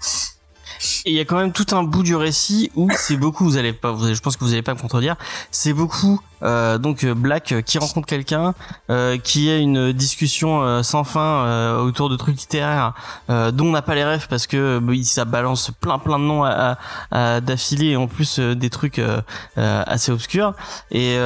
Et 1.06 1.10
il 1.12 1.16
y 1.16 1.20
a 1.20 1.26
quand 1.26 1.38
même 1.38 1.54
tout 1.54 1.66
un 1.72 1.82
bout 1.82 2.04
du 2.04 2.16
récit 2.16 2.70
où 2.76 2.88
c'est 2.96 3.16
beaucoup, 3.18 3.46
vous 3.46 3.58
allez 3.58 3.74
pas, 3.74 3.92
vous 3.92 4.14
je 4.14 4.20
pense 4.22 4.38
que 4.38 4.44
vous 4.44 4.54
allez 4.54 4.62
pas 4.62 4.76
me 4.76 4.80
contredire, 4.80 5.16
c'est 5.50 5.74
beaucoup 5.74 6.20
euh, 6.44 6.78
donc 6.78 7.04
euh, 7.04 7.16
Black 7.16 7.56
qui 7.66 7.80
rencontre 7.80 8.06
quelqu'un, 8.06 8.54
qui 9.24 9.50
a 9.50 9.58
une 9.58 9.92
discussion 9.92 10.84
sans 10.84 11.04
fin 11.04 11.80
autour 11.80 12.10
de 12.10 12.16
trucs 12.16 12.38
littéraires 12.40 12.94
dont 13.28 13.66
on 13.66 13.72
n'a 13.72 13.82
pas 13.82 13.96
les 13.96 14.04
rêves 14.04 14.28
parce 14.30 14.46
que 14.46 14.78
bah, 14.78 14.94
ça 15.04 15.26
balance 15.26 15.72
plein 15.82 15.98
plein 15.98 16.20
de 16.20 16.26
noms 16.26 16.44
à, 16.44 16.78
à- 17.10 17.42
d'affilée 17.42 17.88
et 17.92 17.96
en 17.96 18.08
plus 18.08 18.38
des 18.40 18.70
trucs 18.70 19.02
assez 19.56 20.12
obscurs 20.12 20.54
et 20.92 21.18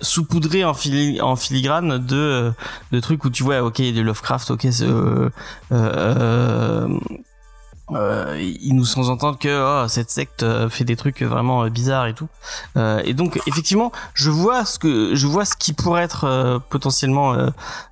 saupoudré 0.00 0.64
en, 0.64 0.72
en 1.20 1.36
filigrane 1.36 1.98
de 1.98 2.16
euh, 2.16 2.50
de 2.92 3.00
trucs 3.00 3.24
où 3.24 3.30
tu 3.30 3.42
vois 3.42 3.62
ok 3.62 3.80
de 3.80 4.00
Lovecraft 4.00 4.50
ok 4.50 4.66
c'est, 4.70 4.84
euh, 4.84 5.28
euh, 5.72 6.88
euh, 7.92 8.38
ils 8.60 8.74
nous 8.74 8.84
sont 8.84 9.08
entendre 9.08 9.38
que 9.38 9.84
oh, 9.84 9.88
cette 9.88 10.10
secte 10.10 10.42
euh, 10.42 10.68
fait 10.68 10.84
des 10.84 10.96
trucs 10.96 11.22
vraiment 11.22 11.64
euh, 11.64 11.70
bizarres 11.70 12.06
et 12.06 12.14
tout. 12.14 12.28
Euh, 12.76 13.00
et 13.04 13.14
donc 13.14 13.40
effectivement, 13.46 13.92
je 14.14 14.30
vois 14.30 14.64
ce 14.64 14.78
que 14.78 15.14
je 15.14 15.26
vois 15.26 15.44
ce 15.44 15.56
qui 15.56 15.72
pourrait 15.72 16.02
être 16.02 16.24
euh, 16.24 16.58
potentiellement 16.58 17.34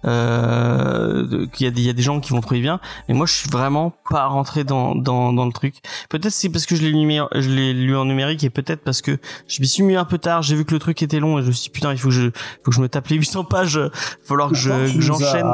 qu'il 0.02 1.64
y 1.64 1.66
a 1.66 1.70
des 1.70 1.80
il 1.80 1.86
y 1.86 1.90
a 1.90 1.92
des 1.92 2.02
gens 2.02 2.20
qui 2.20 2.32
vont 2.32 2.40
trouver 2.40 2.60
bien, 2.60 2.80
mais 3.08 3.14
moi 3.14 3.26
je 3.26 3.32
suis 3.32 3.48
vraiment 3.48 3.92
pas 4.10 4.26
rentré 4.26 4.64
dans 4.64 4.94
dans 4.94 5.32
dans 5.32 5.46
le 5.46 5.52
truc. 5.52 5.76
Peut-être 6.08 6.32
c'est 6.32 6.48
parce 6.48 6.66
que 6.66 6.76
je 6.76 6.82
l'ai 6.82 6.90
lu 6.90 7.20
je 7.34 7.50
l'ai 7.50 7.72
lu 7.72 7.96
en 7.96 8.04
numérique 8.04 8.42
et 8.44 8.50
peut-être 8.50 8.82
parce 8.82 9.02
que 9.02 9.18
je 9.46 9.60
m'y 9.60 9.68
suis 9.68 9.82
mis 9.82 9.96
un 9.96 10.04
peu 10.04 10.18
tard, 10.18 10.42
j'ai 10.42 10.56
vu 10.56 10.64
que 10.64 10.72
le 10.72 10.80
truc 10.80 11.00
était 11.02 11.20
long 11.20 11.38
et 11.38 11.42
je 11.42 11.48
me 11.48 11.52
suis 11.52 11.64
dit 11.64 11.70
putain, 11.70 11.92
il 11.92 11.98
faut 11.98 12.08
que 12.08 12.14
je 12.14 12.30
faut 12.64 12.70
que 12.70 12.72
je 12.72 12.80
me 12.80 12.88
tape 12.88 13.06
les 13.08 13.16
800 13.16 13.44
pages, 13.44 13.74
il 13.74 13.80
va 13.80 13.90
falloir 14.24 14.48
que 14.50 14.56
je 14.56 15.00
j'enchaîne. 15.00 15.46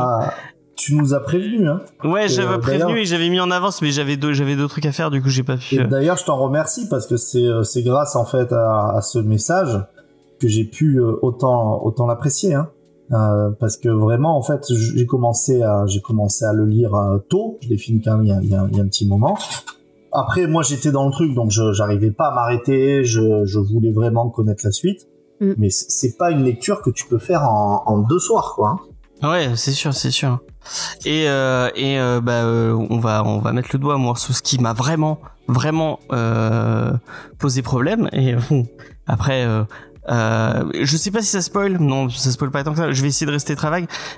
Tu 0.74 0.94
nous 0.96 1.12
as 1.14 1.20
prévenu 1.20 1.68
hein. 1.68 1.80
Ouais, 2.02 2.28
j'avais 2.28 2.54
euh, 2.54 2.58
prévenu 2.58 2.98
et 3.00 3.04
j'avais 3.04 3.28
mis 3.28 3.38
en 3.40 3.50
avance 3.50 3.82
mais 3.82 3.90
j'avais 3.92 4.16
deux 4.16 4.32
j'avais 4.32 4.56
d'autres 4.56 4.70
trucs 4.70 4.86
à 4.86 4.92
faire 4.92 5.10
du 5.10 5.22
coup 5.22 5.28
j'ai 5.28 5.42
pas 5.42 5.56
pu 5.56 5.74
Et 5.76 5.80
euh, 5.80 5.86
d'ailleurs, 5.86 6.16
je 6.16 6.24
t'en 6.24 6.36
remercie 6.38 6.88
parce 6.88 7.06
que 7.06 7.16
c'est 7.16 7.44
euh, 7.44 7.62
c'est 7.62 7.82
grâce 7.82 8.16
en 8.16 8.24
fait 8.24 8.52
à, 8.52 8.96
à 8.96 9.00
ce 9.02 9.18
message 9.18 9.78
que 10.40 10.48
j'ai 10.48 10.64
pu 10.64 10.96
euh, 10.98 11.12
autant 11.22 11.82
autant 11.84 12.06
l'apprécier. 12.06 12.54
Hein. 12.54 12.68
Euh, 13.12 13.50
parce 13.60 13.76
que 13.76 13.90
vraiment, 13.90 14.38
en 14.38 14.42
fait, 14.42 14.64
j'ai 14.96 15.04
commencé 15.06 15.62
à 15.62 15.84
j'ai 15.86 16.00
commencé 16.00 16.44
à 16.46 16.52
le 16.54 16.64
lire 16.64 16.92
tôt. 17.28 17.58
Je 17.62 17.68
l'ai 17.68 17.76
fini 17.76 18.00
quand 18.00 18.16
même 18.16 18.24
il 18.24 18.28
y, 18.30 18.32
a, 18.32 18.40
il 18.42 18.48
y 18.48 18.54
a- 18.54 18.66
il 18.72 18.76
y 18.76 18.80
a 18.80 18.82
un 18.82 18.86
petit 18.88 19.06
moment. 19.06 19.36
Après, 20.12 20.46
moi, 20.46 20.62
j'étais 20.62 20.90
dans 20.92 21.04
le 21.06 21.12
truc, 21.12 21.34
donc 21.34 21.50
je 21.50 21.72
j'arrivais 21.72 22.10
pas 22.10 22.28
à 22.28 22.34
m'arrêter. 22.34 23.04
Je, 23.04 23.44
je 23.44 23.58
voulais 23.58 23.92
vraiment 23.92 24.28
connaître 24.30 24.62
la 24.64 24.70
suite. 24.72 25.06
Mm. 25.40 25.52
Mais 25.58 25.68
c'est 25.70 26.16
pas 26.16 26.30
une 26.30 26.42
lecture 26.44 26.80
que 26.82 26.90
tu 26.90 27.06
peux 27.06 27.18
faire 27.18 27.42
en, 27.44 27.82
en 27.86 27.98
deux 27.98 28.18
soirs, 28.18 28.52
quoi. 28.56 28.76
hein. 29.22 29.30
Ouais, 29.30 29.50
c'est 29.56 29.72
sûr, 29.72 29.92
c'est 29.94 30.10
sûr. 30.10 30.40
Et 31.04 31.28
euh, 31.28 31.70
euh, 31.76 32.20
bah 32.20 32.44
euh, 32.44 32.72
on 32.90 32.98
va 32.98 33.24
on 33.24 33.38
va 33.38 33.52
mettre 33.52 33.70
le 33.72 33.78
doigt 33.78 33.98
moi 33.98 34.16
sur 34.16 34.34
ce 34.34 34.42
qui 34.42 34.58
m'a 34.60 34.72
vraiment 34.72 35.20
vraiment 35.48 35.98
posé 37.38 37.62
problème. 37.62 38.08
Et 38.12 38.34
après 39.06 39.46
euh, 40.08 40.64
je 40.82 40.96
sais 40.96 41.10
pas 41.10 41.20
si 41.22 41.28
ça 41.28 41.40
spoil, 41.42 41.78
non, 41.78 42.08
ça 42.08 42.30
spoil 42.30 42.50
pas 42.50 42.64
tant 42.64 42.72
que 42.72 42.78
ça. 42.78 42.92
Je 42.92 43.02
vais 43.02 43.08
essayer 43.08 43.26
de 43.26 43.32
rester 43.32 43.54
très 43.56 43.70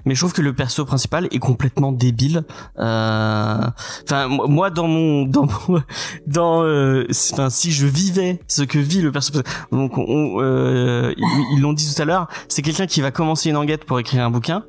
mais 0.05 0.15
je 0.15 0.21
trouve 0.21 0.33
que 0.33 0.43
le 0.43 0.53
perso 0.55 0.85
principal 0.85 1.29
est 1.31 1.39
complètement 1.39 1.93
débile. 1.93 2.45
Euh, 2.79 3.59
Enfin, 4.05 4.29
moi- 4.29 4.71
dans 4.71 4.89
mon 4.89 5.25
dans 5.27 5.47
mon- 5.47 5.83
dans 6.27 6.63
euh, 6.63 7.07
enfin 7.33 7.51
si 7.51 7.73
je 7.73 7.87
vivais 7.87 8.41
ce 8.49 8.63
que 8.63 8.79
vit 8.79 9.01
le 9.03 9.13
perso, 9.13 9.33
donc 9.73 9.99
on, 9.99 10.41
euh, 10.41 11.13
ils 11.53 11.61
l'ont 11.61 11.73
dit 11.73 11.93
tout 11.95 12.01
à 12.01 12.05
l'heure, 12.05 12.29
c'est 12.49 12.63
quelqu'un 12.63 12.87
qui 12.87 13.01
va 13.01 13.11
commencer 13.11 13.51
une 13.51 13.57
enquête 13.57 13.85
pour 13.85 13.99
écrire 14.01 14.25
un 14.25 14.31
bouquin, 14.31 14.65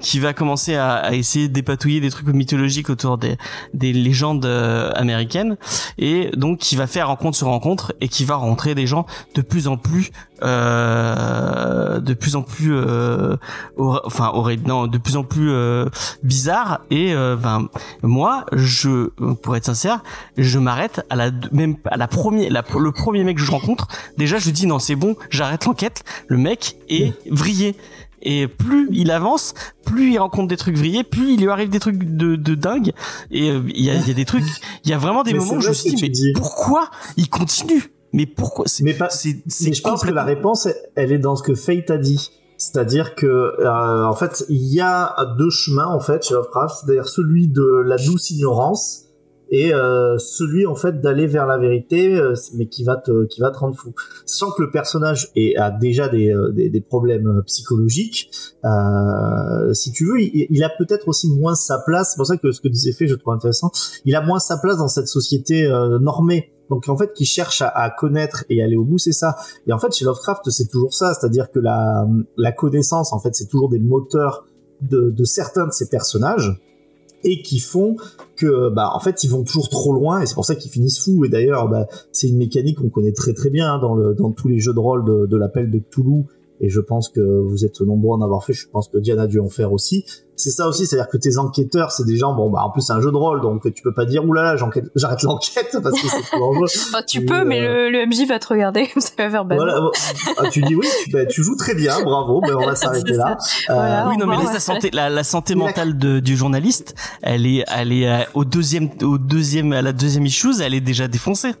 qui 0.00 0.18
va 0.18 0.32
commencer 0.32 0.74
à, 0.76 0.94
à 0.94 1.12
essayer 1.12 1.48
dépatouiller 1.48 2.00
des 2.00 2.10
trucs 2.10 2.26
mythologiques 2.28 2.90
autour 2.90 3.18
des 3.18 3.36
des 3.74 3.92
légendes 3.92 4.46
américaines, 4.94 5.56
et 5.98 6.30
donc 6.36 6.58
qui 6.58 6.76
va 6.76 6.86
faire 6.86 7.08
rencontre 7.08 7.36
sur 7.36 7.46
rencontre 7.48 7.94
et 8.00 8.08
qui 8.08 8.24
va 8.24 8.36
rentrer 8.36 8.74
des 8.74 8.86
gens 8.86 9.06
de 9.34 9.42
plus 9.42 9.68
en 9.68 9.76
plus 9.76 10.05
euh, 10.42 11.98
de 12.00 12.14
plus 12.14 12.36
en 12.36 12.42
plus 12.42 12.74
euh, 12.74 13.36
enfin 13.78 14.30
horrible 14.34 14.68
non 14.68 14.86
de 14.86 14.98
plus 14.98 15.16
en 15.16 15.24
plus 15.24 15.50
euh, 15.50 15.86
bizarre 16.22 16.80
et 16.90 17.14
ben 17.14 17.68
moi 18.02 18.44
je 18.52 19.08
pour 19.42 19.56
être 19.56 19.64
sincère 19.64 20.02
je 20.36 20.58
m'arrête 20.58 21.04
à 21.10 21.16
la 21.16 21.30
même 21.52 21.76
à 21.86 21.96
la 21.96 22.08
première 22.08 22.50
la, 22.50 22.62
le 22.78 22.92
premier 22.92 23.24
mec 23.24 23.36
que 23.36 23.42
je 23.42 23.50
rencontre 23.50 23.88
déjà 24.18 24.38
je 24.38 24.50
dis 24.50 24.66
non 24.66 24.78
c'est 24.78 24.96
bon 24.96 25.16
j'arrête 25.30 25.64
l'enquête 25.64 26.04
le 26.28 26.36
mec 26.36 26.76
est 26.88 27.14
vrillé 27.30 27.76
et 28.22 28.48
plus 28.48 28.88
il 28.90 29.10
avance, 29.12 29.54
plus 29.84 30.12
il 30.12 30.18
rencontre 30.18 30.48
des 30.48 30.56
trucs 30.56 30.76
vrillés, 30.76 31.04
plus 31.04 31.34
il 31.34 31.40
lui 31.40 31.48
arrive 31.48 31.68
des 31.68 31.78
trucs 31.78 31.98
de, 31.98 32.34
de 32.34 32.54
dingue. 32.54 32.92
Et 33.30 33.50
euh, 33.50 33.62
il 33.68 33.84
y, 33.84 33.90
a, 33.90 33.94
y 33.94 34.10
a 34.10 34.14
des 34.14 34.24
trucs, 34.24 34.44
il 34.84 34.90
y 34.90 34.94
a 34.94 34.98
vraiment 34.98 35.22
des 35.22 35.32
Mais 35.32 35.38
moments 35.38 35.54
où 35.54 35.60
je 35.60 35.68
me 35.68 35.74
suis 35.74 35.94
dit, 35.94 36.02
mais 36.02 36.08
dis. 36.08 36.32
pourquoi 36.34 36.90
il 37.16 37.28
continue? 37.28 37.84
Mais 38.16 38.26
pourquoi 38.26 38.64
Mais 38.82 38.94
pas- 38.94 39.10
c'est 39.10 39.36
c'est 39.46 39.68
Mais 39.68 39.72
je 39.74 39.82
pense 39.82 40.02
que 40.02 40.10
la 40.10 40.24
réponse, 40.24 40.66
elle 40.96 41.12
est 41.12 41.18
dans 41.18 41.36
ce 41.36 41.42
que 41.42 41.54
Fate 41.54 41.90
a 41.90 41.98
dit. 41.98 42.30
C'est-à-dire 42.58 43.14
que, 43.14 43.26
euh, 43.26 44.04
en 44.06 44.14
fait, 44.14 44.44
il 44.48 44.64
y 44.72 44.80
a 44.80 45.14
deux 45.38 45.50
chemins, 45.50 45.86
en 45.88 46.00
fait, 46.00 46.24
chez 46.26 46.32
Lovecraft. 46.34 46.76
C'est-à-dire 46.84 47.06
celui 47.06 47.48
de 47.48 47.82
la 47.84 47.96
douce 47.98 48.30
ignorance 48.30 49.02
et 49.50 49.72
euh, 49.72 50.18
celui 50.18 50.66
en 50.66 50.74
fait 50.74 51.00
d'aller 51.00 51.26
vers 51.26 51.46
la 51.46 51.58
vérité, 51.58 52.16
euh, 52.16 52.34
mais 52.54 52.66
qui 52.66 52.84
va 52.84 52.96
te 52.96 53.26
qui 53.26 53.40
va 53.40 53.50
te 53.50 53.58
rendre 53.58 53.76
fou. 53.76 53.94
Sachant 54.24 54.52
que 54.52 54.62
le 54.62 54.70
personnage 54.70 55.30
est, 55.36 55.56
a 55.56 55.70
déjà 55.70 56.08
des, 56.08 56.32
euh, 56.32 56.50
des, 56.50 56.68
des 56.68 56.80
problèmes 56.80 57.42
psychologiques, 57.46 58.30
euh, 58.64 59.72
si 59.72 59.92
tu 59.92 60.06
veux, 60.06 60.20
il, 60.20 60.46
il 60.50 60.64
a 60.64 60.70
peut-être 60.70 61.08
aussi 61.08 61.30
moins 61.30 61.54
sa 61.54 61.78
place. 61.78 62.12
C'est 62.12 62.16
pour 62.16 62.26
ça 62.26 62.36
que 62.36 62.50
ce 62.52 62.60
que 62.60 62.68
disait 62.68 62.92
fait, 62.92 63.06
je 63.06 63.14
trouve 63.14 63.34
intéressant. 63.34 63.70
Il 64.04 64.14
a 64.16 64.20
moins 64.20 64.38
sa 64.38 64.56
place 64.58 64.78
dans 64.78 64.88
cette 64.88 65.08
société 65.08 65.68
normée. 66.00 66.52
Donc 66.68 66.88
en 66.88 66.96
fait, 66.96 67.12
qui 67.12 67.24
cherche 67.24 67.62
à, 67.62 67.68
à, 67.68 67.90
connaître 67.90 68.44
et 68.50 68.60
aller 68.62 68.76
au 68.76 68.84
bout, 68.84 68.98
c'est 68.98 69.12
ça. 69.12 69.36
Et 69.68 69.72
en 69.72 69.78
fait, 69.78 69.94
chez 69.94 70.04
Lovecraft, 70.04 70.50
c'est 70.50 70.68
toujours 70.68 70.92
ça, 70.92 71.14
c'est-à-dire 71.14 71.50
que 71.52 71.60
la, 71.60 72.06
la 72.36 72.50
connaissance, 72.50 73.12
en 73.12 73.20
fait, 73.20 73.34
c'est 73.36 73.46
toujours 73.46 73.68
des 73.68 73.78
moteurs 73.78 74.46
de, 74.80 75.10
de 75.10 75.24
certains 75.24 75.66
de 75.66 75.72
ces 75.72 75.88
personnages 75.88 76.60
et 77.26 77.42
qui 77.42 77.58
font 77.58 77.96
que 78.36 78.70
bah 78.70 78.90
en 78.94 79.00
fait 79.00 79.24
ils 79.24 79.30
vont 79.30 79.42
toujours 79.42 79.68
trop 79.68 79.92
loin 79.92 80.20
et 80.20 80.26
c'est 80.26 80.34
pour 80.34 80.44
ça 80.44 80.54
qu'ils 80.54 80.70
finissent 80.70 81.02
fous. 81.04 81.24
Et 81.24 81.28
d'ailleurs 81.28 81.68
bah, 81.68 81.86
c'est 82.12 82.28
une 82.28 82.38
mécanique 82.38 82.78
qu'on 82.78 82.88
connaît 82.88 83.12
très 83.12 83.34
très 83.34 83.50
bien 83.50 83.74
hein, 83.74 84.14
dans 84.16 84.32
tous 84.32 84.48
les 84.48 84.58
jeux 84.58 84.72
de 84.72 84.78
rôle 84.78 85.04
de, 85.04 85.26
de 85.26 85.36
l'appel 85.36 85.70
de 85.70 85.78
Cthulhu 85.78 86.24
et 86.60 86.68
je 86.68 86.80
pense 86.80 87.08
que 87.08 87.20
vous 87.20 87.64
êtes 87.64 87.80
nombreux 87.80 88.14
à 88.14 88.18
en 88.18 88.22
avoir 88.22 88.44
fait 88.44 88.52
je 88.52 88.68
pense 88.68 88.88
que 88.88 88.98
Diana 88.98 89.22
a 89.22 89.26
dû 89.26 89.40
en 89.40 89.48
faire 89.48 89.72
aussi 89.72 90.04
c'est 90.36 90.50
ça 90.50 90.68
aussi, 90.68 90.86
c'est-à-dire 90.86 91.08
que 91.08 91.16
tes 91.16 91.38
enquêteurs, 91.38 91.90
c'est 91.90 92.04
des 92.04 92.16
gens, 92.16 92.34
bon, 92.34 92.50
bah, 92.50 92.60
en 92.62 92.70
plus, 92.70 92.82
c'est 92.82 92.92
un 92.92 93.00
jeu 93.00 93.10
de 93.10 93.16
rôle, 93.16 93.40
donc 93.40 93.72
tu 93.72 93.82
peux 93.82 93.94
pas 93.94 94.04
dire, 94.04 94.22
oulala, 94.24 94.54
j'arrête 94.56 95.22
l'enquête 95.22 95.78
parce 95.82 96.00
que 96.00 96.08
c'est 96.08 96.22
trop 96.22 96.38
dangereux. 96.38 96.66
enfin, 96.88 97.02
tu 97.06 97.24
peux, 97.24 97.44
mais 97.44 97.60
le, 97.60 97.90
le, 97.90 98.06
MJ 98.06 98.28
va 98.28 98.38
te 98.38 98.48
regarder, 98.48 98.86
ça 98.98 99.12
va 99.16 99.30
faire 99.30 99.44
bad. 99.46 99.56
Voilà, 99.56 99.80
ah, 100.36 100.50
tu 100.50 100.60
dis 100.60 100.74
oui, 100.74 100.86
tu, 101.04 101.10
bah, 101.10 101.24
tu 101.24 101.42
joues 101.42 101.56
très 101.56 101.74
bien, 101.74 102.02
bravo, 102.02 102.42
ben, 102.42 102.54
on 102.54 102.66
va 102.66 102.74
s'arrêter 102.76 103.14
là. 103.14 103.38
Euh, 103.70 104.10
oui, 104.10 104.18
non, 104.18 104.26
mais 104.26 104.36
la 104.36 104.60
santé, 104.60 104.90
la, 104.92 105.08
la 105.08 105.24
santé 105.24 105.54
mentale 105.54 105.96
de, 105.96 106.20
du 106.20 106.36
journaliste, 106.36 106.94
elle 107.22 107.46
est, 107.46 107.64
elle 107.74 107.92
est 107.92 108.06
euh, 108.06 108.24
au 108.34 108.44
deuxième, 108.44 108.90
au 109.02 109.16
deuxième, 109.16 109.72
à 109.72 109.80
la 109.80 109.94
deuxième 109.94 110.26
issue, 110.26 110.60
elle 110.60 110.74
est 110.74 110.80
déjà 110.82 111.08
défoncée. 111.08 111.54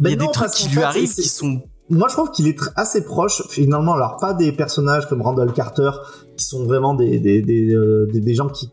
Ben 0.00 0.10
Il 0.10 0.12
y 0.12 0.14
a 0.14 0.26
des 0.26 0.32
trucs 0.32 0.50
qui 0.50 0.68
lui 0.70 0.82
arrivent 0.82 1.14
qui 1.14 1.28
sont 1.28 1.62
moi 1.90 2.08
je 2.08 2.14
trouve 2.14 2.30
qu'il 2.30 2.46
est 2.46 2.58
assez 2.76 3.04
proche 3.04 3.42
finalement 3.48 3.94
alors 3.94 4.16
pas 4.16 4.32
des 4.32 4.52
personnages 4.52 5.08
comme 5.08 5.22
Randall 5.22 5.52
Carter 5.52 5.90
qui 6.36 6.44
sont 6.44 6.64
vraiment 6.64 6.94
des 6.94 7.18
des, 7.18 7.42
des, 7.42 7.74
euh, 7.74 8.06
des, 8.12 8.20
des 8.20 8.34
gens 8.34 8.48
qui 8.48 8.70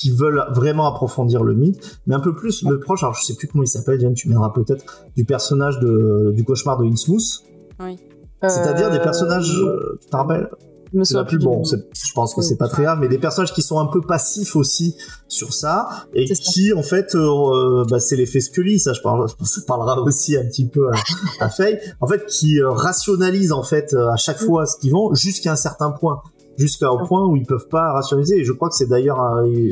qui 0.00 0.10
veulent 0.10 0.46
vraiment 0.54 0.86
approfondir 0.86 1.44
le 1.44 1.54
mythe, 1.54 2.00
mais 2.06 2.14
un 2.14 2.20
peu 2.20 2.34
plus 2.34 2.64
le 2.64 2.80
proche, 2.80 3.02
alors 3.02 3.14
je 3.14 3.22
sais 3.22 3.34
plus 3.34 3.48
comment 3.48 3.64
il 3.64 3.68
s'appelle, 3.68 3.98
Diane, 3.98 4.14
tu 4.14 4.30
m'aideras 4.30 4.50
peut-être, 4.50 5.04
du 5.14 5.26
personnage 5.26 5.78
de, 5.78 6.32
du 6.34 6.42
cauchemar 6.42 6.78
de 6.78 6.86
Innsmouth. 6.86 7.42
Oui. 7.80 7.98
C'est-à-dire 8.40 8.90
des 8.90 9.00
personnages, 9.00 9.60
euh, 9.60 9.98
tu 10.00 10.08
te 10.08 10.16
rappelles? 10.16 10.48
Me 10.92 11.24
plus 11.24 11.38
bon. 11.38 11.62
Je 11.64 12.12
pense 12.14 12.34
que 12.34 12.42
c'est 12.42 12.56
pas 12.56 12.68
très 12.68 12.82
grave, 12.82 12.98
mais 13.00 13.08
des 13.08 13.18
personnages 13.18 13.52
qui 13.52 13.62
sont 13.62 13.78
un 13.78 13.86
peu 13.86 14.00
passifs 14.00 14.56
aussi 14.56 14.96
sur 15.28 15.52
ça 15.54 15.88
et 16.14 16.24
qui 16.24 16.72
en 16.72 16.82
fait, 16.82 17.14
euh, 17.14 17.84
bah, 17.88 18.00
c'est 18.00 18.16
l'effet 18.16 18.40
Scully. 18.40 18.78
Ça, 18.78 18.92
je 18.92 19.00
parle, 19.00 19.28
ça 19.42 19.60
parlera 19.66 20.00
aussi 20.00 20.36
un 20.36 20.44
petit 20.44 20.66
peu 20.66 20.88
à, 20.88 21.44
à 21.44 21.48
Faye. 21.48 21.78
En 22.00 22.06
fait, 22.06 22.26
qui 22.26 22.60
euh, 22.60 22.70
rationalisent 22.70 23.52
en 23.52 23.62
fait 23.62 23.94
euh, 23.94 24.10
à 24.10 24.16
chaque 24.16 24.38
fois 24.38 24.66
ce 24.66 24.76
qu'ils 24.78 24.92
vont 24.92 25.14
jusqu'à 25.14 25.52
un 25.52 25.56
certain 25.56 25.90
point 25.90 26.22
jusqu'au 26.58 26.98
point 27.06 27.26
où 27.26 27.36
ils 27.36 27.46
peuvent 27.46 27.68
pas 27.68 27.92
rationaliser. 27.92 28.40
Et 28.40 28.44
je 28.44 28.52
crois 28.52 28.68
que 28.68 28.74
c'est 28.74 28.88
d'ailleurs, 28.88 29.18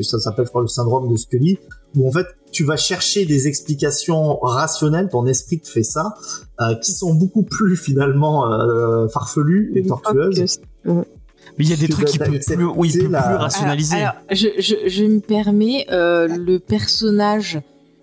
ça 0.01 0.19
s'appelle, 0.19 0.45
je 0.45 0.49
crois, 0.49 0.61
le 0.61 0.67
syndrome 0.67 1.07
de 1.07 1.15
Scully, 1.17 1.59
où 1.95 2.07
en 2.07 2.11
fait, 2.11 2.25
tu 2.51 2.63
vas 2.63 2.77
chercher 2.77 3.25
des 3.25 3.47
explications 3.47 4.39
rationnelles, 4.39 5.09
ton 5.09 5.25
esprit 5.25 5.59
te 5.59 5.69
fait 5.69 5.83
ça, 5.83 6.13
euh, 6.61 6.75
qui 6.75 6.93
sont 6.93 7.13
beaucoup 7.13 7.43
plus 7.43 7.75
finalement 7.75 8.51
euh, 8.51 9.07
farfelues 9.07 9.71
et 9.75 9.83
tortueuses. 9.83 10.59
Mais 10.85 11.65
il 11.65 11.69
y 11.69 11.73
a 11.73 11.77
des 11.77 11.87
trucs 11.87 12.07
qui 12.07 12.19
peut 12.19 12.25
plus, 12.25 12.65
où 12.65 12.85
il 12.85 12.93
peut 12.93 13.09
plus 13.09 13.35
rationaliser. 13.35 13.97
Alors, 13.97 14.13
je, 14.31 14.47
je, 14.59 14.75
je, 14.87 15.03
me 15.03 15.19
permets, 15.19 15.85
euh, 15.91 16.27
le 16.27 16.59
personnage 16.59 17.59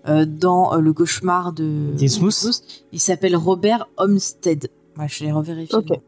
euh, 0.07 0.25
dans 0.25 0.73
euh, 0.73 0.79
le 0.79 0.93
cauchemar 0.93 1.53
de 1.53 1.93
Innsmouth, 2.01 2.83
il 2.91 2.99
s'appelle 2.99 3.35
Robert 3.35 3.87
Homestead. 3.97 4.69
Ouais, 4.97 5.07
je 5.07 5.23
l'ai 5.23 5.31
revérifié. 5.31 5.77
Ok. 5.77 5.99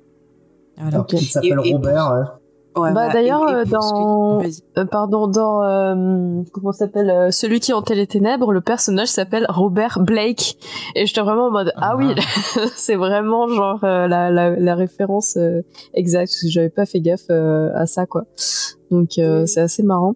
Voilà. 0.78 1.00
Okay. 1.02 1.18
Il 1.18 1.26
s'appelle 1.26 1.60
Robert. 1.60 2.39
Ouais. 2.76 2.94
Bah, 2.94 3.10
d'ailleurs 3.12 3.48
euh, 3.48 3.66
dans 3.66 4.42
euh, 4.42 4.86
pardon 4.86 5.28
dans 5.28 5.64
euh, 5.64 6.44
comment 6.54 6.72
s'appelle 6.72 7.10
euh, 7.10 7.32
celui 7.32 7.60
qui 7.60 7.74
hantait 7.74 7.96
les 7.96 8.06
ténèbres 8.06 8.54
le 8.54 8.62
personnage 8.62 9.08
s'appelle 9.08 9.48
Robert 9.50 10.00
Blake. 10.00 10.58
Et 10.96 11.06
j'étais 11.08 11.22
vraiment 11.22 11.48
en 11.48 11.52
mode 11.52 11.74
ah, 11.78 11.96
oui 11.98 12.14
ah. 12.16 12.62
c'est 12.76 12.96
vraiment 12.96 13.48
genre 13.48 13.80
la, 13.82 14.08
la, 14.30 14.52
la 14.52 14.76
référence 14.76 15.38
exacte 15.94 16.32
parce 16.32 16.42
que 16.44 16.50
j'avais 16.50 16.70
pas 16.70 16.86
fait 16.86 17.02
gaffe 17.02 17.30
à 17.30 17.86
ça 17.88 18.06
quoi. 18.06 18.26
Donc 18.92 19.12
c'est 19.16 19.62
assez 19.62 19.84
marrant. 19.84 20.14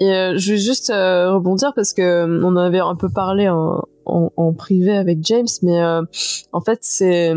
Et 0.00 0.06
je 0.06 0.52
vais 0.52 0.58
juste 0.58 0.92
rebondir 0.92 1.72
parce 1.74 1.92
que 1.92 2.42
on 2.44 2.56
avait 2.56 2.78
un 2.78 2.94
peu 2.94 3.08
parlé 3.08 3.48
en, 3.48 3.82
en, 4.06 4.30
en 4.36 4.52
privé 4.52 4.96
avec 4.96 5.18
James 5.22 5.48
mais 5.62 5.82
en 6.52 6.60
fait 6.60 6.78
c'est 6.82 7.34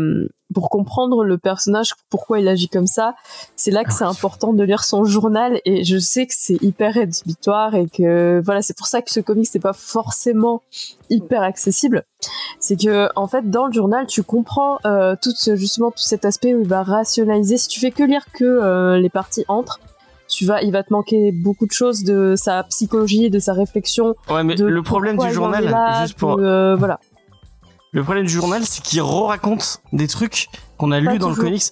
pour 0.52 0.70
comprendre 0.70 1.24
le 1.24 1.38
personnage, 1.38 1.94
pourquoi 2.10 2.40
il 2.40 2.48
agit 2.48 2.68
comme 2.68 2.86
ça, 2.86 3.14
c'est 3.56 3.70
là 3.70 3.84
que 3.84 3.92
c'est 3.92 4.04
important 4.04 4.52
de 4.52 4.62
lire 4.62 4.84
son 4.84 5.04
journal 5.04 5.60
et 5.64 5.84
je 5.84 5.98
sais 5.98 6.26
que 6.26 6.34
c'est 6.36 6.62
hyper 6.62 6.94
rédhibitoire 6.94 7.74
et 7.74 7.86
que 7.86 8.40
voilà, 8.44 8.62
c'est 8.62 8.76
pour 8.76 8.86
ça 8.86 9.02
que 9.02 9.10
ce 9.10 9.20
comic 9.20 9.52
n'est 9.54 9.60
pas 9.60 9.72
forcément 9.72 10.62
hyper 11.10 11.42
accessible. 11.42 12.04
C'est 12.60 12.76
que 12.76 13.08
en 13.16 13.26
fait 13.26 13.50
dans 13.50 13.66
le 13.66 13.72
journal, 13.72 14.06
tu 14.06 14.22
comprends 14.22 14.78
euh, 14.84 15.16
tout 15.20 15.32
justement 15.56 15.90
tout 15.90 16.02
cet 16.02 16.24
aspect 16.24 16.54
où 16.54 16.60
il 16.60 16.68
va 16.68 16.82
rationaliser. 16.82 17.56
Si 17.56 17.68
tu 17.68 17.80
fais 17.80 17.90
que 17.90 18.02
lire 18.02 18.24
que 18.32 18.44
euh, 18.44 18.98
les 18.98 19.10
parties 19.10 19.44
entre, 19.48 19.80
tu 20.28 20.46
vas, 20.46 20.62
il 20.62 20.72
va 20.72 20.82
te 20.82 20.92
manquer 20.92 21.32
beaucoup 21.32 21.66
de 21.66 21.72
choses 21.72 22.04
de 22.04 22.34
sa 22.36 22.62
psychologie, 22.64 23.30
de 23.30 23.38
sa 23.38 23.52
réflexion. 23.52 24.14
Ouais, 24.30 24.42
mais 24.42 24.54
le 24.56 24.82
problème 24.82 25.18
du 25.18 25.30
journal, 25.30 25.74
juste 26.02 26.18
pour 26.18 26.38
euh, 26.38 26.74
voilà. 26.76 26.98
Le 27.94 28.02
problème 28.02 28.24
du 28.24 28.32
journal, 28.32 28.64
c'est 28.64 28.82
qu'il 28.82 29.02
re-raconte 29.02 29.82
des 29.92 30.08
trucs 30.08 30.48
qu'on 30.78 30.92
a 30.92 30.98
lu 30.98 31.18
dans 31.18 31.28
le 31.28 31.36
comics. 31.36 31.62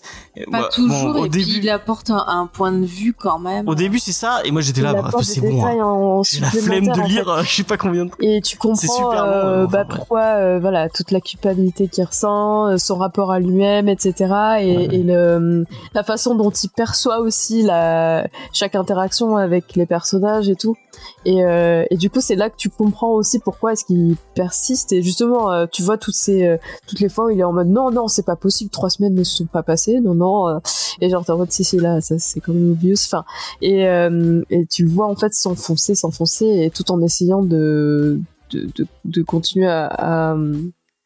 Pas 0.51 0.61
bah, 0.61 0.69
toujours, 0.71 1.25
et 1.25 1.31
puis 1.31 1.61
il 1.63 1.71
apporte 1.71 2.11
un, 2.11 2.47
point 2.47 2.73
de 2.73 2.85
vue 2.85 3.15
quand 3.15 3.39
même. 3.39 3.67
Au 3.67 3.75
début, 3.75 3.99
c'est 3.99 4.13
ça, 4.13 4.41
et 4.45 4.51
moi 4.51 4.61
j'étais 4.61 4.83
là, 4.83 4.93
bah, 4.93 5.11
c'est 5.23 5.41
bon. 5.41 5.65
Hein. 5.65 6.23
J'ai 6.31 6.41
la 6.41 6.51
flemme 6.51 6.89
de 6.89 7.09
lire, 7.09 7.43
je 7.43 7.49
sais 7.49 7.65
pas 7.65 7.79
combien 7.79 8.05
de 8.05 8.11
Et 8.21 8.43
tu 8.43 8.59
comprends 8.59 9.15
euh, 9.15 9.67
bah, 9.67 9.87
pourquoi, 9.89 10.21
euh, 10.21 10.59
voilà, 10.61 10.91
toute 10.91 11.11
la 11.11 11.23
culpabilité 11.23 11.89
qu'il 11.89 12.05
ressent, 12.05 12.67
euh, 12.67 12.77
son 12.77 12.97
rapport 12.97 13.33
à 13.33 13.41
lui-même, 13.41 13.89
etc. 13.89 14.35
Et, 14.61 14.97
et 14.97 15.03
le, 15.03 15.65
la 15.95 16.05
façon 16.05 16.35
dont 16.35 16.51
il 16.51 16.69
perçoit 16.69 17.21
aussi 17.21 17.63
la, 17.63 18.27
chaque 18.53 18.75
interaction 18.75 19.39
avec 19.39 19.75
les 19.75 19.87
personnages 19.87 20.51
et 20.51 20.57
tout. 20.57 20.77
Et, 21.25 21.45
euh, 21.45 21.85
et 21.91 21.97
du 21.97 22.11
coup, 22.11 22.21
c'est 22.21 22.37
là 22.37 22.51
que 22.51 22.57
tu 22.57 22.71
comprends 22.71 23.13
aussi 23.13 23.39
pourquoi 23.39 23.73
est-ce 23.73 23.85
qu'il 23.85 24.17
persiste. 24.35 24.93
Et 24.93 25.03
justement, 25.03 25.67
tu 25.67 25.83
vois 25.83 25.99
toutes 25.99 26.15
ces, 26.15 26.59
toutes 26.87 27.01
les 27.01 27.09
fois 27.09 27.27
où 27.27 27.31
il 27.31 27.41
est 27.41 27.45
en 27.45 27.53
mode 27.53 27.69
non, 27.69 27.91
non, 27.91 28.09
c'est 28.09 28.25
pas 28.25 28.37
possible, 28.37 28.71
trois 28.71 28.91
semaines 28.91 29.15
ne 29.15 29.25
se 29.25 29.37
sont 29.37 29.47
pas 29.47 29.63
passées, 29.63 30.01
non, 30.01 30.15
non. 30.15 30.49
Euh, 30.49 30.59
et 31.01 31.09
genre, 31.09 31.25
t'es 31.25 31.33
en 31.33 31.39
mode, 31.39 31.53
si, 31.53 31.65
si, 31.65 31.79
là, 31.79 32.01
ça, 32.01 32.19
c'est 32.19 32.41
comme 32.41 32.57
même 32.57 32.73
obvious. 32.73 32.97
Enfin, 33.07 33.25
et, 33.63 33.87
euh, 33.87 34.43
et 34.51 34.67
tu 34.67 34.85
le 34.85 34.91
vois, 34.91 35.07
en 35.07 35.17
fait, 35.17 35.33
s'enfoncer, 35.35 35.95
s'enfoncer, 35.95 36.47
et 36.47 36.71
tout 36.71 36.91
en 36.91 37.01
essayant 37.01 37.43
de, 37.43 38.21
de, 38.51 38.69
de, 38.75 38.87
de 39.05 39.23
continuer 39.23 39.69
à, 39.69 39.87
à, 39.87 40.37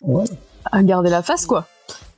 ouais. 0.02 0.24
à, 0.70 0.82
garder 0.82 1.10
la 1.10 1.22
face, 1.22 1.46
quoi. 1.46 1.66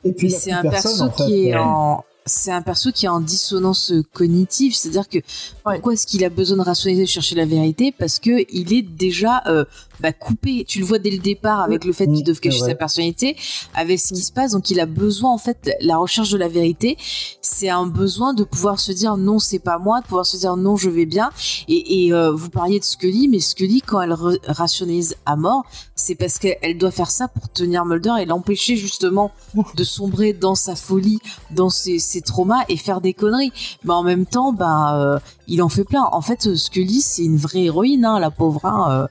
Et 0.05 0.13
puis, 0.13 0.31
c'est 0.31 0.53
un 0.53 0.63
perso 0.63 1.09
qui 1.11 1.49
est 1.49 1.57
en 1.57 2.05
c'est 2.27 2.51
un 2.51 2.61
perso 2.61 2.91
qui 2.91 3.07
est 3.07 3.09
en 3.09 3.21
dissonance 3.21 3.93
cognitive, 4.13 4.75
c'est-à-dire 4.75 5.09
que 5.09 5.19
pourquoi 5.63 5.93
est-ce 5.93 6.07
qu'il 6.07 6.25
a 6.25 6.29
besoin 6.29 6.57
de 6.57 6.63
rationaliser, 6.63 7.07
chercher 7.07 7.37
la 7.37 7.47
vérité? 7.47 7.95
Parce 7.97 8.19
que 8.19 8.45
il 8.53 8.73
est 8.73 8.83
déjà 8.83 9.43
euh, 9.47 9.65
bah, 10.01 10.13
coupé. 10.13 10.65
Tu 10.67 10.81
le 10.81 10.85
vois 10.85 10.99
dès 10.99 11.11
le 11.11 11.19
départ 11.19 11.61
avec 11.61 11.85
le 11.85 11.93
fait 11.93 12.07
qu'il 12.07 12.25
doit 12.25 12.35
cacher 12.35 12.59
sa 12.59 12.75
personnalité, 12.75 13.37
avec 13.75 14.01
ce 14.01 14.13
qui 14.13 14.23
se 14.23 14.33
passe. 14.33 14.53
Donc 14.53 14.71
il 14.71 14.81
a 14.81 14.87
besoin 14.87 15.33
en 15.33 15.39
fait 15.39 15.71
la 15.81 15.97
recherche 15.99 16.31
de 16.31 16.39
la 16.39 16.49
vérité. 16.49 16.97
C'est 17.41 17.69
un 17.69 17.87
besoin 17.87 18.35
de 18.35 18.43
pouvoir 18.43 18.81
se 18.81 18.91
dire 18.91 19.17
non, 19.17 19.39
c'est 19.39 19.61
pas 19.61 19.79
moi, 19.79 20.01
de 20.01 20.07
pouvoir 20.07 20.27
se 20.27 20.37
dire 20.37 20.57
non, 20.57 20.77
je 20.77 20.91
vais 20.91 21.07
bien. 21.07 21.31
Et, 21.69 22.07
et 22.07 22.13
euh, 22.13 22.33
vous 22.33 22.51
parliez 22.51 22.81
de 22.81 22.85
Scully, 22.85 23.29
mais 23.29 23.39
Scully 23.39 23.83
quand 23.83 24.01
elle 24.03 24.15
rationalise 24.49 25.17
à 25.27 25.37
mort, 25.37 25.65
c'est 25.95 26.17
parce 26.17 26.39
qu'elle 26.39 26.77
doit 26.77 26.91
faire 26.91 27.11
ça 27.11 27.29
pour 27.29 27.49
tenir 27.51 27.85
Mulder 27.85 28.15
et 28.21 28.25
l'empêcher 28.25 28.77
justement 28.77 29.31
de 29.77 29.85
sombrer 29.85 30.33
dans 30.33 30.57
sa 30.57 30.75
folie, 30.75 31.21
dans 31.53 31.71
ses 31.71 32.01
ses 32.16 32.16
traumas 32.23 32.65
et 32.69 32.77
faire 32.77 33.01
des 33.01 33.15
conneries. 33.15 33.53
Mais 33.85 33.95
en 33.95 34.03
même 34.03 34.27
temps, 34.27 34.53
bah, 34.53 34.97
euh, 34.97 35.19
il 35.47 35.63
en 35.63 35.69
fait 35.69 35.85
plein. 35.85 36.05
En 36.13 36.21
fait, 36.21 36.55
Scully, 36.55 37.01
c'est 37.01 37.25
une 37.25 37.37
vraie 37.37 37.65
héroïne, 37.65 38.05
hein, 38.05 38.19
la 38.21 38.31
pauvre. 38.31 38.65
Hein, 38.65 38.87
euh, 38.91 39.07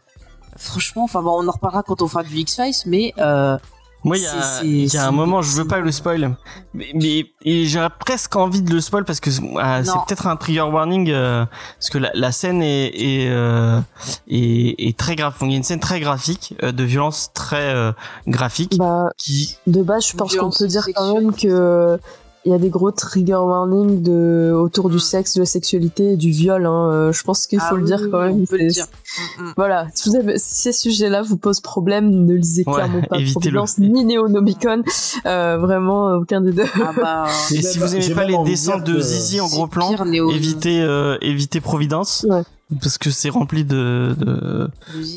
franchement, 0.57 1.03
enfin 1.03 1.21
bon, 1.21 1.43
on 1.43 1.47
en 1.47 1.51
reparlera 1.51 1.83
quand 1.83 2.01
on 2.01 2.07
fera 2.07 2.23
du 2.23 2.35
X-Files, 2.37 2.73
mais 2.85 3.13
euh, 3.17 3.57
moi, 4.05 4.17
il 4.17 4.23
y 4.23 4.27
a, 4.27 4.63
y 4.63 4.97
a 4.97 5.07
un 5.07 5.11
moment, 5.11 5.41
je 5.41 5.49
veux 5.57 5.65
pas 5.65 5.79
le 5.79 5.91
spoil, 5.91 6.37
mais, 6.75 6.91
mais 6.93 7.65
j'aurais 7.65 7.89
presque 7.89 8.35
envie 8.35 8.61
de 8.61 8.71
le 8.71 8.79
spoil 8.79 9.03
parce 9.03 9.19
que 9.19 9.31
euh, 9.31 9.83
c'est 9.83 9.91
peut-être 10.05 10.27
un 10.27 10.35
trigger 10.35 10.61
warning 10.61 11.09
euh, 11.09 11.43
parce 11.79 11.89
que 11.89 11.97
la, 11.97 12.11
la 12.13 12.31
scène 12.31 12.61
est 12.61 12.91
est, 12.93 13.29
euh, 13.31 13.79
est, 14.29 14.75
est 14.77 14.95
très 14.95 15.15
grave. 15.15 15.33
Il 15.41 15.49
y 15.49 15.53
a 15.55 15.57
une 15.57 15.63
scène 15.63 15.79
très 15.79 15.99
graphique, 15.99 16.53
de 16.61 16.83
violence 16.83 17.31
très 17.33 17.73
graphique. 18.27 18.77
Bah, 18.77 19.09
qui 19.17 19.57
de 19.65 19.81
base, 19.81 20.05
je 20.09 20.15
pense 20.15 20.35
qu'on 20.35 20.51
peut 20.51 20.67
dire 20.67 20.85
quand 20.95 21.15
même 21.15 21.33
que 21.33 21.99
il 22.45 22.51
y 22.51 22.53
a 22.55 22.59
des 22.59 22.69
gros 22.69 22.91
trigger 22.91 23.33
warnings 23.35 24.01
de 24.03 24.53
autour 24.55 24.89
du 24.89 24.97
Mm. 24.97 24.99
sexe, 24.99 25.33
de 25.33 25.39
la 25.41 25.45
sexualité, 25.45 26.13
et 26.13 26.15
du 26.17 26.29
viol. 26.29 26.65
Hein. 26.65 26.89
Euh, 26.91 27.11
Je 27.11 27.23
pense 27.23 27.47
qu'il 27.47 27.59
faut 27.59 27.65
Ah 27.71 27.75
le 27.75 27.83
dire 27.85 27.99
oui, 28.03 28.09
quand 28.11 28.21
même. 28.21 28.41
on 28.41 28.45
peut 28.45 28.57
le 28.57 28.67
dire. 28.67 28.85
Mm, 29.39 29.43
mm. 29.43 29.53
Voilà, 29.57 29.87
si, 29.95 30.09
vous 30.09 30.15
avez- 30.15 30.37
si 30.37 30.55
ces 30.55 30.71
sujets-là 30.71 31.21
vous 31.23 31.37
posent 31.37 31.61
problème, 31.61 32.09
ne 32.09 32.33
lisez 32.35 32.63
Ouais, 32.67 32.73
clairement 32.73 33.01
pas. 33.01 33.17
Providence 33.33 33.77
ni 33.79 34.05
Néonomicon. 34.05 34.83
Euh, 35.25 35.57
vraiment, 35.59 36.13
aucun 36.17 36.41
des 36.41 36.51
deux. 36.51 36.65
Ah 36.75 36.91
bah, 36.95 37.25
Et 37.51 37.61
si 37.61 37.79
vous 37.79 37.95
aimez 37.95 38.13
pas 38.13 38.25
les 38.25 38.37
dessins 38.45 38.77
dire 38.77 38.83
de 38.95 38.99
Zizi 38.99 39.41
en 39.41 39.47
gros 39.47 39.67
plan, 39.67 39.91
évitez 40.31 40.81
euh, 40.81 41.17
évitez 41.21 41.61
Providence 41.61 42.25
Ouais. 42.29 42.43
Parce 42.81 42.97
que 42.97 43.09
c'est 43.11 43.29
rempli 43.29 43.63
de 43.65 44.15
de 44.17 44.69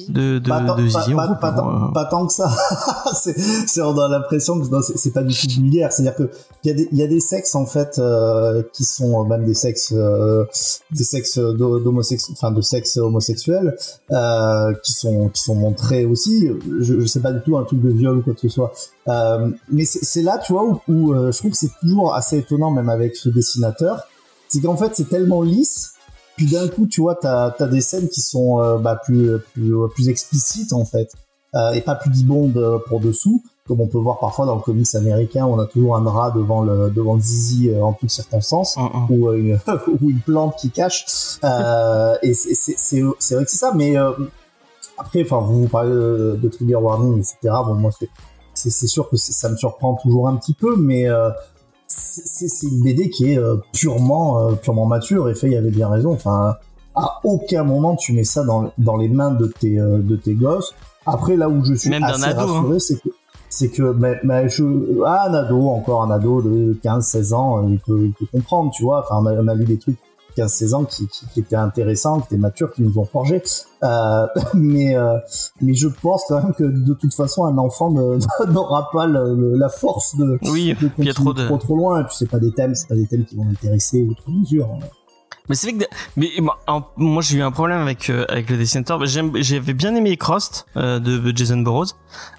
de, 0.09 0.39
de, 0.39 0.49
Pas 0.49 0.61
tant- 0.61 0.77
de 0.77 0.83
pas- 0.93 1.01
Zizi 1.03 1.15
en 1.15 1.17
pas- 1.17 1.27
gros 1.27 1.35
pas 1.37 1.53
plan, 1.53 1.63
tant- 1.63 1.89
euh. 1.89 1.93
pas 1.93 2.05
tant 2.07 2.27
que 2.27 2.33
ça. 2.33 2.51
c'est, 3.15 3.39
c'est- 3.39 3.83
on 3.83 3.99
a 3.99 4.09
l'impression 4.09 4.61
que 4.61 4.67
non, 4.69 4.81
c'est, 4.83 4.97
c'est 4.99 5.11
pas 5.13 5.23
du 5.23 5.35
tout 5.35 5.47
vulgaire. 5.61 5.93
C'est-à-dire 5.93 6.15
que 6.17 6.31
il 6.65 6.69
y 6.69 6.71
a 6.71 6.75
des, 6.75 6.89
il 6.93 6.99
y 6.99 7.03
a 7.03 7.07
des 7.07 7.21
sexes 7.21 7.55
en 7.55 7.67
fait 7.67 7.99
euh, 7.99 8.63
qui 8.73 8.85
sont 8.85 9.25
même 9.25 9.45
des 9.45 9.55
sexes, 9.55 9.93
euh, 9.97 10.45
des 10.91 11.05
sexes 11.05 11.39
d'ho- 11.39 11.79
d'homosexu- 11.81 12.33
enfin 12.33 12.51
de 12.51 12.61
sexe 12.61 12.97
homosexuel, 12.97 13.77
euh, 14.11 14.73
qui 14.83 14.93
sont 14.93 15.29
qui 15.29 15.43
sont 15.43 15.55
montrés 15.55 16.05
aussi. 16.05 16.49
Je, 16.81 17.01
je 17.01 17.07
sais 17.07 17.21
pas 17.21 17.33
du 17.33 17.41
tout 17.43 17.57
un 17.57 17.65
truc 17.65 17.81
de 17.81 17.91
viol 17.91 18.19
ou 18.19 18.23
quoi 18.23 18.35
que 18.35 18.41
ce 18.41 18.49
soit. 18.49 18.73
Euh, 19.09 19.49
mais 19.73 19.85
c'est, 19.85 20.05
c'est 20.05 20.23
là, 20.23 20.39
tu 20.39 20.53
vois, 20.53 20.65
où, 20.65 20.81
où, 20.89 21.15
euh, 21.15 21.33
je 21.33 21.39
trouve 21.39 21.53
que 21.53 21.57
c'est 21.57 21.71
toujours 21.81 22.15
assez 22.15 22.39
étonnant, 22.39 22.71
même 22.71 22.89
avec 22.91 23.17
ce 23.17 23.29
dessinateur, 23.31 24.03
c'est 24.49 24.61
qu'en 24.61 24.77
fait 24.77 24.93
c'est 24.95 25.09
tellement 25.09 25.43
lisse 25.43 25.93
puis 26.39 26.47
d'un 26.47 26.69
coup, 26.69 26.87
tu 26.87 27.01
vois, 27.03 27.17
t'as 27.17 27.53
as 27.59 27.67
des 27.67 27.81
scènes 27.83 28.09
qui 28.09 28.21
sont 28.23 28.61
euh, 28.61 28.79
bah, 28.79 28.99
plus, 29.05 29.39
plus, 29.53 29.75
plus 29.95 30.09
explicites 30.09 30.73
en 30.73 30.85
fait, 30.85 31.11
euh, 31.55 31.73
et 31.73 31.81
pas 31.83 31.97
plus 31.97 32.11
dibondes 32.11 32.57
euh, 32.57 32.79
pour 32.89 33.01
dessous, 33.01 33.43
comme 33.67 33.81
on 33.81 33.87
peut 33.89 33.99
voir 33.99 34.19
parfois 34.21 34.47
dans 34.47 34.55
le 34.55 34.63
comics 34.63 34.95
américain, 34.95 35.45
où 35.47 35.51
on 35.55 35.59
a 35.59 35.67
toujours 35.67 35.97
un 35.97 36.03
drap 36.03 36.31
devant 36.35 36.63
le 36.63 36.91
devant 36.91 37.15
le 37.17 37.21
zizi 37.21 37.71
en 37.81 37.93
toutes 37.93 38.11
circonstances, 38.11 38.77
Hum, 38.77 38.89
hum. 38.95 39.07
ou, 39.11 39.33
une, 39.33 39.59
ou 40.01 40.11
une 40.11 40.21
plante 40.21 40.55
qui 40.61 40.71
cache. 40.71 41.05
Et 42.23 42.35
c'est 42.35 43.35
vrai 43.35 43.45
que 43.45 43.51
c'est 43.51 43.57
ça, 43.57 43.73
mais 43.75 43.97
après, 44.97 45.23
enfin, 45.23 45.41
vous, 45.41 45.63
vous 45.63 45.69
parlez 45.69 45.91
de, 45.91 46.39
de 46.43 46.49
trigger 46.49 46.77
warning, 46.77 47.19
etc. 47.19 47.37
Bon, 47.67 47.75
moi, 47.75 47.91
c'est- 48.55 48.87
sûr 48.87 49.09
que 49.09 49.17
ça 49.17 49.49
me 49.49 49.57
surprend 49.57 49.95
toujours 49.95 50.29
un 50.29 50.37
petit 50.37 50.55
peu, 50.55 50.77
mais 50.77 51.09
euh, 51.09 51.31
c'est 51.89 52.67
une 52.67 52.83
BD 52.83 53.09
qui 53.09 53.33
est 53.33 53.39
euh, 53.39 53.57
purement 53.73 54.41
euh, 54.41 54.53
purement 54.53 54.87
mature. 54.87 55.29
Et 55.29 55.35
Faye 55.35 55.57
avait 55.57 55.71
bien 55.71 55.89
raison. 55.89 56.13
Enfin 56.13 56.57
à 56.95 57.21
aucun 57.25 57.65
moment 57.65 57.97
tu 57.97 58.13
mets 58.13 58.25
ça 58.25 58.45
dans, 58.45 58.73
dans 58.79 58.97
les 58.97 59.09
mains 59.09 59.31
de 59.31 59.47
tes 59.47 59.81
euh, 59.81 59.99
de 59.99 60.17
tes 60.17 60.35
gosses. 60.35 60.75
Après 61.07 61.37
là 61.37 61.49
où 61.49 61.65
je 61.65 61.75
suis 61.75 61.91
Même 61.91 62.03
assez 62.03 62.25
ado, 62.25 62.41
hein. 62.41 62.47
rassuré 62.47 62.79
c'est 62.81 63.01
que 63.01 63.09
c'est 63.49 63.69
que 63.71 63.93
mais, 63.93 64.21
mais 64.25 64.49
je 64.49 64.65
ah, 65.07 65.29
un 65.29 65.35
ado 65.35 65.69
encore 65.69 66.03
un 66.03 66.11
ado 66.11 66.43
de 66.43 66.79
15 66.83 67.07
16 67.07 67.33
ans 67.33 67.69
il 67.69 67.79
peut 67.79 68.01
il 68.05 68.13
peut 68.13 68.27
comprendre 68.31 68.71
tu 68.73 68.83
vois. 68.83 69.01
Enfin 69.01 69.23
on 69.23 69.27
a, 69.27 69.43
on 69.43 69.49
a 69.49 69.55
lu 69.55 69.65
des 69.65 69.79
trucs 69.79 69.97
15 70.41 70.53
16 70.53 70.75
ans 70.75 70.85
qui, 70.85 71.07
qui, 71.09 71.27
qui 71.33 71.41
étaient 71.41 71.57
intéressants 71.57 72.21
qui 72.21 72.27
étaient 72.27 72.37
matures 72.39 72.73
qui 72.73 72.83
nous 72.83 72.99
ont 72.99 73.05
forgé 73.05 73.43
euh, 73.85 74.27
mais 74.55 74.97
euh, 74.97 75.19
mais 75.61 75.75
je 75.75 75.89
pense 75.89 76.25
quand 76.29 76.43
même 76.43 76.55
que 76.55 76.65
de 76.65 76.95
toute 76.95 77.15
façon 77.15 77.45
un 77.45 77.59
enfant 77.59 77.91
n'aura 78.49 78.89
pas 78.93 79.07
le- 79.07 79.35
le- 79.35 79.57
la 79.57 79.69
force 79.69 80.17
de 80.17 80.39
Oui, 80.51 80.75
de 80.75 80.87
a 81.09 81.15
trop 81.15 81.25
continuer 81.25 81.33
de 81.35 81.47
trop 81.49 81.59
trop 81.59 81.77
loin. 81.77 82.01
Et 82.01 82.05
puis 82.05 82.15
c'est 82.19 82.31
pas 82.31 82.39
des 82.39 82.53
thèmes 82.53 82.75
c'est 82.75 82.89
pas 82.89 82.95
des 82.97 83.07
thèmes 83.07 83.25
qui 83.25 83.37
vont 83.37 83.45
l'intéresser 83.45 84.03
outre 84.03 84.31
mesure 84.31 84.69
Mais 85.49 85.55
c'est 85.55 85.71
vrai 85.71 85.79
que 85.79 85.91
mais 86.17 86.31
moi, 86.97 87.23
j'ai 87.23 87.39
eu 87.39 87.43
un 87.43 87.51
problème 87.51 87.81
avec 87.81 88.11
euh, 88.11 88.25
avec 88.29 88.51
le 88.51 88.57
dessinateur. 88.57 89.05
J'avais 89.07 89.73
bien 89.73 89.95
aimé 89.95 90.17
Crost 90.17 90.67
euh, 90.77 90.99
de 90.99 91.37
Jason 91.37 91.59
Burroughs. 91.59 91.95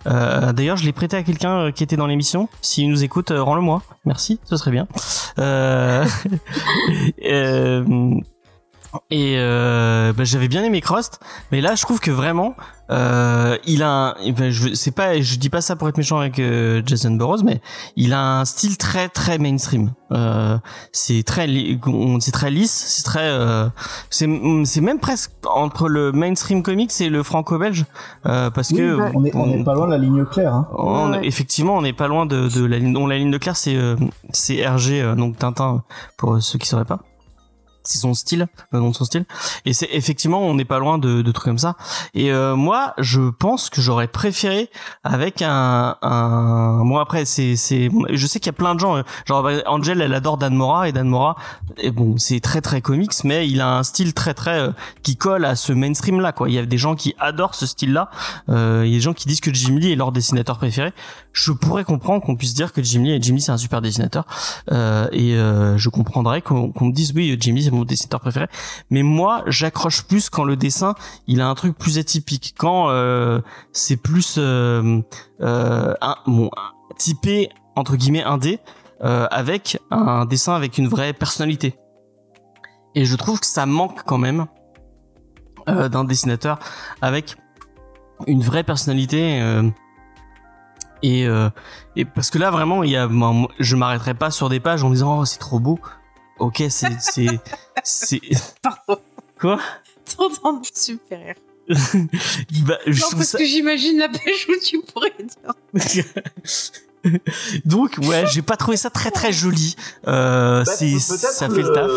Euh, 0.08 0.54
D'ailleurs, 0.54 0.78
je 0.78 0.86
l'ai 0.86 0.94
prêté 0.94 1.18
à 1.18 1.24
quelqu'un 1.24 1.68
euh, 1.68 1.72
qui 1.72 1.84
était 1.84 1.98
dans 1.98 2.08
l'émission. 2.08 2.50
S'il 2.62 2.90
nous 2.90 3.04
écoute, 3.04 3.32
euh, 3.32 3.42
rends-le-moi. 3.42 3.82
Merci, 4.06 4.40
ce 4.46 4.58
serait 4.58 4.72
bien. 4.72 4.88
Euh, 5.40 6.06
et 9.10 9.38
bah, 9.38 10.24
j'avais 10.24 10.48
bien 10.48 10.64
aimé 10.64 10.82
Crost, 10.82 11.20
mais 11.52 11.62
là 11.62 11.76
je 11.76 11.82
trouve 11.82 12.00
que 12.00 12.12
vraiment 12.12 12.56
euh, 12.92 13.58
il 13.66 13.84
a 13.84 13.90
un, 14.10 14.16
eh 14.24 14.32
ben, 14.32 14.50
je 14.52 14.74
c'est 14.74 14.92
pas 14.92 15.20
je 15.22 15.38
dis 15.38 15.50
pas 15.50 15.62
ça 15.62 15.76
pour 15.76 15.88
être 15.90 15.98
méchant 15.98 16.20
avec 16.20 16.40
euh, 16.40 16.82
Jason 16.86 17.12
Burroughs 17.12 17.44
mais 17.44 17.62
il 17.96 18.14
a 18.14 18.40
un 18.40 18.46
style 18.46 18.78
très 18.78 19.10
très 19.10 19.38
mainstream 19.38 19.92
euh, 20.12 20.58
c'est 20.92 21.24
très 21.24 21.48
c'est 22.20 22.32
très 22.32 22.50
lisse 22.52 22.72
c'est 22.72 23.04
très 23.04 23.28
euh, 23.28 23.68
c'est 24.10 24.28
c'est 24.66 24.82
même 24.82 25.00
presque 25.00 25.32
entre 25.54 25.88
le 25.88 26.12
mainstream 26.12 26.64
comics 26.64 26.92
et 27.02 27.10
le 27.10 27.22
franco-belge 27.24 27.86
euh, 28.26 28.50
parce 28.50 28.72
Oui, 28.72 28.78
que 28.78 28.96
ouais. 28.96 29.12
on 29.14 29.24
est 29.26 29.36
on 29.36 29.50
est 29.52 29.64
pas 29.64 29.74
loin 29.76 29.86
de 29.88 29.92
la 29.92 29.98
ligne 30.00 30.26
claire 30.26 30.54
hein. 30.54 30.68
on- 30.78 31.12
Ouais. 31.12 31.20
effectivement, 31.26 31.76
on 31.78 31.82
n'est 31.82 31.94
pas 31.94 32.08
loin 32.08 32.26
de, 32.26 32.48
de 32.50 32.66
la 32.66 32.78
ligne. 32.78 32.94
dont 32.94 33.08
la 33.08 33.18
ligne 33.18 33.32
de 33.32 33.38
clair, 33.38 33.56
c'est 33.56 33.76
euh, 33.76 33.96
c'est 34.32 34.66
RG, 34.68 35.02
euh, 35.02 35.16
donc 35.16 35.38
Tintin 35.38 35.84
pour 36.18 36.42
ceux 36.42 36.60
qui 36.60 36.68
sauraient 36.68 36.86
pas. 36.86 37.00
C'est 37.90 37.98
son 37.98 38.14
style, 38.14 38.48
le 38.72 38.80
nom 38.80 38.90
de 38.92 38.96
son 38.96 39.06
style. 39.06 39.26
Et 39.66 39.74
c'est 39.74 39.90
effectivement, 39.92 40.40
on 40.42 40.54
n'est 40.54 40.66
pas 40.66 40.78
loin 40.78 41.00
de, 41.00 41.24
de 41.24 41.32
trucs 41.32 41.46
comme 41.46 41.58
ça. 41.58 41.76
Et 42.14 42.32
euh, 42.32 42.56
moi, 42.56 42.94
je 43.00 43.30
pense 43.32 43.70
que 43.72 43.82
j'aurais 43.82 44.08
préféré 44.08 44.70
avec 45.04 45.42
un, 45.42 45.96
un. 46.02 46.86
Bon 46.86 46.98
après, 46.98 47.26
c'est 47.26 47.56
c'est. 47.56 47.90
Je 48.12 48.28
sais 48.28 48.40
qu'il 48.40 48.48
y 48.48 48.50
a 48.50 48.54
plein 48.54 48.76
de 48.76 48.80
gens. 48.80 48.98
euh, 48.98 49.04
Genre 49.26 49.50
Angel, 49.66 50.02
elle 50.02 50.14
adore 50.14 50.38
Dan 50.38 50.54
Mora 50.54 50.88
et 50.88 50.92
Dan 50.92 51.08
Mora. 51.08 51.36
Et 51.78 51.90
bon, 51.92 52.18
c'est 52.18 52.40
très 52.42 52.62
très 52.62 52.82
comics, 52.82 53.24
mais 53.24 53.50
il 53.50 53.60
a 53.60 53.78
un 53.78 53.84
style 53.84 54.14
très 54.14 54.34
très 54.36 54.60
euh, 54.60 54.72
qui 55.02 55.18
colle 55.18 55.46
à 55.46 55.56
ce 55.56 55.74
mainstream 55.74 56.20
là. 56.22 56.32
Quoi. 56.32 56.50
Il 56.50 56.54
y 56.54 56.60
a 56.60 56.66
des 56.66 56.78
gens 56.78 56.94
qui 56.96 57.16
adorent 57.20 57.56
ce 57.56 57.66
style 57.66 57.94
là. 57.94 58.12
Euh, 58.50 58.84
il 58.86 58.92
y 58.92 58.94
a 58.94 58.98
des 58.98 59.02
gens 59.02 59.14
qui 59.14 59.28
disent 59.28 59.42
que 59.42 59.54
Jim 59.54 59.76
Lee 59.78 59.92
est 59.92 59.96
leur 59.96 60.12
dessinateur 60.12 60.58
préféré. 60.58 60.94
Je 61.34 61.52
pourrais 61.52 61.84
comprendre 61.84 62.24
qu'on 62.24 62.36
puisse 62.36 62.54
dire 62.54 62.72
que 62.74 62.84
Jim 62.84 63.02
Lee, 63.04 63.18
Jim 63.22 63.34
Lee 63.36 63.42
c'est 63.42 63.52
un 63.52 63.58
super 63.58 63.82
dessinateur. 63.82 64.26
Euh, 64.72 65.08
et 65.12 65.36
euh, 65.36 65.78
je 65.78 65.90
comprendrais 65.90 66.42
qu'on 66.42 66.72
qu'on 66.72 66.86
me 66.86 66.92
dise 66.92 67.14
oui, 67.16 67.36
Jim 67.40 67.54
Lee 67.54 67.64
c'est 67.64 67.72
mon 67.72 67.79
dessinateur 67.86 68.20
préféré. 68.20 68.48
Mais 68.90 69.04
moi, 69.04 69.44
j'accroche 69.48 70.04
plus 70.04 70.30
quand 70.30 70.44
le 70.44 70.56
dessin, 70.56 70.96
il 71.28 71.42
a 71.42 71.48
un 71.48 71.56
truc 71.56 71.78
plus 71.78 71.98
atypique. 71.98 72.56
Quand 72.58 72.90
euh, 72.90 73.42
c'est 73.72 73.98
plus 73.98 74.36
euh, 74.38 75.02
euh, 75.42 75.94
un, 76.02 76.16
bon, 76.28 76.50
typé 76.98 77.50
entre 77.76 77.96
guillemets 77.96 78.24
indé 78.24 78.60
euh, 79.04 79.28
avec 79.32 79.80
un 79.92 80.26
dessin 80.26 80.54
avec 80.54 80.78
une 80.78 80.88
vraie 80.88 81.14
personnalité. 81.14 81.76
Et 82.96 83.06
je 83.06 83.16
trouve 83.16 83.40
que 83.40 83.46
ça 83.46 83.66
manque 83.66 84.04
quand 84.06 84.18
même 84.18 84.48
d'un 85.68 86.04
dessinateur 86.04 86.58
avec 87.00 87.38
une 88.26 88.42
vraie 88.42 88.64
personnalité. 88.64 89.40
et, 91.04 91.28
parce 92.16 92.32
que 92.32 92.40
là 92.40 92.50
vraiment, 92.50 92.84
il 92.84 92.90
y 92.90 92.98
a, 92.98 93.08
je 93.60 93.76
m'arrêterai 93.76 94.16
pas 94.16 94.32
sur 94.32 94.50
des 94.50 94.60
pages 94.60 94.84
en 94.84 94.90
disant 94.90 95.20
oh 95.20 95.26
c'est 95.26 95.38
trop 95.38 95.60
beau. 95.60 95.80
Ok, 96.40 96.64
c'est 96.70 96.88
c'est 97.00 97.28
c'est 97.84 98.22
Pardon. 98.62 99.02
quoi? 99.40 99.60
Mon 100.44 100.62
super 100.74 101.20
rire. 101.20 101.36
Bah, 102.66 102.78
je 102.88 103.02
Non, 103.02 103.08
parce 103.12 103.26
ça- 103.28 103.38
que 103.38 103.46
j'imagine 103.46 104.00
la 104.00 104.10
pêche 104.10 104.48
où 104.50 104.54
tu 104.64 104.82
pourrais 104.82 105.14
dire. 105.20 105.54
Donc 107.66 107.98
ouais, 108.02 108.26
j'ai 108.30 108.42
pas 108.42 108.58
trouvé 108.58 108.76
ça 108.76 108.90
très 108.90 109.10
très 109.10 109.32
joli. 109.32 109.76
Euh, 110.08 110.64
Bah, 110.66 110.72
c'est 110.76 111.00
ça 111.00 111.48
fait 111.50 111.62
le 111.62 111.72
taf. 111.72 111.90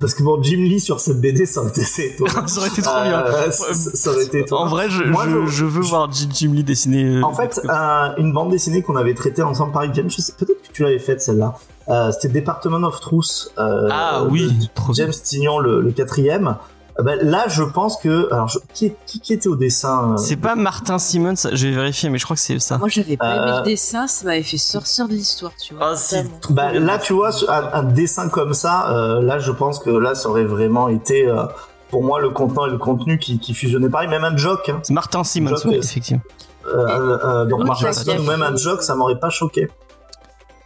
parce 0.00 0.14
que 0.14 0.22
bon 0.22 0.42
Jim 0.42 0.56
Lee 0.62 0.80
sur 0.80 1.00
cette 1.00 1.20
BD 1.20 1.44
ça 1.44 1.60
aurait 1.60 1.68
été 1.70 1.82
assez 1.82 2.14
étonnant 2.14 2.46
ça 2.46 2.60
aurait 2.60 2.68
été 2.70 2.80
trop 2.80 3.02
bien. 3.02 3.20
Euh, 3.26 3.50
ça, 3.50 3.74
ça 3.74 4.10
aurait 4.10 4.24
été 4.24 4.38
étonnant 4.40 4.62
En 4.62 4.68
vrai, 4.68 4.88
je, 4.88 5.02
Moi, 5.04 5.26
je, 5.28 5.46
je- 5.46 5.52
je 5.52 5.64
veux 5.66 5.82
voir 5.82 6.10
Jim, 6.10 6.28
Jim 6.32 6.52
Lee 6.54 6.64
dessiner. 6.64 7.04
euh, 7.04 7.22
En 7.22 7.34
fait, 7.34 7.60
un- 7.68 8.14
une 8.16 8.32
bande 8.32 8.50
dessinée 8.52 8.80
qu'on 8.82 8.96
avait 8.96 9.12
traitée 9.14 9.42
ensemble 9.42 9.72
par 9.72 9.92
James, 9.92 10.08
je 10.10 10.22
sais 10.22 10.32
peut-être 10.32 10.62
que 10.62 10.72
tu 10.72 10.82
l'avais 10.82 10.98
faite 10.98 11.20
celle-là. 11.20 11.54
Euh, 11.88 12.10
C'était 12.12 12.40
Department 12.40 12.84
of 12.86 13.00
Truth. 13.00 13.48
euh, 13.58 13.88
ah 13.90 14.22
oui. 14.28 14.70
James 14.94 15.10
Tignon, 15.12 15.58
le, 15.58 15.80
le 15.80 15.90
quatrième. 15.92 16.56
Euh, 16.98 17.02
ben, 17.02 17.18
là, 17.22 17.44
je 17.48 17.62
pense 17.62 17.96
que 17.96 18.30
alors 18.32 18.48
je- 18.48 18.58
qui, 18.74 18.92
qui, 19.06 19.18
qui 19.18 19.32
était 19.32 19.48
au 19.48 19.56
dessin 19.56 20.12
euh, 20.12 20.16
C'est 20.18 20.36
pas 20.36 20.54
Martin 20.56 20.98
Simmons, 20.98 21.34
je 21.50 21.66
vais 21.68 21.74
vérifier, 21.74 22.10
mais 22.10 22.18
je 22.18 22.24
crois 22.24 22.36
que 22.36 22.42
c'est 22.42 22.58
ça. 22.58 22.76
Moi, 22.78 22.88
j'avais 22.88 23.16
pas 23.16 23.34
aimé 23.34 23.44
Euh, 23.50 23.56
le 23.60 23.62
dessin, 23.64 24.06
ça 24.06 24.26
m'avait 24.26 24.42
fait 24.42 24.58
sortir 24.58 25.08
de 25.08 25.14
l'histoire, 25.14 25.52
tu 25.60 25.74
vois. 25.74 25.92
Ah, 25.92 25.96
si. 25.96 26.16
Bah, 26.50 26.72
là, 26.72 26.98
tu 26.98 27.14
vois, 27.14 27.30
un, 27.48 27.70
un 27.80 27.82
dessin 27.84 28.28
comme 28.28 28.52
ça, 28.52 28.90
euh, 28.94 29.22
là, 29.22 29.38
je 29.38 29.50
pense 29.52 29.78
que 29.78 29.88
là, 29.90 30.14
ça 30.14 30.28
aurait 30.28 30.44
vraiment 30.44 30.88
été, 30.88 31.26
euh, 31.26 31.44
pour 31.90 32.04
moi, 32.04 32.20
le 32.20 32.28
contenant 32.28 32.66
et 32.66 32.70
le 32.70 32.78
contenu 32.78 33.18
qui, 33.18 33.38
qui 33.38 33.54
fusionnaient 33.54 33.88
pareil. 33.88 34.08
Même 34.08 34.24
un 34.24 34.36
joke, 34.36 34.68
hein. 34.68 34.80
C'est 34.82 34.92
Martin 34.92 35.24
Simmons, 35.24 35.56
Joke, 35.56 35.66
euh, 35.72 35.78
effectivement. 35.78 36.22
Euh, 36.66 36.76
euh, 36.88 37.18
euh, 37.24 37.44
donc 37.46 37.64
Martin 37.64 37.90
Simmons 37.92 38.20
ou 38.20 38.22
même 38.26 38.42
un 38.42 38.54
joke, 38.54 38.82
ça 38.82 38.94
m'aurait 38.94 39.18
pas 39.18 39.30
choqué. 39.30 39.68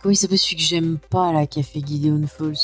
Comment 0.06 0.12
il 0.12 0.16
s'appelle 0.18 0.38
celui 0.38 0.54
que 0.54 0.62
j'aime 0.62 0.98
pas, 1.10 1.32
là, 1.32 1.46
qui 1.48 1.58
a 1.58 1.62
fait 1.64 1.80
Gideon 1.84 2.22
Falls 2.28 2.54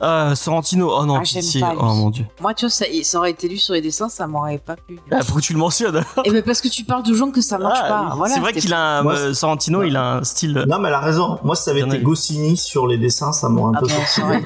Euh, 0.00 0.34
Sorrentino, 0.34 0.90
oh 0.90 1.04
non, 1.04 1.16
Ah, 1.16 1.20
pitié. 1.20 1.60
pas, 1.60 1.72
lui. 1.74 1.78
oh 1.82 1.92
mon 1.92 2.08
dieu. 2.08 2.24
Moi, 2.40 2.54
tu 2.54 2.64
vois, 2.64 2.70
ça, 2.70 2.86
ça 3.02 3.18
aurait 3.18 3.32
été 3.32 3.48
lu 3.50 3.58
sur 3.58 3.74
les 3.74 3.82
dessins, 3.82 4.08
ça 4.08 4.26
m'aurait 4.26 4.56
pas 4.56 4.76
plu. 4.76 4.98
Ah, 5.12 5.18
pourquoi 5.22 5.42
tu 5.42 5.52
le 5.52 5.58
mentionnes 5.58 6.02
Et 6.24 6.30
ben 6.30 6.42
parce 6.42 6.62
que 6.62 6.68
tu 6.68 6.84
parles 6.84 7.02
de 7.02 7.12
gens 7.12 7.30
que 7.30 7.42
ça 7.42 7.58
marche 7.58 7.80
Ah, 7.82 7.88
pas. 7.88 8.02
oui. 8.04 8.16
Voilà, 8.16 8.34
c'est 8.34 8.40
vrai 8.40 8.54
qu'il 8.54 8.72
a 8.72 8.98
un, 9.00 9.02
Moi, 9.02 9.12
euh, 9.14 9.34
Sorrentino, 9.34 9.82
il 9.82 9.94
a 9.94 10.14
un 10.16 10.24
style. 10.24 10.64
Non, 10.66 10.78
mais 10.78 10.88
elle 10.88 10.94
a 10.94 11.00
raison. 11.00 11.38
Moi, 11.44 11.54
si 11.54 11.64
ça 11.64 11.72
avait 11.72 11.80
été. 11.80 11.98
Goscinny 11.98 12.56
sur 12.56 12.86
les 12.86 12.96
dessins, 12.96 13.32
ça 13.32 13.50
m'aurait 13.50 13.72
un 13.76 13.78
Ah 13.78 13.80
peu 13.80 13.86
bah, 13.88 13.94
sorti 14.06 14.22
ouais. 14.22 14.42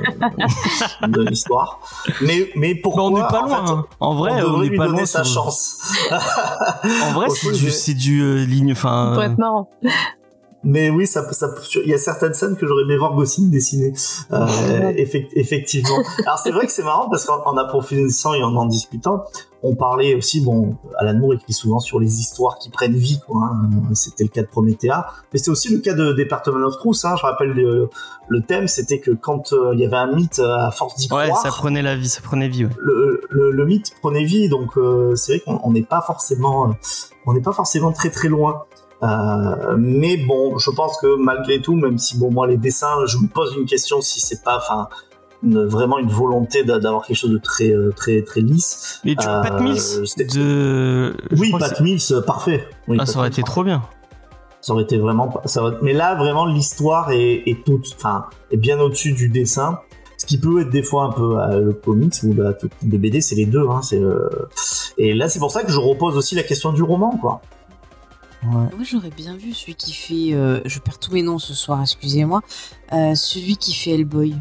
de, 1.02 1.06
de 1.06 1.22
l'histoire. 1.30 1.78
Mais, 2.20 2.50
mais 2.56 2.74
Mais 2.74 2.74
pourquoi 2.74 3.04
on 3.04 3.10
n'est 3.12 3.20
pas 3.20 3.42
en 3.42 3.46
loin. 3.46 3.64
fait, 3.66 3.70
hein. 3.72 3.84
En 4.00 4.14
vrai, 4.16 4.32
on 4.32 4.34
on 4.34 4.40
devrait 4.40 4.62
n'est 4.64 4.68
lui 4.70 4.76
pas 4.78 4.86
donner 4.86 4.96
loin. 4.98 5.06
sa 5.06 5.22
chance. 5.22 5.76
En 6.10 7.12
vrai, 7.12 7.28
c'est 7.30 7.52
du, 7.52 7.70
c'est 7.70 7.94
du 7.94 8.22
euh, 8.22 8.44
ligne, 8.44 8.74
Ça 8.74 8.88
enfin. 8.88 9.10
pourrait 9.14 9.26
être 9.26 9.38
marrant. 9.38 9.70
Mais 10.64 10.90
oui, 10.90 11.06
ça, 11.06 11.30
ça, 11.32 11.54
il 11.84 11.90
y 11.90 11.94
a 11.94 11.98
certaines 11.98 12.34
scènes 12.34 12.56
que 12.56 12.66
j'aurais 12.66 12.82
aimé 12.82 12.96
voir 12.96 13.14
Gosling 13.14 13.50
dessiner. 13.50 13.92
Euh, 14.32 14.46
effect- 14.96 15.30
effectivement. 15.34 15.98
Alors 16.26 16.38
c'est 16.38 16.50
vrai 16.50 16.66
que 16.66 16.72
c'est 16.72 16.82
marrant 16.82 17.08
parce 17.10 17.24
qu'en 17.26 17.42
en 17.44 17.56
approfondissant 17.56 18.34
et 18.34 18.42
en 18.42 18.54
en 18.56 18.66
discutant, 18.66 19.24
on 19.66 19.74
parlait 19.76 20.14
aussi, 20.14 20.42
bon, 20.42 20.76
Alan 20.98 21.18
Moore 21.18 21.34
écrit 21.34 21.54
souvent 21.54 21.78
sur 21.78 21.98
les 21.98 22.20
histoires 22.20 22.58
qui 22.58 22.68
prennent 22.68 22.96
vie, 22.96 23.18
quoi. 23.26 23.44
hein. 23.50 23.70
C'était 23.94 24.24
le 24.24 24.28
cas 24.28 24.42
de 24.42 24.46
Promethea, 24.48 25.06
mais 25.32 25.38
c'était 25.38 25.50
aussi 25.50 25.70
le 25.72 25.78
cas 25.78 25.94
de 25.94 26.12
Department 26.12 26.66
of 26.66 26.76
Truth. 26.76 27.00
Hein. 27.04 27.14
Je 27.16 27.22
rappelle 27.22 27.48
le, 27.52 27.88
le 28.28 28.42
thème, 28.42 28.68
c'était 28.68 29.00
que 29.00 29.10
quand 29.12 29.52
euh, 29.54 29.70
il 29.72 29.80
y 29.80 29.86
avait 29.86 29.96
un 29.96 30.14
mythe 30.14 30.38
à 30.38 30.70
force 30.70 30.96
d'y 30.96 31.08
Ouais, 31.12 31.28
croire, 31.28 31.40
ça 31.42 31.48
prenait 31.48 31.80
la 31.82 31.96
vie, 31.96 32.08
ça 32.08 32.20
prenait 32.22 32.48
vie. 32.48 32.64
Ouais. 32.66 32.70
le, 32.78 33.22
le, 33.30 33.50
le 33.52 33.64
mythe 33.64 33.92
prenait 34.02 34.24
vie, 34.24 34.50
donc 34.50 34.76
euh, 34.76 35.14
c'est 35.14 35.32
vrai 35.36 35.40
qu'on 35.40 35.58
on 35.64 35.72
n'est 35.72 35.82
pas 35.82 36.02
forcément, 36.02 36.68
euh, 36.68 36.72
on 37.26 37.32
n'est 37.32 37.40
pas 37.40 37.52
forcément 37.52 37.90
très 37.92 38.10
très 38.10 38.28
loin. 38.28 38.64
Euh, 39.02 39.76
mais 39.76 40.16
bon, 40.16 40.58
je 40.58 40.70
pense 40.70 40.96
que 40.98 41.16
malgré 41.16 41.60
tout, 41.60 41.74
même 41.76 41.98
si 41.98 42.16
bon 42.18 42.30
moi 42.30 42.46
les 42.46 42.56
dessins, 42.56 43.04
je 43.06 43.18
me 43.18 43.26
pose 43.26 43.54
une 43.58 43.66
question 43.66 44.00
si 44.00 44.20
c'est 44.20 44.42
pas, 44.42 44.56
enfin, 44.56 44.88
vraiment 45.42 45.98
une 45.98 46.08
volonté 46.08 46.64
d'a- 46.64 46.78
d'avoir 46.78 47.04
quelque 47.04 47.16
chose 47.18 47.30
de 47.32 47.38
très 47.38 47.68
euh, 47.70 47.92
très 47.94 48.22
très 48.22 48.40
lisse. 48.40 49.00
Mais 49.04 49.14
tu 49.14 49.26
Euh, 49.28 49.42
Pat 49.42 49.60
Mills 49.60 49.76
de. 50.34 51.14
Oui, 51.38 51.52
Pat 51.58 51.80
Mills, 51.80 52.00
parfait. 52.26 52.66
Oui, 52.88 52.96
Ah, 52.98 53.02
Pat 53.04 53.08
ça 53.08 53.18
aurait 53.18 53.28
Mills, 53.28 53.40
été 53.40 53.42
trop 53.42 53.62
bien. 53.64 53.82
ça 54.62 54.72
aurait 54.72 54.84
été 54.84 54.96
vraiment 54.96 55.28
pas- 55.28 55.42
ça 55.46 55.62
aurait- 55.62 55.76
mais 55.82 55.92
là 55.92 56.14
vraiment 56.14 56.46
l'histoire 56.46 57.10
est, 57.10 57.42
est 57.46 57.62
toute 57.66 57.86
enfin 57.96 58.24
est 58.50 58.56
bien 58.56 58.80
au-dessus 58.80 59.12
du 59.12 59.28
dessin 59.28 59.80
ce 60.16 60.24
qui 60.24 60.38
peut 60.38 60.62
être 60.62 60.70
des 60.70 60.82
fois 60.82 61.04
un 61.04 61.10
peu 61.12 61.38
euh, 61.38 61.60
le 61.60 61.72
comics 61.74 62.14
ou 62.22 62.32
la 62.32 62.52
de 62.54 62.96
BD 62.96 63.20
c'est 63.20 63.34
les 63.34 63.44
deux 63.44 63.66
hein, 63.68 63.82
c'est 63.82 64.00
euh, 64.00 64.26
et 64.96 65.12
là 65.12 65.28
c'est 65.28 65.38
pour 65.38 65.50
ça 65.50 65.64
que 65.64 65.70
je 65.70 65.78
repose 65.78 66.16
aussi 66.16 66.34
la 66.34 66.42
question 66.44 66.72
du 66.72 66.82
roman 66.82 67.10
quoi. 67.20 67.42
Moi, 68.44 68.68
j'aurais 68.82 69.10
bien 69.10 69.36
vu 69.36 69.52
celui 69.54 69.74
qui 69.74 69.92
fait. 69.92 70.34
euh, 70.34 70.60
je 70.64 70.78
perds 70.78 70.98
tous 70.98 71.12
mes 71.12 71.22
noms 71.22 71.38
ce 71.38 71.54
soir, 71.54 71.80
excusez-moi. 71.82 72.42
Euh, 72.92 73.14
celui 73.14 73.56
qui 73.56 73.74
fait 73.74 73.92
Hellboy. 73.92 74.34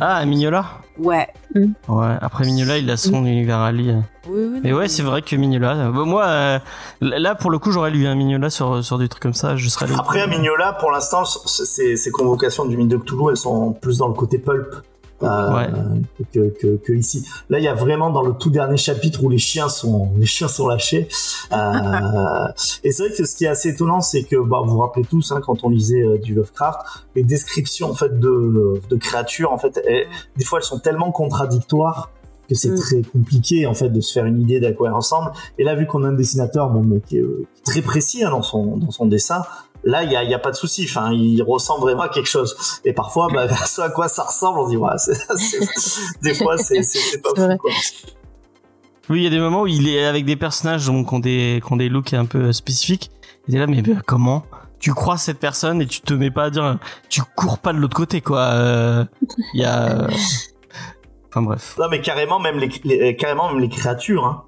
Ah. 0.00 0.24
Mignola 0.24 0.64
Ouais. 0.98 1.28
Ouais, 1.54 2.14
après 2.20 2.44
Mignola, 2.44 2.78
il 2.78 2.90
a 2.90 2.96
son 2.96 3.24
univers 3.26 3.58
à 3.58 3.72
lui. 3.72 3.90
Oui, 4.28 4.44
oui. 4.52 4.60
Mais 4.64 4.70
non, 4.70 4.78
ouais, 4.78 4.88
c'est 4.88 5.02
vrai 5.02 5.22
que 5.22 5.36
Mignola. 5.36 5.74
euh, 5.76 5.90
bon, 5.90 6.06
moi, 6.06 6.24
euh, 6.24 6.58
là, 7.00 7.34
pour 7.34 7.50
le 7.50 7.58
coup, 7.58 7.70
j'aurais 7.72 7.90
lu 7.90 8.06
un 8.06 8.14
Mignola 8.14 8.50
sur, 8.50 8.82
sur 8.84 8.98
des 8.98 9.08
trucs 9.08 9.22
comme 9.22 9.34
ça. 9.34 9.56
Je 9.56 9.68
serais 9.68 9.84
allé. 9.86 9.94
après 9.98 10.20
à 10.22 10.26
Mignola 10.26 10.72
pour 10.80 10.90
l'instant 10.90 11.24
ces, 11.24 11.96
ces 11.96 12.10
convocations 12.10 12.64
du 12.64 12.76
mythe 12.76 12.88
de 12.88 12.96
Cthulhu 12.96 13.30
elles 13.30 13.36
sont 13.36 13.72
plus 13.72 13.98
dans 13.98 14.08
le 14.08 14.14
côté 14.14 14.38
pulp 14.38 14.74
Ouais. 15.20 15.68
que, 16.32 16.50
que, 16.50 16.76
que 16.76 16.92
ici. 16.92 17.26
Là, 17.48 17.58
il 17.58 17.64
y 17.64 17.68
a 17.68 17.74
vraiment 17.74 18.10
dans 18.10 18.22
le 18.22 18.32
tout 18.32 18.50
dernier 18.50 18.76
chapitre 18.76 19.24
où 19.24 19.28
les 19.28 19.38
chiens 19.38 19.68
sont 19.68 20.10
les 20.18 20.26
chiens 20.26 20.48
sont 20.48 20.68
lâchés. 20.68 21.08
Euh, 21.52 22.48
et 22.84 22.92
c'est 22.92 23.06
vrai 23.08 23.16
que 23.16 23.24
ce 23.24 23.36
qui 23.36 23.44
est 23.44 23.48
assez 23.48 23.70
étonnant, 23.70 24.00
c'est 24.00 24.24
que 24.24 24.36
bah, 24.36 24.60
vous 24.64 24.72
vous 24.74 24.80
rappelez 24.80 25.04
tous 25.04 25.32
hein, 25.32 25.40
quand 25.44 25.64
on 25.64 25.68
lisait 25.68 26.02
euh, 26.02 26.18
du 26.18 26.34
Lovecraft, 26.34 26.80
les 27.14 27.22
descriptions 27.22 27.90
en 27.90 27.94
fait 27.94 28.18
de, 28.18 28.80
de 28.88 28.96
créatures, 28.96 29.52
en 29.52 29.58
fait, 29.58 29.80
des 30.36 30.44
fois 30.44 30.58
elles 30.58 30.64
sont 30.64 30.78
tellement 30.78 31.12
contradictoires 31.12 32.10
que 32.48 32.54
c'est 32.54 32.70
Mm. 32.70 32.76
très 32.76 33.02
compliqué 33.02 33.66
en 33.66 33.74
fait 33.74 33.88
de 33.88 34.00
se 34.00 34.12
faire 34.12 34.24
une 34.24 34.40
idée 34.40 34.60
d'à 34.60 34.72
quoi 34.72 34.88
elles 34.88 34.94
ressemblent. 34.94 35.32
Et 35.58 35.64
là, 35.64 35.74
vu 35.74 35.86
qu'on 35.86 36.04
a 36.04 36.08
un 36.08 36.12
dessinateur 36.12 36.70
bon, 36.70 36.82
mais 36.82 37.00
qui 37.00 37.18
est 37.18 37.22
euh, 37.22 37.46
très 37.64 37.82
précis 37.82 38.24
hein, 38.24 38.30
dans 38.30 38.42
son 38.42 38.76
dans 38.76 38.90
son 38.90 39.06
dessin, 39.06 39.42
là 39.86 40.02
il 40.04 40.12
y 40.12 40.16
a, 40.16 40.22
il 40.22 40.30
y 40.30 40.34
a 40.34 40.38
pas 40.38 40.50
de 40.50 40.56
souci. 40.56 40.84
Enfin, 40.88 41.12
il 41.12 41.42
ressemble 41.42 41.80
vraiment 41.82 42.02
à 42.02 42.08
quelque 42.10 42.28
chose. 42.28 42.54
Et 42.84 42.92
parfois, 42.92 43.28
bah, 43.32 43.48
ce 43.66 43.80
à 43.80 43.88
quoi 43.88 44.08
ça 44.08 44.24
ressemble, 44.24 44.58
on 44.58 44.68
dit 44.68 44.76
ouais, 44.76 44.90
des 46.22 46.34
fois 46.34 46.58
c'est 46.58 46.82
pas 47.22 47.30
fou, 47.30 47.42
vrai. 47.42 47.56
quoi. 47.56 47.70
Oui, 49.08 49.20
il 49.20 49.22
y 49.24 49.26
a 49.26 49.30
des 49.30 49.38
moments 49.38 49.62
où 49.62 49.66
il 49.68 49.88
est 49.88 50.04
avec 50.04 50.24
des 50.24 50.36
personnages 50.36 50.86
donc, 50.86 51.08
qui, 51.08 51.14
ont 51.14 51.18
des, 51.20 51.62
qui 51.64 51.72
ont 51.72 51.76
des 51.76 51.88
looks 51.88 52.12
un 52.12 52.24
peu 52.26 52.52
spécifiques. 52.52 53.10
Et 53.48 53.52
t'es 53.52 53.58
là, 53.58 53.66
mais 53.68 53.82
comment 54.04 54.44
tu 54.80 54.92
crois 54.92 55.16
cette 55.16 55.38
personne 55.38 55.80
et 55.80 55.86
tu 55.86 56.00
te 56.02 56.12
mets 56.12 56.30
pas 56.30 56.44
à 56.44 56.50
dire, 56.50 56.78
tu 57.08 57.22
cours 57.34 57.58
pas 57.58 57.72
de 57.72 57.78
l'autre 57.78 57.96
côté, 57.96 58.20
quoi. 58.20 58.40
Euh, 58.40 59.04
Il 59.54 59.60
y 59.60 59.64
a. 59.64 60.02
euh, 60.02 60.08
Enfin 61.30 61.42
bref. 61.42 61.76
Non 61.78 61.86
mais 61.90 62.00
carrément 62.00 62.38
même 62.40 62.58
les, 62.58 62.70
les- 62.84 63.14
carrément 63.16 63.50
même 63.50 63.60
les 63.60 63.68
créatures. 63.68 64.24
Hein. 64.24 64.42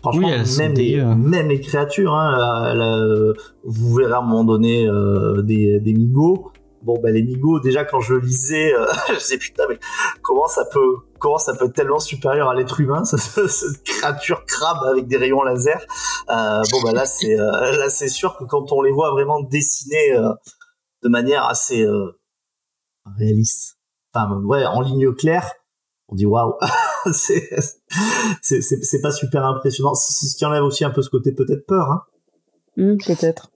Franchement, 0.00 0.28
Oui, 0.28 0.58
même, 0.58 0.74
les, 0.74 1.00
hein. 1.00 1.14
même 1.16 1.48
les 1.48 1.60
créatures. 1.60 2.14
Hein, 2.14 2.76
euh, 2.76 3.32
vous 3.64 3.94
verrez 3.94 4.12
à 4.12 4.18
un 4.18 4.22
moment 4.22 4.44
donné 4.44 4.86
euh, 4.86 5.42
des, 5.42 5.80
des 5.80 5.92
migos. 5.92 6.52
Bon 6.82 6.96
ben 7.02 7.12
les 7.12 7.22
migos 7.22 7.58
déjà 7.58 7.84
quand 7.84 7.98
je 8.00 8.14
lisais, 8.14 8.72
euh, 8.72 8.86
je 9.08 9.18
disais 9.18 9.38
putain 9.38 9.64
mais 9.68 9.78
comment 10.22 10.46
ça 10.46 10.64
peut 10.72 10.98
comment 11.18 11.36
ça 11.38 11.52
peut 11.54 11.64
être 11.64 11.74
tellement 11.74 11.98
supérieur 11.98 12.48
à 12.48 12.54
l'être 12.54 12.78
humain 12.78 13.04
cette, 13.04 13.48
cette 13.48 13.82
créature 13.82 14.44
crabe 14.46 14.78
avec 14.88 15.08
des 15.08 15.16
rayons 15.16 15.42
laser. 15.42 15.80
Euh, 16.30 16.62
bon 16.70 16.80
ben 16.84 16.92
là 16.92 17.04
c'est 17.04 17.36
euh, 17.38 17.76
là 17.76 17.90
c'est 17.90 18.08
sûr 18.08 18.36
que 18.36 18.44
quand 18.44 18.70
on 18.70 18.80
les 18.82 18.92
voit 18.92 19.10
vraiment 19.10 19.40
dessinés 19.40 20.12
euh, 20.12 20.32
de 21.02 21.08
manière 21.08 21.48
assez 21.48 21.82
euh, 21.82 22.12
réaliste, 23.18 23.76
enfin 24.14 24.40
ouais 24.44 24.64
en 24.64 24.80
ligne 24.80 25.12
claire, 25.14 25.50
on 26.08 26.14
dit 26.14 26.26
waouh 26.26 26.54
c'est 27.12 27.48
c'est 28.42 28.60
c'est 28.60 28.82
c'est 28.82 29.00
pas 29.00 29.12
super 29.12 29.44
impressionnant 29.44 29.94
c'est 29.94 30.26
ce 30.26 30.36
qui 30.36 30.44
enlève 30.44 30.62
aussi 30.62 30.84
un 30.84 30.90
peu 30.90 31.02
ce 31.02 31.10
côté 31.10 31.32
peut-être 31.32 31.66
peur 31.66 31.90
hein 31.90 32.02
Hmm, 32.78 32.96
Peut-être. 33.04 33.50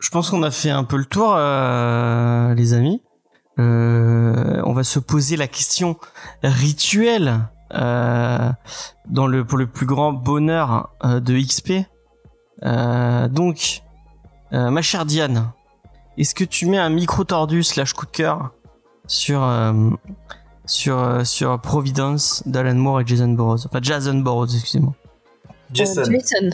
Je 0.00 0.08
pense 0.08 0.30
qu'on 0.30 0.42
a 0.42 0.50
fait 0.50 0.70
un 0.70 0.84
peu 0.84 0.96
le 0.96 1.04
tour, 1.04 1.34
euh, 1.36 2.54
les 2.54 2.72
amis. 2.72 3.02
Euh, 3.58 4.62
on 4.64 4.72
va 4.72 4.84
se 4.84 4.98
poser 4.98 5.36
la 5.36 5.48
question 5.48 5.98
rituelle 6.42 7.40
euh, 7.74 8.50
dans 9.06 9.26
le 9.26 9.44
pour 9.44 9.58
le 9.58 9.66
plus 9.66 9.84
grand 9.84 10.14
bonheur 10.14 10.94
euh, 11.04 11.20
de 11.20 11.38
XP. 11.38 11.86
Euh, 12.62 13.28
donc, 13.28 13.82
euh, 14.54 14.70
ma 14.70 14.80
chère 14.80 15.04
Diane, 15.04 15.52
est-ce 16.16 16.34
que 16.34 16.44
tu 16.44 16.64
mets 16.66 16.78
un 16.78 16.88
micro 16.88 17.24
tordu 17.24 17.62
slash 17.62 17.92
coup 17.92 18.06
de 18.06 18.10
cœur 18.12 18.52
sur 19.06 19.42
euh, 19.42 19.72
sur 20.66 20.98
euh, 20.98 21.24
sur 21.24 21.58
Providence 21.60 22.42
d'Alan 22.46 22.74
Moore 22.74 23.00
et 23.00 23.04
Jason 23.06 23.28
Burroughs, 23.28 23.66
enfin 23.66 23.78
Jason 23.82 24.14
Burroughs, 24.18 24.54
excusez-moi. 24.54 24.94
Jason 25.72 26.02
Euh, 26.02 26.04
Jason. 26.10 26.50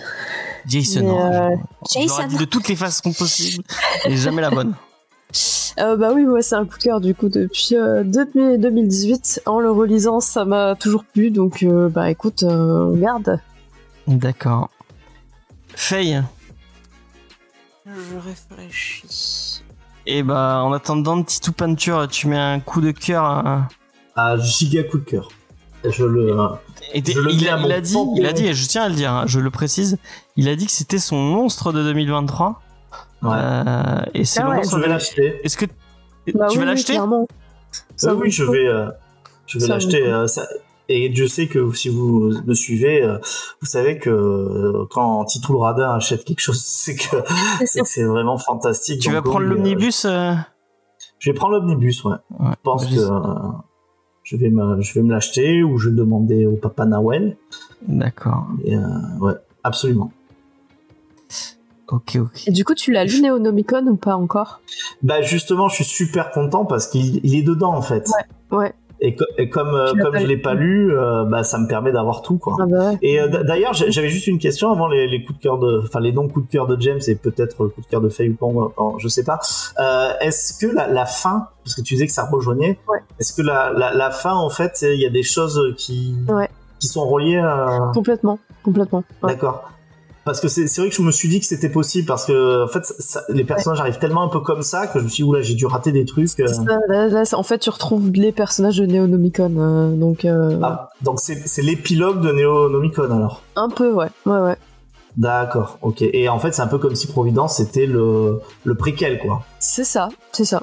Jason. 0.66 1.20
Euh, 1.20 1.50
je- 1.94 2.28
dit 2.28 2.36
de 2.36 2.44
toutes 2.44 2.68
les 2.68 2.76
façons 2.76 3.12
possibles 3.12 3.64
et 4.06 4.16
jamais 4.16 4.42
la 4.42 4.50
bonne. 4.50 4.74
Euh, 5.78 5.96
bah 5.96 6.10
oui, 6.14 6.26
moi 6.26 6.42
c'est 6.42 6.56
un 6.56 6.66
coup 6.66 6.76
de 6.76 6.82
cœur 6.82 7.00
du 7.00 7.14
coup 7.14 7.30
depuis, 7.30 7.70
euh, 7.72 8.02
depuis 8.04 8.58
2018. 8.58 9.40
En 9.46 9.58
le 9.60 9.70
relisant, 9.70 10.20
ça 10.20 10.44
m'a 10.44 10.74
toujours 10.74 11.02
plu, 11.04 11.30
donc 11.30 11.62
euh, 11.62 11.88
bah 11.88 12.10
écoute, 12.10 12.42
euh, 12.42 12.90
on 12.92 12.96
garde. 12.98 13.40
D'accord. 14.06 14.68
Faye. 15.74 16.22
Je 17.86 18.16
réfléchis. 18.18 19.62
Et 20.04 20.22
bah 20.22 20.60
en 20.62 20.72
attendant 20.74 21.16
de 21.16 21.22
Titou 21.24 21.52
Peinture, 21.52 22.06
tu 22.08 22.26
mets 22.28 22.36
un 22.38 22.60
coup 22.60 22.82
de 22.82 22.90
cœur. 22.90 23.24
à- 23.24 23.68
à 24.16 24.36
giga 24.38 24.82
coup 24.84 24.98
de 24.98 25.04
cœur 25.04 25.28
je 25.84 26.04
le 26.04 26.36
Et 26.94 27.02
t'es- 27.02 27.12
Je 27.12 27.18
le 27.20 27.32
il, 27.32 27.48
a, 27.48 27.56
mon 27.56 27.66
il 27.66 27.72
a 27.72 27.80
dit, 27.80 27.96
il 28.16 28.24
a 28.26 28.32
dit, 28.32 28.46
et 28.46 28.54
je 28.54 28.68
tiens 28.68 28.84
à 28.84 28.88
le 28.88 28.94
dire, 28.94 29.10
hein, 29.12 29.24
je 29.26 29.40
le 29.40 29.50
précise, 29.50 29.98
il 30.36 30.48
a 30.48 30.54
dit 30.54 30.66
que 30.66 30.70
c'était 30.72 30.98
son 31.00 31.16
monstre 31.16 31.72
de 31.72 31.82
2023. 31.82 32.60
ouais. 33.22 33.30
Euh, 33.32 34.00
et 34.14 34.24
c'est 34.24 34.40
Ah 34.42 34.50
ouais. 34.50 34.62
je 34.70 34.76
vais 34.76 34.86
l'acheter. 34.86 35.40
Est-ce 35.42 35.56
que 35.56 35.66
Bah 36.34 36.46
tu 36.48 36.58
oui, 36.58 36.64
vas 36.64 36.70
l'acheter. 36.70 36.94
Ça 37.96 38.14
oui 38.14 38.26
vaut 38.26 38.30
je 38.30 38.44
vais 38.44 38.66
euh, 38.68 38.90
je 39.46 39.58
vais 39.58 39.66
l'acheter 39.66 40.06
euh, 40.06 40.26
et 40.88 41.12
je 41.14 41.26
sais 41.26 41.48
que 41.48 41.72
si 41.72 41.88
vous 41.88 42.32
me 42.46 42.54
suivez 42.54 43.02
euh, 43.02 43.18
vous 43.60 43.66
savez 43.66 43.98
que 43.98 44.10
euh, 44.10 44.84
quand 44.90 45.24
Titou 45.24 45.54
le 45.54 45.58
radin 45.60 45.94
achète 45.94 46.24
quelque 46.24 46.40
chose 46.40 46.60
c'est 46.64 46.94
que 46.94 47.16
c'est 47.84 48.04
vraiment 48.04 48.38
fantastique. 48.38 49.00
Tu 49.00 49.10
vas 49.10 49.22
prendre 49.22 49.40
euh, 49.46 49.48
l'omnibus 49.48 50.04
euh, 50.04 50.34
je 51.18 51.30
vais 51.30 51.34
prendre 51.34 51.54
l'omnibus 51.56 52.04
ouais. 52.04 52.14
Ouais, 52.38 52.50
je 52.50 52.56
pense 52.62 52.86
que 52.86 52.94
euh, 53.00 53.48
je 54.32 54.38
vais 54.38 54.48
me 54.48 54.80
je 54.80 54.94
vais 54.94 55.02
me 55.02 55.10
l'acheter 55.10 55.62
ou 55.62 55.76
je 55.76 55.86
vais 55.86 55.90
le 55.90 55.96
demander 55.98 56.46
au 56.46 56.56
papa 56.56 56.86
Nawel 56.86 57.36
D'accord. 57.86 58.46
euh, 58.66 58.78
ouais 59.20 59.34
absolument 59.62 60.10
Ok, 61.88 62.16
ok. 62.16 62.48
Et 62.48 62.52
du 62.52 62.64
coup, 62.64 62.74
tu 62.74 62.90
l'as 62.90 63.04
lu 63.04 63.20
Neonomicon 63.20 63.86
ou 63.86 63.96
pas 63.96 64.16
encore? 64.16 64.62
Bah 65.02 65.20
justement, 65.20 65.68
je 65.68 65.74
suis 65.74 65.84
super 65.84 66.30
content 66.30 66.64
parce 66.64 66.86
qu'il 66.86 67.20
il 67.22 67.34
est 67.34 67.42
dedans 67.42 67.74
en 67.74 67.82
fait. 67.82 68.08
Ouais. 68.50 68.72
Et, 69.04 69.16
co- 69.16 69.24
et 69.36 69.48
comme 69.48 69.74
euh, 69.74 69.92
comme 70.00 70.16
je 70.16 70.26
l'ai 70.26 70.36
pas 70.36 70.54
lu, 70.54 70.96
euh, 70.96 71.24
bah 71.24 71.42
ça 71.42 71.58
me 71.58 71.66
permet 71.66 71.90
d'avoir 71.90 72.22
tout 72.22 72.38
quoi. 72.38 72.56
Ah 72.60 72.66
bah 72.66 72.90
ouais. 72.90 72.98
Et 73.02 73.20
euh, 73.20 73.26
d'ailleurs, 73.26 73.72
j'avais 73.74 74.08
juste 74.08 74.28
une 74.28 74.38
question 74.38 74.70
avant 74.70 74.86
les, 74.86 75.08
les 75.08 75.24
coups 75.24 75.38
de 75.38 75.42
cœur 75.42 75.58
de, 75.58 75.82
enfin 75.84 75.98
les 75.98 76.12
non 76.12 76.28
coups 76.28 76.46
de 76.46 76.52
cœur 76.52 76.68
de 76.68 76.80
James 76.80 77.00
et 77.08 77.16
peut-être 77.16 77.64
le 77.64 77.68
coup 77.70 77.80
de 77.80 77.86
cœur 77.86 78.00
de 78.00 78.08
Faye 78.08 78.28
ou 78.28 78.34
pas, 78.36 78.46
je 78.98 79.08
sais 79.08 79.24
pas. 79.24 79.40
Est-ce 80.20 80.58
que 80.58 80.72
la, 80.72 80.86
la 80.86 81.04
fin, 81.06 81.48
parce 81.64 81.74
que 81.74 81.80
tu 81.80 81.94
disais 81.94 82.06
que 82.06 82.12
ça 82.12 82.24
rejoignait, 82.30 82.78
Ouais. 82.88 82.98
est-ce 83.18 83.32
que 83.32 83.42
la, 83.42 83.72
la, 83.72 83.92
la 83.92 84.10
fin 84.12 84.34
en 84.34 84.50
fait, 84.50 84.78
il 84.82 85.00
y 85.00 85.06
a 85.06 85.10
des 85.10 85.24
choses 85.24 85.60
qui 85.76 86.14
Ouais. 86.28 86.48
qui 86.78 86.86
sont 86.86 87.04
reliées 87.08 87.38
à... 87.38 87.90
Complètement, 87.94 88.38
complètement. 88.62 89.02
Ouais. 89.22 89.32
D'accord. 89.32 89.71
Parce 90.24 90.40
que 90.40 90.46
c'est 90.46 90.66
vrai 90.76 90.88
que 90.88 90.94
je 90.94 91.02
me 91.02 91.10
suis 91.10 91.28
dit 91.28 91.40
que 91.40 91.46
c'était 91.46 91.68
possible 91.68 92.06
parce 92.06 92.24
que 92.26 92.64
en 92.64 92.68
fait 92.68 92.84
ça- 92.84 93.22
les 93.28 93.42
personnages 93.42 93.80
arrivent 93.80 93.98
tellement 93.98 94.22
un 94.22 94.28
peu 94.28 94.38
comme 94.38 94.62
ça 94.62 94.86
que 94.86 95.00
je 95.00 95.04
me 95.04 95.08
suis 95.08 95.24
dit 95.24 95.28
oula 95.28 95.42
j'ai 95.42 95.54
dû 95.54 95.66
rater 95.66 95.90
des 95.90 96.04
trucs. 96.04 96.28
euh. 96.38 96.46
C'est 96.46 96.54
ça, 96.54 96.78
là, 96.88 97.08
là, 97.08 97.24
c'est- 97.24 97.34
en 97.34 97.42
fait, 97.42 97.58
tu 97.58 97.70
retrouves 97.70 98.08
les 98.12 98.30
personnages 98.30 98.76
de 98.78 98.86
Neonomicon, 98.86 99.52
euh, 99.58 99.90
donc 99.96 100.24
euh, 100.24 100.58
Ah, 100.62 100.90
donc 101.00 101.18
c'est 101.18 101.34
c'est 101.48 101.62
l'épilogue 101.62 102.20
de 102.20 102.30
Neonomicon 102.30 103.04
alors. 103.10 103.42
un 103.56 103.68
peu, 103.68 103.92
ouais, 103.92 104.10
ouais, 104.26 104.38
ouais. 104.38 104.56
D'accord, 105.16 105.78
ok. 105.82 106.02
Et 106.02 106.28
en 106.28 106.38
fait, 106.38 106.52
c'est 106.52 106.62
un 106.62 106.68
peu 106.68 106.78
comme 106.78 106.94
si 106.94 107.06
Providence 107.08 107.56
c'était 107.56 107.86
le, 107.86 108.40
le 108.64 108.74
préquel, 108.76 109.18
quoi. 109.18 109.42
C'est 109.58 109.84
ça, 109.84 110.08
c'est 110.30 110.44
ça. 110.44 110.62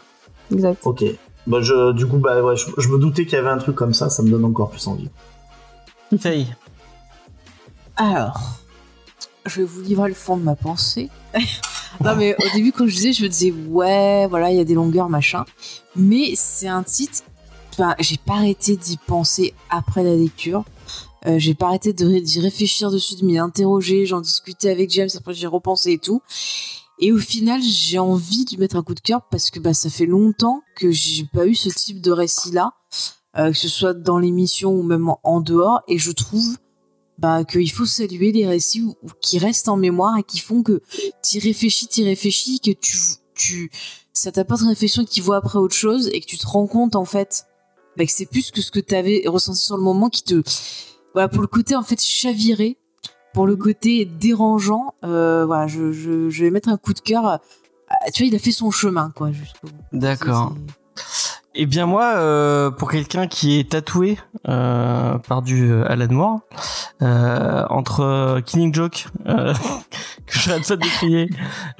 Exact. 0.53 0.79
Ok. 0.85 1.03
Bah, 1.47 1.59
je, 1.61 1.91
du 1.91 2.07
coup, 2.07 2.17
bah, 2.17 2.41
ouais, 2.41 2.55
je, 2.55 2.65
je 2.77 2.87
me 2.89 2.97
doutais 2.97 3.25
qu'il 3.25 3.33
y 3.33 3.37
avait 3.37 3.49
un 3.49 3.57
truc 3.57 3.75
comme 3.75 3.93
ça, 3.93 4.09
ça 4.09 4.23
me 4.23 4.29
donne 4.29 4.45
encore 4.45 4.69
plus 4.71 4.87
envie. 4.87 5.09
Faye. 6.19 6.47
Alors, 7.97 8.39
je 9.49 9.61
vais 9.61 9.67
vous 9.67 9.81
livrer 9.81 10.07
le 10.07 10.15
fond 10.15 10.37
de 10.37 10.43
ma 10.43 10.55
pensée. 10.55 11.09
non, 12.03 12.15
mais 12.15 12.35
au 12.35 12.55
début, 12.55 12.71
quand 12.71 12.87
je 12.87 12.93
disais, 12.93 13.13
je 13.13 13.23
me 13.23 13.29
disais, 13.29 13.51
ouais, 13.51 14.27
voilà, 14.27 14.51
il 14.51 14.57
y 14.57 14.61
a 14.61 14.63
des 14.63 14.75
longueurs, 14.75 15.09
machin. 15.09 15.45
Mais 15.95 16.33
c'est 16.35 16.67
un 16.67 16.83
titre, 16.83 17.23
enfin, 17.73 17.95
j'ai 17.99 18.17
pas 18.17 18.35
arrêté 18.35 18.77
d'y 18.77 18.97
penser 18.97 19.53
après 19.69 20.03
la 20.03 20.15
lecture. 20.15 20.63
Euh, 21.25 21.37
j'ai 21.37 21.53
pas 21.53 21.67
arrêté 21.67 21.91
d'y 21.91 22.39
réfléchir 22.39 22.91
dessus, 22.91 23.15
de 23.15 23.25
m'y 23.25 23.37
interroger. 23.37 24.05
J'en 24.05 24.21
discutais 24.21 24.69
avec 24.69 24.89
James, 24.91 25.09
après 25.17 25.33
j'ai 25.33 25.47
repensé 25.47 25.93
et 25.93 25.97
tout. 25.97 26.21
Et 26.99 27.11
au 27.11 27.17
final, 27.17 27.61
j'ai 27.61 27.99
envie 27.99 28.45
de 28.45 28.51
lui 28.51 28.57
mettre 28.57 28.75
un 28.75 28.83
coup 28.83 28.93
de 28.93 28.99
cœur 28.99 29.21
parce 29.31 29.49
que 29.51 29.59
bah, 29.59 29.73
ça 29.73 29.89
fait 29.89 30.05
longtemps 30.05 30.61
que 30.75 30.91
j'ai 30.91 31.25
pas 31.25 31.45
eu 31.45 31.55
ce 31.55 31.69
type 31.69 32.01
de 32.01 32.11
récit-là, 32.11 32.73
euh, 33.37 33.51
que 33.51 33.57
ce 33.57 33.69
soit 33.69 33.93
dans 33.93 34.19
l'émission 34.19 34.71
ou 34.71 34.83
même 34.83 35.09
en 35.23 35.39
dehors. 35.39 35.81
Et 35.87 35.97
je 35.97 36.11
trouve 36.11 36.57
bah, 37.19 37.43
qu'il 37.43 37.69
faut 37.71 37.85
saluer 37.85 38.31
les 38.31 38.47
récits 38.47 38.81
où- 38.81 38.95
où- 39.03 39.09
qui 39.21 39.37
restent 39.39 39.67
en 39.69 39.75
mémoire 39.77 40.17
et 40.17 40.23
qui 40.23 40.39
font 40.39 40.63
que 40.63 40.81
tu 41.21 41.39
réfléchis, 41.39 41.87
tu 41.87 42.03
réfléchis, 42.03 42.59
que 42.61 42.71
tu, 42.71 42.97
tu, 43.35 43.69
ça 44.13 44.31
t'apporte 44.31 44.61
une 44.61 44.69
réflexion 44.69 45.03
qui 45.05 45.19
voit 45.21 45.37
après 45.37 45.59
autre 45.59 45.75
chose 45.75 46.09
et 46.13 46.21
que 46.21 46.25
tu 46.25 46.37
te 46.37 46.47
rends 46.47 46.67
compte 46.67 46.95
en 46.95 47.05
fait 47.05 47.45
bah, 47.97 48.05
que 48.05 48.11
c'est 48.11 48.25
plus 48.25 48.51
que 48.51 48.61
ce 48.61 48.71
que 48.71 48.79
tu 48.79 48.95
avais 48.95 49.23
ressenti 49.27 49.59
sur 49.61 49.75
le 49.75 49.83
moment 49.83 50.09
qui 50.09 50.23
te, 50.23 50.41
voilà, 51.13 51.27
pour 51.27 51.41
le 51.41 51.47
côté 51.47 51.75
en 51.75 51.83
fait 51.83 52.01
chaviré, 52.01 52.77
pour 53.33 53.45
le 53.45 53.55
côté 53.57 54.05
dérangeant, 54.05 54.93
euh, 55.03 55.45
voilà, 55.45 55.67
je, 55.67 55.91
je, 55.91 56.29
je 56.29 56.43
vais 56.45 56.51
mettre 56.51 56.69
un 56.69 56.77
coup 56.77 56.93
de 56.93 56.99
cœur. 56.99 57.39
Tu 58.13 58.23
vois, 58.23 58.27
il 58.27 58.35
a 58.35 58.39
fait 58.39 58.51
son 58.51 58.71
chemin, 58.71 59.11
quoi, 59.15 59.31
jusqu'au. 59.31 59.67
D'accord. 59.91 60.55
Eh 61.55 61.65
bien 61.65 61.87
moi, 61.87 62.13
euh, 62.15 62.69
pour 62.69 62.91
quelqu'un 62.91 63.27
qui 63.27 63.59
est 63.59 63.71
tatoué 63.71 64.19
euh, 64.47 65.17
par 65.17 65.41
du 65.41 65.71
euh, 65.71 65.91
Alan 65.91 66.07
Moore, 66.11 66.39
euh, 67.01 67.65
entre 67.69 68.39
Killing 68.45 68.73
Joke, 68.73 69.07
euh, 69.27 69.53
que 70.27 70.39
j'arrête 70.39 70.67
pas 70.67 70.75
de 70.75 70.81
décrier 70.81 71.29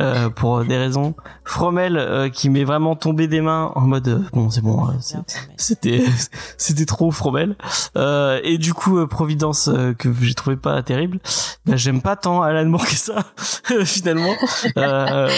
euh, 0.01 0.29
pour 0.29 0.65
des 0.65 0.75
raisons, 0.75 1.13
Fromel 1.45 1.97
euh, 1.97 2.29
qui 2.29 2.49
m'est 2.49 2.63
vraiment 2.63 2.95
tombé 2.95 3.27
des 3.27 3.41
mains 3.41 3.71
en 3.75 3.81
mode 3.81 4.23
bon 4.33 4.49
c'est 4.49 4.61
bon, 4.61 4.87
ça, 5.01 5.19
c'était 5.55 6.03
c'était 6.57 6.85
trop 6.85 7.11
Fromel. 7.11 7.55
Euh, 7.95 8.39
et 8.43 8.57
du 8.57 8.73
coup 8.73 9.05
Providence 9.05 9.69
que 9.99 10.11
j'ai 10.19 10.33
trouvé 10.33 10.55
pas 10.55 10.81
terrible 10.81 11.19
bah, 11.65 11.75
j'aime 11.75 12.01
pas 12.01 12.15
tant 12.15 12.41
Alan 12.41 12.65
Moore 12.65 12.85
que 12.85 12.95
ça 12.95 13.23
finalement. 13.85 14.33
Euh, 14.77 15.29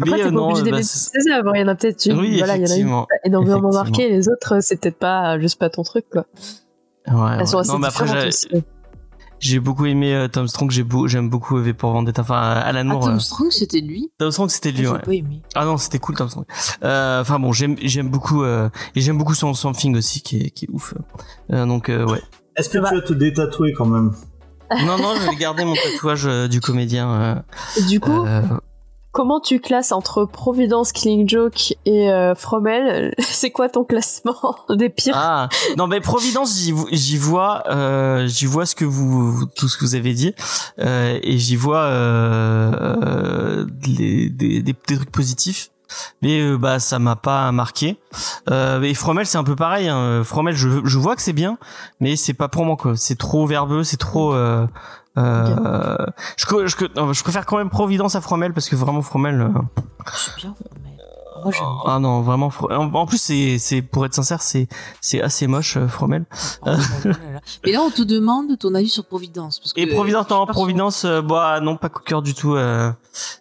Après, 0.00 0.16
t'es 0.16 0.22
pas 0.24 0.30
non, 0.30 0.50
obligé 0.50 0.70
bah, 0.70 0.82
c'est- 0.82 1.10
toutes 1.12 1.22
ces 1.22 1.30
œuvres. 1.32 1.52
Il 1.54 1.60
y 1.60 1.64
en 1.64 1.68
a 1.68 1.74
peut-être 1.74 2.06
une, 2.06 2.18
oui 2.18 2.38
voilà, 2.38 2.56
il 2.56 2.62
y 2.62 2.66
en 2.66 2.70
a 2.70 2.76
une 2.76 3.04
énormément 3.24 3.56
Effectivement. 3.58 3.72
marqué, 3.72 4.08
les 4.08 4.28
autres, 4.28 4.58
c'est 4.60 4.76
peut-être 4.80 4.98
pas 4.98 5.38
juste 5.38 5.58
pas 5.58 5.70
ton 5.70 5.82
truc, 5.82 6.06
quoi. 6.10 6.26
Ouais, 7.08 7.14
ouais. 7.14 7.36
Elles 7.40 7.46
sont 7.46 7.58
assez 7.58 7.70
Non, 7.72 7.78
mais 7.78 7.88
après, 7.88 8.06
j'ai- 8.06 8.28
aussi. 8.28 8.48
j'ai 9.38 9.58
beaucoup 9.60 9.86
aimé 9.86 10.14
euh, 10.14 10.28
Tom 10.28 10.46
Strong, 10.48 10.70
beau- 10.82 11.08
j'aime 11.08 11.28
beaucoup 11.30 11.56
V 11.58 11.72
pour 11.74 11.90
Vendetta, 11.92 12.22
enfin 12.22 12.36
Alan 12.40 12.80
Ah, 12.80 12.84
Moore. 12.84 13.04
Tom 13.04 13.14
euh, 13.16 13.18
Strong, 13.18 13.50
c'était 13.50 13.80
lui. 13.80 14.10
Tom 14.18 14.30
Strong, 14.30 14.50
c'était 14.50 14.70
lui, 14.70 14.84
J'ai 14.84 14.88
ouais. 14.88 14.98
pas 14.98 15.12
aimé. 15.14 15.42
Ah 15.54 15.64
non, 15.64 15.76
c'était 15.76 15.98
cool 15.98 16.14
Tom 16.16 16.28
Strong. 16.28 16.44
Euh, 16.84 17.20
Enfin 17.20 17.38
bon, 17.38 17.52
j'aime 17.52 17.76
j'aime 17.82 18.08
beaucoup 18.10 18.42
euh, 18.44 18.68
et 18.94 19.00
j'aime 19.00 19.18
beaucoup 19.18 19.34
son 19.34 19.54
Something 19.54 19.96
aussi 19.96 20.20
qui 20.22 20.38
est 20.40 20.50
qui 20.50 20.66
est 20.66 20.70
ouf. 20.70 20.94
Euh, 21.52 21.66
donc 21.66 21.88
euh, 21.88 22.06
ouais. 22.06 22.20
Est-ce 22.56 22.68
que 22.68 22.78
Bah. 22.78 22.88
tu 22.90 22.94
vas 22.96 23.00
te 23.02 23.12
détatouer 23.14 23.72
quand 23.72 23.86
même? 23.86 24.12
Non 24.86 24.98
non, 24.98 25.14
je 25.20 25.28
vais 25.30 25.36
garder 25.36 25.64
mon 25.64 25.74
tatouage 25.94 26.26
euh, 26.26 26.46
du 26.46 26.60
comédien. 26.60 27.42
Du 27.88 27.96
Euh, 27.96 28.00
coup, 28.00 28.26
euh, 28.26 28.42
comment 29.12 29.40
tu 29.40 29.60
classes 29.60 29.92
entre 29.92 30.24
Providence, 30.24 30.92
Killing 30.92 31.28
Joke 31.28 31.74
et 31.84 32.10
euh, 32.10 32.34
Fromel? 32.34 33.14
C'est 33.18 33.50
quoi 33.50 33.68
ton 33.68 33.84
classement 33.84 34.56
des 34.70 34.88
pires? 34.88 35.14
Ah 35.16 35.48
non 35.76 35.86
mais 35.86 36.00
Providence 36.00 36.56
j'y 36.58 36.72
vo- 36.72 36.88
j'y 36.90 37.16
vois 37.16 37.64
euh, 37.68 38.26
j'y 38.26 38.46
vois 38.46 38.66
ce 38.66 38.74
que 38.74 38.84
vous 38.84 39.46
tout 39.56 39.68
ce 39.68 39.76
que 39.76 39.84
vous 39.84 39.94
avez 39.94 40.14
dit 40.14 40.34
euh, 40.78 41.18
et 41.22 41.38
j'y 41.38 41.56
vois 41.56 41.82
euh, 41.84 43.64
des, 43.68 44.28
des, 44.30 44.74
trucs 44.74 45.10
positifs 45.10 45.70
mais 46.22 46.40
euh, 46.40 46.56
bah 46.56 46.78
ça 46.78 46.98
m'a 46.98 47.16
pas 47.16 47.50
marqué. 47.52 47.98
Et 48.50 48.94
Fromel 48.94 49.26
c'est 49.26 49.38
un 49.38 49.44
peu 49.44 49.56
pareil 49.56 49.88
hein. 49.88 50.22
Fromel 50.24 50.54
je, 50.54 50.68
je 50.84 50.98
vois 50.98 51.16
que 51.16 51.22
c'est 51.22 51.32
bien 51.32 51.58
mais 51.98 52.16
c'est 52.16 52.34
pas 52.34 52.48
pour 52.48 52.64
moi 52.64 52.76
quoi. 52.76 52.94
C'est 52.96 53.18
trop 53.18 53.46
verbeux 53.46 53.82
c'est 53.84 53.96
trop 53.96 54.34
euh, 55.18 56.06
je, 56.36 56.44
je, 56.66 56.86
non, 56.96 57.12
je 57.12 57.22
préfère 57.22 57.46
quand 57.46 57.56
même 57.58 57.70
Providence 57.70 58.14
à 58.14 58.20
Fromel 58.20 58.52
parce 58.52 58.68
que 58.68 58.76
vraiment 58.76 59.02
Fromel 59.02 59.40
euh, 59.40 59.48
C'est 60.12 60.36
bien, 60.36 60.54
mais 60.84 60.89
moi 61.42 61.52
j'aime 61.52 61.62
bien. 61.62 61.92
ah 61.92 61.98
non 61.98 62.20
vraiment 62.22 62.50
en, 62.70 62.92
en 62.94 63.06
plus 63.06 63.18
c'est 63.20 63.58
c'est 63.58 63.82
pour 63.82 64.04
être 64.06 64.14
sincère 64.14 64.42
c'est 64.42 64.68
c'est 65.00 65.20
assez 65.20 65.46
moche 65.46 65.76
euh, 65.76 65.88
Fromel 65.88 66.24
Oh. 66.66 66.70
Mais 67.64 67.72
là, 67.72 67.80
on 67.82 67.90
te 67.90 68.02
demande 68.02 68.58
ton 68.58 68.74
avis 68.74 68.88
sur 68.88 69.04
Providence. 69.06 69.58
Parce 69.60 69.72
que 69.72 69.80
Et 69.80 69.86
Providence, 69.86 70.28
non, 70.30 70.46
Providence, 70.46 71.04
euh, 71.04 71.22
bah 71.22 71.60
non, 71.60 71.76
pas 71.76 71.88
coup 71.88 72.00
de 72.02 72.04
cœur 72.06 72.22
du 72.22 72.34
tout. 72.34 72.54
euh, 72.54 72.90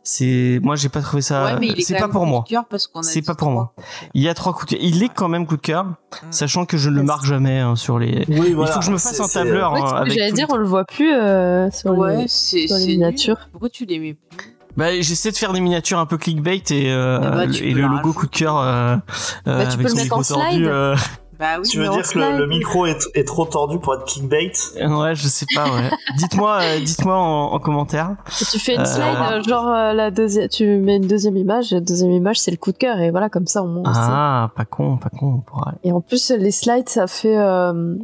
c'est, 0.04 0.60
moi, 0.64 0.76
j'ai 0.76 0.90
pas 0.90 1.02
trouvé 1.02 1.22
ça. 1.22 1.56
Ouais, 1.60 1.74
c'est 1.82 1.98
pas 1.98 2.08
pour 2.08 2.22
coup 2.22 2.26
de 2.26 2.32
moi. 2.32 2.44
cœur 2.48 2.66
parce 2.70 2.88
qu'on 2.88 3.00
a 3.02 3.04
C'est 3.04 3.22
pas 3.22 3.36
pour 3.36 3.50
moi. 3.52 3.74
Il 4.14 4.22
y 4.22 4.30
a 4.30 4.34
trois 4.34 4.54
coups 4.54 4.68
de 4.74 4.78
cœur. 4.78 4.80
Il 4.86 5.04
est 5.04 5.10
quand 5.10 5.28
même 5.28 5.46
coup 5.46 5.58
de 5.58 5.62
cœur, 5.62 5.86
sachant 6.32 6.66
que 6.66 6.78
je 6.78 6.90
ne 6.90 6.96
le 6.96 7.04
marque 7.04 7.26
jamais 7.26 7.60
hein, 7.60 7.76
sur 7.76 8.00
les. 8.00 8.26
Oui, 8.30 8.48
Il 8.50 8.56
faut 8.56 8.80
que 8.80 8.86
je 8.86 8.92
me 8.92 8.98
fasse 8.98 9.20
un 9.20 9.28
tableur 9.28 9.74
hein, 9.76 10.04
j'allais 10.08 10.32
dire, 10.32 10.48
on 10.50 10.58
le 10.58 10.68
voit 10.68 10.86
plus 10.86 11.12
euh, 11.14 11.70
sur 11.72 11.92
Ouais, 11.98 12.24
les... 12.24 12.28
c'est 12.28 12.68
sur 12.68 12.76
les 12.78 12.82
c'est 12.84 12.88
miniatures. 12.88 13.50
Pourquoi 13.52 13.70
tu 13.70 13.86
l'aimais 13.86 14.16
plus? 14.38 14.56
Bah, 14.78 14.94
j'essaie 15.02 15.32
de 15.32 15.38
faire 15.38 15.52
des 15.54 15.60
miniatures 15.62 16.00
un 16.00 16.06
peu 16.06 16.18
clickbait 16.18 16.64
et, 16.72 16.92
euh, 16.92 17.20
Eh 17.22 17.26
bah, 17.30 17.46
le- 17.46 17.52
tu 17.52 17.64
et 17.70 17.74
le 17.74 17.82
logo 17.82 17.96
rajouter. 17.98 18.18
coup 18.20 18.26
de 18.28 18.32
cœur 18.32 18.58
euh, 18.58 18.64
euh, 18.66 18.98
Bah, 19.46 19.66
tu 19.66 19.74
avec 19.74 19.82
peux 19.82 19.88
son 19.90 19.96
le 19.98 20.02
mettre 20.04 20.16
en 20.16 20.20
micro 20.20 20.34
tordu, 20.36 20.68
euh, 20.68 20.96
Bah 21.40 21.46
oui. 21.60 21.68
Tu 21.70 21.80
veux 21.80 21.90
dire 21.90 22.04
que 22.08 22.20
le, 22.20 22.48
micro 22.48 22.86
est, 22.86 23.00
est 23.16 23.26
trop 23.28 23.46
tordu 23.46 23.80
pour 23.80 23.94
être 23.96 24.06
clickbait 24.06 24.52
Ouais, 24.86 25.16
je 25.16 25.28
sais 25.28 25.46
pas. 25.56 25.66
Ouais. 25.74 25.90
dites-moi, 26.18 26.60
euh, 26.62 26.80
dites-moi 26.82 27.16
en, 27.18 27.54
en 27.54 27.60
commentaire. 27.60 28.16
Et 28.42 28.46
tu 28.46 28.60
fais 28.60 28.76
une 28.76 28.82
Euh, 28.82 28.86
slide, 28.86 29.06
euh, 29.32 29.42
genre 29.44 29.68
euh, 29.70 29.94
la 29.94 30.12
deuxième, 30.12 30.48
tu 30.50 30.66
mets 30.78 30.98
une 30.98 31.08
deuxième 31.08 31.36
image, 31.38 31.72
la 31.72 31.80
deuxième 31.82 32.12
image 32.12 32.40
c'est 32.40 32.52
le 32.52 32.58
coup 32.58 32.72
de 32.72 32.78
cœur 32.78 33.00
et 33.00 33.10
voilà 33.12 33.30
comme 33.30 33.48
ça 33.48 33.64
on. 33.64 33.82
on 33.86 33.94
sait. 33.94 34.00
Ah, 34.04 34.52
pas 34.56 34.66
con, 34.66 34.98
pas 34.98 35.10
con. 35.10 35.36
on 35.38 35.40
pourra- 35.42 35.74
Et 35.84 35.92
en 35.92 36.02
plus 36.02 36.30
les 36.32 36.52
slides 36.52 36.90
ça 36.90 37.08
fait 37.08 37.38
euh, 37.38 37.96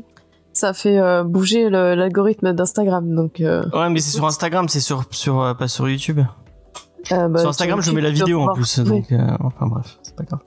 ça 0.53 0.73
fait 0.73 0.97
euh, 0.97 1.23
bouger 1.23 1.69
l'algorithme 1.69 2.53
d'Instagram 2.53 3.13
donc. 3.13 3.41
euh, 3.41 3.65
Ouais, 3.73 3.89
mais 3.89 3.99
c'est 3.99 4.11
sur 4.15 4.25
Instagram, 4.25 4.67
c'est 4.69 4.79
sur 4.79 5.03
sur 5.11 5.41
euh, 5.41 5.53
pas 5.53 5.67
sur 5.67 5.87
YouTube. 5.89 6.21
Euh, 7.11 7.27
bah, 7.27 7.39
sur 7.39 7.49
Instagram, 7.49 7.81
je 7.81 7.91
mets 7.91 8.01
la 8.01 8.11
vidéo 8.11 8.41
en 8.41 8.53
plus, 8.53 8.79
Oui. 8.79 8.85
donc 8.89 9.11
euh, 9.11 9.17
enfin 9.41 9.67
bref, 9.67 9.97
c'est 10.03 10.15
pas 10.15 10.23
grave. 10.23 10.39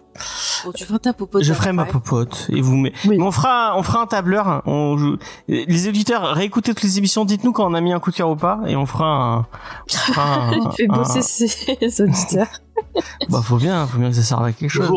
Bon, 0.65 0.73
tu 0.73 0.85
feras 0.85 0.99
ta 0.99 1.13
popote. 1.13 1.45
Je 1.45 1.53
ferai 1.55 1.73
ma 1.73 1.85
popote 1.85 2.47
et 2.51 2.61
vous 2.61 2.77
mais, 2.77 2.93
Oui. 3.07 3.19
mais 3.19 3.25
on 3.25 3.31
fera 3.31 3.75
on 3.77 3.85
fera 3.85 4.01
un 4.03 4.07
tableur. 4.07 4.63
On 4.67 4.99
joue- 4.99 5.17
les 5.47 5.89
auditeurs 5.89 6.23
réécoutez 6.35 6.75
toutes 6.75 6.83
les 6.83 6.99
émissions. 6.99 7.25
Dites-nous 7.25 7.53
quand 7.53 7.71
on 7.71 7.75
a 7.75 7.81
mis 7.81 7.93
un 7.93 8.01
coup 8.01 8.11
de 8.11 8.17
cœur 8.17 8.29
ou 8.31 8.35
pas 8.37 8.59
et 8.67 8.75
on 8.75 8.85
fera 8.85 9.07
un. 9.07 9.39
On 9.39 10.13
fera 10.13 10.35
un, 10.35 10.51
Il 10.53 10.71
fait 10.77 10.87
un- 10.91 10.95
bosser 10.97 11.23
ses 11.23 12.03
auditeurs. 12.03 12.49
bah 13.29 13.41
faut 13.45 13.57
bien, 13.59 13.87
faut 13.87 13.99
bien 13.99 14.09
que 14.11 14.17
ça 14.17 14.23
serve 14.23 14.45
à 14.45 14.53
quelque 14.53 14.71
chose. 14.71 14.91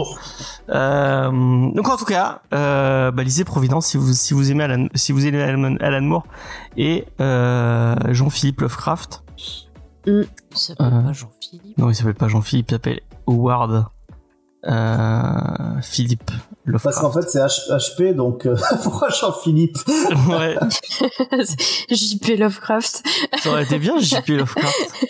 Euh, 0.70 1.30
donc 1.32 1.88
en 1.90 1.98
tout 1.98 2.06
cas, 2.06 2.42
euh, 2.54 3.12
bah, 3.12 3.24
lisez 3.24 3.44
Providence 3.44 3.88
si 3.88 3.98
vous 3.98 4.14
si 4.14 4.34
vous 4.34 4.52
aimez 4.52 4.64
Alan, 4.64 4.88
si 4.96 5.12
vous 5.12 5.26
aimez 5.28 5.42
Alan, 5.42 5.76
Alan 5.80 6.02
Moore 6.02 6.24
et 6.78 7.06
euh, 7.20 7.96
Jean-Philippe 8.10 8.62
Lovecraft. 8.62 9.24
Il 10.06 10.28
s'appelle 10.56 10.88
Euh. 10.88 11.02
pas 11.02 11.14
Jean-Philippe. 11.14 11.78
Non, 11.78 11.90
il 11.90 11.96
s'appelle 11.96 12.16
pas 12.16 12.28
Jean-Philippe, 12.28 12.70
il 12.70 12.74
s'appelle 12.76 13.02
Howard 13.28 13.86
euh, 14.68 15.82
Philippe 15.82 16.30
Parce 16.72 16.96
qu'en 17.00 17.08
Lovecraft. 17.10 17.24
fait, 17.24 17.30
c'est 17.30 17.40
H- 17.40 17.70
HP, 17.72 18.14
donc 18.16 18.46
euh, 18.46 18.56
pourquoi 18.84 19.10
Jean-Philippe? 19.10 19.78
Ouais, 20.30 20.56
JP 21.90 22.38
Lovecraft. 22.40 23.04
ça 23.42 23.50
aurait 23.52 23.64
été 23.64 23.80
bien 23.80 23.98
JP 24.00 24.28
Lovecraft. 24.30 25.08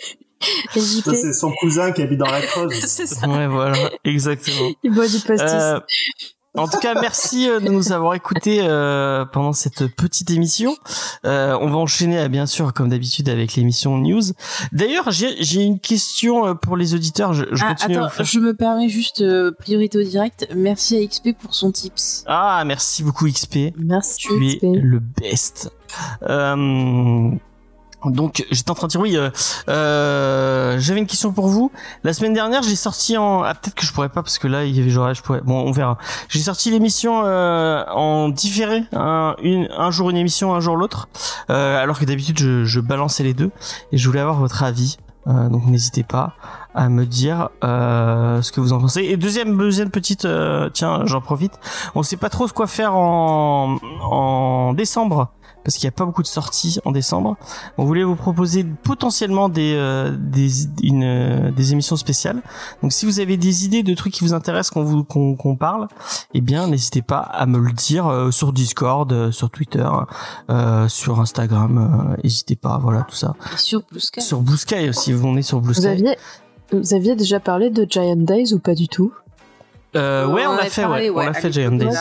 C'est 0.70 1.32
son 1.34 1.52
cousin 1.60 1.92
qui 1.92 2.02
habite 2.02 2.18
dans 2.18 2.30
la 2.30 2.40
Creuse. 2.40 2.72
c'est 2.86 3.06
ça. 3.06 3.28
Ouais, 3.28 3.46
voilà, 3.46 3.90
exactement. 4.04 4.70
Il 4.82 4.92
boit 4.92 5.06
du 5.06 5.20
pastis. 5.20 5.82
En 6.54 6.68
tout 6.68 6.78
cas, 6.80 6.94
merci 7.00 7.48
euh, 7.48 7.60
de 7.60 7.68
nous 7.70 7.92
avoir 7.92 8.12
écoutés 8.14 8.58
euh, 8.60 9.24
pendant 9.24 9.54
cette 9.54 9.86
petite 9.96 10.30
émission. 10.30 10.76
Euh, 11.24 11.56
on 11.60 11.68
va 11.70 11.76
enchaîner, 11.78 12.28
bien 12.28 12.44
sûr, 12.44 12.74
comme 12.74 12.90
d'habitude, 12.90 13.30
avec 13.30 13.54
l'émission 13.54 13.96
news. 13.96 14.20
D'ailleurs, 14.70 15.10
j'ai 15.10 15.62
une 15.62 15.80
question 15.80 16.54
pour 16.56 16.76
les 16.76 16.92
auditeurs. 16.94 17.32
Je, 17.32 17.44
je 17.52 17.64
Ah, 17.64 17.68
continue 17.74 17.96
attends, 17.96 18.08
faire- 18.10 18.26
je 18.26 18.38
me 18.38 18.54
permets 18.54 18.90
juste 18.90 19.22
euh, 19.22 19.50
priorité 19.50 19.96
au 19.98 20.02
direct. 20.02 20.46
Merci 20.54 20.96
à 21.02 21.06
XP 21.06 21.30
pour 21.40 21.54
son 21.54 21.72
tips. 21.72 22.24
Ah, 22.26 22.62
merci 22.66 23.02
beaucoup 23.02 23.26
XP. 23.26 23.72
Merci. 23.78 24.18
Tu 24.28 24.44
es 24.66 24.78
le 24.78 24.98
best. 24.98 25.72
Euh, 26.28 27.30
Donc 28.10 28.44
j'étais 28.50 28.70
en 28.70 28.74
train 28.74 28.86
de 28.86 28.92
dire 28.92 29.00
oui. 29.00 29.16
Euh, 29.16 29.30
euh, 29.68 30.78
J'avais 30.78 31.00
une 31.00 31.06
question 31.06 31.32
pour 31.32 31.48
vous. 31.48 31.70
La 32.04 32.12
semaine 32.12 32.32
dernière, 32.32 32.62
j'ai 32.62 32.76
sorti 32.76 33.16
en 33.16 33.42
ah 33.42 33.54
peut-être 33.54 33.74
que 33.74 33.86
je 33.86 33.92
pourrais 33.92 34.08
pas 34.08 34.22
parce 34.22 34.38
que 34.38 34.48
là 34.48 34.64
il 34.64 34.76
y 34.76 34.80
avait 34.80 35.14
je 35.14 35.22
pourrais. 35.22 35.40
Bon, 35.40 35.60
on 35.60 35.72
verra. 35.72 35.98
J'ai 36.28 36.40
sorti 36.40 36.70
l'émission 36.70 37.22
euh, 37.24 37.84
en 37.88 38.28
différé, 38.28 38.84
un, 38.92 39.36
un 39.76 39.90
jour 39.90 40.10
une 40.10 40.16
émission, 40.16 40.54
un 40.54 40.60
jour 40.60 40.76
l'autre, 40.76 41.08
euh, 41.50 41.82
alors 41.82 41.98
que 41.98 42.04
d'habitude 42.04 42.38
je, 42.38 42.80
balançais 42.80 43.22
les 43.22 43.34
deux. 43.34 43.50
Et 43.92 43.98
je 43.98 44.08
voulais 44.08 44.20
avoir 44.20 44.36
votre 44.36 44.62
avis. 44.62 44.96
Euh, 45.28 45.48
donc 45.48 45.66
n'hésitez 45.66 46.02
pas 46.02 46.34
à 46.74 46.88
me 46.88 47.06
dire 47.06 47.50
ce 47.62 48.50
que 48.50 48.60
vous 48.60 48.72
en 48.72 48.80
pensez. 48.80 49.02
Et 49.02 49.16
deuxième 49.16 49.56
deuxième 49.56 49.90
petite, 49.90 50.26
tiens, 50.72 51.02
j'en 51.04 51.20
profite. 51.20 51.52
On 51.94 52.02
sait 52.02 52.16
pas 52.16 52.30
trop 52.30 52.48
ce 52.48 52.52
quoi 52.52 52.66
faire 52.66 52.94
en 52.94 53.78
en 54.02 54.72
décembre 54.72 55.30
parce 55.64 55.76
qu'il 55.76 55.86
n'y 55.86 55.88
a 55.88 55.96
pas 55.96 56.04
beaucoup 56.04 56.22
de 56.22 56.28
sorties 56.28 56.78
en 56.84 56.92
décembre. 56.92 57.36
On 57.78 57.84
voulait 57.84 58.04
vous 58.04 58.16
proposer 58.16 58.64
potentiellement 58.64 59.48
des 59.48 59.74
euh, 59.74 60.16
des 60.18 60.66
une, 60.82 61.04
euh, 61.04 61.50
des 61.50 61.72
émissions 61.72 61.96
spéciales. 61.96 62.42
Donc 62.82 62.92
si 62.92 63.06
vous 63.06 63.20
avez 63.20 63.36
des 63.36 63.64
idées 63.64 63.82
de 63.82 63.94
trucs 63.94 64.12
qui 64.12 64.24
vous 64.24 64.34
intéressent 64.34 64.70
qu'on 64.70 64.84
vous 64.84 65.04
qu'on 65.04 65.56
parle, 65.56 65.88
eh 66.34 66.40
bien 66.40 66.66
n'hésitez 66.66 67.02
pas 67.02 67.18
à 67.18 67.46
me 67.46 67.58
le 67.58 67.72
dire 67.72 68.06
euh, 68.06 68.30
sur 68.30 68.52
Discord, 68.52 69.30
sur 69.30 69.50
Twitter, 69.50 69.88
sur 70.88 71.20
Instagram. 71.20 72.16
n'hésitez 72.22 72.56
pas, 72.56 72.78
voilà 72.78 73.02
tout 73.08 73.16
ça. 73.16 73.34
Et 73.54 73.58
sur 73.58 73.82
Blue 73.82 74.00
Sky. 74.00 74.20
Sur 74.20 74.40
Blue 74.40 74.56
Sky 74.56 74.88
aussi, 74.88 75.12
vous 75.12 75.28
venez 75.28 75.42
sur 75.42 75.60
Blue 75.60 75.74
Sky. 75.74 75.82
Vous 75.82 75.88
aviez 75.88 76.16
vous 76.72 76.94
aviez 76.94 77.14
déjà 77.14 77.38
parlé 77.38 77.68
de 77.68 77.86
Giant 77.88 78.16
Days 78.16 78.54
ou 78.54 78.58
pas 78.58 78.74
du 78.74 78.88
tout? 78.88 79.12
Euh, 79.94 80.26
ouais, 80.26 80.46
on, 80.46 80.56
l'a 80.56 80.64
fait, 80.64 80.86
ouais. 80.86 81.10
on 81.10 81.18
l'a 81.18 81.34
fait 81.34 81.52
Giant 81.52 81.72
Days. 81.72 81.94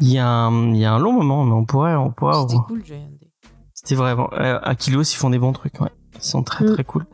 Il 0.00 0.10
y, 0.10 0.18
a 0.18 0.26
un, 0.26 0.70
il 0.70 0.76
y 0.76 0.84
a 0.84 0.92
un 0.92 0.98
long 0.98 1.12
moment, 1.12 1.44
mais 1.44 1.52
on 1.52 1.64
pourrait, 1.64 1.94
on 1.94 2.10
pourrait. 2.10 2.34
C'était 2.48 2.62
cool. 2.66 2.82
C'était 3.72 3.94
vraiment. 3.94 4.28
Euh, 4.32 4.58
Kilos, 4.78 5.12
ils 5.14 5.16
font 5.16 5.30
des 5.30 5.38
bons 5.38 5.52
trucs, 5.52 5.80
ouais. 5.80 5.92
Ils 6.16 6.22
sont 6.22 6.42
très 6.42 6.64
mm. 6.64 6.72
très 6.74 6.84
cool. 6.84 7.06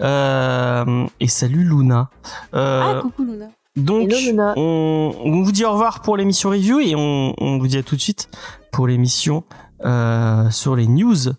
Euh, 0.00 1.06
et 1.20 1.28
salut 1.28 1.64
Luna. 1.64 2.10
Euh, 2.54 2.82
ah, 2.84 3.00
coucou 3.02 3.24
Luna. 3.24 3.46
Donc, 3.76 4.12
On, 4.56 5.14
on, 5.24 5.42
vous 5.42 5.52
dit 5.52 5.64
au 5.64 5.72
revoir 5.72 6.02
pour 6.02 6.16
l'émission 6.16 6.50
review 6.50 6.80
et 6.80 6.96
on, 6.96 7.34
on, 7.38 7.58
vous 7.58 7.68
dit 7.68 7.78
à 7.78 7.82
tout 7.84 7.94
de 7.94 8.00
suite 8.00 8.28
pour 8.72 8.88
l'émission 8.88 9.44
euh, 9.84 10.50
sur 10.50 10.74
les 10.74 10.88
news 10.88 11.32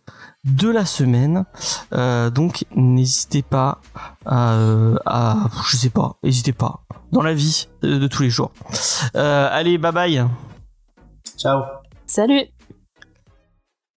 de 0.46 0.70
la 0.70 0.86
semaine. 0.86 1.46
Euh, 1.94 2.30
donc 2.30 2.66
n'hésitez 2.76 3.42
pas 3.42 3.82
à, 4.26 4.56
à, 5.06 5.50
je 5.68 5.76
sais 5.76 5.90
pas, 5.90 6.16
n'hésitez 6.24 6.54
pas 6.54 6.82
dans 7.12 7.22
la 7.22 7.34
vie 7.34 7.68
de, 7.82 8.08
tous 8.08 8.24
les 8.24 8.30
jours. 8.30 8.52
Euh, 9.16 9.50
allez, 9.52 9.78
bye 9.78 9.92
bye. 9.92 10.26
Ciao. 11.40 11.82
Salut. 12.06 12.50